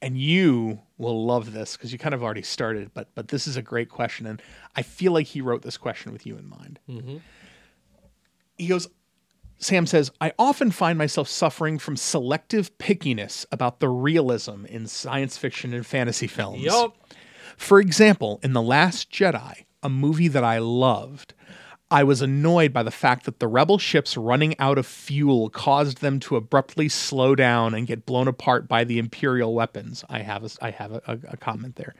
and 0.01 0.17
you 0.17 0.79
will 0.97 1.25
love 1.25 1.53
this 1.53 1.75
because 1.75 1.91
you 1.91 1.99
kind 1.99 2.15
of 2.15 2.23
already 2.23 2.41
started, 2.41 2.91
but 2.93 3.09
but 3.15 3.27
this 3.27 3.47
is 3.47 3.57
a 3.57 3.61
great 3.61 3.89
question, 3.89 4.25
and 4.25 4.41
I 4.75 4.81
feel 4.81 5.11
like 5.11 5.27
he 5.27 5.41
wrote 5.41 5.61
this 5.61 5.77
question 5.77 6.11
with 6.11 6.25
you 6.25 6.38
in 6.38 6.47
mind. 6.47 6.79
He 8.57 8.67
goes, 8.67 8.88
Sam 9.59 9.85
says, 9.85 10.11
I 10.21 10.34
often 10.38 10.71
find 10.71 10.97
myself 10.97 11.27
suffering 11.27 11.79
from 11.79 11.97
selective 11.97 12.77
pickiness 12.77 13.45
about 13.51 13.79
the 13.79 13.89
realism 13.89 14.65
in 14.65 14.88
science 14.88 15.38
fiction 15.38 15.73
and 15.73 15.85
fantasy 15.85 16.27
films. 16.27 16.61
Yup. 16.61 16.95
For 17.57 17.79
example, 17.79 18.39
in 18.43 18.53
The 18.53 18.61
Last 18.61 19.11
Jedi, 19.11 19.65
a 19.81 19.89
movie 19.89 20.27
that 20.27 20.43
I 20.43 20.59
loved, 20.59 21.34
I 21.89 22.03
was 22.03 22.22
annoyed 22.22 22.73
by 22.73 22.84
the 22.84 22.91
fact 22.91 23.23
that 23.26 23.39
the 23.39 23.47
rebel 23.47 23.77
ships 23.77 24.18
running 24.18 24.59
out 24.59 24.77
of 24.77 24.85
fuel 24.85 25.49
caused 25.49 26.01
them 26.01 26.19
to 26.22 26.35
abruptly 26.35 26.89
slow 26.89 27.34
down 27.34 27.73
and 27.73 27.88
get 27.88 28.05
blown 28.05 28.27
apart 28.27 28.68
by 28.68 28.84
the 28.84 28.99
imperial 28.99 29.53
weapons. 29.53 30.03
I 30.09 30.19
have 30.19 30.43
a, 30.43 30.49
I 30.61 30.72
have 30.72 30.91
a, 30.91 31.19
a, 31.30 31.38
comment 31.38 31.77
there. 31.77 31.95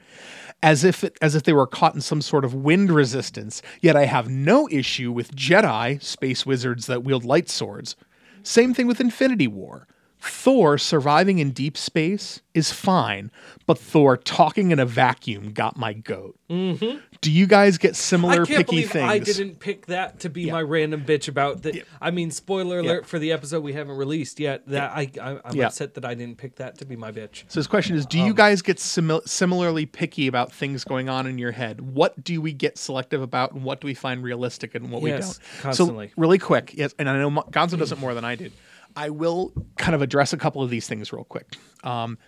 As 0.62 0.84
if 0.84 1.04
it, 1.04 1.16
as 1.22 1.34
if 1.34 1.44
they 1.44 1.54
were 1.54 1.66
caught 1.66 1.94
in 1.94 2.02
some 2.02 2.20
sort 2.20 2.44
of 2.44 2.52
wind 2.52 2.90
resistance. 2.90 3.62
Yet 3.80 3.96
I 3.96 4.04
have 4.04 4.28
no 4.28 4.68
issue 4.70 5.10
with 5.10 5.34
Jedi, 5.34 6.02
space 6.02 6.44
wizards 6.44 6.84
that 6.86 7.02
wield 7.02 7.24
light 7.24 7.48
swords. 7.48 7.96
Same 8.42 8.74
thing 8.74 8.86
with 8.88 9.00
Infinity 9.00 9.48
War. 9.48 9.86
Thor 10.20 10.78
surviving 10.78 11.38
in 11.38 11.52
deep 11.52 11.76
space 11.76 12.40
is 12.52 12.72
fine, 12.72 13.30
but 13.66 13.78
Thor 13.78 14.16
talking 14.16 14.72
in 14.72 14.80
a 14.80 14.84
vacuum 14.86 15.52
got 15.52 15.76
my 15.76 15.92
goat. 15.92 16.36
Mm-hmm. 16.50 16.98
Do 17.20 17.30
you 17.30 17.46
guys 17.46 17.78
get 17.78 17.94
similar 17.94 18.32
I 18.32 18.36
can't 18.46 18.48
picky 18.48 18.64
believe 18.70 18.90
things? 18.90 19.08
I 19.10 19.18
didn't 19.20 19.60
pick 19.60 19.86
that 19.86 20.20
to 20.20 20.28
be 20.30 20.50
my 20.50 20.60
random 20.62 21.04
bitch 21.04 21.28
about 21.28 21.62
the. 21.62 21.82
I 22.00 22.10
mean, 22.10 22.30
spoiler 22.32 22.80
alert 22.80 23.06
for 23.06 23.18
the 23.20 23.30
episode 23.32 23.62
we 23.62 23.74
haven't 23.74 23.96
released 23.96 24.40
yet. 24.40 24.66
That 24.68 24.90
I, 24.92 25.10
I 25.20 25.38
I'm 25.44 25.54
Yeah. 25.56 25.66
upset 25.66 25.94
that 25.94 26.04
I 26.04 26.14
didn't 26.14 26.38
pick 26.38 26.56
that 26.56 26.78
to 26.78 26.84
be 26.84 26.96
my 26.96 27.12
bitch. 27.12 27.44
So 27.48 27.60
his 27.60 27.66
question 27.68 27.94
is: 27.96 28.04
Do 28.06 28.20
Um, 28.20 28.26
you 28.26 28.34
guys 28.34 28.60
get 28.62 28.78
simil- 28.78 29.26
similarly 29.28 29.86
picky 29.86 30.26
about 30.26 30.52
things 30.52 30.82
going 30.84 31.08
on 31.08 31.26
in 31.26 31.38
your 31.38 31.52
head? 31.52 31.80
What 31.80 32.24
do 32.24 32.40
we 32.40 32.52
get 32.52 32.76
selective 32.78 33.22
about, 33.22 33.52
and 33.52 33.62
what 33.62 33.80
do 33.80 33.86
we 33.86 33.94
find 33.94 34.22
realistic, 34.22 34.74
and 34.74 34.90
what 34.90 35.00
we 35.02 35.10
don't? 35.10 35.38
constantly. 35.60 36.08
So 36.08 36.14
really 36.16 36.38
quick, 36.38 36.74
yes, 36.74 36.94
and 36.98 37.08
I 37.08 37.18
know 37.18 37.30
Gonzo 37.50 37.78
does 37.78 37.92
it 37.92 37.98
more 37.98 38.14
than 38.14 38.24
I 38.24 38.34
did. 38.34 38.52
I 38.98 39.10
will 39.10 39.52
kind 39.76 39.94
of 39.94 40.02
address 40.02 40.32
a 40.32 40.36
couple 40.36 40.60
of 40.60 40.70
these 40.70 40.88
things 40.88 41.12
real 41.12 41.22
quick. 41.22 41.54
Um, 41.84 42.18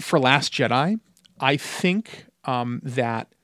for 0.00 0.18
Last 0.18 0.50
Jedi, 0.50 0.98
I 1.38 1.58
think 1.58 2.24
um, 2.46 2.80
that 2.82 3.34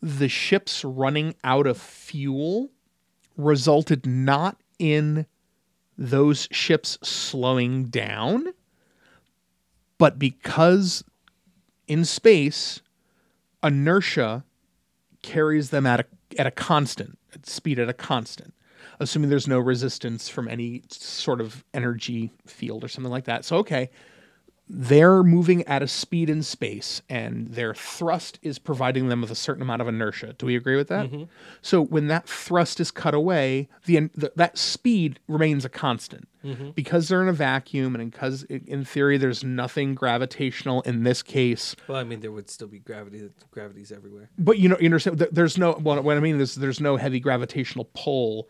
the 0.00 0.28
ships 0.28 0.84
running 0.84 1.34
out 1.42 1.66
of 1.66 1.78
fuel 1.78 2.70
resulted 3.36 4.06
not 4.06 4.56
in 4.78 5.26
those 5.98 6.46
ships 6.52 6.96
slowing 7.02 7.86
down, 7.86 8.46
but 9.98 10.20
because 10.20 11.02
in 11.88 12.04
space, 12.04 12.82
inertia 13.64 14.44
carries 15.22 15.70
them 15.70 15.86
at 15.86 16.00
a 16.00 16.04
at 16.38 16.46
a 16.46 16.52
constant 16.52 17.18
at 17.34 17.46
speed 17.46 17.80
at 17.80 17.88
a 17.88 17.92
constant, 17.92 18.54
assuming 19.02 19.28
there's 19.30 19.48
no 19.48 19.58
resistance 19.58 20.28
from 20.28 20.48
any 20.48 20.82
sort 20.90 21.40
of 21.40 21.64
energy 21.74 22.30
field 22.46 22.84
or 22.84 22.88
something 22.88 23.10
like 23.12 23.24
that. 23.24 23.44
So 23.44 23.56
okay, 23.58 23.90
they're 24.68 25.22
moving 25.22 25.64
at 25.64 25.82
a 25.82 25.88
speed 25.88 26.30
in 26.30 26.42
space 26.42 27.02
and 27.10 27.48
their 27.48 27.74
thrust 27.74 28.38
is 28.42 28.58
providing 28.58 29.08
them 29.08 29.20
with 29.20 29.30
a 29.30 29.34
certain 29.34 29.60
amount 29.60 29.82
of 29.82 29.88
inertia. 29.88 30.34
Do 30.38 30.46
we 30.46 30.56
agree 30.56 30.76
with 30.76 30.88
that? 30.88 31.10
Mm-hmm. 31.10 31.24
So 31.60 31.82
when 31.82 32.06
that 32.06 32.26
thrust 32.26 32.80
is 32.80 32.90
cut 32.90 33.12
away, 33.12 33.68
the, 33.84 34.08
the 34.14 34.32
that 34.36 34.56
speed 34.56 35.18
remains 35.28 35.64
a 35.66 35.68
constant. 35.68 36.26
Mm-hmm. 36.42 36.70
Because 36.70 37.08
they're 37.08 37.22
in 37.22 37.28
a 37.28 37.32
vacuum 37.32 37.94
and 37.94 38.10
because 38.10 38.44
in 38.44 38.84
theory 38.84 39.18
there's 39.18 39.44
nothing 39.44 39.94
gravitational 39.94 40.80
in 40.82 41.02
this 41.04 41.22
case, 41.22 41.76
Well, 41.86 41.98
I 41.98 42.04
mean, 42.04 42.20
there 42.20 42.32
would 42.32 42.48
still 42.48 42.66
be 42.66 42.78
gravity. 42.78 43.28
Gravity's 43.50 43.92
everywhere. 43.92 44.30
but 44.38 44.58
you 44.58 44.68
know, 44.68 44.76
you 44.80 44.86
understand. 44.86 45.18
There's 45.18 45.56
no. 45.58 45.78
Well, 45.80 46.02
what 46.02 46.16
I 46.16 46.20
mean 46.20 46.40
is, 46.40 46.56
there's 46.56 46.80
no 46.80 46.96
heavy 46.96 47.20
gravitational 47.20 47.90
pull, 47.94 48.48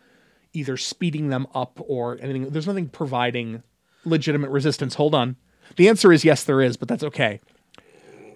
either 0.52 0.76
speeding 0.76 1.28
them 1.28 1.46
up 1.54 1.80
or 1.86 2.18
anything. 2.20 2.50
There's 2.50 2.66
nothing 2.66 2.88
providing 2.88 3.62
legitimate 4.04 4.50
resistance. 4.50 4.94
Hold 4.94 5.14
on. 5.14 5.36
The 5.76 5.88
answer 5.88 6.12
is 6.12 6.24
yes, 6.24 6.44
there 6.44 6.60
is, 6.60 6.76
but 6.76 6.88
that's 6.88 7.04
okay. 7.04 7.40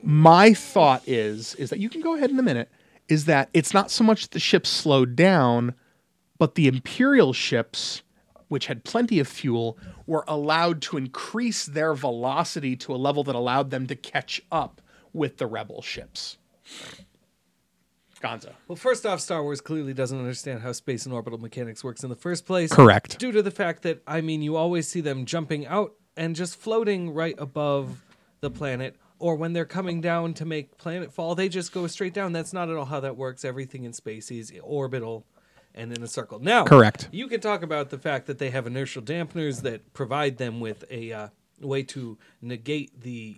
My 0.03 0.55
thought 0.55 1.03
is 1.07 1.55
is 1.57 1.71
that 1.71 1.81
you 1.81 1.89
can 1.89 2.01
go 2.01 2.15
ahead 2.15 2.31
in 2.31 2.39
a 2.39 2.43
minute. 2.43 2.71
Is 3.09 3.27
that 3.27 3.51
it's 3.55 3.73
not 3.73 3.91
so 3.91 4.03
much 4.03 4.31
the 4.31 4.41
ships 4.41 4.69
slowed 4.69 5.15
down, 5.15 5.75
but 6.39 6.57
the 6.57 6.67
imperial 6.67 7.33
ships, 7.33 8.03
which 8.49 8.67
had 8.67 8.85
plenty 8.85 9.21
of 9.21 9.29
fuel, 9.29 9.79
were 10.07 10.25
allowed 10.27 10.83
to 10.83 10.97
increase 10.97 11.67
their 11.67 11.95
velocity 11.95 12.75
to 12.77 12.95
a 12.95 12.97
level 12.97 13.23
that 13.25 13.37
allowed 13.37 13.71
them 13.71 13.87
to 13.87 13.95
catch 13.95 14.43
up 14.51 14.81
with 15.13 15.39
the 15.39 15.47
rebel 15.47 15.83
ships. 15.83 16.37
Gonzo. 18.21 18.53
Well, 18.69 18.77
first 18.77 19.05
off, 19.05 19.21
Star 19.21 19.43
Wars 19.43 19.61
clearly 19.61 19.95
doesn't 19.95 20.19
understand 20.19 20.63
how 20.63 20.73
space 20.73 21.05
and 21.05 21.15
orbital 21.15 21.39
mechanics 21.39 21.85
works 21.85 22.03
in 22.03 22.11
the 22.11 22.17
first 22.17 22.47
place. 22.47 22.73
Correct. 22.73 23.19
Due 23.19 23.33
to 23.33 23.43
the 23.43 23.51
fact 23.51 23.83
that, 23.83 24.03
I 24.07 24.21
mean, 24.21 24.43
you 24.43 24.57
always 24.57 24.89
see 24.89 25.01
them 25.01 25.27
jumping 25.27 25.67
out 25.67 25.95
and 26.17 26.35
just 26.35 26.57
floating 26.57 27.13
right 27.13 27.35
above 27.39 28.03
the 28.41 28.51
planet, 28.51 28.97
or 29.19 29.37
when 29.37 29.53
they're 29.53 29.65
coming 29.65 30.01
down 30.01 30.35
to 30.35 30.45
make 30.45 30.79
planet 30.79 31.13
fall, 31.13 31.35
they 31.35 31.49
just 31.49 31.73
go 31.73 31.87
straight 31.87 32.15
down. 32.15 32.33
That's 32.33 32.53
not 32.53 32.71
at 32.71 32.77
all 32.77 32.85
how 32.85 33.01
that 33.01 33.17
works. 33.17 33.45
Everything 33.45 33.85
in 33.85 33.93
space 33.93 34.31
is 34.31 34.53
orbital 34.63 35.25
and 35.75 35.93
in 35.97 36.03
a 36.03 36.09
circle. 36.09 36.39
Now, 36.39 36.65
Correct. 36.65 37.09
You 37.13 37.29
can 37.29 37.41
talk 37.41 37.63
about 37.63 37.91
the 37.91 37.99
fact 37.99 38.27
that 38.27 38.39
they 38.39 38.51
have 38.51 38.67
inertial 38.67 39.03
dampeners 39.03 39.63
that 39.63 39.93
provide 39.93 40.39
them 40.39 40.61
with 40.61 40.85
a 40.91 41.13
uh, 41.13 41.29
way 41.61 41.83
to 41.85 42.19
negate 42.41 43.01
the 43.03 43.37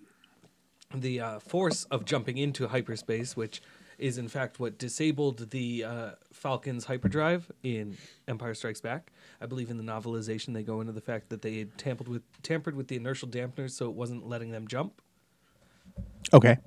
the 0.94 1.20
uh, 1.20 1.38
force 1.38 1.84
of 1.90 2.06
jumping 2.06 2.38
into 2.38 2.68
hyperspace, 2.68 3.36
which 3.36 3.60
is 3.98 4.18
in 4.18 4.28
fact 4.28 4.60
what 4.60 4.78
disabled 4.78 5.50
the 5.50 5.84
uh, 5.84 6.10
Falcon's 6.32 6.84
hyperdrive 6.84 7.50
in 7.62 7.96
Empire 8.26 8.54
Strikes 8.54 8.80
Back. 8.80 9.12
I 9.40 9.46
believe 9.46 9.70
in 9.70 9.76
the 9.76 9.82
novelization 9.82 10.54
they 10.54 10.62
go 10.62 10.80
into 10.80 10.92
the 10.92 11.00
fact 11.00 11.28
that 11.30 11.42
they 11.42 11.58
had 11.58 11.76
tampered 11.76 12.08
with 12.08 12.22
tampered 12.42 12.76
with 12.76 12.88
the 12.88 12.96
inertial 12.96 13.28
dampeners, 13.28 13.72
so 13.72 13.86
it 13.86 13.94
wasn't 13.94 14.28
letting 14.28 14.50
them 14.50 14.66
jump. 14.68 15.02
Okay. 16.32 16.58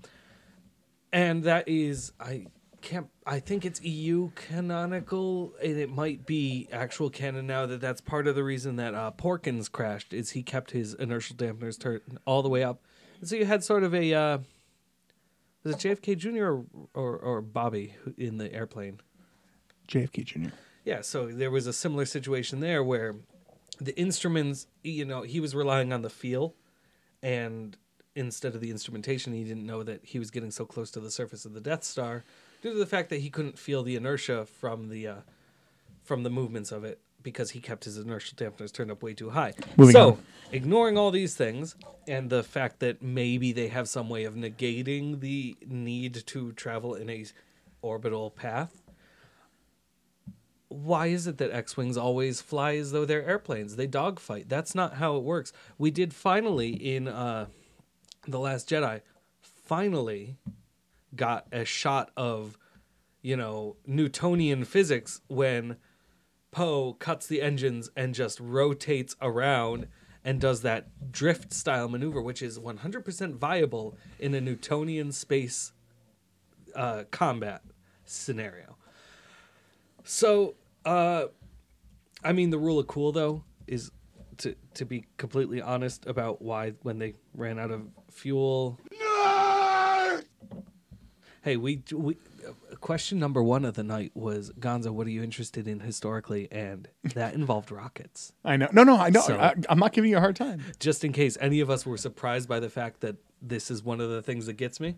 And 1.13 1.43
that 1.43 1.67
is, 1.67 2.13
I 2.19 2.47
can't. 2.81 3.07
I 3.25 3.39
think 3.39 3.65
it's 3.65 3.81
EU 3.81 4.31
canonical, 4.35 5.53
and 5.61 5.77
it 5.77 5.89
might 5.89 6.25
be 6.25 6.67
actual 6.71 7.09
canon 7.09 7.47
now. 7.47 7.65
That 7.65 7.81
that's 7.81 8.01
part 8.01 8.27
of 8.27 8.35
the 8.35 8.43
reason 8.43 8.77
that 8.77 8.93
uh, 8.93 9.11
Porkins 9.11 9.71
crashed 9.71 10.13
is 10.13 10.31
he 10.31 10.43
kept 10.43 10.71
his 10.71 10.93
inertial 10.93 11.35
dampeners 11.35 11.79
turned 11.79 12.01
all 12.25 12.41
the 12.41 12.49
way 12.49 12.63
up, 12.63 12.81
and 13.19 13.29
so 13.29 13.35
you 13.35 13.45
had 13.45 13.63
sort 13.63 13.83
of 13.83 13.93
a 13.93 14.13
uh, 14.13 14.37
was 15.63 15.75
it 15.75 15.79
JFK 16.01 16.17
Jr. 16.17 16.43
or 16.45 16.65
or, 16.93 17.17
or 17.17 17.41
Bobby 17.41 17.95
who- 18.03 18.13
in 18.17 18.37
the 18.37 18.53
airplane? 18.53 18.99
JFK 19.87 20.23
Jr. 20.25 20.49
Yeah, 20.85 21.01
so 21.01 21.27
there 21.27 21.51
was 21.51 21.67
a 21.67 21.73
similar 21.73 22.05
situation 22.05 22.59
there 22.59 22.83
where 22.83 23.15
the 23.79 23.97
instruments, 23.99 24.67
you 24.83 25.05
know, 25.05 25.21
he 25.23 25.39
was 25.39 25.53
relying 25.55 25.91
on 25.93 26.01
the 26.01 26.09
feel, 26.09 26.55
and 27.21 27.77
instead 28.15 28.55
of 28.55 28.61
the 28.61 28.71
instrumentation, 28.71 29.33
he 29.33 29.43
didn't 29.43 29.65
know 29.65 29.83
that 29.83 30.01
he 30.03 30.17
was 30.19 30.31
getting 30.31 30.51
so 30.51 30.65
close 30.65 30.91
to 30.91 30.99
the 30.99 31.11
surface 31.11 31.45
of 31.45 31.53
the 31.53 31.61
Death 31.61 31.83
Star 31.83 32.23
due 32.61 32.73
to 32.73 32.79
the 32.79 32.85
fact 32.85 33.09
that 33.09 33.21
he 33.21 33.29
couldn't 33.29 33.57
feel 33.59 33.83
the 33.83 33.95
inertia 33.95 34.45
from 34.45 34.89
the 34.89 35.07
uh, 35.07 35.15
from 36.03 36.23
the 36.23 36.29
movements 36.29 36.71
of 36.71 36.83
it 36.83 36.99
because 37.23 37.51
he 37.51 37.59
kept 37.59 37.83
his 37.85 37.97
inertial 37.97 38.35
dampeners 38.35 38.71
turned 38.71 38.91
up 38.91 39.03
way 39.03 39.13
too 39.13 39.29
high. 39.29 39.53
Moving 39.77 39.93
so, 39.93 40.09
on. 40.11 40.23
ignoring 40.51 40.97
all 40.97 41.11
these 41.11 41.35
things 41.35 41.75
and 42.07 42.29
the 42.29 42.43
fact 42.43 42.79
that 42.79 43.01
maybe 43.01 43.51
they 43.51 43.67
have 43.67 43.87
some 43.87 44.09
way 44.09 44.23
of 44.23 44.35
negating 44.35 45.19
the 45.19 45.55
need 45.65 46.23
to 46.27 46.51
travel 46.53 46.95
in 46.95 47.09
a 47.09 47.25
orbital 47.81 48.29
path, 48.29 48.81
why 50.67 51.07
is 51.07 51.27
it 51.27 51.37
that 51.37 51.51
X-wings 51.51 51.97
always 51.97 52.41
fly 52.41 52.75
as 52.77 52.91
though 52.91 53.03
they're 53.03 53.25
airplanes? 53.25 53.75
They 53.75 53.87
dogfight. 53.87 54.47
That's 54.47 54.73
not 54.73 54.95
how 54.95 55.17
it 55.17 55.23
works. 55.23 55.51
We 55.77 55.91
did 55.91 56.13
finally 56.13 56.69
in 56.69 57.07
uh, 57.07 57.47
the 58.27 58.39
Last 58.39 58.69
Jedi, 58.69 59.01
finally 59.41 60.37
got 61.13 61.45
a 61.51 61.65
shot 61.65 62.11
of, 62.15 62.57
you 63.21 63.35
know, 63.35 63.75
Newtonian 63.85 64.63
physics 64.63 65.19
when 65.27 65.75
Poe 66.51 66.93
cuts 66.93 67.27
the 67.27 67.41
engines 67.41 67.89
and 67.95 68.13
just 68.13 68.39
rotates 68.39 69.15
around 69.21 69.87
and 70.23 70.39
does 70.39 70.61
that 70.61 71.11
drift 71.11 71.53
style 71.53 71.87
maneuver, 71.87 72.21
which 72.21 72.41
is 72.41 72.59
100% 72.59 73.35
viable 73.35 73.97
in 74.19 74.33
a 74.33 74.41
Newtonian 74.41 75.11
space 75.11 75.71
uh, 76.75 77.05
combat 77.09 77.61
scenario. 78.05 78.77
So, 80.03 80.55
uh, 80.85 81.25
I 82.23 82.33
mean, 82.33 82.49
the 82.49 82.57
rule 82.57 82.79
of 82.79 82.87
cool 82.87 83.11
though 83.11 83.43
is 83.67 83.91
to 84.37 84.55
to 84.73 84.85
be 84.85 85.05
completely 85.17 85.61
honest 85.61 86.05
about 86.05 86.41
why 86.41 86.71
when 86.81 86.99
they 86.99 87.13
ran 87.33 87.59
out 87.59 87.71
of 87.71 87.87
fuel. 88.09 88.79
Hey, 91.43 91.57
we 91.57 91.83
we 91.93 92.17
question 92.79 93.19
number 93.19 93.41
one 93.43 93.65
of 93.65 93.75
the 93.75 93.83
night 93.83 94.11
was 94.15 94.51
Gonzo. 94.59 94.91
What 94.91 95.07
are 95.07 95.11
you 95.11 95.23
interested 95.23 95.67
in 95.67 95.79
historically? 95.81 96.47
And 96.51 96.87
that 97.15 97.33
involved 97.33 97.71
rockets. 97.71 98.33
I 98.45 98.57
know. 98.57 98.67
No, 98.71 98.83
no, 98.83 98.97
I 98.97 99.09
know. 99.09 99.21
So- 99.21 99.37
I, 99.39 99.53
I'm 99.69 99.79
not 99.79 99.93
giving 99.93 100.11
you 100.11 100.17
a 100.17 100.21
hard 100.21 100.35
time. 100.35 100.63
Just 100.79 101.03
in 101.03 101.11
case 101.13 101.37
any 101.41 101.59
of 101.59 101.69
us 101.69 101.85
were 101.85 101.97
surprised 101.97 102.47
by 102.49 102.59
the 102.59 102.69
fact 102.69 103.01
that 103.01 103.15
this 103.41 103.71
is 103.71 103.83
one 103.83 103.99
of 104.01 104.09
the 104.09 104.21
things 104.21 104.45
that 104.45 104.53
gets 104.53 104.79
me. 104.79 104.95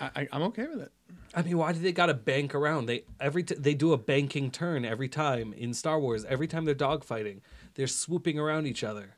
I, 0.00 0.28
I'm 0.32 0.42
okay 0.42 0.66
with 0.68 0.80
it. 0.80 0.92
I 1.34 1.42
mean, 1.42 1.58
why 1.58 1.72
do 1.72 1.80
they 1.80 1.92
got 1.92 2.06
to 2.06 2.14
bank 2.14 2.54
around? 2.54 2.86
They 2.86 3.04
every 3.20 3.42
t- 3.42 3.56
they 3.58 3.74
do 3.74 3.92
a 3.92 3.98
banking 3.98 4.50
turn 4.50 4.84
every 4.84 5.08
time 5.08 5.52
in 5.52 5.74
Star 5.74 5.98
Wars. 5.98 6.24
Every 6.24 6.46
time 6.46 6.64
they're 6.64 6.74
dogfighting, 6.74 7.40
they're 7.74 7.86
swooping 7.88 8.38
around 8.38 8.66
each 8.66 8.84
other. 8.84 9.16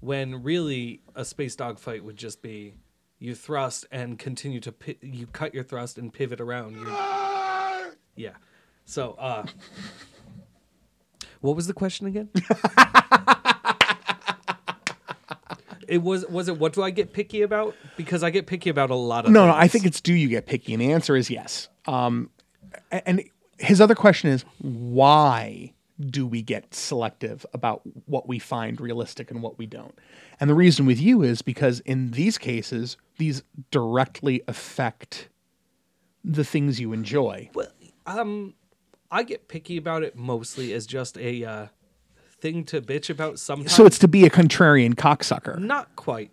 When 0.00 0.42
really 0.42 1.00
a 1.14 1.24
space 1.24 1.56
dogfight 1.56 2.04
would 2.04 2.16
just 2.16 2.42
be 2.42 2.74
you 3.24 3.34
thrust 3.34 3.86
and 3.90 4.18
continue 4.18 4.60
to 4.60 4.70
pi- 4.70 4.96
you 5.00 5.26
cut 5.26 5.54
your 5.54 5.64
thrust 5.64 5.96
and 5.96 6.12
pivot 6.12 6.40
around. 6.40 6.76
You're, 6.76 7.94
yeah. 8.16 8.34
So, 8.84 9.12
uh, 9.12 9.46
what 11.40 11.56
was 11.56 11.66
the 11.66 11.72
question 11.72 12.06
again? 12.06 12.28
it 15.88 16.02
was 16.02 16.26
was 16.26 16.48
it 16.48 16.58
what 16.58 16.74
do 16.74 16.82
I 16.82 16.90
get 16.90 17.14
picky 17.14 17.40
about? 17.42 17.74
Because 17.96 18.22
I 18.22 18.28
get 18.30 18.46
picky 18.46 18.68
about 18.68 18.90
a 18.90 18.94
lot 18.94 19.24
of 19.24 19.32
No, 19.32 19.46
no, 19.46 19.54
I 19.54 19.68
think 19.68 19.86
it's 19.86 20.02
do 20.02 20.12
you 20.12 20.28
get 20.28 20.46
picky? 20.46 20.74
And 20.74 20.82
the 20.82 20.92
answer 20.92 21.16
is 21.16 21.30
yes. 21.30 21.68
Um, 21.86 22.28
and 22.90 23.24
his 23.58 23.80
other 23.80 23.94
question 23.94 24.30
is 24.30 24.44
why 24.58 25.72
do 26.00 26.26
we 26.26 26.42
get 26.42 26.74
selective 26.74 27.46
about 27.52 27.82
what 28.06 28.28
we 28.28 28.38
find 28.38 28.80
realistic 28.80 29.30
and 29.30 29.42
what 29.42 29.58
we 29.58 29.66
don't? 29.66 29.96
And 30.40 30.50
the 30.50 30.54
reason 30.54 30.86
with 30.86 31.00
you 31.00 31.22
is 31.22 31.42
because 31.42 31.80
in 31.80 32.12
these 32.12 32.38
cases, 32.38 32.96
these 33.18 33.42
directly 33.70 34.42
affect 34.48 35.28
the 36.24 36.44
things 36.44 36.80
you 36.80 36.92
enjoy. 36.92 37.50
Well, 37.54 37.68
um, 38.06 38.54
I 39.10 39.22
get 39.22 39.48
picky 39.48 39.76
about 39.76 40.02
it 40.02 40.16
mostly 40.16 40.72
as 40.72 40.86
just 40.86 41.16
a 41.18 41.44
uh, 41.44 41.66
thing 42.40 42.64
to 42.64 42.80
bitch 42.80 43.10
about 43.10 43.38
sometimes. 43.38 43.72
So 43.72 43.86
it's 43.86 43.98
to 44.00 44.08
be 44.08 44.24
a 44.24 44.30
contrarian 44.30 44.94
cocksucker. 44.94 45.58
not 45.58 45.94
quite. 45.96 46.30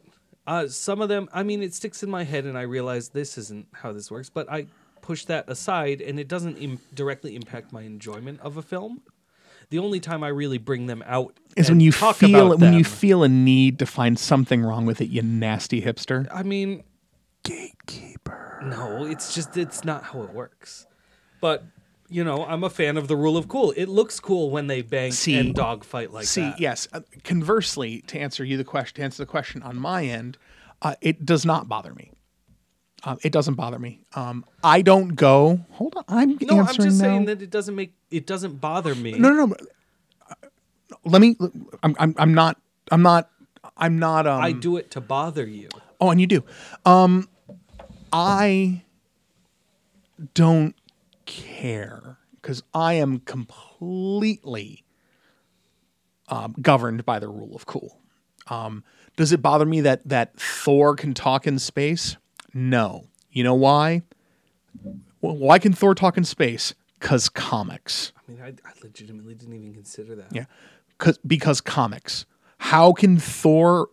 Uh, 0.48 0.68
some 0.68 1.02
of 1.02 1.08
them, 1.08 1.30
I 1.32 1.44
mean, 1.44 1.62
it 1.62 1.74
sticks 1.74 2.02
in 2.02 2.10
my 2.10 2.24
head, 2.24 2.46
and 2.46 2.58
I 2.58 2.64
realize 2.64 3.10
this 3.10 3.38
isn't 3.38 3.68
how 3.74 3.94
this 3.94 4.10
works. 4.10 4.30
But 4.30 4.52
I 4.52 4.66
push 5.02 5.26
that 5.26 5.48
aside, 5.48 6.02
and 6.02 6.20
it 6.20 6.28
doesn't 6.28 6.58
Im- 6.58 6.80
directly 6.94 7.36
impact 7.36 7.72
my 7.72 7.84
enjoyment 7.84 8.40
of 8.42 8.58
a 8.58 8.62
film. 8.62 9.02
The 9.72 9.80
only 9.80 10.02
time 10.02 10.22
I 10.22 10.28
really 10.28 10.58
bring 10.58 10.86
them 10.88 11.02
out 11.08 11.40
Is 11.56 11.70
when 11.70 11.80
you 11.80 11.94
talk 11.94 12.18
feel 12.18 12.48
about 12.48 12.60
when 12.60 12.74
you 12.74 12.84
feel 12.84 13.24
a 13.24 13.30
need 13.30 13.80
to 13.80 13.86
find 13.86 14.20
something 14.20 14.62
wrong 14.62 14.86
with 14.86 15.00
it, 15.00 15.10
you 15.10 15.22
nasty 15.22 15.82
hipster. 15.82 16.28
I 16.30 16.44
mean, 16.44 16.84
Gatekeeper. 17.44 18.60
No, 18.64 19.06
it's 19.06 19.34
just 19.34 19.56
it's 19.56 19.84
not 19.84 20.04
how 20.04 20.24
it 20.24 20.34
works. 20.34 20.86
But 21.40 21.64
you 22.10 22.26
know, 22.26 22.46
I'm 22.46 22.66
a 22.66 22.70
fan 22.70 22.98
of 22.98 23.08
the 23.08 23.16
rule 23.16 23.38
of 23.38 23.48
cool. 23.48 23.74
It 23.78 23.88
looks 23.88 24.20
cool 24.20 24.50
when 24.50 24.68
they 24.68 24.82
bang 24.82 25.14
See- 25.14 25.38
and 25.38 25.56
dogfight 25.56 26.12
like 26.12 26.26
See, 26.26 26.42
that. 26.42 26.58
See, 26.58 26.64
yes. 26.64 26.88
Uh, 26.92 27.00
conversely, 27.24 28.02
to 28.08 28.20
answer 28.20 28.44
you 28.44 28.58
the 28.58 28.66
question, 28.66 28.96
to 28.98 29.04
answer 29.04 29.24
the 29.24 29.32
question 29.32 29.64
on 29.64 29.78
my 29.78 30.04
end, 30.04 30.38
uh, 30.82 30.96
it 31.00 31.26
does 31.26 31.46
not 31.46 31.70
bother 31.70 31.94
me. 31.94 32.12
Um, 33.04 33.18
it 33.24 33.32
doesn't 33.32 33.56
bother 33.56 33.80
me. 33.80 34.04
Um, 34.14 34.46
I 34.64 34.82
don't 34.82 35.16
go. 35.16 35.60
Hold 35.72 35.96
on, 35.98 36.04
I'm 36.08 36.38
No, 36.42 36.60
I'm 36.60 36.76
just 36.76 37.02
now. 37.02 37.06
saying 37.06 37.26
that 37.26 37.42
it 37.42 37.50
doesn't 37.50 37.76
make 37.76 37.94
it 38.12 38.28
doesn't 38.28 38.62
bother 38.62 38.94
me. 38.94 39.14
No, 39.14 39.30
no, 39.30 39.46
no. 39.46 39.56
Uh, 40.30 40.36
Let 41.06 41.22
me. 41.22 41.36
I'm. 41.82 41.96
I'm. 42.00 42.16
I'm 42.18 42.34
not. 42.34 42.58
I'm 42.92 43.02
not. 43.02 43.30
I'm 43.76 43.98
not. 43.98 44.28
Um, 44.28 44.42
I 44.42 44.52
do 44.52 44.78
it 44.78 44.92
to 44.92 45.02
bother 45.02 45.46
you. 45.46 45.70
Oh, 46.00 46.12
and 46.12 46.22
you 46.22 46.28
do. 46.28 46.44
Um, 46.86 47.28
I 48.14 48.84
don't 50.34 50.76
care 51.26 52.18
because 52.34 52.62
I 52.74 52.94
am 52.94 53.20
completely 53.20 54.84
um, 56.28 56.56
governed 56.62 57.06
by 57.06 57.20
the 57.20 57.28
rule 57.28 57.56
of 57.56 57.66
cool. 57.66 57.98
Um, 58.48 58.84
does 59.16 59.32
it 59.32 59.42
bother 59.42 59.66
me 59.66 59.82
that 59.82 60.08
that 60.08 60.38
Thor 60.40 60.96
can 60.96 61.14
talk 61.14 61.48
in 61.48 61.58
space? 61.60 62.18
No. 62.54 63.08
You 63.32 63.44
know 63.44 63.56
why? 63.56 64.04
Why 65.20 65.60
can 65.60 65.74
Thor 65.74 65.96
talk 65.96 66.18
in 66.18 66.24
space? 66.24 66.74
Cause 67.00 67.30
comics. 67.30 68.12
I 68.18 68.32
mean, 68.32 68.42
I, 68.42 68.48
I 68.48 68.72
legitimately 68.84 69.34
didn't 69.36 69.56
even 69.56 69.74
consider 69.74 70.16
that. 70.16 70.28
Yeah. 70.32 70.46
Cause, 70.98 71.18
because 71.26 71.62
comics. 71.62 72.26
How 72.58 72.94
can 72.94 73.18
Thor 73.18 73.88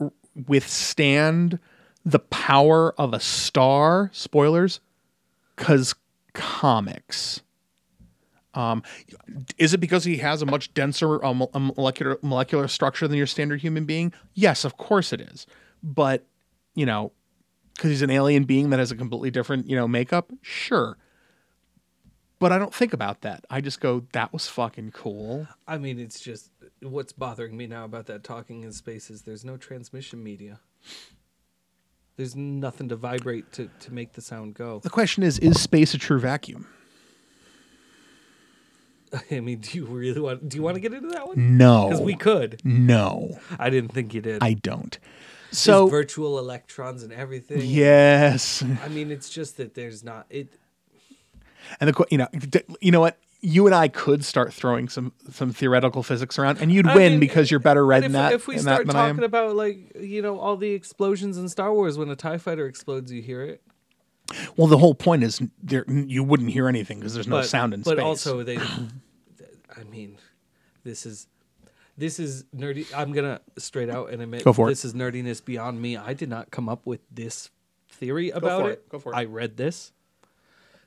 withstand 0.46 1.58
the 2.04 2.18
power 2.18 2.94
of 3.00 3.14
a 3.14 3.20
star? 3.20 4.10
Spoilers. 4.12 4.80
Because 5.56 5.94
comics. 6.34 7.42
Um, 8.54 8.82
is 9.56 9.72
it 9.72 9.78
because 9.78 10.04
he 10.04 10.16
has 10.18 10.42
a 10.42 10.46
much 10.46 10.74
denser 10.74 11.18
a 11.18 11.32
molecular 11.32 12.18
molecular 12.22 12.66
structure 12.66 13.06
than 13.06 13.16
your 13.16 13.26
standard 13.26 13.60
human 13.60 13.84
being? 13.84 14.12
Yes, 14.34 14.64
of 14.64 14.76
course 14.76 15.12
it 15.12 15.20
is. 15.20 15.46
But 15.82 16.26
you 16.74 16.86
know, 16.86 17.12
because 17.78 17.90
he's 17.90 18.02
an 18.02 18.10
alien 18.10 18.42
being 18.44 18.70
that 18.70 18.80
has 18.80 18.90
a 18.90 18.96
completely 18.96 19.30
different 19.30 19.68
you 19.68 19.76
know 19.76 19.88
makeup, 19.88 20.30
sure. 20.42 20.98
But 22.40 22.52
I 22.52 22.58
don't 22.58 22.74
think 22.74 22.92
about 22.92 23.22
that. 23.22 23.44
I 23.50 23.60
just 23.60 23.80
go, 23.80 24.04
that 24.12 24.32
was 24.32 24.46
fucking 24.46 24.92
cool. 24.92 25.48
I 25.66 25.76
mean, 25.78 25.98
it's 25.98 26.20
just 26.20 26.50
what's 26.82 27.12
bothering 27.12 27.56
me 27.56 27.66
now 27.66 27.84
about 27.84 28.06
that 28.06 28.22
talking 28.22 28.62
in 28.62 28.72
space 28.72 29.10
is 29.10 29.22
there's 29.22 29.44
no 29.44 29.56
transmission 29.56 30.22
media. 30.22 30.60
There's 32.16 32.36
nothing 32.36 32.88
to 32.90 32.96
vibrate 32.96 33.52
to, 33.52 33.70
to 33.80 33.92
make 33.92 34.12
the 34.12 34.20
sound 34.20 34.54
go. 34.54 34.80
The 34.80 34.90
question 34.90 35.22
is, 35.22 35.38
is 35.40 35.60
space 35.60 35.94
a 35.94 35.98
true 35.98 36.20
vacuum? 36.20 36.66
I 39.30 39.40
mean, 39.40 39.60
do 39.60 39.78
you 39.78 39.86
really 39.86 40.20
want? 40.20 40.48
Do 40.48 40.56
you 40.56 40.62
want 40.62 40.74
to 40.76 40.80
get 40.80 40.92
into 40.92 41.08
that 41.08 41.26
one? 41.26 41.56
No. 41.56 41.88
Because 41.88 42.04
we 42.04 42.14
could. 42.14 42.60
No, 42.64 43.38
I 43.58 43.70
didn't 43.70 43.92
think 43.92 44.14
you 44.14 44.20
did. 44.20 44.42
I 44.42 44.54
don't. 44.54 44.98
There's 45.50 45.58
So 45.58 45.86
virtual 45.88 46.38
electrons 46.38 47.02
and 47.02 47.12
everything. 47.12 47.62
yes, 47.62 48.62
I 48.82 48.88
mean, 48.88 49.10
it's 49.10 49.30
just 49.30 49.56
that 49.56 49.74
there's 49.74 50.04
not 50.04 50.26
it. 50.30 50.48
and 51.80 51.88
the 51.90 52.06
you 52.10 52.18
know 52.18 52.28
you 52.80 52.90
know 52.92 53.00
what 53.00 53.18
you 53.40 53.66
and 53.66 53.74
I 53.74 53.88
could 53.88 54.24
start 54.24 54.52
throwing 54.52 54.88
some 54.88 55.12
some 55.30 55.52
theoretical 55.52 56.02
physics 56.02 56.38
around, 56.38 56.58
and 56.60 56.72
you'd 56.72 56.86
I 56.86 56.94
win 56.94 57.12
mean, 57.12 57.20
because 57.20 57.50
you're 57.50 57.60
better 57.60 57.84
read 57.86 58.02
if, 58.02 58.06
in 58.06 58.12
that, 58.12 58.32
if 58.32 58.46
we 58.48 58.58
start 58.58 58.86
than 58.86 58.94
talking 58.94 59.24
about 59.24 59.54
like 59.56 59.94
you 60.00 60.22
know 60.22 60.38
all 60.38 60.56
the 60.56 60.72
explosions 60.72 61.38
in 61.38 61.48
Star 61.48 61.72
Wars, 61.72 61.96
when 61.96 62.10
a 62.10 62.16
Tie 62.16 62.38
Fighter 62.38 62.66
explodes, 62.66 63.12
you 63.12 63.22
hear 63.22 63.42
it. 63.42 63.62
well, 64.56 64.66
the 64.66 64.78
whole 64.78 64.94
point 64.94 65.22
is 65.22 65.40
there 65.62 65.84
you 65.88 66.22
wouldn't 66.24 66.50
hear 66.50 66.68
anything 66.68 66.98
because 66.98 67.14
there's 67.14 67.28
no 67.28 67.36
but, 67.36 67.46
sound 67.46 67.72
in 67.74 67.82
but 67.82 67.92
space. 67.92 68.04
also 68.04 68.42
they. 68.42 68.58
I 69.76 69.84
mean, 69.84 70.18
this 70.82 71.06
is 71.06 71.28
this 71.98 72.18
is 72.20 72.44
nerdy. 72.56 72.86
I'm 72.96 73.12
gonna 73.12 73.40
straight 73.58 73.90
out 73.90 74.10
and 74.10 74.22
admit 74.22 74.44
Go 74.44 74.52
for 74.52 74.68
it. 74.68 74.70
this 74.70 74.84
is 74.84 74.94
nerdiness 74.94 75.44
beyond 75.44 75.82
me. 75.82 75.96
I 75.96 76.14
did 76.14 76.28
not 76.30 76.50
come 76.50 76.68
up 76.68 76.86
with 76.86 77.00
this 77.10 77.50
theory 77.90 78.30
about 78.30 78.62
for 78.62 78.70
it. 78.70 78.72
it. 78.74 78.88
Go 78.88 78.98
for 79.00 79.12
it. 79.12 79.16
I 79.16 79.24
read 79.24 79.56
this. 79.56 79.92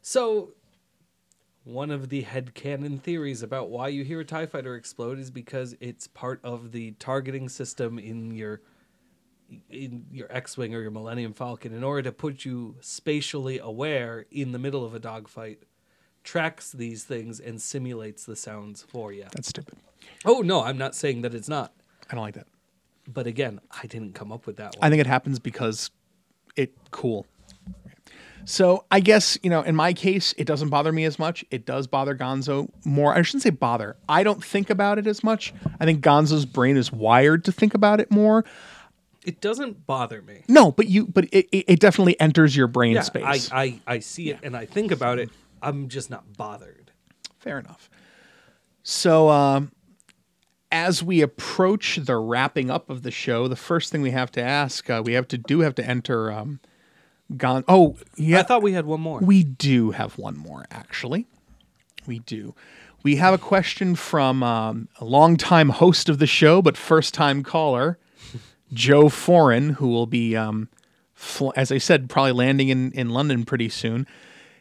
So, 0.01 0.53
one 1.63 1.91
of 1.91 2.09
the 2.09 2.23
headcanon 2.23 3.01
theories 3.01 3.43
about 3.43 3.69
why 3.69 3.89
you 3.89 4.03
hear 4.03 4.21
a 4.21 4.25
TIE 4.25 4.45
fighter 4.47 4.75
explode 4.75 5.19
is 5.19 5.29
because 5.29 5.75
it's 5.79 6.07
part 6.07 6.39
of 6.43 6.71
the 6.71 6.91
targeting 6.91 7.49
system 7.49 7.99
in 7.99 8.31
your 8.31 8.61
in 9.69 10.05
your 10.13 10.31
X-wing 10.31 10.73
or 10.73 10.81
your 10.81 10.91
Millennium 10.91 11.33
Falcon 11.33 11.73
in 11.73 11.83
order 11.83 12.03
to 12.03 12.13
put 12.13 12.45
you 12.45 12.77
spatially 12.79 13.59
aware 13.59 14.25
in 14.31 14.53
the 14.53 14.59
middle 14.59 14.85
of 14.85 14.93
a 14.93 14.99
dogfight 14.99 15.63
tracks 16.23 16.71
these 16.71 17.03
things 17.03 17.39
and 17.39 17.61
simulates 17.61 18.25
the 18.25 18.35
sounds 18.35 18.83
for 18.83 19.11
you. 19.11 19.25
That's 19.33 19.49
stupid. 19.49 19.77
Oh 20.25 20.41
no, 20.41 20.63
I'm 20.63 20.77
not 20.77 20.95
saying 20.95 21.21
that 21.21 21.33
it's 21.33 21.49
not. 21.49 21.73
I 22.09 22.15
don't 22.15 22.23
like 22.23 22.35
that. 22.35 22.47
But 23.07 23.27
again, 23.27 23.59
I 23.71 23.87
didn't 23.87 24.13
come 24.13 24.31
up 24.31 24.45
with 24.45 24.57
that 24.57 24.75
I 24.81 24.89
think 24.89 25.01
it 25.01 25.07
happens 25.07 25.39
because 25.39 25.89
it 26.55 26.73
cool. 26.91 27.25
So 28.45 28.85
I 28.89 28.99
guess 28.99 29.37
you 29.43 29.49
know, 29.49 29.61
in 29.61 29.75
my 29.75 29.93
case, 29.93 30.33
it 30.37 30.45
doesn't 30.45 30.69
bother 30.69 30.91
me 30.91 31.05
as 31.05 31.19
much. 31.19 31.45
It 31.51 31.65
does 31.65 31.87
bother 31.87 32.15
Gonzo 32.15 32.69
more. 32.85 33.13
I 33.13 33.21
shouldn't 33.21 33.43
say 33.43 33.49
bother. 33.51 33.97
I 34.09 34.23
don't 34.23 34.43
think 34.43 34.69
about 34.69 34.97
it 34.97 35.07
as 35.07 35.23
much. 35.23 35.53
I 35.79 35.85
think 35.85 36.03
Gonzo's 36.03 36.45
brain 36.45 36.77
is 36.77 36.91
wired 36.91 37.45
to 37.45 37.51
think 37.51 37.73
about 37.73 37.99
it 37.99 38.11
more. 38.11 38.43
It 39.23 39.39
doesn't 39.39 39.85
bother 39.85 40.23
me. 40.23 40.43
No, 40.47 40.71
but 40.71 40.87
you, 40.87 41.05
but 41.05 41.25
it, 41.25 41.47
it, 41.51 41.65
it 41.67 41.79
definitely 41.79 42.19
enters 42.19 42.55
your 42.55 42.65
brain 42.65 42.93
Yeah, 42.93 43.01
space. 43.01 43.51
I, 43.51 43.63
I, 43.63 43.79
I 43.85 43.99
see 43.99 44.31
it 44.31 44.39
and 44.41 44.57
I 44.57 44.65
think 44.65 44.91
about 44.91 45.19
it. 45.19 45.29
I'm 45.61 45.87
just 45.89 46.09
not 46.09 46.37
bothered. 46.37 46.91
Fair 47.39 47.59
enough. 47.59 47.89
So, 48.83 49.29
um, 49.29 49.71
as 50.71 51.03
we 51.03 51.21
approach 51.21 51.97
the 51.97 52.17
wrapping 52.17 52.71
up 52.71 52.89
of 52.89 53.03
the 53.03 53.11
show, 53.11 53.47
the 53.47 53.55
first 53.55 53.91
thing 53.91 54.01
we 54.01 54.11
have 54.11 54.31
to 54.31 54.41
ask, 54.41 54.89
uh, 54.89 55.01
we 55.03 55.13
have 55.13 55.27
to 55.29 55.37
do 55.37 55.59
have 55.61 55.75
to 55.75 55.85
enter. 55.85 56.31
Um, 56.31 56.59
Gon. 57.37 57.63
Oh, 57.67 57.97
yeah. 58.15 58.39
I 58.39 58.43
thought 58.43 58.61
we 58.61 58.73
had 58.73 58.85
one 58.85 59.01
more. 59.01 59.19
We 59.19 59.43
do 59.43 59.91
have 59.91 60.17
one 60.17 60.37
more, 60.37 60.65
actually. 60.71 61.27
We 62.05 62.19
do. 62.19 62.55
We 63.03 63.15
have 63.17 63.33
a 63.33 63.37
question 63.37 63.95
from 63.95 64.43
um, 64.43 64.89
a 64.99 65.05
longtime 65.05 65.69
host 65.69 66.09
of 66.09 66.19
the 66.19 66.27
show, 66.27 66.61
but 66.61 66.77
first 66.77 67.13
time 67.13 67.43
caller, 67.43 67.97
Joe 68.73 69.09
Foreign, 69.09 69.71
who 69.71 69.87
will 69.87 70.07
be, 70.07 70.35
um, 70.35 70.69
fl- 71.13 71.51
as 71.55 71.71
I 71.71 71.77
said, 71.77 72.09
probably 72.09 72.33
landing 72.33 72.69
in, 72.69 72.91
in 72.91 73.09
London 73.09 73.43
pretty 73.45 73.69
soon. 73.69 74.07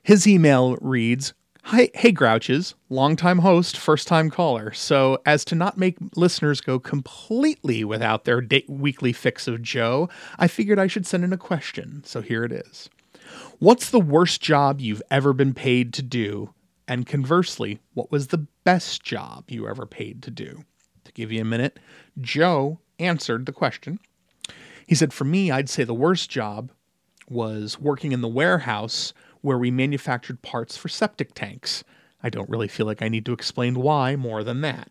His 0.02 0.26
email 0.26 0.76
reads 0.80 1.34
Hi, 1.64 1.90
hey, 1.94 2.10
Grouches, 2.10 2.74
longtime 2.88 3.40
host, 3.40 3.76
first 3.76 4.08
time 4.08 4.30
caller. 4.30 4.72
So, 4.72 5.18
as 5.26 5.44
to 5.44 5.54
not 5.54 5.76
make 5.76 5.98
listeners 6.16 6.62
go 6.62 6.78
completely 6.78 7.84
without 7.84 8.24
their 8.24 8.40
da- 8.40 8.64
weekly 8.66 9.12
fix 9.12 9.46
of 9.46 9.60
Joe, 9.60 10.08
I 10.38 10.48
figured 10.48 10.78
I 10.78 10.86
should 10.86 11.06
send 11.06 11.22
in 11.22 11.34
a 11.34 11.38
question. 11.38 12.02
So, 12.04 12.22
here 12.22 12.44
it 12.44 12.52
is 12.52 12.88
What's 13.58 13.90
the 13.90 14.00
worst 14.00 14.40
job 14.40 14.80
you've 14.80 15.02
ever 15.10 15.32
been 15.34 15.52
paid 15.52 15.92
to 15.94 16.02
do? 16.02 16.54
And 16.88 17.06
conversely, 17.06 17.78
what 17.94 18.10
was 18.10 18.28
the 18.28 18.46
best 18.64 19.02
job 19.02 19.50
you 19.50 19.68
ever 19.68 19.86
paid 19.86 20.22
to 20.24 20.30
do? 20.30 20.64
To 21.04 21.12
give 21.12 21.30
you 21.30 21.42
a 21.42 21.44
minute, 21.44 21.78
Joe 22.20 22.80
answered 22.98 23.46
the 23.46 23.52
question. 23.52 24.00
He 24.86 24.94
said, 24.94 25.12
For 25.12 25.24
me, 25.24 25.50
I'd 25.50 25.68
say 25.68 25.84
the 25.84 25.94
worst 25.94 26.30
job 26.30 26.72
was 27.28 27.78
working 27.78 28.12
in 28.12 28.22
the 28.22 28.28
warehouse 28.28 29.12
where 29.42 29.58
we 29.58 29.70
manufactured 29.70 30.42
parts 30.42 30.76
for 30.76 30.88
septic 30.88 31.34
tanks. 31.34 31.84
I 32.22 32.30
don't 32.30 32.48
really 32.48 32.68
feel 32.68 32.86
like 32.86 33.02
I 33.02 33.08
need 33.08 33.24
to 33.26 33.32
explain 33.32 33.74
why 33.76 34.16
more 34.16 34.44
than 34.44 34.60
that. 34.60 34.90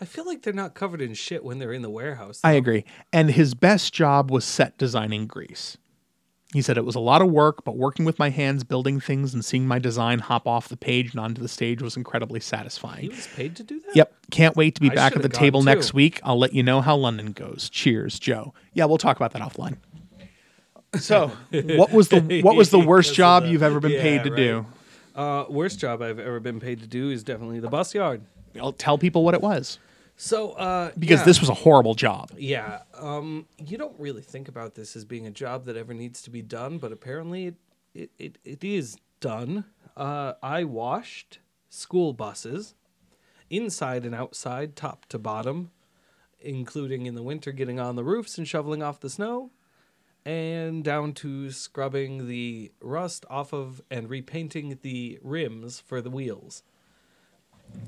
I 0.00 0.04
feel 0.04 0.26
like 0.26 0.42
they're 0.42 0.52
not 0.52 0.74
covered 0.74 1.00
in 1.00 1.14
shit 1.14 1.44
when 1.44 1.58
they're 1.58 1.72
in 1.72 1.82
the 1.82 1.90
warehouse. 1.90 2.40
I 2.42 2.52
agree. 2.52 2.84
And 3.12 3.30
his 3.30 3.54
best 3.54 3.92
job 3.92 4.30
was 4.30 4.44
set 4.44 4.76
designing 4.76 5.26
Grease. 5.26 5.76
He 6.52 6.60
said 6.60 6.76
it 6.76 6.84
was 6.84 6.96
a 6.96 7.00
lot 7.00 7.22
of 7.22 7.30
work, 7.30 7.64
but 7.64 7.76
working 7.76 8.04
with 8.04 8.18
my 8.18 8.28
hands, 8.28 8.62
building 8.62 9.00
things, 9.00 9.32
and 9.32 9.42
seeing 9.42 9.66
my 9.66 9.78
design 9.78 10.18
hop 10.18 10.46
off 10.46 10.68
the 10.68 10.76
page 10.76 11.12
and 11.12 11.20
onto 11.20 11.40
the 11.40 11.48
stage 11.48 11.80
was 11.80 11.96
incredibly 11.96 12.40
satisfying. 12.40 13.02
He 13.02 13.08
was 13.08 13.26
paid 13.28 13.56
to 13.56 13.62
do 13.62 13.80
that. 13.80 13.96
Yep. 13.96 14.14
Can't 14.30 14.56
wait 14.56 14.74
to 14.74 14.82
be 14.82 14.90
I 14.90 14.94
back 14.94 15.16
at 15.16 15.22
the 15.22 15.30
table 15.30 15.60
gone 15.60 15.66
next 15.66 15.94
week. 15.94 16.20
I'll 16.22 16.38
let 16.38 16.52
you 16.52 16.62
know 16.62 16.82
how 16.82 16.96
London 16.96 17.32
goes. 17.32 17.70
Cheers, 17.70 18.18
Joe. 18.18 18.52
Yeah, 18.74 18.84
we'll 18.84 18.98
talk 18.98 19.16
about 19.16 19.32
that 19.32 19.40
offline. 19.40 19.76
So, 20.98 21.28
what 21.50 21.90
was 21.92 22.08
the 22.08 22.42
what 22.42 22.56
was 22.56 22.70
the 22.70 22.78
worst 22.78 23.14
job 23.14 23.44
the- 23.44 23.50
you've 23.50 23.62
ever 23.62 23.80
been 23.80 23.92
Yeah, 23.92 24.02
paid 24.02 24.24
to 24.24 24.30
right. 24.30 24.36
do? 24.36 24.66
Uh, 25.14 25.44
worst 25.48 25.78
job 25.78 26.00
I've 26.02 26.18
ever 26.18 26.40
been 26.40 26.58
paid 26.60 26.80
to 26.80 26.86
do 26.86 27.10
is 27.10 27.22
definitely 27.22 27.60
the 27.60 27.68
bus 27.68 27.94
yard. 27.94 28.22
I'll 28.60 28.72
tell 28.72 28.96
people 28.98 29.24
what 29.24 29.34
it 29.34 29.40
was 29.42 29.78
So, 30.16 30.52
uh, 30.52 30.90
because 30.98 31.20
yeah. 31.20 31.24
this 31.24 31.40
was 31.40 31.48
a 31.50 31.54
horrible 31.54 31.94
job. 31.94 32.30
Yeah. 32.36 32.80
Um, 32.98 33.46
you 33.58 33.76
don't 33.78 33.98
really 33.98 34.22
think 34.22 34.48
about 34.48 34.74
this 34.74 34.94
as 34.96 35.04
being 35.04 35.26
a 35.26 35.30
job 35.30 35.64
that 35.66 35.76
ever 35.76 35.92
needs 35.94 36.22
to 36.22 36.30
be 36.30 36.40
done, 36.42 36.78
but 36.78 36.92
apparently 36.92 37.46
it 37.46 37.54
it, 37.94 38.10
it, 38.18 38.38
it 38.44 38.64
is 38.64 38.96
done. 39.20 39.64
Uh, 39.96 40.32
I 40.42 40.64
washed 40.64 41.40
school 41.68 42.14
buses 42.14 42.74
inside 43.50 44.04
and 44.06 44.14
outside, 44.14 44.76
top 44.76 45.04
to 45.10 45.18
bottom, 45.18 45.70
including 46.40 47.04
in 47.04 47.14
the 47.14 47.22
winter 47.22 47.52
getting 47.52 47.78
on 47.78 47.96
the 47.96 48.04
roofs 48.04 48.38
and 48.38 48.48
shoveling 48.48 48.82
off 48.82 48.98
the 49.00 49.10
snow, 49.10 49.50
and 50.24 50.84
down 50.84 51.12
to 51.14 51.50
scrubbing 51.50 52.28
the 52.28 52.70
rust 52.80 53.24
off 53.28 53.52
of 53.52 53.82
and 53.90 54.08
repainting 54.08 54.78
the 54.82 55.18
rims 55.22 55.80
for 55.80 56.00
the 56.00 56.10
wheels 56.10 56.62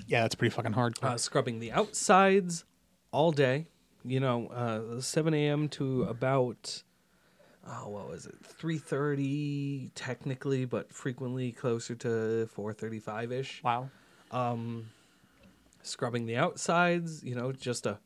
Yeah, 0.07 0.23
that's 0.23 0.35
pretty 0.35 0.55
fucking 0.55 0.73
hardcore. 0.73 1.05
uh, 1.05 1.19
scrubbing 1.19 1.61
the 1.61 1.71
outsides 1.73 2.65
all 3.13 3.31
day. 3.33 3.67
You 4.05 4.21
know, 4.21 4.49
uh, 4.49 5.01
7 5.01 5.33
a.m. 5.33 5.69
to 5.71 6.03
about 6.05 6.83
oh, 7.67 7.89
what 7.89 8.09
was 8.09 8.27
it? 8.27 8.35
3:30 8.43 9.91
technically, 9.95 10.65
but 10.67 10.93
frequently 10.93 11.53
closer 11.53 11.95
to 11.95 12.47
4:35 12.55 13.33
ish. 13.33 13.63
wow. 13.63 13.89
Um, 14.31 14.91
Scrubbing 15.83 16.27
the 16.27 16.37
outsides. 16.37 17.23
You 17.25 17.35
know, 17.35 17.53
just 17.53 17.87
a 17.87 17.99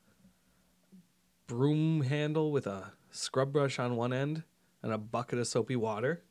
broom 1.47 2.03
handle 2.03 2.53
with 2.53 2.67
a 2.67 2.93
scrub 3.10 3.52
brush 3.52 3.78
on 3.78 3.97
one 3.97 4.12
end 4.12 4.43
and 4.82 4.93
a 4.93 4.98
bucket 4.98 5.39
of 5.39 5.47
soapy 5.47 5.76
water. 5.76 6.22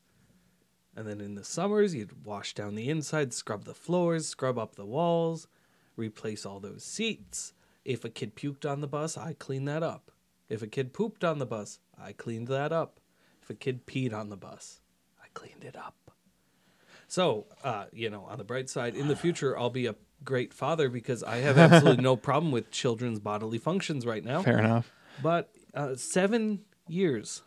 And 0.95 1.07
then 1.07 1.21
in 1.21 1.35
the 1.35 1.43
summers, 1.43 1.93
you'd 1.93 2.25
wash 2.25 2.53
down 2.55 2.75
the 2.75 2.89
inside, 2.89 3.33
scrub 3.33 3.65
the 3.65 3.75
floors, 3.75 4.27
scrub 4.27 4.57
up 4.57 4.75
the 4.75 4.85
walls, 4.85 5.47
replace 5.95 6.45
all 6.45 6.59
those 6.59 6.83
seats. 6.83 7.53
If 7.85 8.03
a 8.03 8.09
kid 8.09 8.35
puked 8.35 8.69
on 8.69 8.81
the 8.81 8.87
bus, 8.87 9.17
I 9.17 9.33
cleaned 9.33 9.67
that 9.67 9.83
up. 9.83 10.11
If 10.49 10.61
a 10.61 10.67
kid 10.67 10.93
pooped 10.93 11.23
on 11.23 11.39
the 11.39 11.45
bus, 11.45 11.79
I 12.01 12.13
cleaned 12.13 12.47
that 12.47 12.71
up. 12.71 12.99
If 13.41 13.49
a 13.49 13.53
kid 13.53 13.85
peed 13.85 14.13
on 14.13 14.29
the 14.29 14.37
bus, 14.37 14.81
I 15.21 15.27
cleaned 15.33 15.63
it 15.63 15.75
up. 15.75 15.95
So, 17.07 17.45
uh, 17.63 17.85
you 17.93 18.09
know, 18.09 18.25
on 18.25 18.37
the 18.37 18.43
bright 18.43 18.69
side, 18.69 18.95
in 18.95 19.07
the 19.07 19.15
future, 19.23 19.57
I'll 19.57 19.69
be 19.69 19.85
a 19.85 19.95
great 20.23 20.53
father 20.53 20.89
because 20.89 21.23
I 21.23 21.37
have 21.37 21.57
absolutely 21.57 22.03
no 22.03 22.15
problem 22.17 22.51
with 22.51 22.71
children's 22.71 23.19
bodily 23.19 23.57
functions 23.57 24.05
right 24.05 24.23
now. 24.23 24.41
Fair 24.41 24.59
enough. 24.59 24.91
But 25.21 25.49
uh, 25.73 25.95
seven 25.95 26.61
years 26.87 27.41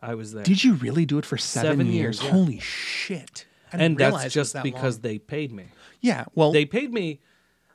I 0.00 0.14
was 0.14 0.32
there. 0.32 0.44
Did 0.44 0.62
you 0.64 0.74
really 0.74 1.06
do 1.06 1.18
it 1.18 1.24
for 1.26 1.36
seven, 1.38 1.70
Seven 1.72 1.86
years? 1.86 2.20
years, 2.20 2.22
yeah. 2.22 2.30
Holy 2.30 2.58
shit! 2.60 3.46
I 3.72 3.76
didn't 3.78 3.84
and 3.92 3.98
realize 3.98 4.12
that's 4.14 4.24
was 4.24 4.32
just 4.34 4.52
that 4.54 4.62
because 4.62 4.96
long. 4.96 5.02
they 5.02 5.18
paid 5.18 5.52
me. 5.52 5.66
yeah. 6.00 6.24
Well, 6.34 6.52
They 6.52 6.64
paid 6.66 6.92
me, 6.92 7.20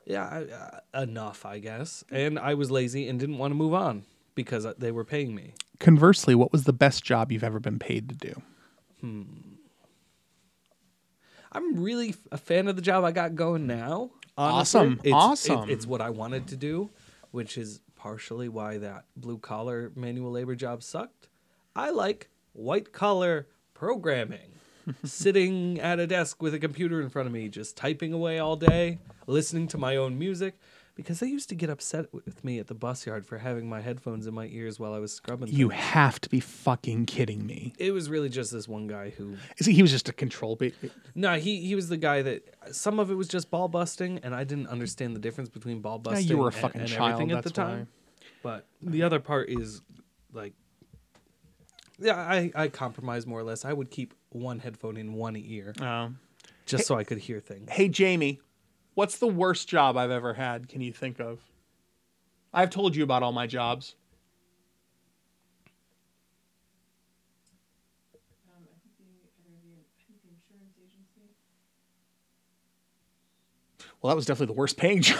yeah, 0.05 0.43
uh, 0.93 1.01
enough, 1.01 1.45
I 1.45 1.59
guess. 1.59 2.03
And 2.11 2.37
I 2.39 2.53
was 2.53 2.69
lazy 2.71 3.07
and 3.09 3.19
didn't 3.19 3.37
want 3.37 3.51
to 3.51 3.55
move 3.55 3.73
on 3.73 4.03
because 4.35 4.65
uh, 4.65 4.73
they 4.77 4.91
were 4.91 5.03
paying 5.05 5.33
me. 5.35 5.53
conversely, 5.79 6.35
what 6.35 6.51
was 6.51 6.63
the 6.65 6.73
best 6.73 7.03
job 7.03 7.31
you've 7.31 7.43
ever 7.43 7.59
been 7.59 7.79
paid 7.79 8.07
to 8.09 8.15
do? 8.15 8.41
I'm 11.51 11.81
really 11.81 12.09
f- 12.09 12.19
a 12.31 12.37
fan 12.37 12.67
of 12.67 12.75
the 12.75 12.81
job 12.81 13.03
I 13.03 13.11
got 13.11 13.35
going 13.35 13.65
now. 13.67 14.11
Awesome, 14.37 14.81
honestly. 15.01 15.09
It's, 15.09 15.13
awesome. 15.15 15.69
it- 15.69 15.73
it's 15.73 15.85
what 15.87 16.01
I 16.01 16.09
wanted 16.11 16.47
to 16.49 16.55
do, 16.57 16.89
which 17.31 17.57
is 17.57 17.81
partially 17.99 18.47
why 18.47 18.77
that 18.77 19.03
blue 19.17 19.37
collar 19.37 19.91
manual 19.93 20.31
labor 20.31 20.55
job 20.55 20.81
sucked. 20.81 21.27
I 21.75 21.89
like 21.89 22.29
white 22.53 22.93
collar 22.93 23.47
programming. 23.73 24.53
Sitting 25.03 25.79
at 25.81 25.99
a 25.99 26.07
desk 26.07 26.41
with 26.41 26.53
a 26.53 26.59
computer 26.59 27.01
in 27.01 27.09
front 27.09 27.27
of 27.27 27.33
me, 27.33 27.49
just 27.49 27.75
typing 27.75 28.13
away 28.13 28.39
all 28.39 28.55
day, 28.55 28.99
listening 29.27 29.67
to 29.67 29.77
my 29.77 29.97
own 29.97 30.17
music. 30.17 30.57
Because 30.99 31.19
they 31.21 31.27
used 31.27 31.47
to 31.49 31.55
get 31.55 31.69
upset 31.69 32.13
with 32.13 32.43
me 32.43 32.59
at 32.59 32.67
the 32.67 32.73
bus 32.73 33.05
yard 33.05 33.25
for 33.25 33.37
having 33.37 33.69
my 33.69 33.79
headphones 33.81 34.27
in 34.27 34.33
my 34.33 34.47
ears 34.47 34.79
while 34.79 34.93
I 34.93 34.99
was 34.99 35.13
scrubbing. 35.13 35.47
You 35.47 35.69
things. 35.69 35.81
have 35.81 36.19
to 36.21 36.29
be 36.29 36.39
fucking 36.39 37.05
kidding 37.05 37.45
me. 37.45 37.73
It 37.77 37.91
was 37.91 38.09
really 38.09 38.27
just 38.29 38.51
this 38.51 38.67
one 38.67 38.87
guy 38.87 39.11
who 39.11 39.35
Is 39.57 39.65
he, 39.65 39.73
he 39.73 39.81
was 39.81 39.91
just 39.91 40.09
a 40.09 40.13
control 40.13 40.55
bait. 40.55 40.75
no, 41.15 41.35
he 41.39 41.61
he 41.61 41.73
was 41.75 41.87
the 41.89 41.97
guy 41.97 42.21
that 42.23 42.43
some 42.71 42.99
of 42.99 43.09
it 43.11 43.15
was 43.15 43.27
just 43.27 43.49
ball 43.49 43.67
busting, 43.69 44.19
and 44.23 44.35
I 44.35 44.43
didn't 44.43 44.67
understand 44.67 45.15
the 45.15 45.19
difference 45.19 45.49
between 45.49 45.79
ball 45.81 45.99
busting. 45.99 46.27
you 46.27 46.37
were 46.37 46.49
a 46.49 46.51
and- 46.51 46.55
fucking 46.55 46.81
and 46.81 46.89
child, 46.89 47.11
everything 47.13 47.31
at 47.31 47.43
the 47.43 47.49
that's 47.49 47.57
why. 47.57 47.63
time. 47.65 47.87
But 48.43 48.67
the 48.81 49.03
other 49.03 49.19
part 49.19 49.49
is 49.49 49.81
like, 50.33 50.53
yeah, 51.99 52.15
I 52.17 52.51
I 52.55 52.67
compromise 52.67 53.25
more 53.25 53.39
or 53.39 53.43
less. 53.43 53.65
I 53.65 53.73
would 53.73 53.89
keep 53.91 54.13
one 54.29 54.59
headphone 54.59 54.97
in 54.97 55.13
one 55.13 55.35
ear 55.35 55.73
Oh. 55.81 56.11
just 56.65 56.85
so 56.87 56.95
I 56.95 57.03
could 57.03 57.17
hear 57.17 57.39
things. 57.39 57.69
Hey 57.71 57.89
Jamie, 57.89 58.39
what's 58.99 59.17
the 59.17 59.27
worst 59.27 59.69
job 59.69 59.95
I've 59.95 60.11
ever 60.11 60.33
had? 60.33 60.67
Can 60.67 60.81
you 60.81 60.91
think 60.91 61.21
of? 61.21 61.39
I've 62.53 62.69
told 62.69 62.97
you 62.97 63.03
about 63.05 63.23
all 63.23 63.31
my 63.31 63.47
jobs. 63.47 63.95
Well, 74.01 74.09
that 74.09 74.17
was 74.17 74.25
definitely 74.25 74.53
the 74.53 74.59
worst 74.59 74.75
paying 74.75 75.01
job. 75.03 75.17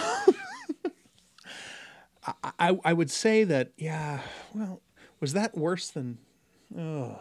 I, 2.22 2.52
I, 2.58 2.78
I 2.84 2.92
would 2.92 3.10
say 3.10 3.44
that, 3.44 3.72
yeah, 3.78 4.20
well, 4.54 4.82
was 5.20 5.32
that 5.32 5.56
worse 5.56 5.88
than. 5.88 6.18
Oh. 6.76 7.18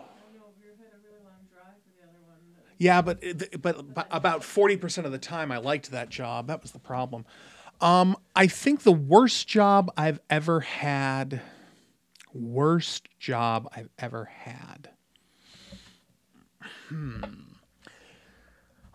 Yeah, 2.79 3.01
but 3.01 3.21
but, 3.61 3.93
but 3.93 4.07
about 4.09 4.43
forty 4.43 4.77
percent 4.77 5.05
of 5.05 5.11
the 5.11 5.19
time, 5.19 5.51
I 5.51 5.57
liked 5.57 5.91
that 5.91 6.09
job. 6.09 6.47
That 6.47 6.61
was 6.63 6.71
the 6.71 6.79
problem. 6.79 7.25
Um, 7.81 8.17
I 8.35 8.47
think 8.47 8.81
the 8.83 8.91
worst 8.91 9.47
job 9.47 9.91
I've 9.95 10.19
ever 10.29 10.61
had. 10.61 11.41
Worst 12.33 13.09
job 13.19 13.69
I've 13.75 13.89
ever 13.99 14.25
had. 14.25 14.89
Hmm. 16.87 17.23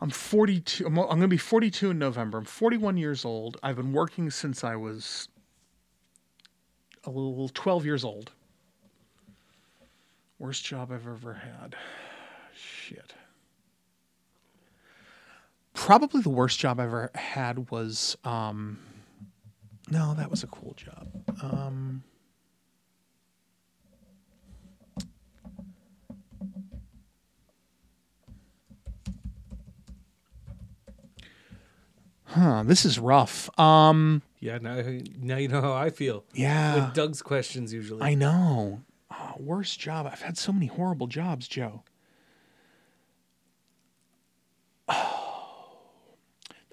I'm 0.00 0.10
42. 0.10 0.86
I'm, 0.86 0.98
I'm 0.98 1.06
going 1.06 1.20
to 1.22 1.28
be 1.28 1.36
42 1.36 1.90
in 1.90 1.98
November. 1.98 2.38
I'm 2.38 2.44
41 2.44 2.96
years 2.96 3.24
old. 3.24 3.56
I've 3.62 3.76
been 3.76 3.92
working 3.92 4.30
since 4.30 4.62
I 4.62 4.76
was 4.76 5.28
a 7.04 7.10
little 7.10 7.48
12 7.48 7.84
years 7.86 8.04
old. 8.04 8.32
Worst 10.38 10.64
job 10.64 10.92
I've 10.92 11.06
ever 11.06 11.34
had. 11.34 11.74
Shit. 12.54 13.14
Probably 15.74 16.22
the 16.22 16.30
worst 16.30 16.58
job 16.58 16.80
I 16.80 16.84
ever 16.84 17.10
had 17.14 17.70
was 17.70 18.16
um 18.24 18.78
no, 19.90 20.14
that 20.14 20.30
was 20.30 20.42
a 20.42 20.46
cool 20.46 20.72
job. 20.74 21.08
Um 21.42 22.02
Huh, 32.26 32.62
this 32.64 32.84
is 32.84 32.98
rough. 32.98 33.48
Um 33.58 34.22
Yeah, 34.40 34.58
now 34.58 34.82
now 35.20 35.36
you 35.36 35.48
know 35.48 35.60
how 35.60 35.72
I 35.74 35.90
feel 35.90 36.24
yeah. 36.32 36.86
with 36.86 36.94
Doug's 36.94 37.22
questions 37.22 37.72
usually. 37.72 38.02
I 38.02 38.14
know. 38.14 38.82
Oh, 39.10 39.34
worst 39.38 39.78
job. 39.78 40.06
I've 40.10 40.22
had 40.22 40.36
so 40.36 40.52
many 40.52 40.66
horrible 40.66 41.06
jobs, 41.06 41.46
Joe. 41.46 41.82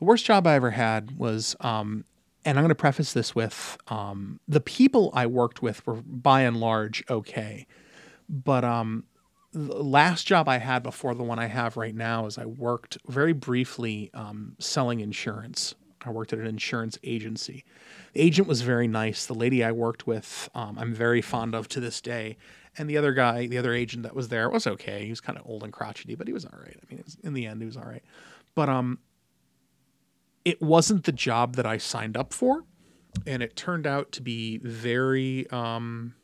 The 0.01 0.05
worst 0.05 0.25
job 0.25 0.47
I 0.47 0.55
ever 0.55 0.71
had 0.71 1.19
was, 1.19 1.55
um, 1.59 2.05
and 2.43 2.57
I'm 2.57 2.63
going 2.63 2.69
to 2.69 2.75
preface 2.75 3.13
this 3.13 3.35
with 3.35 3.77
um, 3.87 4.39
the 4.47 4.59
people 4.59 5.11
I 5.13 5.27
worked 5.27 5.61
with 5.61 5.85
were 5.85 6.01
by 6.03 6.41
and 6.41 6.59
large 6.59 7.03
okay, 7.07 7.67
but 8.27 8.63
um, 8.63 9.03
the 9.53 9.83
last 9.83 10.25
job 10.25 10.49
I 10.49 10.57
had 10.57 10.81
before 10.81 11.13
the 11.13 11.21
one 11.21 11.37
I 11.37 11.45
have 11.45 11.77
right 11.77 11.93
now 11.93 12.25
is 12.25 12.39
I 12.39 12.47
worked 12.47 12.97
very 13.07 13.33
briefly 13.33 14.09
um, 14.15 14.55
selling 14.57 15.01
insurance. 15.01 15.75
I 16.03 16.09
worked 16.09 16.33
at 16.33 16.39
an 16.39 16.47
insurance 16.47 16.97
agency. 17.03 17.63
The 18.13 18.21
agent 18.21 18.47
was 18.47 18.61
very 18.61 18.87
nice. 18.87 19.27
The 19.27 19.35
lady 19.35 19.63
I 19.63 19.71
worked 19.71 20.07
with, 20.07 20.49
um, 20.55 20.79
I'm 20.79 20.95
very 20.95 21.21
fond 21.21 21.53
of 21.53 21.67
to 21.67 21.79
this 21.79 22.01
day. 22.01 22.37
And 22.75 22.89
the 22.89 22.97
other 22.97 23.13
guy, 23.13 23.45
the 23.45 23.59
other 23.59 23.75
agent 23.75 24.01
that 24.01 24.15
was 24.15 24.29
there, 24.29 24.49
was 24.49 24.65
okay. 24.65 25.03
He 25.03 25.11
was 25.11 25.21
kind 25.21 25.37
of 25.37 25.45
old 25.45 25.61
and 25.61 25.71
crotchety, 25.71 26.15
but 26.15 26.25
he 26.25 26.33
was 26.33 26.45
all 26.45 26.57
right. 26.57 26.75
I 26.75 26.91
mean, 26.91 27.03
was, 27.05 27.17
in 27.23 27.33
the 27.33 27.45
end, 27.45 27.61
he 27.61 27.67
was 27.67 27.77
all 27.77 27.85
right. 27.85 28.03
But 28.55 28.67
um, 28.67 28.97
it 30.45 30.61
wasn't 30.61 31.03
the 31.03 31.11
job 31.11 31.55
that 31.55 31.65
I 31.65 31.77
signed 31.77 32.17
up 32.17 32.33
for, 32.33 32.63
and 33.25 33.43
it 33.43 33.55
turned 33.55 33.85
out 33.85 34.11
to 34.13 34.21
be 34.21 34.57
very 34.59 35.49
um, 35.51 36.15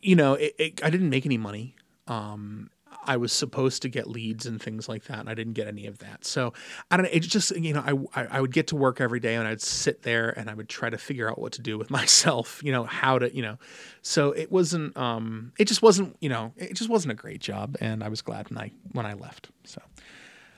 you 0.00 0.16
know, 0.16 0.34
it, 0.34 0.54
it, 0.58 0.84
I 0.84 0.90
didn't 0.90 1.10
make 1.10 1.26
any 1.26 1.38
money. 1.38 1.74
Um, 2.06 2.70
I 3.06 3.18
was 3.18 3.32
supposed 3.32 3.82
to 3.82 3.88
get 3.88 4.08
leads 4.08 4.46
and 4.46 4.60
things 4.60 4.88
like 4.88 5.04
that, 5.04 5.18
and 5.18 5.28
I 5.28 5.34
didn't 5.34 5.52
get 5.52 5.66
any 5.66 5.86
of 5.86 5.98
that. 5.98 6.24
So 6.24 6.54
I 6.90 6.96
don't 6.96 7.12
know. 7.12 7.18
Just 7.18 7.54
you 7.54 7.74
know, 7.74 8.08
I, 8.14 8.22
I 8.22 8.26
I 8.30 8.40
would 8.40 8.52
get 8.52 8.68
to 8.68 8.76
work 8.76 9.00
every 9.00 9.20
day, 9.20 9.34
and 9.34 9.46
I'd 9.46 9.60
sit 9.60 10.02
there 10.02 10.30
and 10.30 10.48
I 10.48 10.54
would 10.54 10.68
try 10.68 10.88
to 10.88 10.96
figure 10.96 11.30
out 11.30 11.38
what 11.38 11.52
to 11.52 11.62
do 11.62 11.76
with 11.76 11.90
myself. 11.98 12.62
You 12.64 12.72
know, 12.72 12.84
how 12.84 13.18
to 13.18 13.34
you 13.34 13.42
know. 13.42 13.58
So 14.00 14.32
it 14.32 14.50
wasn't. 14.50 14.96
Um, 14.96 15.52
it 15.58 15.66
just 15.66 15.82
wasn't. 15.82 16.16
You 16.20 16.30
know, 16.30 16.52
it 16.56 16.74
just 16.74 16.88
wasn't 16.88 17.12
a 17.12 17.16
great 17.16 17.40
job, 17.40 17.76
and 17.80 18.02
I 18.02 18.08
was 18.08 18.22
glad 18.22 18.48
when 18.48 18.58
I 18.58 18.70
when 18.92 19.04
I 19.04 19.12
left. 19.12 19.50
So 19.64 19.82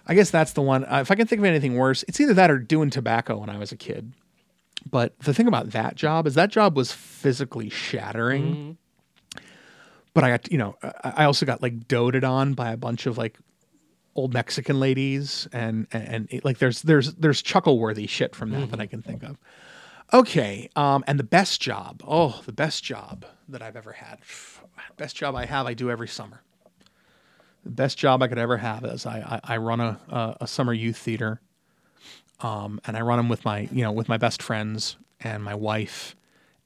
I 0.06 0.14
guess 0.14 0.30
that's 0.30 0.52
the 0.52 0.62
one. 0.62 0.84
Uh, 0.84 0.98
if 1.00 1.10
I 1.10 1.14
can 1.16 1.26
think 1.26 1.40
of 1.40 1.44
anything 1.44 1.76
worse, 1.76 2.04
it's 2.08 2.20
either 2.20 2.34
that 2.34 2.50
or 2.50 2.58
doing 2.58 2.90
tobacco 2.90 3.38
when 3.38 3.50
I 3.50 3.58
was 3.58 3.72
a 3.72 3.76
kid. 3.76 4.12
But 4.88 5.18
the 5.20 5.34
thing 5.34 5.48
about 5.48 5.70
that 5.70 5.96
job 5.96 6.26
is 6.26 6.34
that 6.34 6.50
job 6.50 6.76
was 6.76 6.92
physically 6.92 7.68
shattering 7.68 8.78
but 10.14 10.24
I 10.24 10.30
got 10.30 10.50
you 10.50 10.58
know 10.58 10.76
I 10.82 11.12
I 11.16 11.24
also 11.24 11.44
got 11.44 11.60
like 11.62 11.88
doted 11.88 12.24
on 12.24 12.54
by 12.54 12.70
a 12.72 12.76
bunch 12.76 13.06
of 13.06 13.18
like 13.18 13.38
old 14.14 14.32
Mexican 14.32 14.78
ladies 14.80 15.46
and 15.52 15.86
and, 15.92 16.08
and 16.08 16.28
it- 16.30 16.44
like 16.44 16.58
there's 16.58 16.82
there's 16.82 17.14
there's 17.14 17.42
chuckle 17.42 17.78
worthy 17.78 18.06
shit 18.06 18.34
from 18.34 18.50
that 18.50 18.70
that 18.70 18.80
I 18.80 18.86
can 18.86 19.02
think 19.02 19.22
of. 19.24 19.38
Okay, 20.12 20.70
um, 20.76 21.02
and 21.08 21.18
the 21.18 21.24
best 21.24 21.60
job, 21.60 22.00
oh, 22.06 22.40
the 22.46 22.52
best 22.52 22.84
job 22.84 23.26
that 23.48 23.60
I've 23.60 23.74
ever 23.76 23.90
had, 23.92 24.20
best 24.96 25.16
job 25.16 25.34
I 25.34 25.46
have, 25.46 25.66
I 25.66 25.74
do 25.74 25.90
every 25.90 26.06
summer. 26.08 26.42
The 27.66 27.72
best 27.72 27.98
job 27.98 28.22
I 28.22 28.28
could 28.28 28.38
ever 28.38 28.56
have 28.58 28.84
is 28.84 29.06
I 29.06 29.40
I, 29.44 29.54
I 29.54 29.56
run 29.58 29.80
a, 29.80 29.98
a 30.08 30.36
a 30.42 30.46
summer 30.46 30.72
youth 30.72 30.96
theater, 30.98 31.40
um, 32.40 32.80
and 32.86 32.96
I 32.96 33.00
run 33.00 33.16
them 33.18 33.28
with 33.28 33.44
my 33.44 33.68
you 33.72 33.82
know 33.82 33.92
with 33.92 34.08
my 34.08 34.16
best 34.18 34.40
friends 34.42 34.96
and 35.20 35.42
my 35.42 35.54
wife, 35.54 36.14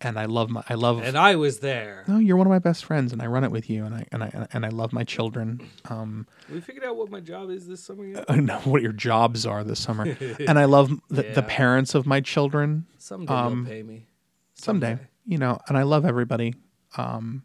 and 0.02 0.18
I 0.18 0.26
love 0.26 0.50
my 0.50 0.62
I 0.68 0.74
love 0.74 1.00
And 1.02 1.16
I 1.16 1.36
was 1.36 1.60
there. 1.60 2.04
no, 2.06 2.18
you're 2.18 2.36
one 2.36 2.46
of 2.46 2.50
my 2.50 2.58
best 2.58 2.84
friends, 2.84 3.12
and 3.14 3.22
I 3.22 3.26
run 3.26 3.44
it 3.44 3.50
with 3.50 3.70
you, 3.70 3.84
and 3.86 3.94
I 3.94 4.04
and 4.12 4.22
I 4.24 4.46
and 4.52 4.66
I 4.66 4.68
love 4.68 4.92
my 4.92 5.04
children. 5.04 5.66
Um, 5.88 6.26
We 6.52 6.60
figured 6.60 6.84
out 6.84 6.96
what 6.96 7.10
my 7.10 7.20
job 7.20 7.48
is 7.50 7.66
this 7.66 7.82
summer 7.82 8.04
yet? 8.04 8.24
I 8.28 8.36
know 8.36 8.58
what 8.64 8.82
your 8.82 8.92
jobs 8.92 9.46
are 9.46 9.64
this 9.64 9.80
summer, 9.80 10.04
and 10.48 10.58
I 10.58 10.66
love 10.66 10.90
the, 11.08 11.22
the 11.22 11.42
parents 11.42 11.94
of 11.94 12.06
my 12.06 12.20
children. 12.20 12.84
Someday 12.98 13.32
um, 13.32 13.64
they'll 13.64 13.72
pay 13.72 13.82
me. 13.82 14.06
Someday, 14.54 14.98
you 15.24 15.38
know, 15.38 15.58
and 15.68 15.78
I 15.78 15.84
love 15.84 16.04
everybody. 16.04 16.54
Um, 16.98 17.44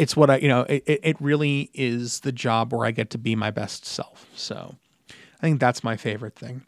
it's 0.00 0.16
what 0.16 0.30
I, 0.30 0.38
you 0.38 0.48
know, 0.48 0.62
it, 0.62 0.82
it, 0.86 1.16
really 1.20 1.70
is 1.74 2.20
the 2.20 2.32
job 2.32 2.72
where 2.72 2.86
I 2.86 2.90
get 2.90 3.10
to 3.10 3.18
be 3.18 3.36
my 3.36 3.50
best 3.50 3.84
self. 3.84 4.26
So, 4.34 4.76
I 5.10 5.42
think 5.42 5.60
that's 5.60 5.84
my 5.84 5.98
favorite 5.98 6.36
thing. 6.36 6.62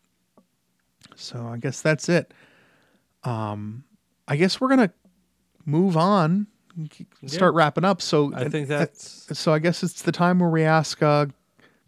So 1.16 1.46
I 1.46 1.56
guess 1.56 1.80
that's 1.80 2.10
it. 2.10 2.32
Um, 3.24 3.84
I 4.28 4.36
guess 4.36 4.60
we're 4.60 4.68
gonna 4.68 4.92
move 5.64 5.96
on, 5.96 6.46
start 7.26 7.54
wrapping 7.54 7.84
up. 7.84 8.02
So 8.02 8.34
I 8.34 8.48
think 8.48 8.70
uh, 8.70 8.78
that's 8.78 9.38
so 9.38 9.52
I 9.52 9.58
guess 9.58 9.82
it's 9.82 10.02
the 10.02 10.12
time 10.12 10.38
where 10.38 10.50
we 10.50 10.62
ask 10.62 11.02
uh, 11.02 11.26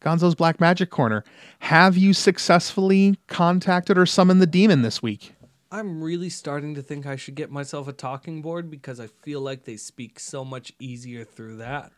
Gonzo's 0.01 0.35
Black 0.35 0.61
Magic 0.61 0.91
Corner: 0.91 1.25
Have 1.61 1.97
you 1.97 2.15
successfully 2.15 3.19
contacted 3.27 3.99
or 3.99 4.07
summoned 4.07 4.41
the 4.41 4.47
demon 4.47 4.83
this 4.83 5.03
week? 5.03 5.34
I'm 5.74 6.01
really 6.05 6.30
starting 6.30 6.76
to 6.76 6.82
think 6.82 7.05
I 7.05 7.16
should 7.16 7.34
get 7.34 7.51
myself 7.51 7.88
a 7.88 7.92
talking 7.92 8.42
board 8.42 8.70
because 8.70 9.01
I 9.01 9.09
feel 9.09 9.40
like 9.40 9.64
they 9.64 9.76
speak 9.76 10.20
so 10.20 10.44
much 10.44 10.72
easier 10.78 11.24
through 11.24 11.56
that. 11.56 11.90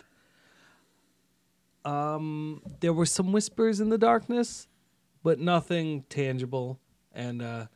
Um, 1.84 2.62
there 2.80 2.94
were 2.94 3.04
some 3.04 3.32
whispers 3.32 3.78
in 3.78 3.90
the 3.90 3.98
darkness, 3.98 4.66
but 5.22 5.38
nothing 5.38 6.04
tangible, 6.08 6.80
and 7.14 7.42
uh, 7.42 7.66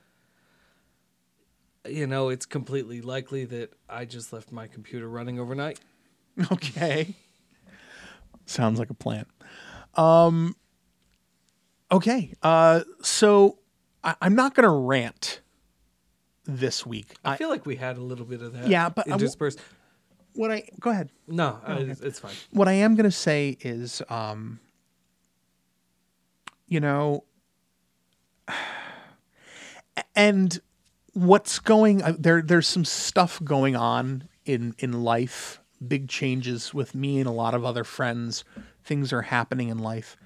you 1.86 2.06
know 2.06 2.30
it's 2.30 2.46
completely 2.46 3.02
likely 3.02 3.44
that 3.44 3.74
I 3.86 4.06
just 4.06 4.32
left 4.32 4.50
my 4.50 4.68
computer 4.68 5.08
running 5.08 5.38
overnight. 5.38 5.80
Okay. 6.50 7.14
Sounds 8.46 8.78
like 8.78 8.88
a 8.88 8.94
plan. 8.94 9.26
Um 9.94 10.56
okay. 11.92 12.32
Uh 12.42 12.80
so 13.02 13.58
I, 14.02 14.14
I'm 14.22 14.34
not 14.34 14.54
gonna 14.54 14.72
rant 14.72 15.42
this 16.58 16.84
week. 16.86 17.14
I 17.24 17.32
I, 17.32 17.36
feel 17.36 17.48
like 17.48 17.66
we 17.66 17.76
had 17.76 17.96
a 17.96 18.02
little 18.02 18.26
bit 18.26 18.42
of 18.42 18.52
that. 18.54 18.68
Yeah, 18.68 18.88
but 18.88 19.08
I 19.08 19.14
interspersed. 19.14 19.60
what 20.34 20.50
I 20.50 20.68
go 20.80 20.90
ahead. 20.90 21.10
no, 21.26 21.60
uh, 21.66 21.78
it's, 21.80 22.00
it's 22.00 22.18
fine. 22.18 22.34
What 22.50 22.68
I 22.68 22.72
am 22.72 22.94
gonna 22.94 23.10
say 23.10 23.56
is 23.60 24.02
um 24.08 24.60
you 26.70 26.80
know 26.80 27.24
and 30.16 30.60
what's 31.12 31.58
going 31.58 32.02
uh, 32.02 32.14
there 32.18 32.40
there's 32.40 32.66
some 32.66 32.86
stuff 32.86 33.42
going 33.44 33.76
on 33.76 34.26
in 34.46 34.74
in 34.78 35.02
life 35.02 35.60
big 35.86 36.08
changes 36.08 36.72
with 36.72 36.94
me 36.94 37.18
and 37.18 37.28
a 37.28 37.32
lot 37.32 37.52
of 37.52 37.64
other 37.64 37.84
friends 37.84 38.44
things 38.84 39.12
are 39.12 39.22
happening 39.22 39.68
in 39.68 39.78
life 39.78 40.16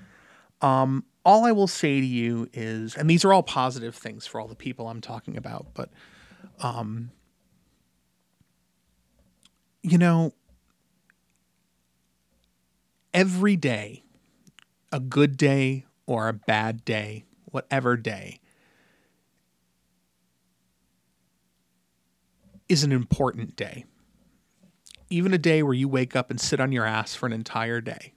um 0.60 1.04
all 1.24 1.44
i 1.44 1.52
will 1.52 1.66
say 1.66 2.00
to 2.00 2.06
you 2.06 2.48
is 2.52 2.94
and 2.94 3.08
these 3.08 3.24
are 3.24 3.32
all 3.32 3.42
positive 3.42 3.94
things 3.94 4.26
for 4.26 4.40
all 4.40 4.46
the 4.46 4.54
people 4.54 4.88
i'm 4.88 5.00
talking 5.00 5.36
about 5.36 5.66
but 5.74 5.90
um 6.60 7.10
you 9.82 9.98
know 9.98 10.32
every 13.12 13.56
day 13.56 14.02
a 14.92 15.00
good 15.00 15.36
day 15.36 15.84
or 16.06 16.28
a 16.28 16.32
bad 16.32 16.84
day 16.84 17.24
whatever 17.46 17.96
day 17.96 18.40
is 22.68 22.84
an 22.84 22.92
important 22.92 23.56
day. 23.56 23.84
Even 25.10 25.34
a 25.34 25.38
day 25.38 25.62
where 25.62 25.74
you 25.74 25.88
wake 25.88 26.16
up 26.16 26.30
and 26.30 26.40
sit 26.40 26.60
on 26.60 26.72
your 26.72 26.84
ass 26.84 27.14
for 27.14 27.26
an 27.26 27.32
entire 27.32 27.80
day 27.80 28.12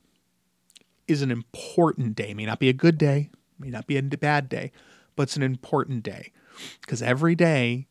is 1.08 1.22
an 1.22 1.32
important 1.32 2.16
day. 2.16 2.34
May 2.34 2.46
not 2.46 2.60
be 2.60 2.70
a 2.70 2.74
good 2.74 2.98
day, 2.98 3.30
may 3.60 3.70
not 3.70 3.88
be 3.88 3.98
a 3.98 4.04
bad 4.04 4.50
day, 4.50 4.72
but 5.16 5.24
it's 5.24 5.36
an 5.36 5.44
important 5.44 6.04
day. 6.04 6.32
Because 6.82 7.02
every 7.02 7.36
day 7.36 7.88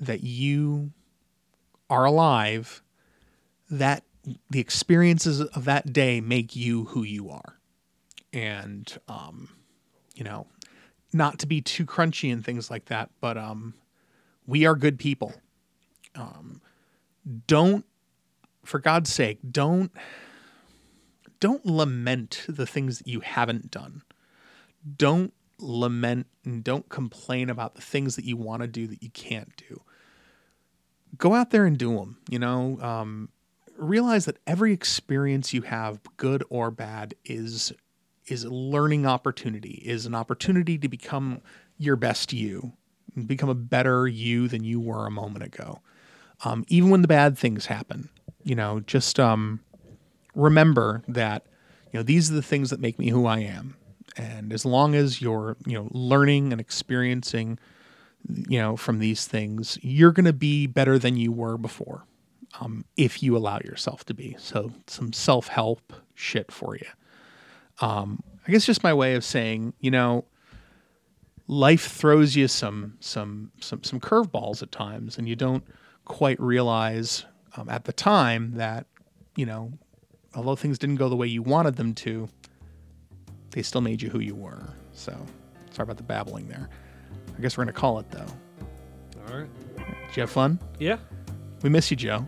that 0.00 0.24
you 0.24 0.92
are 1.90 2.04
alive, 2.04 2.82
that 3.70 4.04
the 4.50 4.60
experiences 4.60 5.40
of 5.40 5.64
that 5.66 5.92
day 5.92 6.20
make 6.20 6.56
you 6.56 6.86
who 6.86 7.02
you 7.02 7.30
are. 7.30 7.58
And 8.32 8.98
um, 9.08 9.50
you 10.14 10.24
know, 10.24 10.46
not 11.12 11.38
to 11.40 11.46
be 11.46 11.60
too 11.60 11.86
crunchy 11.86 12.32
and 12.32 12.44
things 12.44 12.70
like 12.70 12.86
that, 12.86 13.10
but 13.20 13.36
um 13.38 13.74
we 14.46 14.66
are 14.66 14.74
good 14.74 14.98
people. 14.98 15.34
Don't 17.46 17.84
for 18.64 18.78
god's 18.78 19.12
sake 19.12 19.38
don't 19.50 19.92
don't 21.40 21.64
lament 21.64 22.44
the 22.48 22.66
things 22.66 22.98
that 22.98 23.06
you 23.06 23.20
haven't 23.20 23.70
done. 23.70 24.02
Don't 24.98 25.32
lament 25.58 26.26
and 26.44 26.62
don't 26.64 26.88
complain 26.88 27.50
about 27.50 27.74
the 27.74 27.82
things 27.82 28.16
that 28.16 28.24
you 28.24 28.36
want 28.36 28.62
to 28.62 28.68
do 28.68 28.86
that 28.86 29.02
you 29.02 29.10
can't 29.10 29.56
do 29.56 29.82
go 31.18 31.34
out 31.34 31.50
there 31.50 31.66
and 31.66 31.78
do 31.78 31.96
them 31.96 32.18
you 32.28 32.38
know? 32.38 32.78
Um, 32.80 33.28
realize 33.76 34.26
that 34.26 34.38
every 34.46 34.72
experience 34.72 35.54
you 35.54 35.62
have 35.62 36.00
good 36.16 36.44
or 36.50 36.70
bad 36.70 37.14
is 37.24 37.72
is 38.26 38.44
a 38.44 38.50
learning 38.50 39.06
opportunity 39.06 39.82
is 39.84 40.06
an 40.06 40.14
opportunity 40.14 40.78
to 40.78 40.88
become 40.88 41.40
your 41.78 41.96
best 41.96 42.32
you 42.32 42.72
become 43.26 43.48
a 43.48 43.54
better 43.54 44.06
you 44.06 44.46
than 44.46 44.62
you 44.62 44.78
were 44.78 45.04
a 45.06 45.10
moment 45.10 45.44
ago. 45.44 45.80
Um, 46.44 46.64
even 46.68 46.90
when 46.90 47.02
the 47.02 47.08
bad 47.08 47.36
things 47.36 47.66
happen 47.66 48.08
you 48.42 48.54
know 48.54 48.80
just 48.80 49.18
um, 49.18 49.60
remember 50.34 51.02
that 51.08 51.46
you 51.92 51.98
know 51.98 52.02
these 52.02 52.30
are 52.30 52.34
the 52.34 52.42
things 52.42 52.70
that 52.70 52.80
make 52.80 52.98
me 52.98 53.08
who 53.08 53.26
i 53.26 53.38
am. 53.38 53.76
And 54.16 54.52
as 54.52 54.64
long 54.66 54.94
as 54.94 55.22
you're 55.22 55.56
you 55.66 55.74
know 55.74 55.88
learning 55.92 56.52
and 56.52 56.60
experiencing 56.60 57.58
you 58.48 58.58
know 58.58 58.76
from 58.76 58.98
these 58.98 59.26
things 59.26 59.78
you're 59.82 60.12
going 60.12 60.24
to 60.24 60.32
be 60.32 60.66
better 60.66 60.98
than 60.98 61.16
you 61.16 61.32
were 61.32 61.56
before 61.56 62.04
um, 62.60 62.84
if 62.96 63.22
you 63.22 63.36
allow 63.36 63.58
yourself 63.64 64.04
to 64.04 64.14
be 64.14 64.36
so 64.38 64.72
some 64.86 65.12
self-help 65.12 65.92
shit 66.14 66.50
for 66.52 66.76
you 66.76 66.86
um, 67.80 68.22
I 68.46 68.52
guess 68.52 68.66
just 68.66 68.82
my 68.82 68.94
way 68.94 69.14
of 69.14 69.24
saying, 69.24 69.74
you 69.80 69.90
know, 69.90 70.24
life 71.46 71.86
throws 71.86 72.36
you 72.36 72.48
some 72.48 72.96
some 73.00 73.52
some 73.60 73.82
some 73.82 74.00
curveballs 74.00 74.62
at 74.62 74.72
times, 74.72 75.18
and 75.18 75.28
you 75.28 75.36
don't 75.36 75.64
quite 76.04 76.40
realize 76.40 77.24
um, 77.56 77.68
at 77.68 77.84
the 77.84 77.92
time 77.92 78.52
that 78.52 78.86
you 79.36 79.46
know, 79.46 79.72
although 80.34 80.56
things 80.56 80.78
didn't 80.78 80.96
go 80.96 81.08
the 81.08 81.16
way 81.16 81.26
you 81.26 81.42
wanted 81.42 81.76
them 81.76 81.94
to, 81.94 82.28
they 83.50 83.62
still 83.62 83.80
made 83.80 84.02
you 84.02 84.10
who 84.10 84.20
you 84.20 84.34
were. 84.34 84.68
So 84.92 85.12
sorry 85.70 85.84
about 85.84 85.96
the 85.96 86.02
babbling 86.02 86.48
there. 86.48 86.68
I 87.40 87.42
guess 87.42 87.56
we're 87.56 87.64
gonna 87.64 87.72
call 87.72 87.98
it 88.00 88.10
though. 88.10 88.26
All 89.26 89.38
right. 89.38 89.48
Did 90.08 90.16
you 90.16 90.20
have 90.20 90.30
fun? 90.30 90.58
Yeah. 90.78 90.98
We 91.62 91.70
miss 91.70 91.90
you, 91.90 91.96
Joe. 91.96 92.26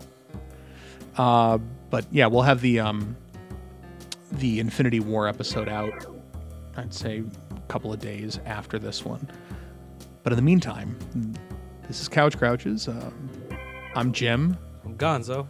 Uh, 1.15 1.59
but 1.91 2.07
yeah, 2.09 2.25
we'll 2.25 2.41
have 2.41 2.61
the 2.61 2.79
um, 2.79 3.15
the 4.31 4.59
Infinity 4.59 5.01
War 5.01 5.27
episode 5.27 5.69
out. 5.69 5.93
I'd 6.77 6.91
say 6.95 7.23
a 7.55 7.59
couple 7.67 7.93
of 7.93 7.99
days 7.99 8.39
after 8.47 8.79
this 8.79 9.05
one. 9.05 9.29
But 10.23 10.33
in 10.33 10.37
the 10.37 10.41
meantime, 10.41 10.97
this 11.87 12.01
is 12.01 12.09
Couch 12.09 12.35
Grouches. 12.39 12.87
Um, 12.87 13.29
I'm 13.93 14.13
Jim. 14.13 14.57
I'm 14.83 14.97
Gonzo. 14.97 15.45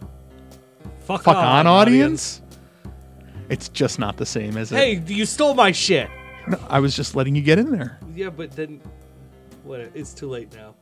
Fuck, 0.98 1.22
Fuck 1.22 1.36
on, 1.36 1.66
audience. 1.66 2.42
It's 3.48 3.70
just 3.70 3.98
not 3.98 4.18
the 4.18 4.26
same, 4.26 4.58
is 4.58 4.72
it? 4.72 4.76
Hey, 4.76 5.02
you 5.06 5.24
stole 5.24 5.54
my 5.54 5.72
shit. 5.72 6.10
No, 6.48 6.58
I 6.68 6.80
was 6.80 6.94
just 6.94 7.16
letting 7.16 7.34
you 7.34 7.40
get 7.40 7.58
in 7.58 7.70
there. 7.70 7.98
Yeah, 8.14 8.28
but 8.28 8.50
then, 8.52 8.82
what? 9.64 9.80
It's 9.94 10.12
too 10.14 10.28
late 10.28 10.54
now. 10.54 10.74